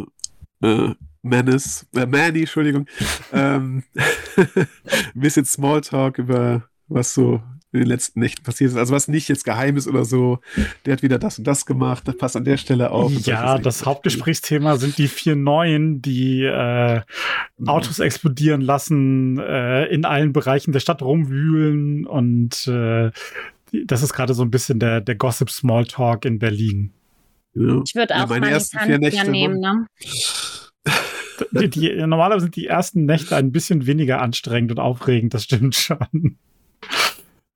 [0.61, 2.87] äh, Menace, äh, Manny, Entschuldigung,
[3.31, 3.83] ähm,
[4.37, 4.67] ein
[5.13, 7.41] bisschen Smalltalk über was so
[7.77, 8.77] in den letzten Nächten passiert ist.
[8.77, 10.39] Also was nicht jetzt geheim ist oder so.
[10.85, 13.11] Der hat wieder das und das gemacht, das passt an der Stelle auf.
[13.25, 13.85] Ja, das.
[13.85, 17.01] Hauptgesprächsthema sind die vier Neuen, die äh,
[17.65, 23.11] Autos explodieren lassen, äh, in allen Bereichen der Stadt rumwühlen und äh,
[23.85, 26.93] das ist gerade so ein bisschen der, der Gossip Smalltalk in Berlin.
[27.53, 27.81] Ja.
[27.85, 29.87] Ich würde Ja, auch meine ja Nächte nehmen, ne?
[31.51, 35.75] Die, die, normalerweise sind die ersten Nächte ein bisschen weniger anstrengend und aufregend, das stimmt
[35.75, 36.37] schon.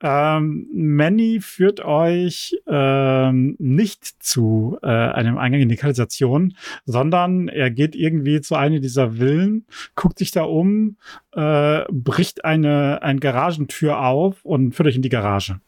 [0.02, 6.56] Ähm, Manny führt euch ähm, nicht zu äh, einem Eingang in die Kanalisation,
[6.86, 9.66] sondern er geht irgendwie zu einer dieser Villen,
[9.96, 10.98] guckt sich da um,
[11.34, 15.60] äh, bricht eine, eine Garagentür auf und führt euch in die Garage.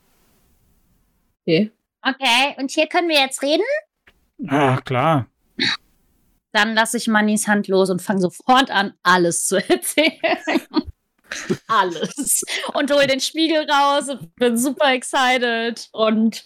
[1.41, 1.71] Okay.
[2.01, 3.63] Okay, und hier können wir jetzt reden?
[4.47, 5.27] Ah, klar.
[6.51, 10.17] Dann lasse ich Mannis Hand los und fange sofort an, alles zu erzählen.
[11.67, 12.43] alles.
[12.73, 15.87] Und hole den Spiegel raus und bin super excited.
[15.91, 16.45] Und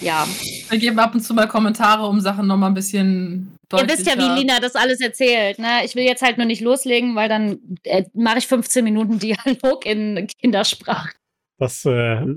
[0.00, 0.26] ja,
[0.70, 3.98] Wir geben ab und zu mal Kommentare, um Sachen nochmal ein bisschen ihr deutlicher.
[3.98, 5.58] wisst ja, wie Lina das alles erzählt.
[5.58, 5.84] Ne?
[5.84, 9.86] Ich will jetzt halt nur nicht loslegen, weil dann äh, mache ich 15 Minuten Dialog
[9.86, 11.10] in Kindersprache.
[11.58, 11.90] Das äh,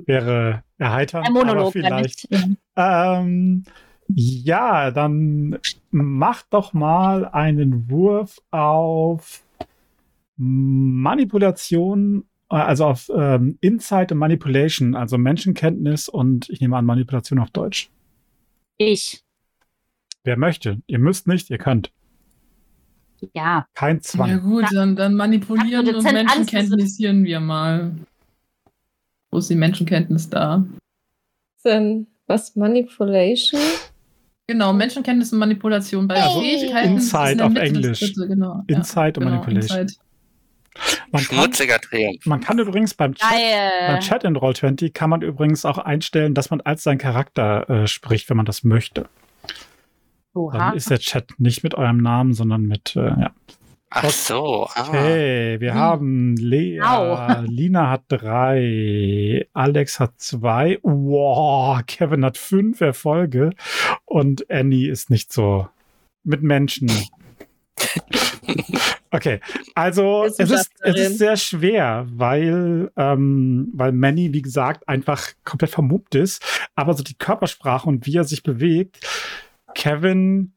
[0.06, 1.26] wäre erheiternd.
[1.28, 2.28] Ein Monolog, aber vielleicht.
[2.30, 2.58] ja nicht.
[2.78, 3.20] Ja.
[3.20, 3.64] Ähm,
[4.08, 5.58] ja, dann
[5.90, 9.42] mach doch mal einen Wurf auf
[10.38, 17.40] Manipulation, äh, also auf ähm, Insight und Manipulation, also Menschenkenntnis und ich nehme an Manipulation
[17.40, 17.90] auf Deutsch.
[18.78, 19.24] Ich.
[20.24, 20.82] Wer möchte.
[20.88, 21.92] Ihr müsst nicht, ihr könnt.
[23.34, 23.66] Ja.
[23.74, 24.42] Kein Ja Zwang.
[24.42, 27.96] gut, dann, dann manipulieren und Menschenkenntnisieren wir mal.
[29.32, 30.66] Wo ist die Menschenkenntnis da?
[31.64, 32.56] Dann was?
[32.56, 33.62] Manipulation?
[34.48, 36.94] Genau, Menschenkenntnis und Manipulation bei Also Fähigkeiten.
[36.94, 38.00] Insight auf Englisch.
[38.00, 38.78] dritte, Genau, ja.
[38.78, 39.80] Insight und Genau, Manipulation.
[39.80, 40.00] Insight.
[41.12, 42.26] Man kann, Schmutziger Triumph.
[42.26, 44.00] man kann übrigens beim Chat, beim.
[44.02, 48.30] Chat in Roll20 kann man übrigens auch einstellen, dass man als sein Charakter äh, spricht,
[48.30, 49.08] wenn man das möchte.
[50.34, 50.58] Oha.
[50.58, 53.32] Dann ist der Chat nicht mit eurem Namen, sondern mit, äh, ja.
[53.90, 54.68] Ach so.
[54.76, 54.90] Ah.
[54.90, 55.80] Okay, wir Hm.
[55.80, 57.42] haben Lea, Au.
[57.48, 63.52] Lina hat drei, Alex hat zwei, wow, Kevin hat fünf Erfolge
[64.04, 65.70] und Annie ist nicht so
[66.26, 66.92] mit Menschen.
[69.16, 69.40] Okay,
[69.76, 75.72] also es ist, es ist sehr schwer, weil, ähm, weil Manny, wie gesagt, einfach komplett
[75.72, 76.44] vermummt ist,
[76.76, 79.00] aber so die Körpersprache und wie er sich bewegt,
[79.74, 80.52] Kevin,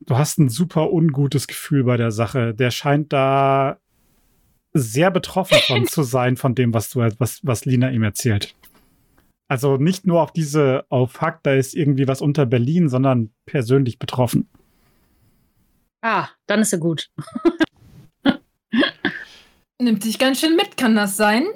[0.00, 2.54] du hast ein super ungutes Gefühl bei der Sache.
[2.54, 3.78] Der scheint da
[4.74, 8.54] sehr betroffen von zu sein, von dem, was du, was, was Lina ihm erzählt.
[9.48, 13.98] Also nicht nur auf diese, auf Hack, da ist irgendwie was unter Berlin, sondern persönlich
[13.98, 14.48] betroffen.
[16.04, 17.08] Ah, dann ist sie gut.
[19.80, 21.46] Nimmt dich ganz schön mit, kann das sein?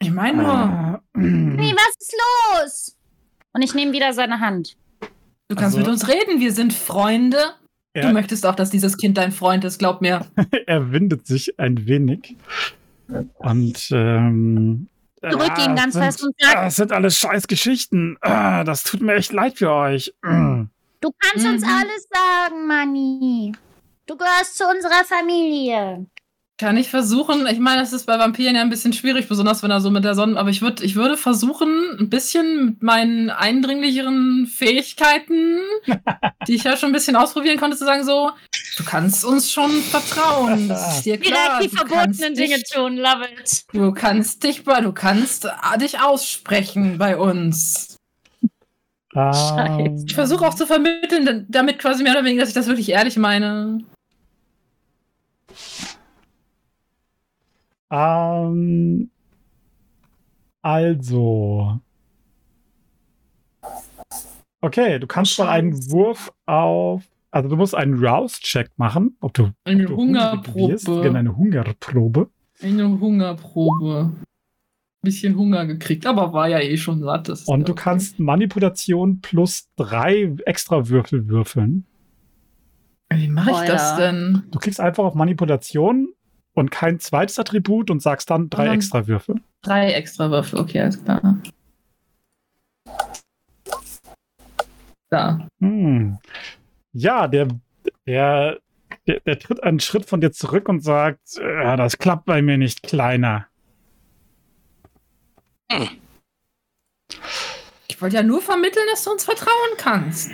[0.00, 2.14] Ich meine nur, Ah, Hey, was ist
[2.52, 2.96] los?
[3.52, 4.76] Und ich nehme wieder seine Hand.
[5.48, 7.38] du kannst also- mit uns reden, wir sind Freunde.
[7.94, 10.26] Du er, möchtest auch, dass dieses Kind dein Freund ist, glaub mir.
[10.66, 12.36] er windet sich ein wenig.
[13.38, 14.88] Und ähm,
[15.22, 18.16] Drück ah, ihn ganz sind, fest und sag- ah, Das sind alles scheiß Geschichten.
[18.20, 20.14] Ah, das tut mir echt leid für euch.
[20.22, 20.64] Mm.
[21.00, 21.68] Du kannst uns Mhm.
[21.70, 23.52] alles sagen, Manni.
[24.06, 26.06] Du gehörst zu unserer Familie.
[26.58, 29.70] Kann ich versuchen, ich meine, das ist bei Vampiren ja ein bisschen schwierig, besonders wenn
[29.70, 33.28] er so mit der Sonne, aber ich würde ich würde versuchen, ein bisschen mit meinen
[33.28, 35.58] eindringlicheren Fähigkeiten,
[36.48, 38.30] die ich ja schon ein bisschen ausprobieren konnte, zu sagen so,
[38.78, 40.68] du kannst uns schon vertrauen.
[40.68, 41.58] Das ist dir klar.
[41.58, 43.64] Direkt die du kannst verbotenen Dinge dich, tun, love it.
[43.74, 47.98] Du kannst dich bei, du kannst äh, dich aussprechen bei uns.
[49.14, 52.88] Ähm, Ich versuche auch zu vermitteln, damit quasi mehr oder weniger, dass ich das wirklich
[52.90, 53.80] ehrlich meine.
[57.90, 59.10] Ähm,
[60.62, 61.80] also.
[64.60, 65.90] Okay, du kannst mal einen.
[65.90, 67.04] Wurf auf.
[67.30, 69.96] Also du musst einen Rouse-Check machen, ob du, Eine ob du.
[69.96, 71.02] Hungerprobe.
[71.02, 72.30] Genau, eine Hungerprobe.
[72.62, 74.12] Eine Hungerprobe.
[75.02, 77.28] Bisschen Hunger gekriegt, aber war ja eh schon satt.
[77.46, 77.82] Und du okay.
[77.84, 81.84] kannst Manipulation plus drei extra Würfel würfeln.
[83.12, 83.96] Wie mache ich Oh, das ja.
[83.98, 84.42] denn?
[84.50, 86.08] Du klickst einfach auf Manipulation
[86.56, 89.36] und kein zweites Attribut und sagst dann drei dann- extra Würfel.
[89.62, 91.38] Drei extra Würfel, okay, alles klar.
[95.10, 95.46] Da.
[95.60, 96.18] Hm.
[96.92, 97.48] Ja, der,
[98.06, 98.58] der,
[99.06, 102.56] der, der tritt einen Schritt von dir zurück und sagt, äh, das klappt bei mir
[102.58, 103.46] nicht, Kleiner.
[107.88, 110.30] Ich wollte ja nur vermitteln, dass du uns vertrauen kannst.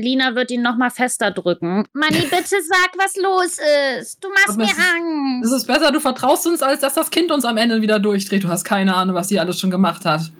[0.00, 1.84] Lina wird ihn noch mal fester drücken.
[1.92, 3.58] Manni, bitte sag, was los
[4.00, 4.22] ist.
[4.22, 5.52] Du machst Aber mir es ist- Es Angst.
[5.54, 8.44] ist besser, du vertraust uns, als dass das Kind uns am Ende wieder durchdreht.
[8.44, 10.30] Du hast keine Ahnung, was sie alles schon gemacht hat.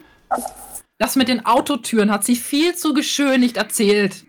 [0.99, 4.25] Das mit den Autotüren hat sie viel zu geschönigt erzählt.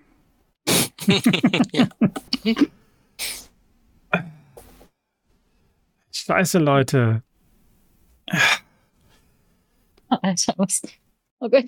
[6.13, 7.23] Scheiße, Leute.
[10.09, 10.83] Alter, was?
[11.41, 11.65] Oh Gott.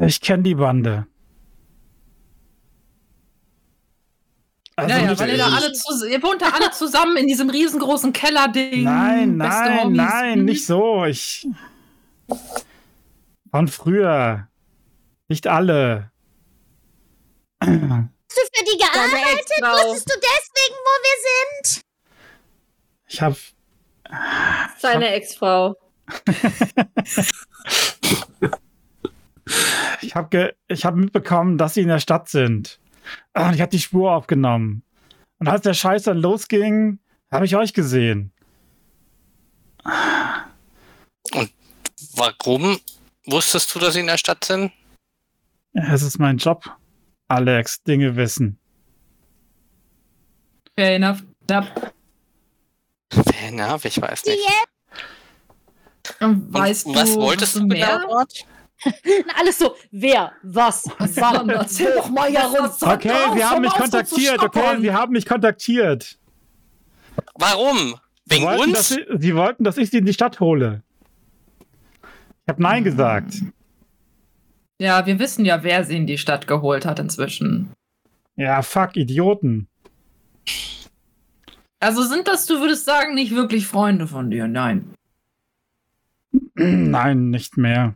[0.00, 1.06] Ich kenne die Bande.
[4.76, 8.12] Also ja, weil ihr da alle zu, ihr wohnt da alle zusammen in diesem riesengroßen
[8.12, 8.84] Kellerding.
[8.84, 11.04] Nein, nein, nein, nicht so.
[11.06, 11.48] Ich.
[13.50, 14.48] Von früher.
[15.28, 16.10] Nicht alle.
[17.58, 19.48] Hast du für die gearbeitet?
[19.62, 21.16] Wusstest du deswegen, wo wir
[21.72, 21.82] sind?
[23.08, 23.36] Ich habe
[24.78, 25.76] Seine Ex-Frau.
[30.00, 32.78] ich hab ge ich hab mitbekommen, dass sie in der Stadt sind.
[33.34, 34.82] Und ich habe die Spur aufgenommen.
[35.38, 36.98] Und als der Scheiß dann losging,
[37.30, 38.32] habe ich euch gesehen.
[42.14, 42.78] Warum
[43.26, 44.72] wusstest du, dass sie in der Stadt sind?
[45.72, 46.64] Es ist mein Job.
[47.28, 48.58] Alex, Dinge wissen.
[50.78, 51.22] Fair enough.
[53.10, 54.40] Fair enough, ich weiß nicht.
[56.20, 57.98] Und weißt Und du, was wolltest du mehr?
[57.98, 58.46] genau dort?
[58.84, 58.92] Na,
[59.40, 61.48] Alles so, wer, was, wann.
[61.48, 62.82] Erzähl doch mal ja uns.
[62.82, 64.42] Okay, sie haben mich kontaktiert.
[64.42, 66.18] Okay, sie haben mich kontaktiert.
[67.34, 67.94] Warum?
[68.26, 69.00] Sie Wegen wollten, dass uns?
[69.00, 70.82] ich, sie wollten, dass ich sie in die Stadt hole.
[72.42, 73.34] Ich habe Nein gesagt.
[74.78, 77.72] Ja, wir wissen ja, wer sie in die Stadt geholt hat inzwischen.
[78.36, 79.68] Ja, fuck, Idioten.
[81.80, 84.48] Also sind das, du würdest sagen, nicht wirklich Freunde von dir?
[84.48, 84.92] Nein.
[86.54, 87.94] Nein, nicht mehr.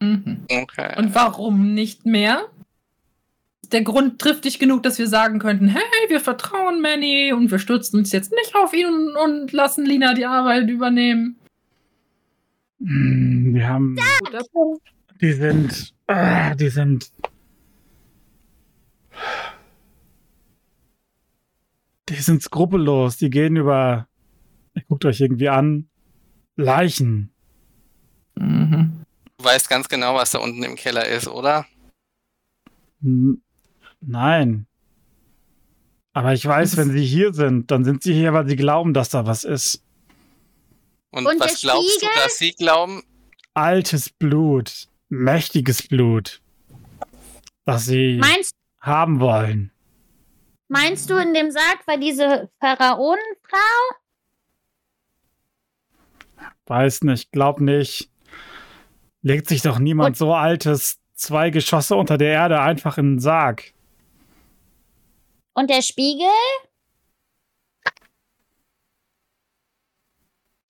[0.00, 0.44] Mhm.
[0.50, 0.94] Okay.
[0.98, 2.46] Und warum nicht mehr?
[3.62, 7.58] Ist der Grund triftig genug, dass wir sagen könnten, hey, wir vertrauen Manny und wir
[7.58, 11.36] stürzen uns jetzt nicht auf ihn und, und lassen Lina die Arbeit übernehmen.
[12.80, 13.96] Hm, Die haben.
[15.20, 15.94] Die sind.
[16.08, 17.10] ah, die sind.
[22.08, 23.16] Die sind skrupellos.
[23.16, 24.06] Die gehen über.
[24.88, 25.88] Guckt euch irgendwie an.
[26.56, 27.30] Leichen.
[28.36, 29.05] Mhm.
[29.38, 31.66] Du weißt ganz genau, was da unten im Keller ist, oder?
[33.02, 33.42] Hm,
[34.00, 34.66] Nein.
[36.12, 39.10] Aber ich weiß, wenn sie hier sind, dann sind sie hier, weil sie glauben, dass
[39.10, 39.82] da was ist.
[41.10, 42.08] Und, Und was glaubst Spiegel?
[42.14, 43.02] du, dass sie glauben?
[43.52, 44.88] Altes Blut.
[45.10, 46.40] Mächtiges Blut.
[47.66, 49.72] Das sie Meinst, haben wollen.
[50.68, 53.96] meinst du, in dem Sarg war diese Pharaonenfrau?
[56.66, 58.10] Weiß nicht, glaub nicht.
[59.26, 63.18] Legt sich doch niemand Und- so altes zwei Geschosse unter der Erde einfach in den
[63.18, 63.72] Sarg.
[65.52, 66.28] Und der Spiegel?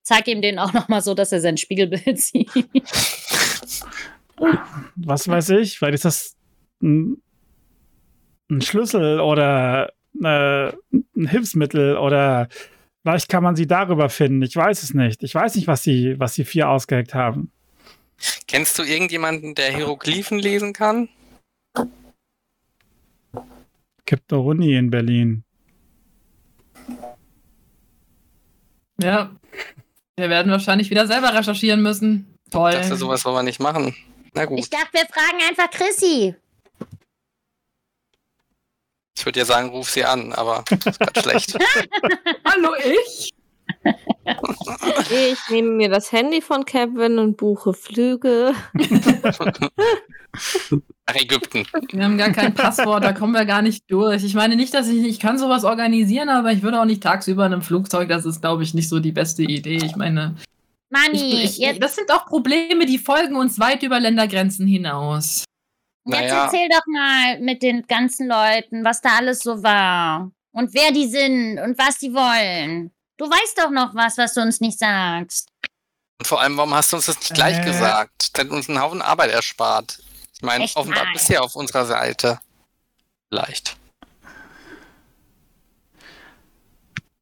[0.03, 2.49] Zeig ihm den auch nochmal so, dass er sein Spiegelbild sieht.
[4.97, 5.79] Was weiß ich?
[5.79, 6.37] Vielleicht ist das
[6.83, 7.21] ein,
[8.51, 12.49] ein Schlüssel oder äh, ein Hilfsmittel oder
[13.03, 14.41] vielleicht kann man sie darüber finden.
[14.41, 15.23] Ich weiß es nicht.
[15.23, 17.53] Ich weiß nicht, was sie, was sie vier ausgeheckt haben.
[18.47, 21.09] Kennst du irgendjemanden, der Hieroglyphen lesen kann?
[24.05, 25.43] Gibt eine Uni in Berlin.
[29.03, 29.35] Ja.
[30.17, 32.39] Wir werden wahrscheinlich wieder selber recherchieren müssen.
[32.51, 32.71] Toll.
[32.71, 33.95] Ich dachte, sowas wollen wir nicht machen.
[34.33, 36.35] Na gut, Ich dachte, wir fragen einfach Chrissy.
[39.19, 41.59] ich würde ja sagen, ruf sie an, aber das ist grad schlecht.
[42.45, 43.31] Hallo, ich?
[45.11, 48.55] Ich nehme mir das Handy von Kevin und buche Flüge.
[51.07, 51.67] Nach Ägypten.
[51.93, 54.25] Wir haben gar kein Passwort, da kommen wir gar nicht durch.
[54.25, 57.47] Ich meine nicht, dass ich, ich kann sowas organisieren, aber ich würde auch nicht tagsüber
[57.47, 59.77] in einem Flugzeug, das ist, glaube ich, nicht so die beste Idee.
[59.77, 60.35] Ich meine,
[60.91, 65.45] Manni, ich, ich, jetzt, das sind auch Probleme, die folgen uns weit über Ländergrenzen hinaus.
[66.05, 66.45] jetzt Naja.
[66.45, 70.31] erzähl doch mal mit den ganzen Leuten, was da alles so war.
[70.53, 72.91] Und wer die sind und was die wollen.
[73.17, 75.49] Du weißt doch noch was, was du uns nicht sagst.
[76.19, 77.65] Und vor allem, warum hast du uns das nicht gleich Äh.
[77.65, 78.31] gesagt?
[78.35, 79.99] Das hat uns einen Haufen Arbeit erspart.
[80.35, 81.13] Ich meine, Echt offenbar mal.
[81.13, 82.41] bist du ja auf unserer Seite.
[83.29, 83.77] Vielleicht.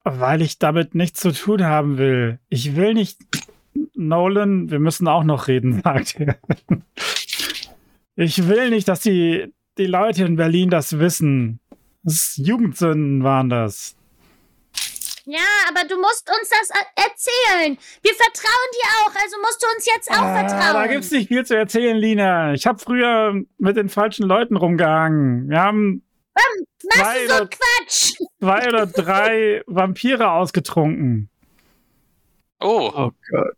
[0.05, 2.39] Weil ich damit nichts zu tun haben will.
[2.49, 3.19] Ich will nicht.
[3.95, 6.37] Nolan, wir müssen auch noch reden, sagt er.
[8.17, 11.59] Ich will nicht, dass die, die Leute in Berlin das wissen.
[12.03, 13.97] Das ist Jugendsünden waren das.
[15.27, 17.79] Ja, aber du musst uns das erzählen.
[18.03, 20.75] Wir vertrauen dir auch, also musst du uns jetzt auch Ah, vertrauen.
[20.75, 22.53] da gibt's nicht viel zu erzählen, Lina.
[22.53, 25.49] Ich habe früher mit den falschen Leuten rumgehangen.
[25.49, 26.03] Wir haben
[26.35, 28.13] Machst zwei du so oder, Quatsch?
[28.41, 31.31] zwei oder drei Vampire ausgetrunken.
[32.61, 33.57] Oh, Oh Gott.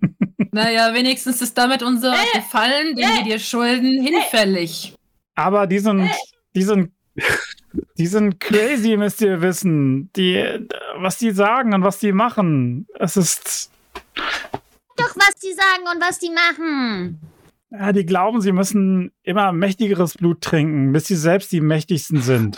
[0.52, 4.94] Naja, wenigstens ist damit unser Gefallen, den wir dir schulden, hinfällig.
[5.34, 6.08] Aber die sind,
[6.54, 6.92] die sind,
[7.98, 10.10] die sind crazy, müsst ihr wissen.
[10.16, 10.42] Die,
[10.98, 12.86] was die sagen und was die machen.
[12.98, 13.70] Es ist,
[14.96, 17.20] Doch, was die sagen und was die machen.
[17.70, 22.56] ja, die glauben, sie müssen immer mächtigeres Blut trinken, bis sie selbst die mächtigsten sind.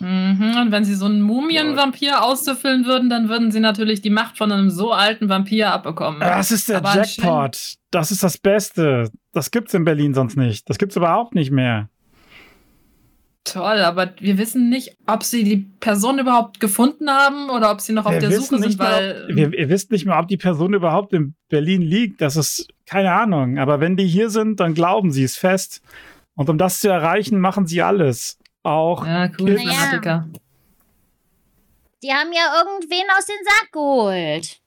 [0.00, 0.56] Mhm.
[0.60, 4.52] Und wenn sie so einen Mumienvampir auszufüllen würden, dann würden sie natürlich die Macht von
[4.52, 6.20] einem so alten Vampir abbekommen.
[6.20, 7.76] Das ist der Aber Jackpot.
[7.90, 9.10] Das ist das Beste.
[9.32, 10.68] Das gibt's in Berlin sonst nicht.
[10.68, 11.88] Das gibt's überhaupt nicht mehr.
[13.44, 17.92] Toll, aber wir wissen nicht, ob sie die Person überhaupt gefunden haben oder ob sie
[17.92, 19.26] noch auf Wir der wissen Suche sind, weil.
[19.28, 22.22] ob, wir, ihr wisst nicht mal, ob die Person überhaupt in Berlin liegt.
[22.22, 23.58] Das ist keine Ahnung.
[23.58, 25.82] Aber wenn die hier sind, dann glauben sie es fest.
[26.34, 28.38] Und um das zu erreichen, machen sie alles.
[28.62, 30.26] Auch ja, cool, Naja.
[32.02, 34.60] Die haben ja irgendwen aus dem Sack geholt.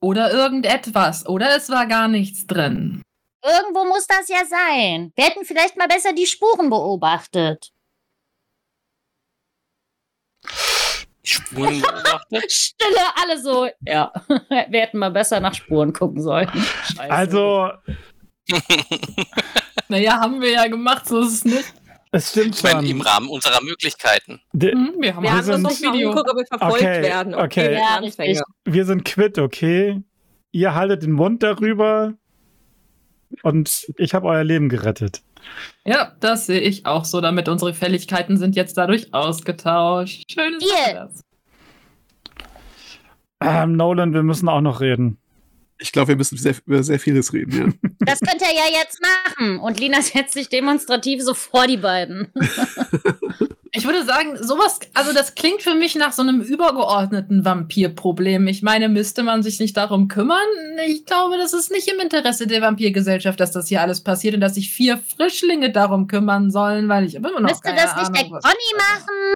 [0.00, 1.26] Oder irgendetwas.
[1.26, 3.02] Oder es war gar nichts drin.
[3.44, 5.12] Irgendwo muss das ja sein.
[5.16, 7.72] Wir hätten vielleicht mal besser die Spuren beobachtet.
[11.24, 12.44] Spuren beobachtet.
[12.52, 13.68] Stille, alle so.
[13.86, 14.12] Ja,
[14.68, 16.48] wir hätten mal besser nach Spuren gucken sollen.
[16.48, 17.10] Scheiße.
[17.10, 17.70] Also,
[19.88, 21.74] Naja, haben wir ja gemacht, so ist es nicht.
[22.10, 22.86] es stimmt meine, schon.
[22.90, 24.40] im Rahmen unserer Möglichkeiten.
[24.52, 26.12] Die- Hm, wir haben Wir haben sind- das noch Video.
[26.12, 27.34] Gucken, ob wir verfolgt Okay, werden.
[27.34, 27.70] okay.
[27.70, 28.40] wir Ja, richtig.
[28.64, 30.00] Wir sind quitt, okay?
[30.50, 32.14] Ihr haltet den Mund darüber
[33.42, 35.22] und ich habe euer Leben gerettet.
[35.84, 40.30] Ja, das sehe ich auch so, damit unsere Fälligkeiten sind jetzt dadurch ausgetauscht.
[40.30, 41.24] Schönes das.
[43.40, 45.18] Ähm, Nolan, wir müssen auch noch reden.
[45.78, 47.90] Ich glaube, wir müssen sehr, über sehr vieles reden, ja.
[48.00, 49.58] Das könnt ihr ja jetzt machen.
[49.58, 52.32] Und Lina setzt sich demonstrativ so vor die beiden.
[53.74, 58.46] Ich würde sagen, sowas, also das klingt für mich nach so einem übergeordneten Vampirproblem.
[58.48, 60.46] Ich meine, müsste man sich nicht darum kümmern?
[60.86, 64.40] Ich glaube, das ist nicht im Interesse der Vampirgesellschaft, dass das hier alles passiert und
[64.40, 68.14] dass sich vier Frischlinge darum kümmern sollen, weil ich immer noch Müsste keine das nicht
[68.14, 69.34] der Ahnung, was- Conny machen?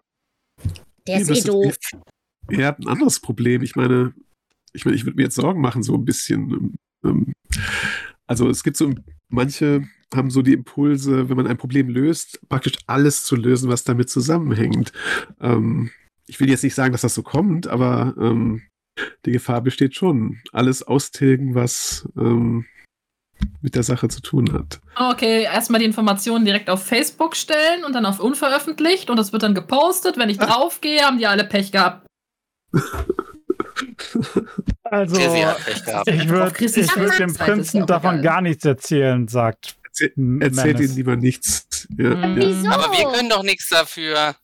[1.06, 1.76] Der ist eh doof.
[2.50, 3.62] Ihr, ihr habt ein anderes Problem.
[3.62, 4.12] Ich meine,
[4.74, 6.76] ich meine, ich würde mir jetzt Sorgen machen, so ein bisschen.
[7.02, 7.32] Ähm,
[8.26, 8.92] also es gibt so
[9.28, 13.84] manche haben so die Impulse, wenn man ein Problem löst, praktisch alles zu lösen, was
[13.84, 14.92] damit zusammenhängt.
[15.40, 15.90] Ähm,
[16.26, 18.62] ich will jetzt nicht sagen, dass das so kommt, aber ähm,
[19.24, 20.40] die Gefahr besteht schon.
[20.52, 22.66] Alles austilgen, was ähm,
[23.60, 24.80] mit der Sache zu tun hat.
[24.96, 29.42] Okay, erstmal die Informationen direkt auf Facebook stellen und dann auf unveröffentlicht und das wird
[29.42, 30.16] dann gepostet.
[30.16, 32.06] Wenn ich draufgehe, haben die alle Pech gehabt.
[34.84, 41.16] Also, ich würde würd dem Prinzen davon gar nichts erzählen, sagt Erzähl, erzählt ihnen lieber
[41.16, 41.86] nichts.
[41.96, 42.22] Ja, Mhm.
[42.22, 42.36] ja.
[42.36, 42.68] Wieso?
[42.68, 44.36] Aber wir können doch nichts dafür.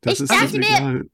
[0.00, 1.06] Das Ich ist dachte, egal.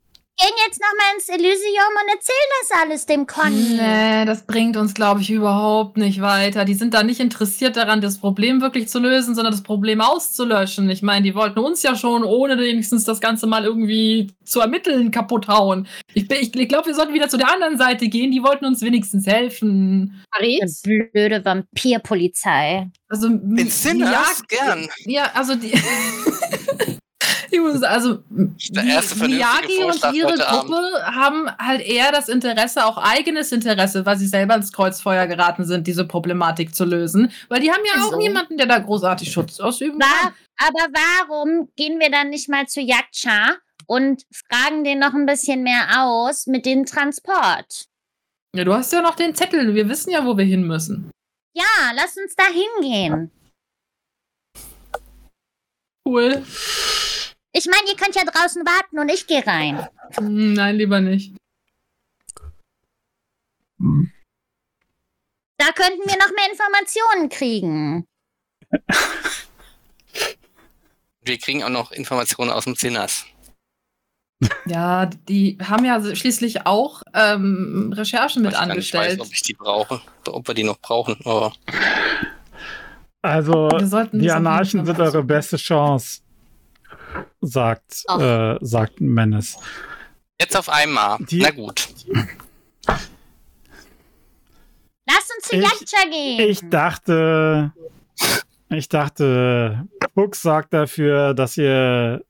[0.43, 3.77] Gehen jetzt nochmal ins Elysium und erzählen das alles dem Conny.
[3.77, 6.65] Nee, das bringt uns, glaube ich, überhaupt nicht weiter.
[6.65, 10.89] Die sind da nicht interessiert daran, das Problem wirklich zu lösen, sondern das Problem auszulöschen.
[10.89, 15.10] Ich meine, die wollten uns ja schon, ohne wenigstens das Ganze mal irgendwie zu ermitteln,
[15.10, 15.86] kaputt hauen.
[16.15, 18.31] Ich, ich, ich glaube, wir sollten wieder zu der anderen Seite gehen.
[18.31, 20.25] Die wollten uns wenigstens helfen.
[20.31, 20.81] Paris?
[20.83, 22.89] Blöde Vampirpolizei.
[23.10, 24.89] Also, Den Sinners, Jag- gern.
[25.05, 25.73] Ja, also die.
[27.51, 30.35] ich muss, also Miyagi und ihre.
[30.37, 35.65] Gruppe haben halt eher das Interesse, auch eigenes Interesse, weil sie selber ins Kreuzfeuer geraten
[35.65, 37.33] sind, diese Problematik zu lösen.
[37.49, 38.17] Weil die haben ja auch Also.
[38.19, 40.33] niemanden, der da großartig Schutz ausüben War, kann.
[40.59, 40.93] aber
[41.29, 43.57] warum gehen wir dann nicht mal zu Yaksha
[43.87, 47.87] und fragen den noch ein bisschen mehr aus mit dem Transport?
[48.55, 49.75] Ja, du hast ja noch den Zettel.
[49.75, 51.11] Wir wissen ja, wo wir hin müssen.
[51.55, 51.65] Ja,
[51.95, 53.31] lass uns da hingehen.
[56.07, 56.43] Cool.
[57.53, 59.87] Ich meine, ihr könnt ja draußen warten und ich gehe rein.
[60.17, 61.35] Hm, Nein, lieber nicht.
[63.79, 64.11] Hm.
[65.59, 68.07] Da könnten wir noch mehr Informationen kriegen.
[71.23, 73.27] Wir kriegen auch noch Informationen aus dem Sinners.
[74.65, 79.20] Ja, die haben ja schließlich auch ähm, Recherchen mit ich gar nicht weiß, angestellt.
[79.20, 81.19] ob ich die brauche, ob wir die noch brauchen.
[81.27, 81.53] Aber
[83.20, 83.69] Also,
[84.12, 86.23] die Anarchen sind eure beste Chance,
[87.41, 89.59] sagt, äh, sagt Menace.
[90.41, 91.19] jetzt auf einmal.
[91.21, 91.89] Die- Na gut.
[95.07, 96.41] Lass uns zu Yaksha gehen.
[96.49, 97.73] Ich dachte,
[98.69, 102.23] ich dachte, Hook sorgt dafür, dass ihr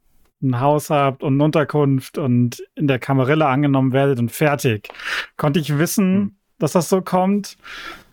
[0.43, 4.89] ein Haus habt und eine Unterkunft und in der Kamarilla angenommen werdet und fertig.
[5.37, 7.59] Konnte ich wissen, dass das so kommt?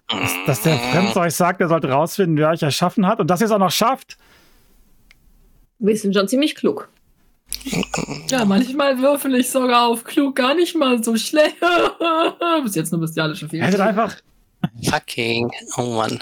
[0.09, 3.39] Dass, dass der Prinz euch sagt, er sollte rausfinden, wer euch erschaffen hat und dass
[3.41, 4.17] ihr es auch noch schafft?
[5.79, 6.89] Wir sind schon ziemlich klug.
[8.29, 11.55] Ja, manchmal würfel ich sogar auf klug gar nicht mal so schlecht.
[12.63, 13.87] Bis jetzt nur bestialische Ihr hättet Fehler.
[13.87, 14.15] einfach.
[14.83, 15.49] Fucking.
[15.77, 16.19] Oh Mann.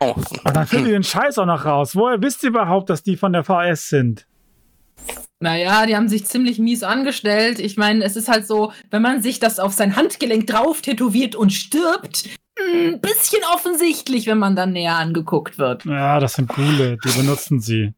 [0.00, 0.14] Oh.
[0.44, 1.96] Und dann findet ihr den Scheiß auch noch raus.
[1.96, 4.26] Woher wisst ihr überhaupt, dass die von der VS sind?
[5.40, 7.58] Naja, die haben sich ziemlich mies angestellt.
[7.58, 11.34] Ich meine, es ist halt so, wenn man sich das auf sein Handgelenk drauf tätowiert
[11.34, 15.84] und stirbt, ein bisschen offensichtlich, wenn man dann näher angeguckt wird.
[15.84, 17.92] Ja, das sind Gule, die benutzen sie.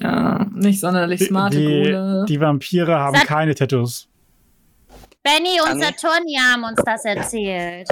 [0.00, 2.24] Ja, nicht sonderlich Die, smarte die, Gule.
[2.28, 4.08] die Vampire haben Sag- keine Tattoos.
[5.22, 5.80] Benny und?
[5.80, 7.88] Saturnia haben uns das erzählt.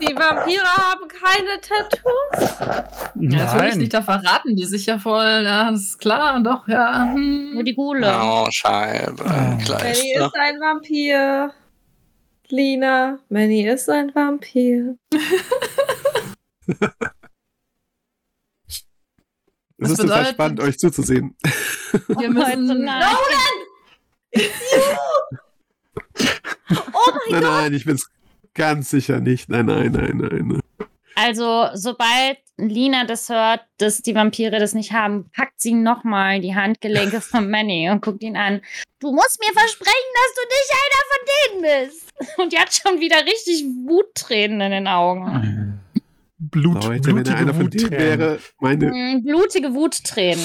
[0.00, 2.58] Die Vampire haben keine Tattoos.
[3.20, 3.78] Ja, das will ich Nein.
[3.78, 5.42] nicht, da verraten die sich ja voll.
[5.44, 7.10] Ja, das ist klar, doch, ja.
[7.12, 7.50] Hm.
[7.54, 8.10] Nur die Gule.
[8.22, 9.22] Oh, Scheibe.
[9.22, 10.26] Manny Kleister.
[10.26, 11.50] ist ein Vampir.
[12.48, 14.96] Lina, Manny ist ein Vampir.
[19.84, 21.36] Es ist total spannend, euch zuzusehen.
[22.08, 23.16] Wir müssen, Leute, nein.
[26.70, 28.08] Oh mein Nein, nein, ich bin's
[28.54, 29.48] ganz sicher nicht.
[29.48, 30.60] Nein, nein, nein, nein.
[31.14, 36.54] Also, sobald Lina das hört, dass die Vampire das nicht haben, packt sie nochmal die
[36.54, 38.62] Handgelenke von Manny und guckt ihn an.
[39.00, 42.38] Du musst mir versprechen, dass du nicht einer von denen bist.
[42.38, 45.81] Und die hat schon wieder richtig Wuttränen in den Augen.
[46.52, 48.18] Blut, Leute, wenn er einer von denen Wuttränen.
[48.20, 50.44] wäre, meine, Mm, Blutige Wuttränen.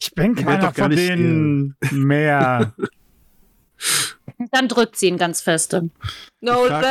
[0.00, 2.74] Ich bin keiner von denen mehr.
[4.52, 5.90] Dann drückt sie ihn ganz feste.
[6.40, 6.84] Nolan?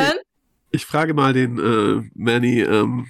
[0.70, 3.08] ich frage mal den äh, Manny, ähm,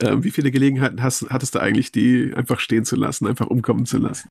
[0.00, 3.84] äh, wie viele Gelegenheiten hast, hattest du eigentlich, die einfach stehen zu lassen, einfach umkommen
[3.84, 4.28] zu lassen?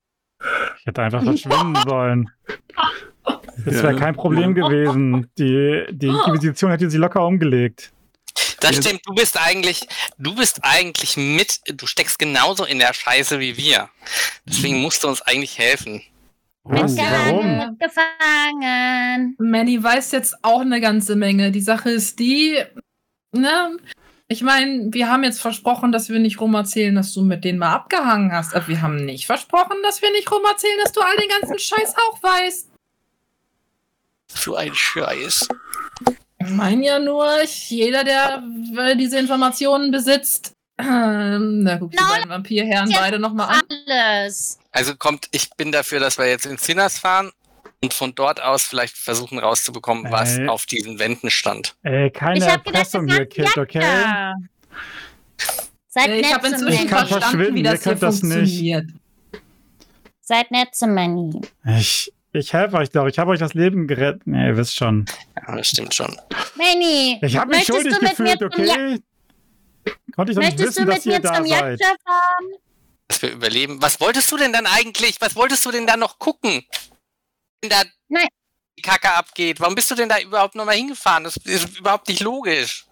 [0.80, 2.30] Ich hätte einfach verschwinden sollen.
[3.64, 3.82] Das Ja.
[3.84, 5.28] wäre kein Problem gewesen.
[5.38, 7.92] Die, die Inquisition hätte sie locker umgelegt.
[8.60, 8.82] Das Ja.
[8.82, 9.86] stimmt, du bist eigentlich,
[10.18, 13.90] du bist eigentlich mit, du steckst genauso in der Scheiße wie wir.
[14.46, 16.02] Deswegen musst du uns eigentlich helfen.
[16.64, 16.96] Was?
[16.96, 17.58] Warum?
[17.58, 19.36] Mitgefangen, mitgefangen.
[19.38, 21.50] Manny weiß jetzt auch eine ganze Menge.
[21.50, 22.62] Die Sache ist die,
[23.32, 23.76] ne?
[24.28, 27.74] Ich meine, wir haben jetzt versprochen, dass wir nicht rumerzählen, dass du mit denen mal
[27.74, 28.54] abgehangen hast.
[28.54, 31.94] Aber wir haben nicht versprochen, dass wir nicht rumerzählen, dass du all den ganzen Scheiß
[31.96, 32.70] auch weißt.
[34.28, 35.48] So ein Scheiß.
[36.44, 37.26] Ich meine ja nur,
[37.68, 38.42] jeder, der
[38.78, 40.52] äh, diese Informationen besitzt.
[40.78, 43.62] Ähm, na guck die beiden Vampirherren beide nochmal an.
[43.86, 44.58] Alles.
[44.72, 47.30] Also kommt, ich bin dafür, dass wir jetzt in Sinners fahren
[47.82, 50.48] und von dort aus vielleicht versuchen rauszubekommen, was Äh.
[50.48, 51.76] auf diesen Wänden stand.
[51.82, 53.80] Ey, keine Erpressung hier, Kid, okay?
[53.80, 54.34] Ja.
[55.88, 57.08] Seid Äh, Ich nett habe zu inzwischen Ich kann Manny.
[57.08, 58.32] verstanden, verschwinden, wie ihr das hier könnt das nicht.
[58.38, 58.86] funktioniert.
[60.22, 61.40] Seid nett zu Manny.
[61.78, 63.14] Ich, ich helfe euch, glaube ich.
[63.14, 64.22] Ich habe euch das Leben gerettet.
[64.26, 65.06] Nee, ihr wisst schon.
[65.36, 66.16] Ja, das stimmt schon.
[66.56, 69.02] Manny, Ich habe mich möchtest schuldig du mit gefühlt, mir zum Ja- okay?
[70.14, 71.80] Konnte ich doch nicht möchtest wissen, du dass mit ihr mir da zum seid.
[71.80, 72.52] Fahren?
[73.08, 73.82] Dass wir überleben.
[73.82, 75.20] Was wolltest du denn dann eigentlich?
[75.20, 76.64] Was wolltest du denn da noch gucken?
[77.60, 78.28] Wenn da Nein.
[78.78, 79.60] die Kacke abgeht.
[79.60, 81.24] Warum bist du denn da überhaupt nochmal hingefahren?
[81.24, 82.86] Das ist überhaupt nicht logisch.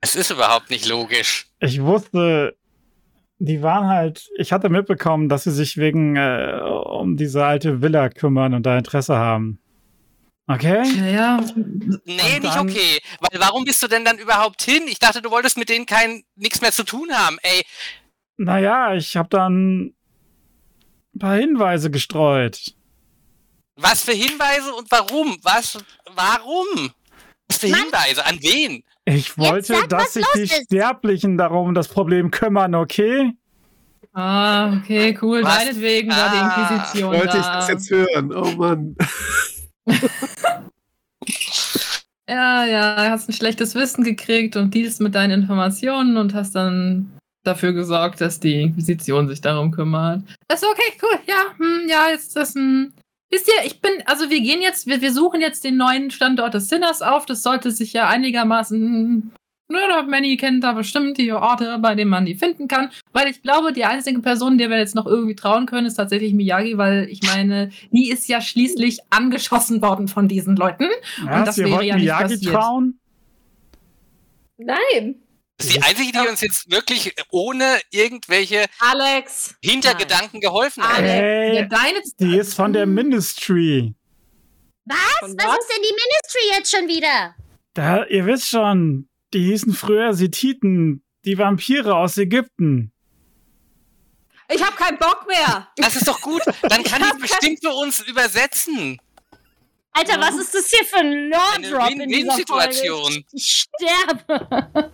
[0.00, 1.48] Es ist überhaupt nicht logisch.
[1.60, 2.56] Ich wusste,
[3.38, 8.08] die waren halt, ich hatte mitbekommen, dass sie sich wegen äh, um diese alte Villa
[8.08, 9.60] kümmern und da Interesse haben.
[10.48, 10.82] Okay?
[10.96, 11.40] Ja, ja.
[12.04, 12.98] Nee, nicht okay.
[13.20, 14.82] Weil warum bist du denn dann überhaupt hin?
[14.86, 17.36] Ich dachte, du wolltest mit denen kein nichts mehr zu tun haben.
[17.42, 17.62] Ey,
[18.38, 19.92] Naja, ich habe dann
[21.14, 22.74] ein paar Hinweise gestreut.
[23.76, 25.36] was für Hinweise und warum?
[25.42, 25.78] Was?
[26.14, 26.90] Warum?
[27.48, 27.80] Was für Mann.
[27.82, 28.24] Hinweise?
[28.26, 28.82] An wen?
[29.14, 30.64] Ich wollte, sag, dass sich die ist.
[30.64, 33.32] Sterblichen darum das Problem kümmern, okay?
[34.12, 35.42] Ah, okay, cool.
[35.44, 35.58] Was?
[35.58, 37.56] Deinetwegen war die Ah, Inquisition Wollte ich da.
[37.56, 38.32] das jetzt hören?
[38.34, 38.96] Oh Mann.
[42.30, 47.10] Ja, ja, hast ein schlechtes Wissen gekriegt und dealst mit deinen Informationen und hast dann
[47.42, 50.22] dafür gesorgt, dass die Inquisition sich darum kümmert.
[50.46, 51.18] Das ist okay, cool.
[51.26, 52.92] Ja, hm, ja, jetzt ist das ein.
[53.30, 56.54] Wisst ihr, ich bin, also wir gehen jetzt, wir, wir suchen jetzt den neuen Standort
[56.54, 57.26] des Sinners auf.
[57.26, 59.32] Das sollte sich ja einigermaßen.
[59.70, 62.90] Der Manny kennt da bestimmt die Orte, bei denen man die finden kann.
[63.12, 66.32] Weil ich glaube, die einzige Person, der wir jetzt noch irgendwie trauen können, ist tatsächlich
[66.32, 70.86] Miyagi, weil ich meine, die ist ja schließlich angeschossen worden von diesen Leuten.
[71.22, 72.54] Was, das ihr wäre ja nicht Miyagi passiert.
[72.54, 72.98] trauen?
[74.56, 75.16] Nein.
[75.58, 79.54] Das ist die einzige, die uns jetzt wirklich ohne irgendwelche Alex.
[79.62, 81.02] Hintergedanken geholfen Ah, hat.
[81.02, 81.18] nee.
[81.20, 83.92] Ey, Ja, deine die ist von der Ministry.
[84.84, 84.96] Was?
[85.20, 87.34] Von Was ist denn die Ministry jetzt schon wieder?
[87.74, 92.92] Da, ihr wisst schon, die hießen früher Sithiten, die Vampire aus Ägypten.
[94.50, 95.68] Ich habe keinen Bock mehr.
[95.76, 96.40] Das ist doch gut.
[96.62, 98.98] Dann kann ich bestimmt für uns übersetzen.
[99.92, 102.76] Alter, was ist das hier für ein Eine Lore-Drop in dieser Folge?
[102.76, 103.24] Win-Win-Situation.
[103.32, 104.92] Ich sterbe.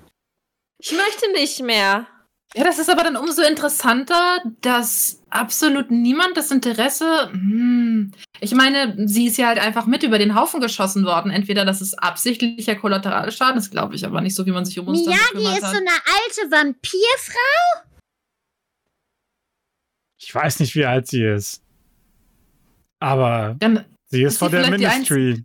[0.84, 2.06] Ich möchte nicht mehr.
[2.54, 7.30] Ja, das ist aber dann umso interessanter, dass absolut niemand das Interesse.
[7.32, 11.30] Hm, ich meine, sie ist ja halt einfach mit über den Haufen geschossen worden.
[11.30, 14.88] Entweder das ist absichtlicher Kollateralschaden, das glaube ich aber nicht so, wie man sich um
[14.88, 15.76] uns Miyagi gekümmert ist so hat.
[15.76, 17.82] eine alte Vampirfrau?
[20.18, 21.62] Ich weiß nicht, wie alt sie ist.
[23.00, 25.44] Aber Dann, sie ist Ist von der Ministry.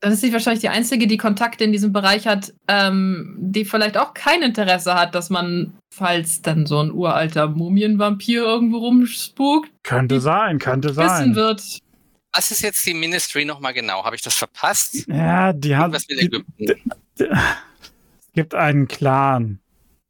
[0.00, 3.98] Dann ist sie wahrscheinlich die Einzige, die Kontakte in diesem Bereich hat, ähm, die vielleicht
[3.98, 10.20] auch kein Interesse hat, dass man, falls dann so ein uralter Mumienvampir irgendwo rumspukt, Könnte
[10.20, 11.34] sein, könnte wissen sein.
[11.34, 11.62] wird.
[12.32, 14.04] Was ist jetzt die Ministry nochmal genau?
[14.04, 15.06] Habe ich das verpasst?
[15.08, 15.92] Ja, die hat.
[15.92, 16.66] Was mit Ägypten?
[17.18, 17.28] es
[18.34, 19.58] gibt einen Clan,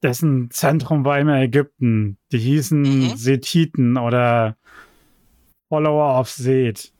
[0.02, 2.18] dessen Zentrum war immer Ägypten.
[2.30, 3.16] Die hießen Mhm.
[3.16, 4.56] Sethiten oder
[5.68, 6.92] Follower of Seth.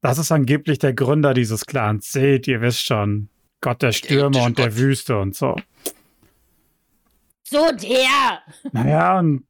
[0.00, 2.12] Das ist angeblich der Gründer dieses Clans.
[2.12, 3.28] Seth, ihr wisst schon.
[3.60, 4.76] Gott der Stürme ägyptische und der Gott.
[4.76, 5.56] Wüste und so.
[7.44, 8.40] So der.
[8.72, 9.44] Naja, und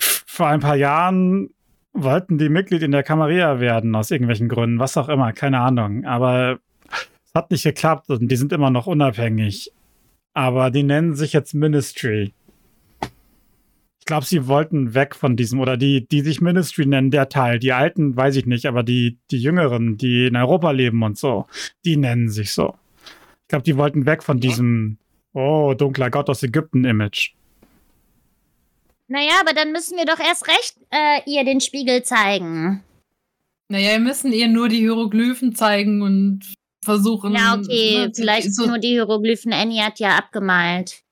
[0.00, 1.50] vor ein paar Jahren
[1.92, 6.04] wollten die Mitglied in der Camarilla werden, aus irgendwelchen Gründen, was auch immer, keine Ahnung.
[6.04, 9.72] Aber es hat nicht geklappt und die sind immer noch unabhängig.
[10.34, 12.32] Aber die nennen sich jetzt Ministry.
[14.08, 17.58] Ich glaube, sie wollten weg von diesem, oder die, die sich Ministry nennen, der Teil.
[17.58, 21.44] Die Alten weiß ich nicht, aber die, die Jüngeren, die in Europa leben und so,
[21.84, 22.74] die nennen sich so.
[23.42, 24.96] Ich glaube, die wollten weg von diesem,
[25.34, 27.34] oh, dunkler Gott aus Ägypten-Image.
[29.08, 32.82] Naja, aber dann müssen wir doch erst recht äh, ihr den Spiegel zeigen.
[33.68, 37.34] Naja, wir müssen ihr nur die Hieroglyphen zeigen und versuchen.
[37.34, 39.52] Ja, okay, ne, vielleicht so, nur die Hieroglyphen.
[39.52, 41.02] Annie hat ja abgemalt.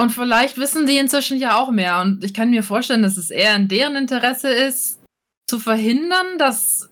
[0.00, 2.00] Und vielleicht wissen die inzwischen ja auch mehr.
[2.00, 4.98] Und ich kann mir vorstellen, dass es eher in deren Interesse ist,
[5.46, 6.88] zu verhindern, dass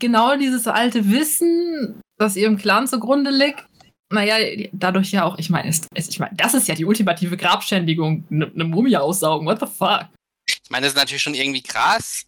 [0.00, 3.64] genau dieses alte Wissen, das ihrem Clan zugrunde liegt,
[4.12, 8.50] naja, dadurch ja auch, ich meine, ich meine, das ist ja die ultimative Grabschändigung, eine
[8.52, 10.08] ne Mumie aussaugen, what the fuck?
[10.48, 12.26] Ich meine, das ist natürlich schon irgendwie krass,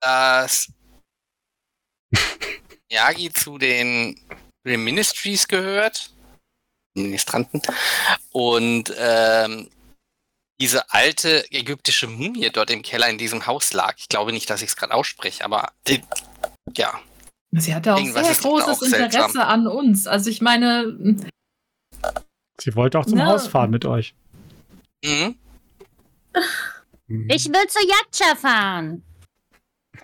[0.00, 0.72] dass
[2.92, 4.14] Yagi zu den,
[4.62, 6.12] zu den Ministries gehört,
[7.02, 7.62] Ministranten,
[8.32, 9.68] und ähm,
[10.60, 13.94] diese alte ägyptische Mumie dort im Keller in diesem Haus lag.
[13.98, 16.02] Ich glaube nicht, dass ich es gerade ausspreche, aber die,
[16.76, 17.00] ja,
[17.52, 19.02] Sie hatte auch Irgendwas sehr großes auch seltsam.
[19.04, 20.06] Interesse an uns.
[20.06, 21.16] Also ich meine,
[22.60, 23.26] Sie wollte auch zum Ja.
[23.26, 24.14] Haus fahren mit euch.
[25.02, 25.36] mhm.
[27.28, 29.02] Ich will zu Yatscha fahren.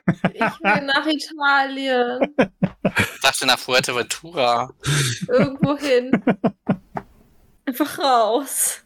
[0.07, 2.35] Ich will nach Italien.
[2.97, 4.71] Ich dachte nach Fuerteventura.
[5.29, 6.11] Irgendwo hin.
[7.67, 8.85] Einfach raus.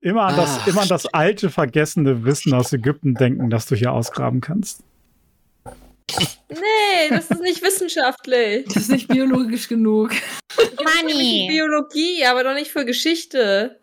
[0.00, 3.74] Immer an, das, Ach, immer an das alte, vergessene Wissen aus Ägypten denken, das du
[3.74, 4.84] hier ausgraben kannst.
[6.48, 8.64] Nee, das ist nicht wissenschaftlich.
[8.66, 10.12] das ist nicht biologisch genug.
[10.82, 13.80] Manni, Biologie, aber doch nicht für Geschichte.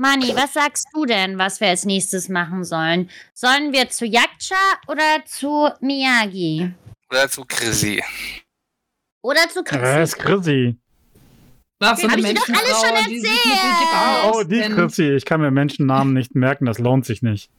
[0.00, 3.10] Manni, was sagst du denn, was wir als nächstes machen sollen?
[3.34, 4.54] Sollen wir zu Yaksha
[4.88, 6.72] oder zu Miyagi?
[7.10, 8.02] Oder zu Chrissy.
[9.20, 10.74] Oder zu Wer ist Chrissy?
[10.74, 10.76] Chrissy?
[11.80, 13.92] Ach, so Hab ich dir doch alles schon die erzählt.
[13.92, 14.60] Ah, oh, die.
[14.60, 15.10] Chrissy.
[15.10, 17.50] Ich kann mir Menschennamen nicht merken, das lohnt sich nicht.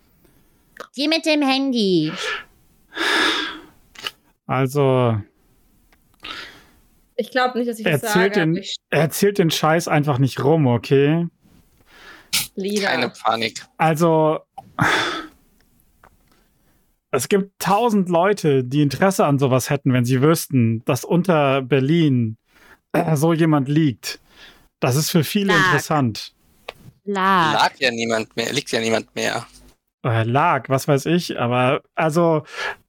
[0.97, 2.11] Die mit dem Handy.
[4.47, 5.21] Also,
[7.15, 8.47] Ich glaube nicht, dass ich das erzählt sage.
[8.47, 11.27] den, ich erzählt den Scheiß einfach nicht rum, okay?
[12.55, 12.87] Lieder.
[12.87, 13.65] Keine Panik.
[13.77, 14.39] Also,
[17.11, 22.37] es gibt tausend Leute, die Interesse an sowas hätten, wenn sie wüssten, dass unter Berlin
[22.93, 24.19] äh, so jemand liegt.
[24.79, 25.65] Das ist für viele Lag.
[25.65, 26.33] interessant.
[27.03, 27.53] Lag.
[27.53, 29.45] Lag ja niemand mehr, liegt ja niemand mehr.
[30.03, 32.43] Äh, lag, was weiß ich, aber also,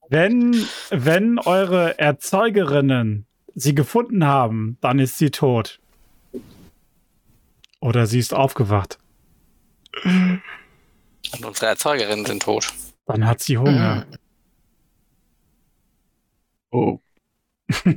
[0.09, 5.81] wenn, wenn eure Erzeugerinnen sie gefunden haben, dann ist sie tot.
[7.81, 8.99] Oder sie ist aufgewacht.
[10.05, 12.69] Und unsere Erzeugerinnen sind tot.
[13.07, 14.07] Dann hat sie Hunger.
[16.71, 16.99] Oh.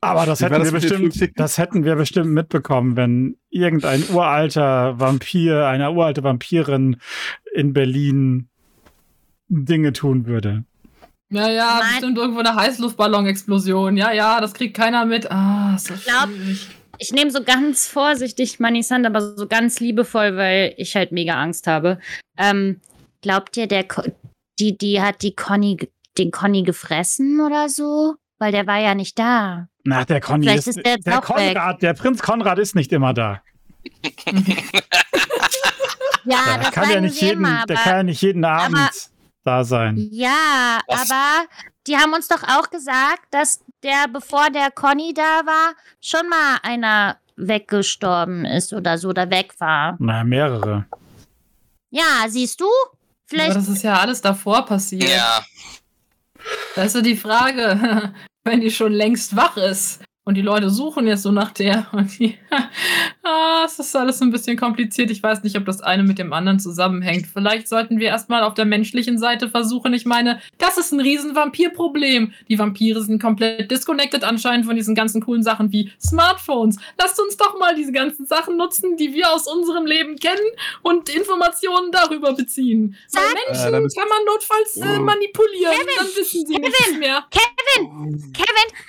[0.00, 5.66] Aber das hätten, das wir bestimmt, das hätten wir bestimmt mitbekommen, wenn irgendein uralter Vampir,
[5.66, 7.00] eine uralte Vampirin
[7.52, 8.48] in Berlin
[9.48, 10.64] Dinge tun würde.
[11.30, 13.96] Ja, ja, Mein- bestimmt irgendwo eine Heißluftballon-Explosion.
[13.96, 15.30] Ja, ja, das kriegt keiner mit.
[15.30, 16.68] Ah, ist das glaub- schwierig.
[16.98, 21.40] Ich nehme so ganz vorsichtig Mannis Hand, aber so ganz liebevoll, weil ich halt mega
[21.40, 21.98] Angst habe.
[22.36, 22.80] Ähm,
[23.22, 24.02] glaubt ihr, der Ko
[24.58, 25.78] die, die hat die Conny,
[26.18, 28.16] den Conny gefressen oder so?
[28.38, 29.68] Weil der war ja nicht da.
[29.84, 31.22] Na, der Conny Vielleicht ist, ist der der weg.
[31.22, 33.40] Konrad, der Prinz Konrad ist nicht immer da.
[36.24, 39.10] Ja, Der das kann ja nicht jeden, immer, der aber kann ja nicht jeden Abend
[39.44, 39.96] da sein.
[40.10, 41.10] Ja, Was?
[41.10, 41.46] aber
[41.86, 46.58] die haben uns doch auch gesagt, dass der, bevor der Conny da war, schon mal
[46.62, 49.96] einer weggestorben ist oder so oder weg war.
[49.98, 50.86] Na, mehrere.
[51.90, 52.66] Ja, siehst du?
[52.66, 53.56] Aber Vielleicht.
[53.56, 55.08] das ist ja alles davor passiert.
[55.08, 55.44] Ja,
[56.74, 58.12] Da ist ja die Frage,
[58.44, 62.18] wenn die schon längst wach ist und die Leute suchen jetzt so nach der und
[62.18, 62.36] die,
[63.22, 65.10] ah, es ist alles ein bisschen kompliziert.
[65.10, 67.26] Ich weiß nicht, ob das eine mit dem anderen zusammenhängt.
[67.32, 69.94] Vielleicht sollten wir erstmal auf der menschlichen Seite versuchen.
[69.94, 72.32] Ich meine, das ist ein riesen Vampirproblem.
[72.48, 76.76] Die Vampire sind komplett disconnected anscheinend von diesen ganzen coolen Sachen wie Smartphones.
[76.98, 80.36] Lasst uns doch mal diese ganzen Sachen nutzen, die wir aus unserem Leben kennen
[80.82, 82.96] und Informationen darüber beziehen.
[83.12, 85.00] Weil Sag- Menschen Äh, kann man notfalls äh, Oh.
[85.02, 85.72] manipulieren.
[85.72, 87.24] Kevin, dann wissen sie nichts mehr.
[87.30, 87.86] Kevin,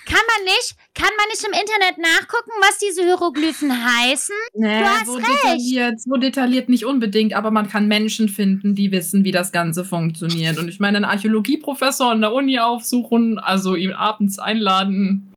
[0.05, 4.35] kann man nicht, kann man nicht im Internet nachgucken, was diese Hieroglyphen heißen?
[4.55, 5.27] Nee, Du hast so recht.
[5.43, 9.85] detailliert, so detailliert nicht unbedingt, aber man kann Menschen finden, die wissen, wie das Ganze
[9.85, 10.57] funktioniert.
[10.57, 15.33] Und ich meine, einen Archäologieprofessor an der Uni aufsuchen, also ihn abends einladen.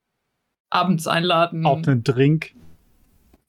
[0.71, 1.67] Abends einladen.
[1.67, 2.53] Auf einen Drink.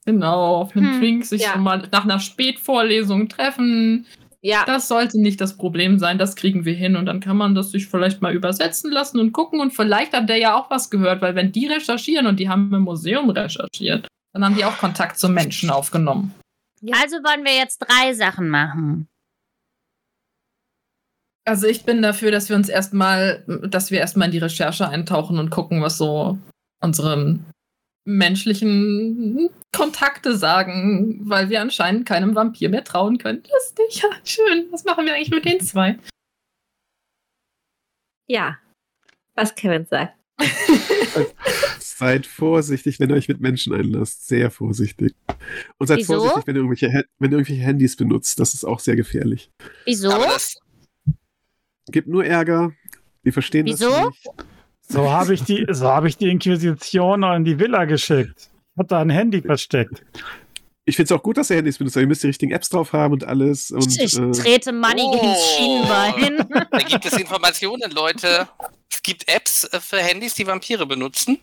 [0.04, 1.52] genau, auf einen Hm, Drink, sich ja.
[1.52, 4.06] schon mal nach einer Spätvorlesung treffen.
[4.44, 7.54] Ja, Das sollte nicht das Problem sein, das kriegen wir hin und dann kann man
[7.54, 10.90] das sich vielleicht mal übersetzen lassen und gucken und vielleicht hat der ja auch was
[10.90, 14.76] gehört, weil wenn die recherchieren und die haben im Museum recherchiert, dann haben die auch
[14.76, 16.34] Kontakt zu Menschen aufgenommen.
[16.92, 19.08] Also wollen wir jetzt drei Sachen machen.
[21.46, 25.38] Also ich bin dafür, dass wir uns erstmal, dass wir erstmal in die Recherche eintauchen
[25.38, 26.38] und gucken, was so
[26.82, 27.38] unsere
[28.04, 33.42] menschlichen Kontakte sagen, weil wir anscheinend keinem Vampir mehr trauen können.
[33.52, 34.66] Lustig, ja, schön.
[34.70, 35.98] Was machen wir eigentlich mit den zwei?
[38.26, 38.58] ja.
[39.34, 40.14] Was Kevin sagt.
[41.80, 44.26] Seid vorsichtig, wenn ihr euch mit Menschen einlasst.
[44.26, 45.14] Sehr vorsichtig.
[45.78, 46.14] Und seid Wieso?
[46.14, 48.38] vorsichtig, wenn ihr, irgendwelche, wenn ihr irgendwelche Handys benutzt.
[48.40, 49.50] Das ist auch sehr gefährlich.
[49.84, 50.10] Wieso?
[51.86, 52.72] Gibt nur Ärger.
[53.24, 53.90] Die verstehen Wieso?
[53.90, 54.53] das nicht.
[54.88, 58.50] So habe ich, die- so hab ich die Inquisition noch in die Villa geschickt.
[58.78, 60.02] Hat da ein Handy versteckt.
[60.84, 61.96] Ich finde es auch gut, dass ihr Handys benutzt.
[61.96, 63.70] aber Ihr müsst die richtigen Apps drauf haben und alles.
[63.70, 65.14] Und, ich äh, trete Money Oh.
[65.22, 66.66] ins Schienenbein.
[66.70, 68.46] da gibt es Informationen, Leute.
[68.92, 71.38] Es gibt Apps äh, für Handys, die Vampire benutzen.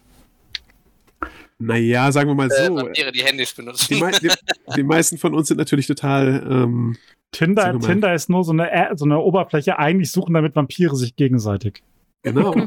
[1.58, 2.76] naja, sagen wir mal Äh, so.
[2.76, 3.88] Vampire, die Handys benutzen.
[3.94, 4.30] die, mei die,
[4.76, 6.46] die meisten von uns sind natürlich total.
[6.50, 6.98] Ähm,
[7.32, 7.80] Tinder.
[7.80, 9.80] Tinder ist nur so eine, so eine Oberfläche.
[9.80, 11.82] Eigentlich suchen damit Vampire sich gegenseitig.
[12.24, 12.56] Genau.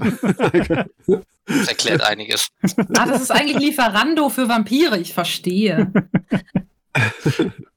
[1.47, 2.49] Das erklärt einiges.
[2.97, 5.93] Ah, das ist eigentlich Lieferando für Vampire, ich verstehe.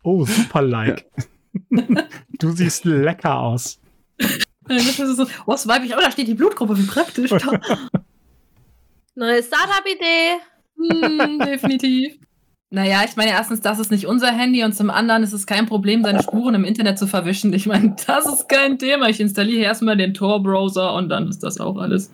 [0.03, 1.09] Oh, super like.
[2.39, 3.79] du siehst lecker aus.
[4.67, 7.31] Das ist so, oh, swipe ich, oh, da steht die Blutgruppe, wie praktisch.
[9.15, 10.37] Neue Startup-Idee.
[10.77, 12.19] Hm, definitiv.
[12.69, 15.67] Naja, ich meine, erstens, das ist nicht unser Handy und zum anderen ist es kein
[15.67, 17.53] Problem, seine Spuren im Internet zu verwischen.
[17.53, 19.07] Ich meine, das ist kein Thema.
[19.07, 22.11] Ich installiere erstmal den Tor-Browser und dann ist das auch alles.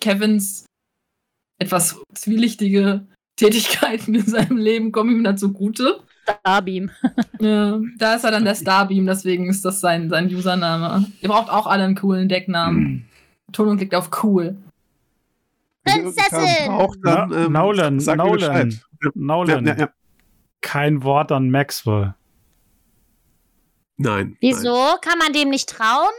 [0.00, 0.66] Kevins
[1.60, 6.00] etwas zwielichtige Tätigkeiten in seinem Leben kommen ihm dann zugute.
[6.40, 6.90] Starbeam.
[7.40, 11.04] Ja, da ist er dann der Starbeam, deswegen ist das sein, sein Username.
[11.20, 13.06] Ihr braucht auch alle einen coolen Decknamen.
[13.52, 14.56] Tonung liegt auf cool.
[15.84, 16.70] Prinzessin!
[16.70, 17.96] Auch dann, ähm, mir Nolan.
[17.98, 18.80] Bescheid.
[19.04, 19.88] Ja, Nolan, ja, ja.
[20.60, 22.14] kein Wort an Maxwell.
[23.96, 24.26] Nein.
[24.28, 24.36] Nein.
[24.40, 24.96] Wieso?
[25.00, 26.12] Kann man dem nicht trauen?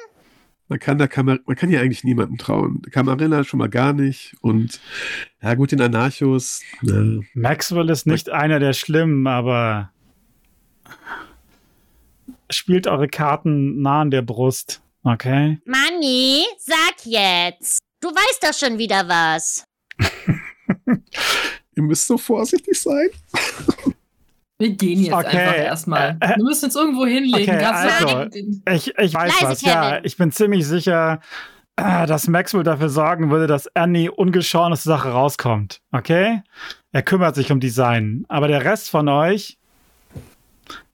[0.67, 2.81] Man kann, da Kamar man kann ja eigentlich niemandem trauen.
[2.91, 4.35] Camarilla schon mal gar nicht.
[4.41, 4.79] Und
[5.41, 6.61] ja gut, den Anarchos.
[6.81, 9.91] Na, Maxwell ist nicht einer der Schlimmen, aber
[12.49, 14.81] spielt eure Karten nah an der Brust.
[15.03, 15.59] Okay?
[15.65, 17.79] Manni, sag jetzt.
[18.01, 19.65] Du weißt doch schon wieder was.
[21.75, 23.09] ihr müsst so vorsichtig sein.
[24.57, 26.17] Wir gehen jetzt Okay, einfach erstmal.
[26.21, 27.55] äh, äh, Wir müssen uns irgendwo hinlegen.
[27.55, 28.25] okay, also.
[28.71, 29.89] Ich, ich weiß Leise, was, ja.
[29.89, 30.05] Kevin.
[30.05, 31.19] Ich bin ziemlich sicher,
[31.75, 35.81] äh, dass Maxwell dafür sorgen würde, dass Annie ungeschoren aus der Sache rauskommt.
[35.91, 36.41] Okay?
[36.93, 38.23] Er kümmert sich um Design.
[38.29, 39.57] Aber der Rest von euch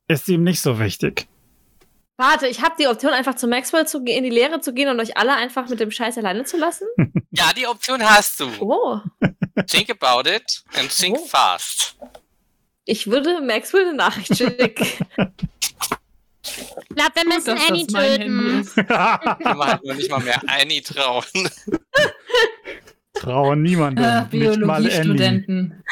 [0.08, 1.28] ist ihm nicht so wichtig.
[2.22, 4.90] Warte, ich habe die Option, einfach zu Maxwell zu gehen, in die Lehre zu gehen
[4.90, 6.86] und euch alle einfach mit dem Scheiß alleine zu lassen.
[7.34, 8.50] Ja, die Option hast du.
[8.60, 9.00] Oh.
[9.68, 11.26] Think about it and think Oh.
[11.26, 11.96] fast.
[12.84, 14.86] Ich würde Maxwell eine Nachricht schicken.
[16.44, 18.70] Ich glaube, wir Gut, müssen dass Annie töten.
[18.76, 21.24] man halt nur nicht mal mehr Annie trauen.
[23.14, 24.04] Traue niemandem.
[24.04, 25.84] Äh, nicht mal Annie.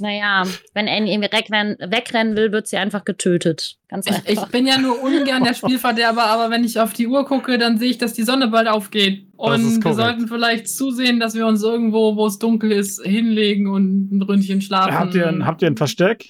[0.00, 0.42] Naja,
[0.74, 3.76] wenn Annie irgendwie wegrennen, wegrennen will, wird sie einfach getötet.
[3.88, 4.44] Ganz Ich, einfach.
[4.46, 7.78] ich bin ja nur ungern der Spielverderber, aber wenn ich auf die Uhr gucke, dann
[7.78, 9.26] sehe ich, dass die Sonne bald aufgeht.
[9.36, 14.12] Und wir sollten vielleicht zusehen, dass wir uns irgendwo, wo es dunkel ist, hinlegen und
[14.12, 14.92] ein Ründchen schlafen.
[14.98, 16.26] habt, ihr, ein- habt ihr ein Versteck?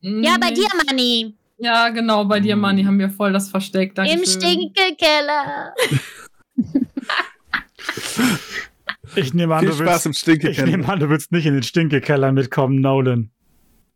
[0.00, 1.34] ja, bei dir, Manni.
[1.58, 3.94] Ja, genau, bei dir, Manni, haben wir voll das Versteck.
[3.96, 4.20] Dankeschön.
[4.20, 5.74] Im Stinkekeller.
[9.16, 11.54] Ich nehme an, Viel du Spaß willst, im ich nehme an, du willst nicht in
[11.54, 13.30] den Stinkekeller mitkommen, Nolan.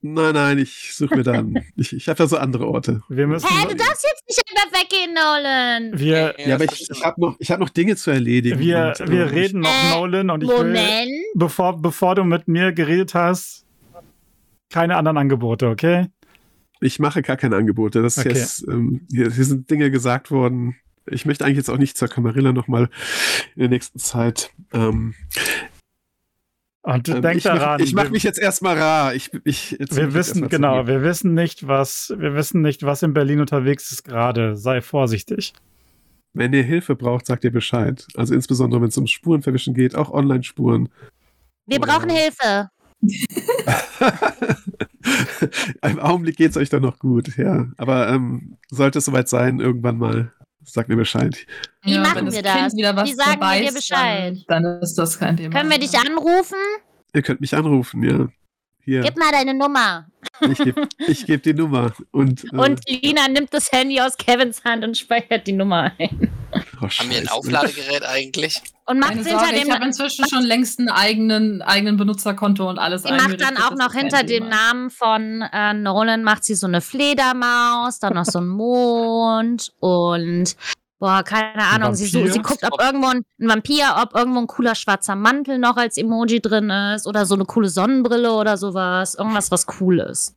[0.04, 1.62] Nein, nein, ich suche mir dann.
[1.76, 3.02] ich ich habe da so andere Orte.
[3.08, 3.46] Wir müssen.
[3.48, 5.98] Hä, du darfst jetzt nicht einfach weggehen, Nolan.
[5.98, 8.58] Wir, Ja, aber ich, ich habe noch, ich hab noch Dinge zu erledigen.
[8.58, 11.10] wir, Und, wir äh, reden noch, Äh, Nolan, und ich will, Moment.
[11.34, 13.64] bevor, bevor du mit mir geredet hast,
[14.70, 16.06] keine anderen Angebote, okay?
[16.80, 18.02] Ich mache gar keine Angebote.
[18.02, 18.36] Das ist Okay.
[18.36, 20.74] jetzt, ähm, hier, hier sind Dinge gesagt worden.
[21.06, 22.88] Ich möchte eigentlich jetzt auch nicht zur Camarilla nochmal
[23.54, 24.50] in der nächsten Zeit.
[24.72, 25.14] Ähm,
[26.82, 29.14] Und ähm, denk ich mach, daran, ich mache mich jetzt erstmal rar.
[29.14, 33.12] Ich, ich, jetzt wir wissen, genau, wir wissen nicht, was, wir wissen nicht, was in
[33.14, 34.56] Berlin unterwegs ist gerade.
[34.56, 35.52] Sei vorsichtig.
[36.34, 38.06] Wenn ihr Hilfe braucht, sagt ihr Bescheid.
[38.16, 40.88] Also insbesondere, wenn es um Spurenverwischen geht, auch Online-Spuren.
[41.66, 42.70] Wir Oder- brauchen Hilfe.
[45.82, 47.66] Im Augenblick geht es euch doch noch gut, ja.
[47.76, 50.32] Aber ähm, sollte es soweit sein, irgendwann mal,
[50.64, 51.46] sagt mir Bescheid.
[51.82, 52.76] Wie machen wenn das wir Kind das?
[52.76, 54.36] Wieder was Wie sagen wir dir Bescheid?
[54.48, 55.54] Dann, dann ist das kein Thema.
[55.56, 56.58] Können wir dich anrufen?
[57.14, 58.28] Ihr könnt mich anrufen, ja.
[58.84, 60.06] Hier, Gib mal deine Nummer.
[60.40, 61.92] ich gebe ich geb die Nummer.
[62.10, 66.30] Und, äh, Und Lina nimmt das Handy aus Kevins Hand und speichert die Nummer ein.
[66.80, 67.28] oh, Haben wir ein.
[67.28, 68.60] Aufladegerät eigentlich?
[68.86, 69.86] Und macht Keine hinter Sorge, ich habe dem.
[69.86, 74.24] inzwischen schon längst einen eigenen, eigenen Benutzerkonto und alles Sie macht dann auch noch hinter
[74.24, 74.48] dem.
[74.48, 80.56] Namen von äh, Nolan macht sie so eine Fledermaus, dann noch so einen Mond und
[81.02, 81.96] boah, keine Ahnung.
[81.96, 85.58] Sie, so, sie guckt, ob irgendwo ein, ein Vampir, ob irgendwo ein cooler schwarzer Mantel
[85.58, 89.16] noch als Emoji drin ist oder so eine coole Sonnenbrille oder sowas.
[89.16, 90.36] Irgendwas, was cool ist.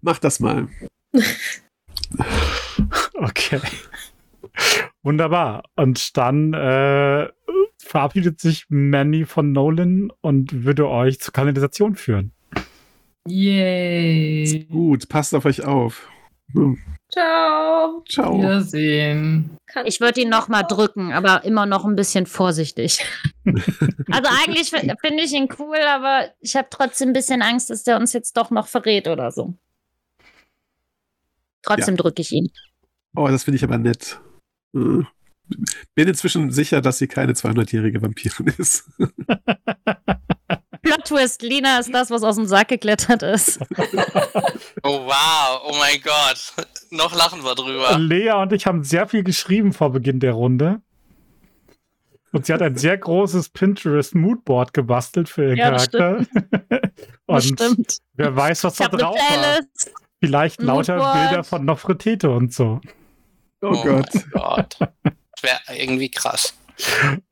[0.00, 0.68] Mach das mal.
[3.18, 3.60] Okay.
[5.02, 5.64] Wunderbar.
[5.74, 7.28] Und dann äh,
[7.78, 12.32] verabschiedet sich Manny von Nolan und würde euch zur Kanalisation führen.
[13.26, 14.66] Yay.
[14.70, 16.06] Gut, passt auf euch auf.
[16.52, 16.78] Hm,
[17.16, 18.02] Ciao.
[18.08, 18.36] Ciao.
[18.38, 19.56] Wiedersehen.
[19.86, 23.04] Ich würde ihn noch mal drücken, aber immer noch ein bisschen vorsichtig.
[23.46, 27.84] also eigentlich fi- finde ich ihn cool, aber ich habe trotzdem ein bisschen Angst, dass
[27.84, 29.54] der uns jetzt doch noch verrät oder so.
[31.62, 32.50] Trotzdem drücke ich ihn.
[33.16, 34.20] Oh, das finde ich aber nett.
[34.74, 35.02] Äh,
[35.94, 38.90] Bin inzwischen sicher, dass sie keine 200-jährige Vampirin ist.
[40.86, 43.58] Plot Twist, Lina ist das, was aus dem Sack geklettert ist.
[44.82, 46.66] Oh wow, oh mein Gott.
[46.90, 47.98] Noch lachen wir drüber.
[47.98, 50.80] Lea und ich haben sehr viel geschrieben vor Beginn der Runde.
[52.32, 56.26] Und sie hat ein sehr großes Pinterest-Moodboard gebastelt für ihren Ja, Charakter.
[57.26, 57.98] und Stimmt.
[58.14, 59.38] wer weiß, was Ich da drauf war.
[59.40, 59.92] Playlist.
[60.20, 61.28] Vielleicht lauter Moodboard.
[61.28, 62.80] Bilder von Nofretete und so.
[63.62, 64.08] Oh, Gott.
[64.14, 64.76] mein Gott.
[64.78, 66.54] Das wäre irgendwie krass.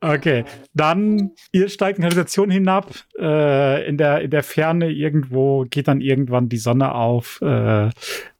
[0.01, 0.43] Okay,
[0.73, 2.93] dann ihr steigt in die Kanalisation hinab.
[3.19, 7.41] Äh, in, der, in der Ferne irgendwo geht dann irgendwann die Sonne auf.
[7.41, 7.89] Äh,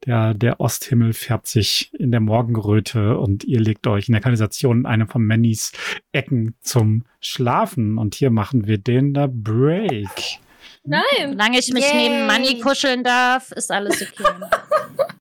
[0.06, 4.80] der, der Osthimmel färbt sich in der Morgenröte und ihr legt euch in der Kanalisation
[4.80, 5.72] in einem von Mannys
[6.12, 7.98] Ecken zum Schlafen.
[7.98, 10.40] Und hier machen wir den da Break.
[10.84, 11.04] Nein.
[11.32, 12.10] Solange ich mich Yay.
[12.10, 14.24] neben Manny kuscheln darf, ist alles okay.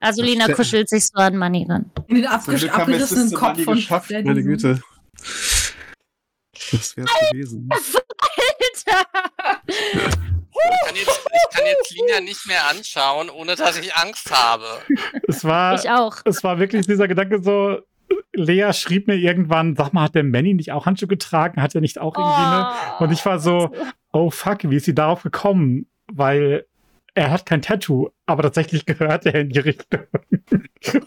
[0.00, 1.90] Also Lina kuschelt sich so an Manny ran.
[2.08, 4.10] In den Zum abgesch abgerissenen Kopf von geschafft.
[4.10, 4.80] Meine Güte.
[6.76, 7.68] Das wär's gewesen.
[9.66, 14.64] Ich kann, jetzt, ich kann jetzt Lina nicht mehr anschauen, ohne dass ich Angst habe.
[15.28, 16.16] Es war, Ich auch.
[16.24, 17.78] es war wirklich dieser Gedanke so.
[18.34, 21.60] Lea schrieb mir irgendwann, sag mal, hat der Manny nicht auch Handschuhe getragen?
[21.62, 22.68] Hat er nicht auch irgendwie eine?
[22.98, 23.70] Und ich war so,
[24.12, 25.86] oh fuck, wie ist sie darauf gekommen?
[26.12, 26.66] Weil
[27.14, 30.00] er hat kein Tattoo, aber tatsächlich gehört er in die Richtung.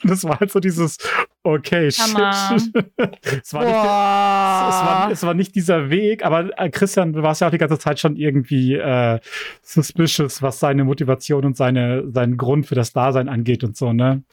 [0.03, 0.97] Und es war halt so dieses,
[1.43, 2.15] okay, shit.
[2.15, 2.55] Hammer.
[2.57, 7.41] es, war nicht, es, war, es war nicht dieser Weg, aber äh, Christian, du warst
[7.41, 9.19] ja auch die ganze Zeit schon irgendwie äh,
[9.61, 14.23] suspicious, was seine Motivation und seine, seinen Grund für das Dasein angeht und so, ne?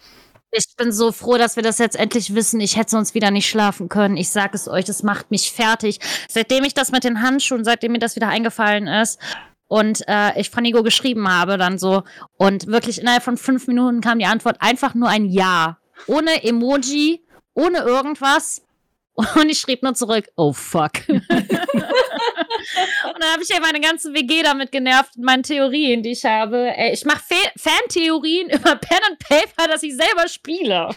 [0.56, 2.60] Ich bin so froh, dass wir das jetzt endlich wissen.
[2.60, 4.16] Ich hätte sonst wieder nicht schlafen können.
[4.16, 5.98] Ich sag es euch, das macht mich fertig.
[6.28, 9.18] Seitdem ich das mit den Handschuhen, seitdem mir das wieder eingefallen ist
[9.68, 12.02] und äh, ich Franigo geschrieben habe, dann so
[12.36, 15.78] und wirklich innerhalb von fünf Minuten kam die Antwort einfach nur ein Ja.
[16.06, 18.62] Ohne Emoji, ohne irgendwas.
[19.14, 20.90] Und ich schrieb nur zurück, oh fuck.
[21.08, 21.48] und dann
[23.32, 26.76] habe ich ja meine ganze WG damit genervt, mit meinen Theorien, die ich habe.
[26.76, 27.22] Ey, ich mache
[27.56, 30.88] Fan-Theorien über Pen and Paper, dass ich selber spiele.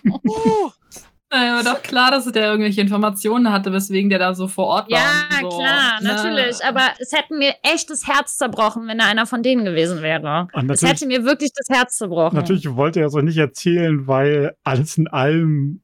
[1.30, 4.90] Naja, war doch klar, dass der irgendwelche Informationen hatte, weswegen der da so vor Ort
[4.92, 4.98] war.
[4.98, 5.58] Ja, und so.
[5.58, 6.64] klar, Na, natürlich.
[6.64, 10.48] Aber es hätte mir echt das Herz zerbrochen, wenn er einer von denen gewesen wäre.
[10.54, 12.36] Und Es hätte mir wirklich das Herz zerbrochen.
[12.38, 15.82] natürlich wollte er so nicht erzählen, weil alles in allem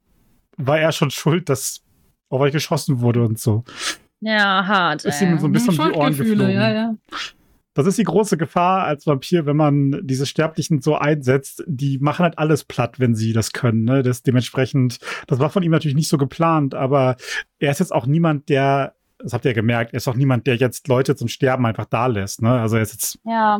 [0.55, 1.81] war er schon schuld, dass
[2.29, 3.63] auf euch geschossen wurde und so.
[4.21, 5.03] Ja, hart.
[5.03, 6.55] Ist ihm so ein bisschen um die Ohren Schuldgefühle, geflogen.
[6.61, 6.95] ja, ja.
[7.73, 11.63] Das ist die große Gefahr als Vampir, wenn man diese Sterblichen so einsetzt.
[11.67, 13.83] Die machen halt alles platt, wenn sie das können.
[13.83, 14.03] Ne?
[14.03, 17.15] Das dementsprechend, das war von ihm natürlich nicht so geplant, aber
[17.59, 20.45] er ist jetzt auch niemand, der, das habt ihr ja gemerkt, er ist auch niemand,
[20.45, 22.41] der jetzt Leute zum Sterben einfach da lässt.
[22.41, 22.51] Ne?
[22.51, 23.59] Also er ist jetzt, Ja.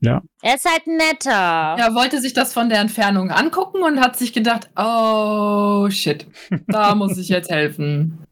[0.00, 0.22] Ja.
[0.42, 1.30] Er ist halt netter.
[1.30, 6.26] Er wollte sich das von der Entfernung angucken und hat sich gedacht, oh shit,
[6.68, 8.25] da muss ich jetzt helfen.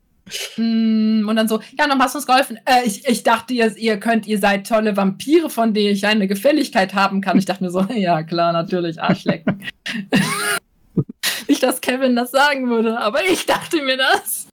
[0.57, 2.59] Mm, Und dann so, ja, dann hast du uns geholfen.
[2.65, 6.27] Äh, ich, ich dachte, ihr, ihr könnt, ihr seid tolle Vampire, von denen ich eine
[6.27, 7.39] Gefälligkeit haben kann.
[7.39, 9.67] Ich dachte mir so, ja klar, natürlich, Arschlecken.
[11.49, 14.49] Nicht, dass Kevin das sagen würde, aber ich dachte mir das.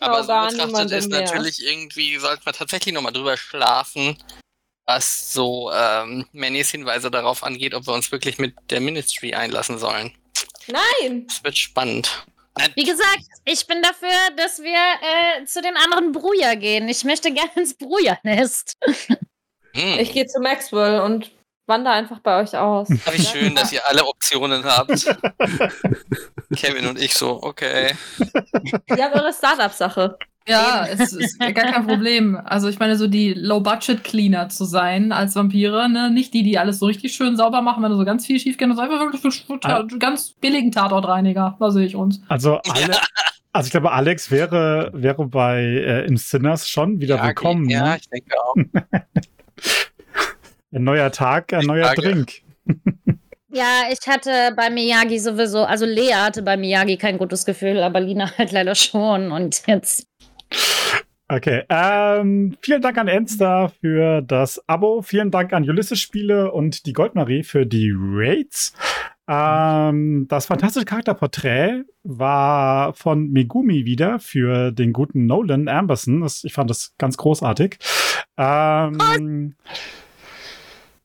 [0.00, 1.22] Aber so betrachtet ist mehr.
[1.22, 4.16] natürlich irgendwie, sollte man tatsächlich nochmal drüber schlafen,
[4.86, 9.78] was so ähm, Mannys Hinweise darauf angeht, ob wir uns wirklich mit der Ministry einlassen
[9.78, 10.12] sollen.
[10.66, 11.26] Nein.
[11.28, 12.24] Das wird spannend.
[12.74, 16.88] Wie gesagt, ich bin dafür, dass wir äh, zu den anderen Bruja gehen.
[16.88, 18.76] Ich möchte gerne ins Bruja-Nest.
[19.74, 19.98] hm.
[19.98, 21.30] Ich gehe zu Maxwell und
[21.66, 22.88] wandere einfach bei euch aus.
[23.06, 24.90] Ah, Wie schön, dass ihr alle Optionen habt.
[26.56, 27.94] Kevin und ich so, okay.
[28.18, 30.18] Ihr habt eure Startup-Sache.
[30.50, 32.36] Ja, es ist gar kein Problem.
[32.44, 36.10] Also ich meine, so die Low-Budget-Cleaner zu sein als Vampire, ne?
[36.10, 38.58] Nicht die, die alles so richtig schön sauber machen, wenn da so ganz viel schief
[38.58, 39.84] geht, sondern einfach wirklich für Ah.
[39.98, 41.56] ganz billigen Tatortreiniger.
[41.58, 42.20] Da sehe ich uns.
[42.28, 42.96] Also, Ale
[43.52, 47.68] also ich glaube, Alex wäre, wäre bei äh, im Sinners schon wieder Ja, willkommen.
[47.68, 47.96] Ja, Ne?
[48.00, 48.54] ich denke auch.
[50.72, 52.02] Ein neuer Tag, ein Ich neuer frage.
[52.02, 52.32] Drink.
[53.52, 57.98] Ja, ich hatte bei Miyagi sowieso, also Lea hatte bei Miyagi kein gutes Gefühl, aber
[57.98, 59.32] Lina halt leider schon.
[59.32, 60.06] Und jetzt
[61.28, 65.00] Okay, ähm, vielen Dank an Enster für das Abo.
[65.00, 68.74] Vielen Dank an Ulysses Spiele und die Goldmarie für die Raids.
[69.28, 76.22] Ähm, das fantastische Charakterporträt war von Megumi wieder für den guten Nolan Amberson.
[76.22, 77.78] Das, ich fand das ganz großartig.
[78.36, 79.54] Ähm,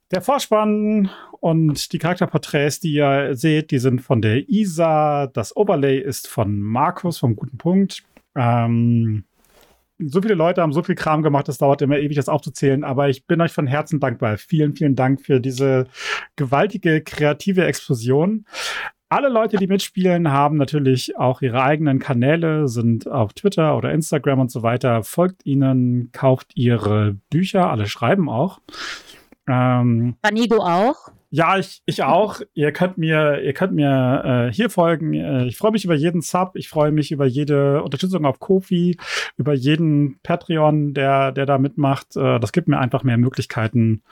[0.10, 5.28] der Vorspann und die Charakterporträts, die ihr seht, die sind von der Isa.
[5.28, 8.04] Das Overlay ist von Markus vom guten Punkt.
[8.36, 9.26] Ähm,
[9.98, 13.10] so viele Leute haben so viel Kram gemacht, es dauert immer ewig, das aufzuzählen, aber
[13.10, 14.38] ich bin euch von Herzen dankbar.
[14.38, 15.88] Vielen, vielen Dank für diese
[16.36, 18.46] gewaltige kreative Explosion.
[19.08, 24.40] Alle Leute, die mitspielen, haben natürlich auch ihre eigenen Kanäle, sind auf Twitter oder Instagram
[24.40, 25.04] und so weiter.
[25.04, 28.60] Folgt ihnen, kauft ihre Bücher, alle schreiben auch.
[29.48, 31.12] Ähm, Vanigo auch.
[31.30, 32.42] Ja, ich, ich auch.
[32.54, 35.14] ihr könnt mir, ihr könnt mir äh, hier folgen.
[35.14, 36.52] Äh, ich freue mich über jeden Sub.
[36.56, 38.98] Ich freue mich über jede Unterstützung auf Kofi,
[39.38, 42.16] über jeden Patreon, der, der da mitmacht.
[42.16, 44.04] Äh, das gibt mir einfach mehr Möglichkeiten,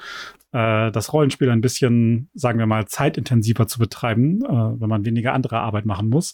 [0.52, 5.34] äh, das Rollenspiel ein bisschen, sagen wir mal, zeitintensiver zu betreiben, äh, wenn man weniger
[5.34, 6.34] andere Arbeit machen muss.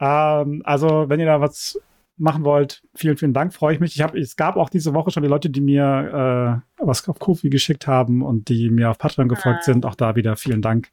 [0.00, 1.80] Ähm, also, wenn ihr da was
[2.18, 3.94] machen wollt, vielen, vielen Dank, freue ich mich.
[3.96, 7.18] Ich hab, es gab auch diese Woche schon die Leute, die mir äh, was auf
[7.18, 9.64] Kofi geschickt haben und die mir auf Patreon gefolgt Ah.
[9.64, 9.86] sind.
[9.86, 10.88] Auch da wieder vielen Dank.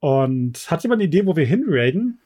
[0.00, 2.20] Und hat jemand eine Idee, wo wir hinraiden?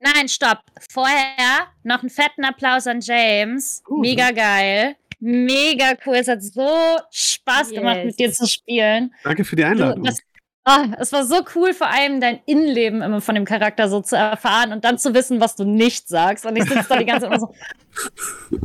[0.00, 0.58] Nein, stopp.
[0.90, 3.82] Vorher noch einen fetten Applaus an James.
[3.88, 4.00] Cool.
[4.00, 4.96] Mega geil.
[5.18, 6.16] Mega cool.
[6.16, 6.66] Es hat so
[7.10, 8.04] Spaß gemacht, Yes.
[8.06, 9.12] mit dir zu spielen.
[9.22, 10.04] Danke für die Du, Einladung.
[10.04, 10.18] das,
[10.64, 14.16] ah, es war so cool, vor allem dein Innenleben immer von dem Charakter so zu
[14.16, 16.46] erfahren und dann zu wissen, was du nicht sagst.
[16.46, 17.52] Und ich sitze da die ganze Zeit immer so,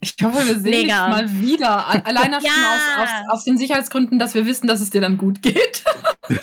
[0.00, 2.06] Ich hoffe, wir sehen dich mal wieder.
[2.06, 2.74] Alleine schon Ja.
[3.02, 5.82] aus, aus, aus den Sicherheitsgründen, dass wir wissen, dass es dir dann gut geht.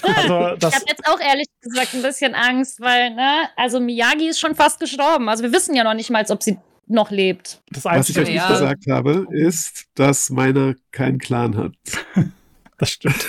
[0.02, 4.40] Also, ich habe jetzt auch ehrlich gesagt ein bisschen Angst, weil, ne, also Miyagi ist
[4.40, 5.28] schon fast gestorben.
[5.28, 6.58] Also wir wissen ja noch nicht mal, ob sie
[6.88, 7.62] noch lebt.
[7.70, 8.48] das Was ich Einzige, euch nicht Ja.
[8.48, 11.74] gesagt habe, ist, dass meiner keinen Clan hat.
[12.78, 13.26] das stimmt.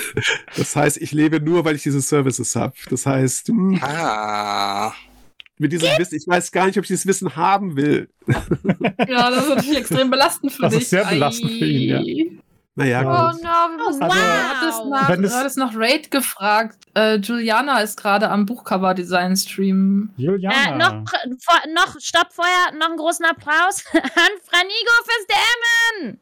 [0.57, 2.75] Das heißt, ich lebe nur, weil ich diese Services habe.
[2.91, 4.93] Das heißt, hm, Ah.
[5.59, 8.09] mit diesem Wissen, ich weiß gar nicht, ob ich dieses Wissen haben will.
[9.09, 10.83] ja, das ist natürlich extrem belastend für Das dich.
[10.83, 12.41] ist sehr belastend für ihn, ja.
[12.77, 13.29] Naja, Ja.
[13.29, 13.43] Oh gut.
[13.45, 16.77] no, wir müssen Also, du hattest nach, wenn du es- hattest nach Raid gefragt.
[16.95, 20.11] Äh, Juliana ist gerade am Buchcover-Design-Stream.
[20.17, 20.75] Juliana.
[20.75, 21.05] Äh, noch,
[21.41, 26.21] vor, noch, stopp vorher, noch einen großen Applaus an Franigo fürs DMen.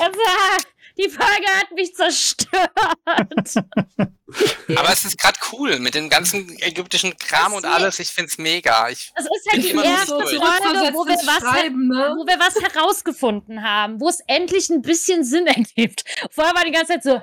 [0.00, 0.18] Also,
[1.00, 2.50] die Folge hat mich zerstört.
[4.76, 7.98] Aber es ist gerade cool mit dem ganzen ägyptischen Kram und alles.
[7.98, 8.88] Ich find's mega.
[8.88, 10.36] Ich, Das ist halt die erste durch.
[10.36, 12.14] Folge, wo wir, was, ne?
[12.16, 16.04] wo wir was herausgefunden haben, wo es endlich ein bisschen Sinn ergibt.
[16.30, 17.20] Vorher war die ganze Zeit so,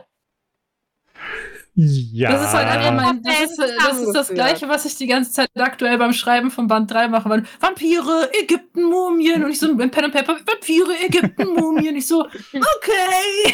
[1.77, 2.31] ja.
[2.31, 4.30] Das ist halt einfach mein, das ist, das ist das.
[4.30, 7.30] Gleiche, was ich die ganze Zeit aktuell beim Schreiben von Band 3 mache.
[7.30, 9.43] Weil Vampire, Ägypten, Mumien.
[9.43, 11.95] Und ich so mit Pen und Paper, Vampire, Ägypten, Mumien.
[11.95, 13.53] Ich so, okay.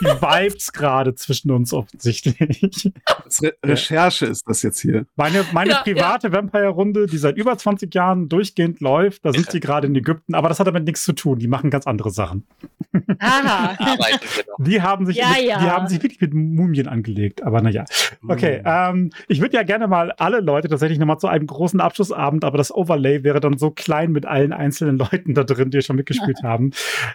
[0.00, 2.92] die Vibes gerade zwischen uns offensichtlich.
[3.40, 5.06] Re Recherche ist das jetzt hier.
[5.14, 9.60] Meine, meine Ja, private Vampire-Runde, die seit über 20 Jahren durchgehend läuft, da sind die
[9.60, 11.38] gerade in Ägypten, aber das hat damit nichts zu tun.
[11.38, 12.48] Die machen ganz andere Sachen.
[13.20, 13.76] aha.
[14.58, 15.58] Die haben sich, Ja, mit, ja.
[15.58, 17.84] Die haben sich wirklich mit Mumien angelegt, aber naja.
[18.26, 22.44] Okay, ähm, ich würde ja gerne mal alle Leute tatsächlich nochmal zu einem großen Abschlussabend,
[22.44, 25.96] aber das Overlay wäre dann so klein mit allen einzelnen Leuten da drin, die schon
[25.96, 26.72] mitgespielt haben.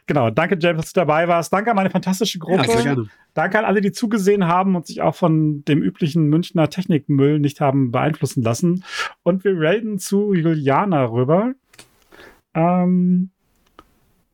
[0.08, 1.52] Genau, danke James, dass du dabei warst.
[1.54, 2.58] Danke an meine fantastische Gruppe.
[2.58, 3.08] Ja, sehr gerne.
[3.34, 7.60] Danke an alle, die zugesehen haben und sich auch von dem üblichen Münchner Technikmüll nicht
[7.60, 8.84] haben beeinflussen lassen.
[9.24, 11.54] Und wir raiden zu Juliana rüber.
[12.54, 13.32] Ähm,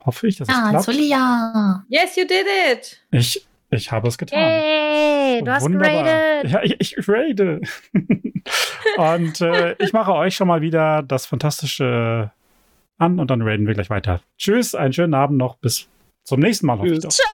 [0.06, 0.88] hoffe ich, dass es klappt.
[0.88, 1.84] Julia.
[1.90, 3.02] Yes, you did it.
[3.12, 4.40] Ich, ich habe es getan.
[4.40, 6.04] Hey, du hast Wunderbar.
[6.04, 6.52] geradet.
[6.52, 7.62] Ja, ich, ich raide.
[8.98, 12.32] und äh, ich mache euch schon mal wieder das Fantastische
[12.98, 14.22] an und dann raiden wir gleich weiter.
[14.38, 15.56] Tschüss, einen schönen Abend noch.
[15.58, 15.88] Bis
[16.24, 16.78] zum nächsten Mal.
[16.78, 17.18] hoffe ich Tschüss.
[17.18, 17.32] doch.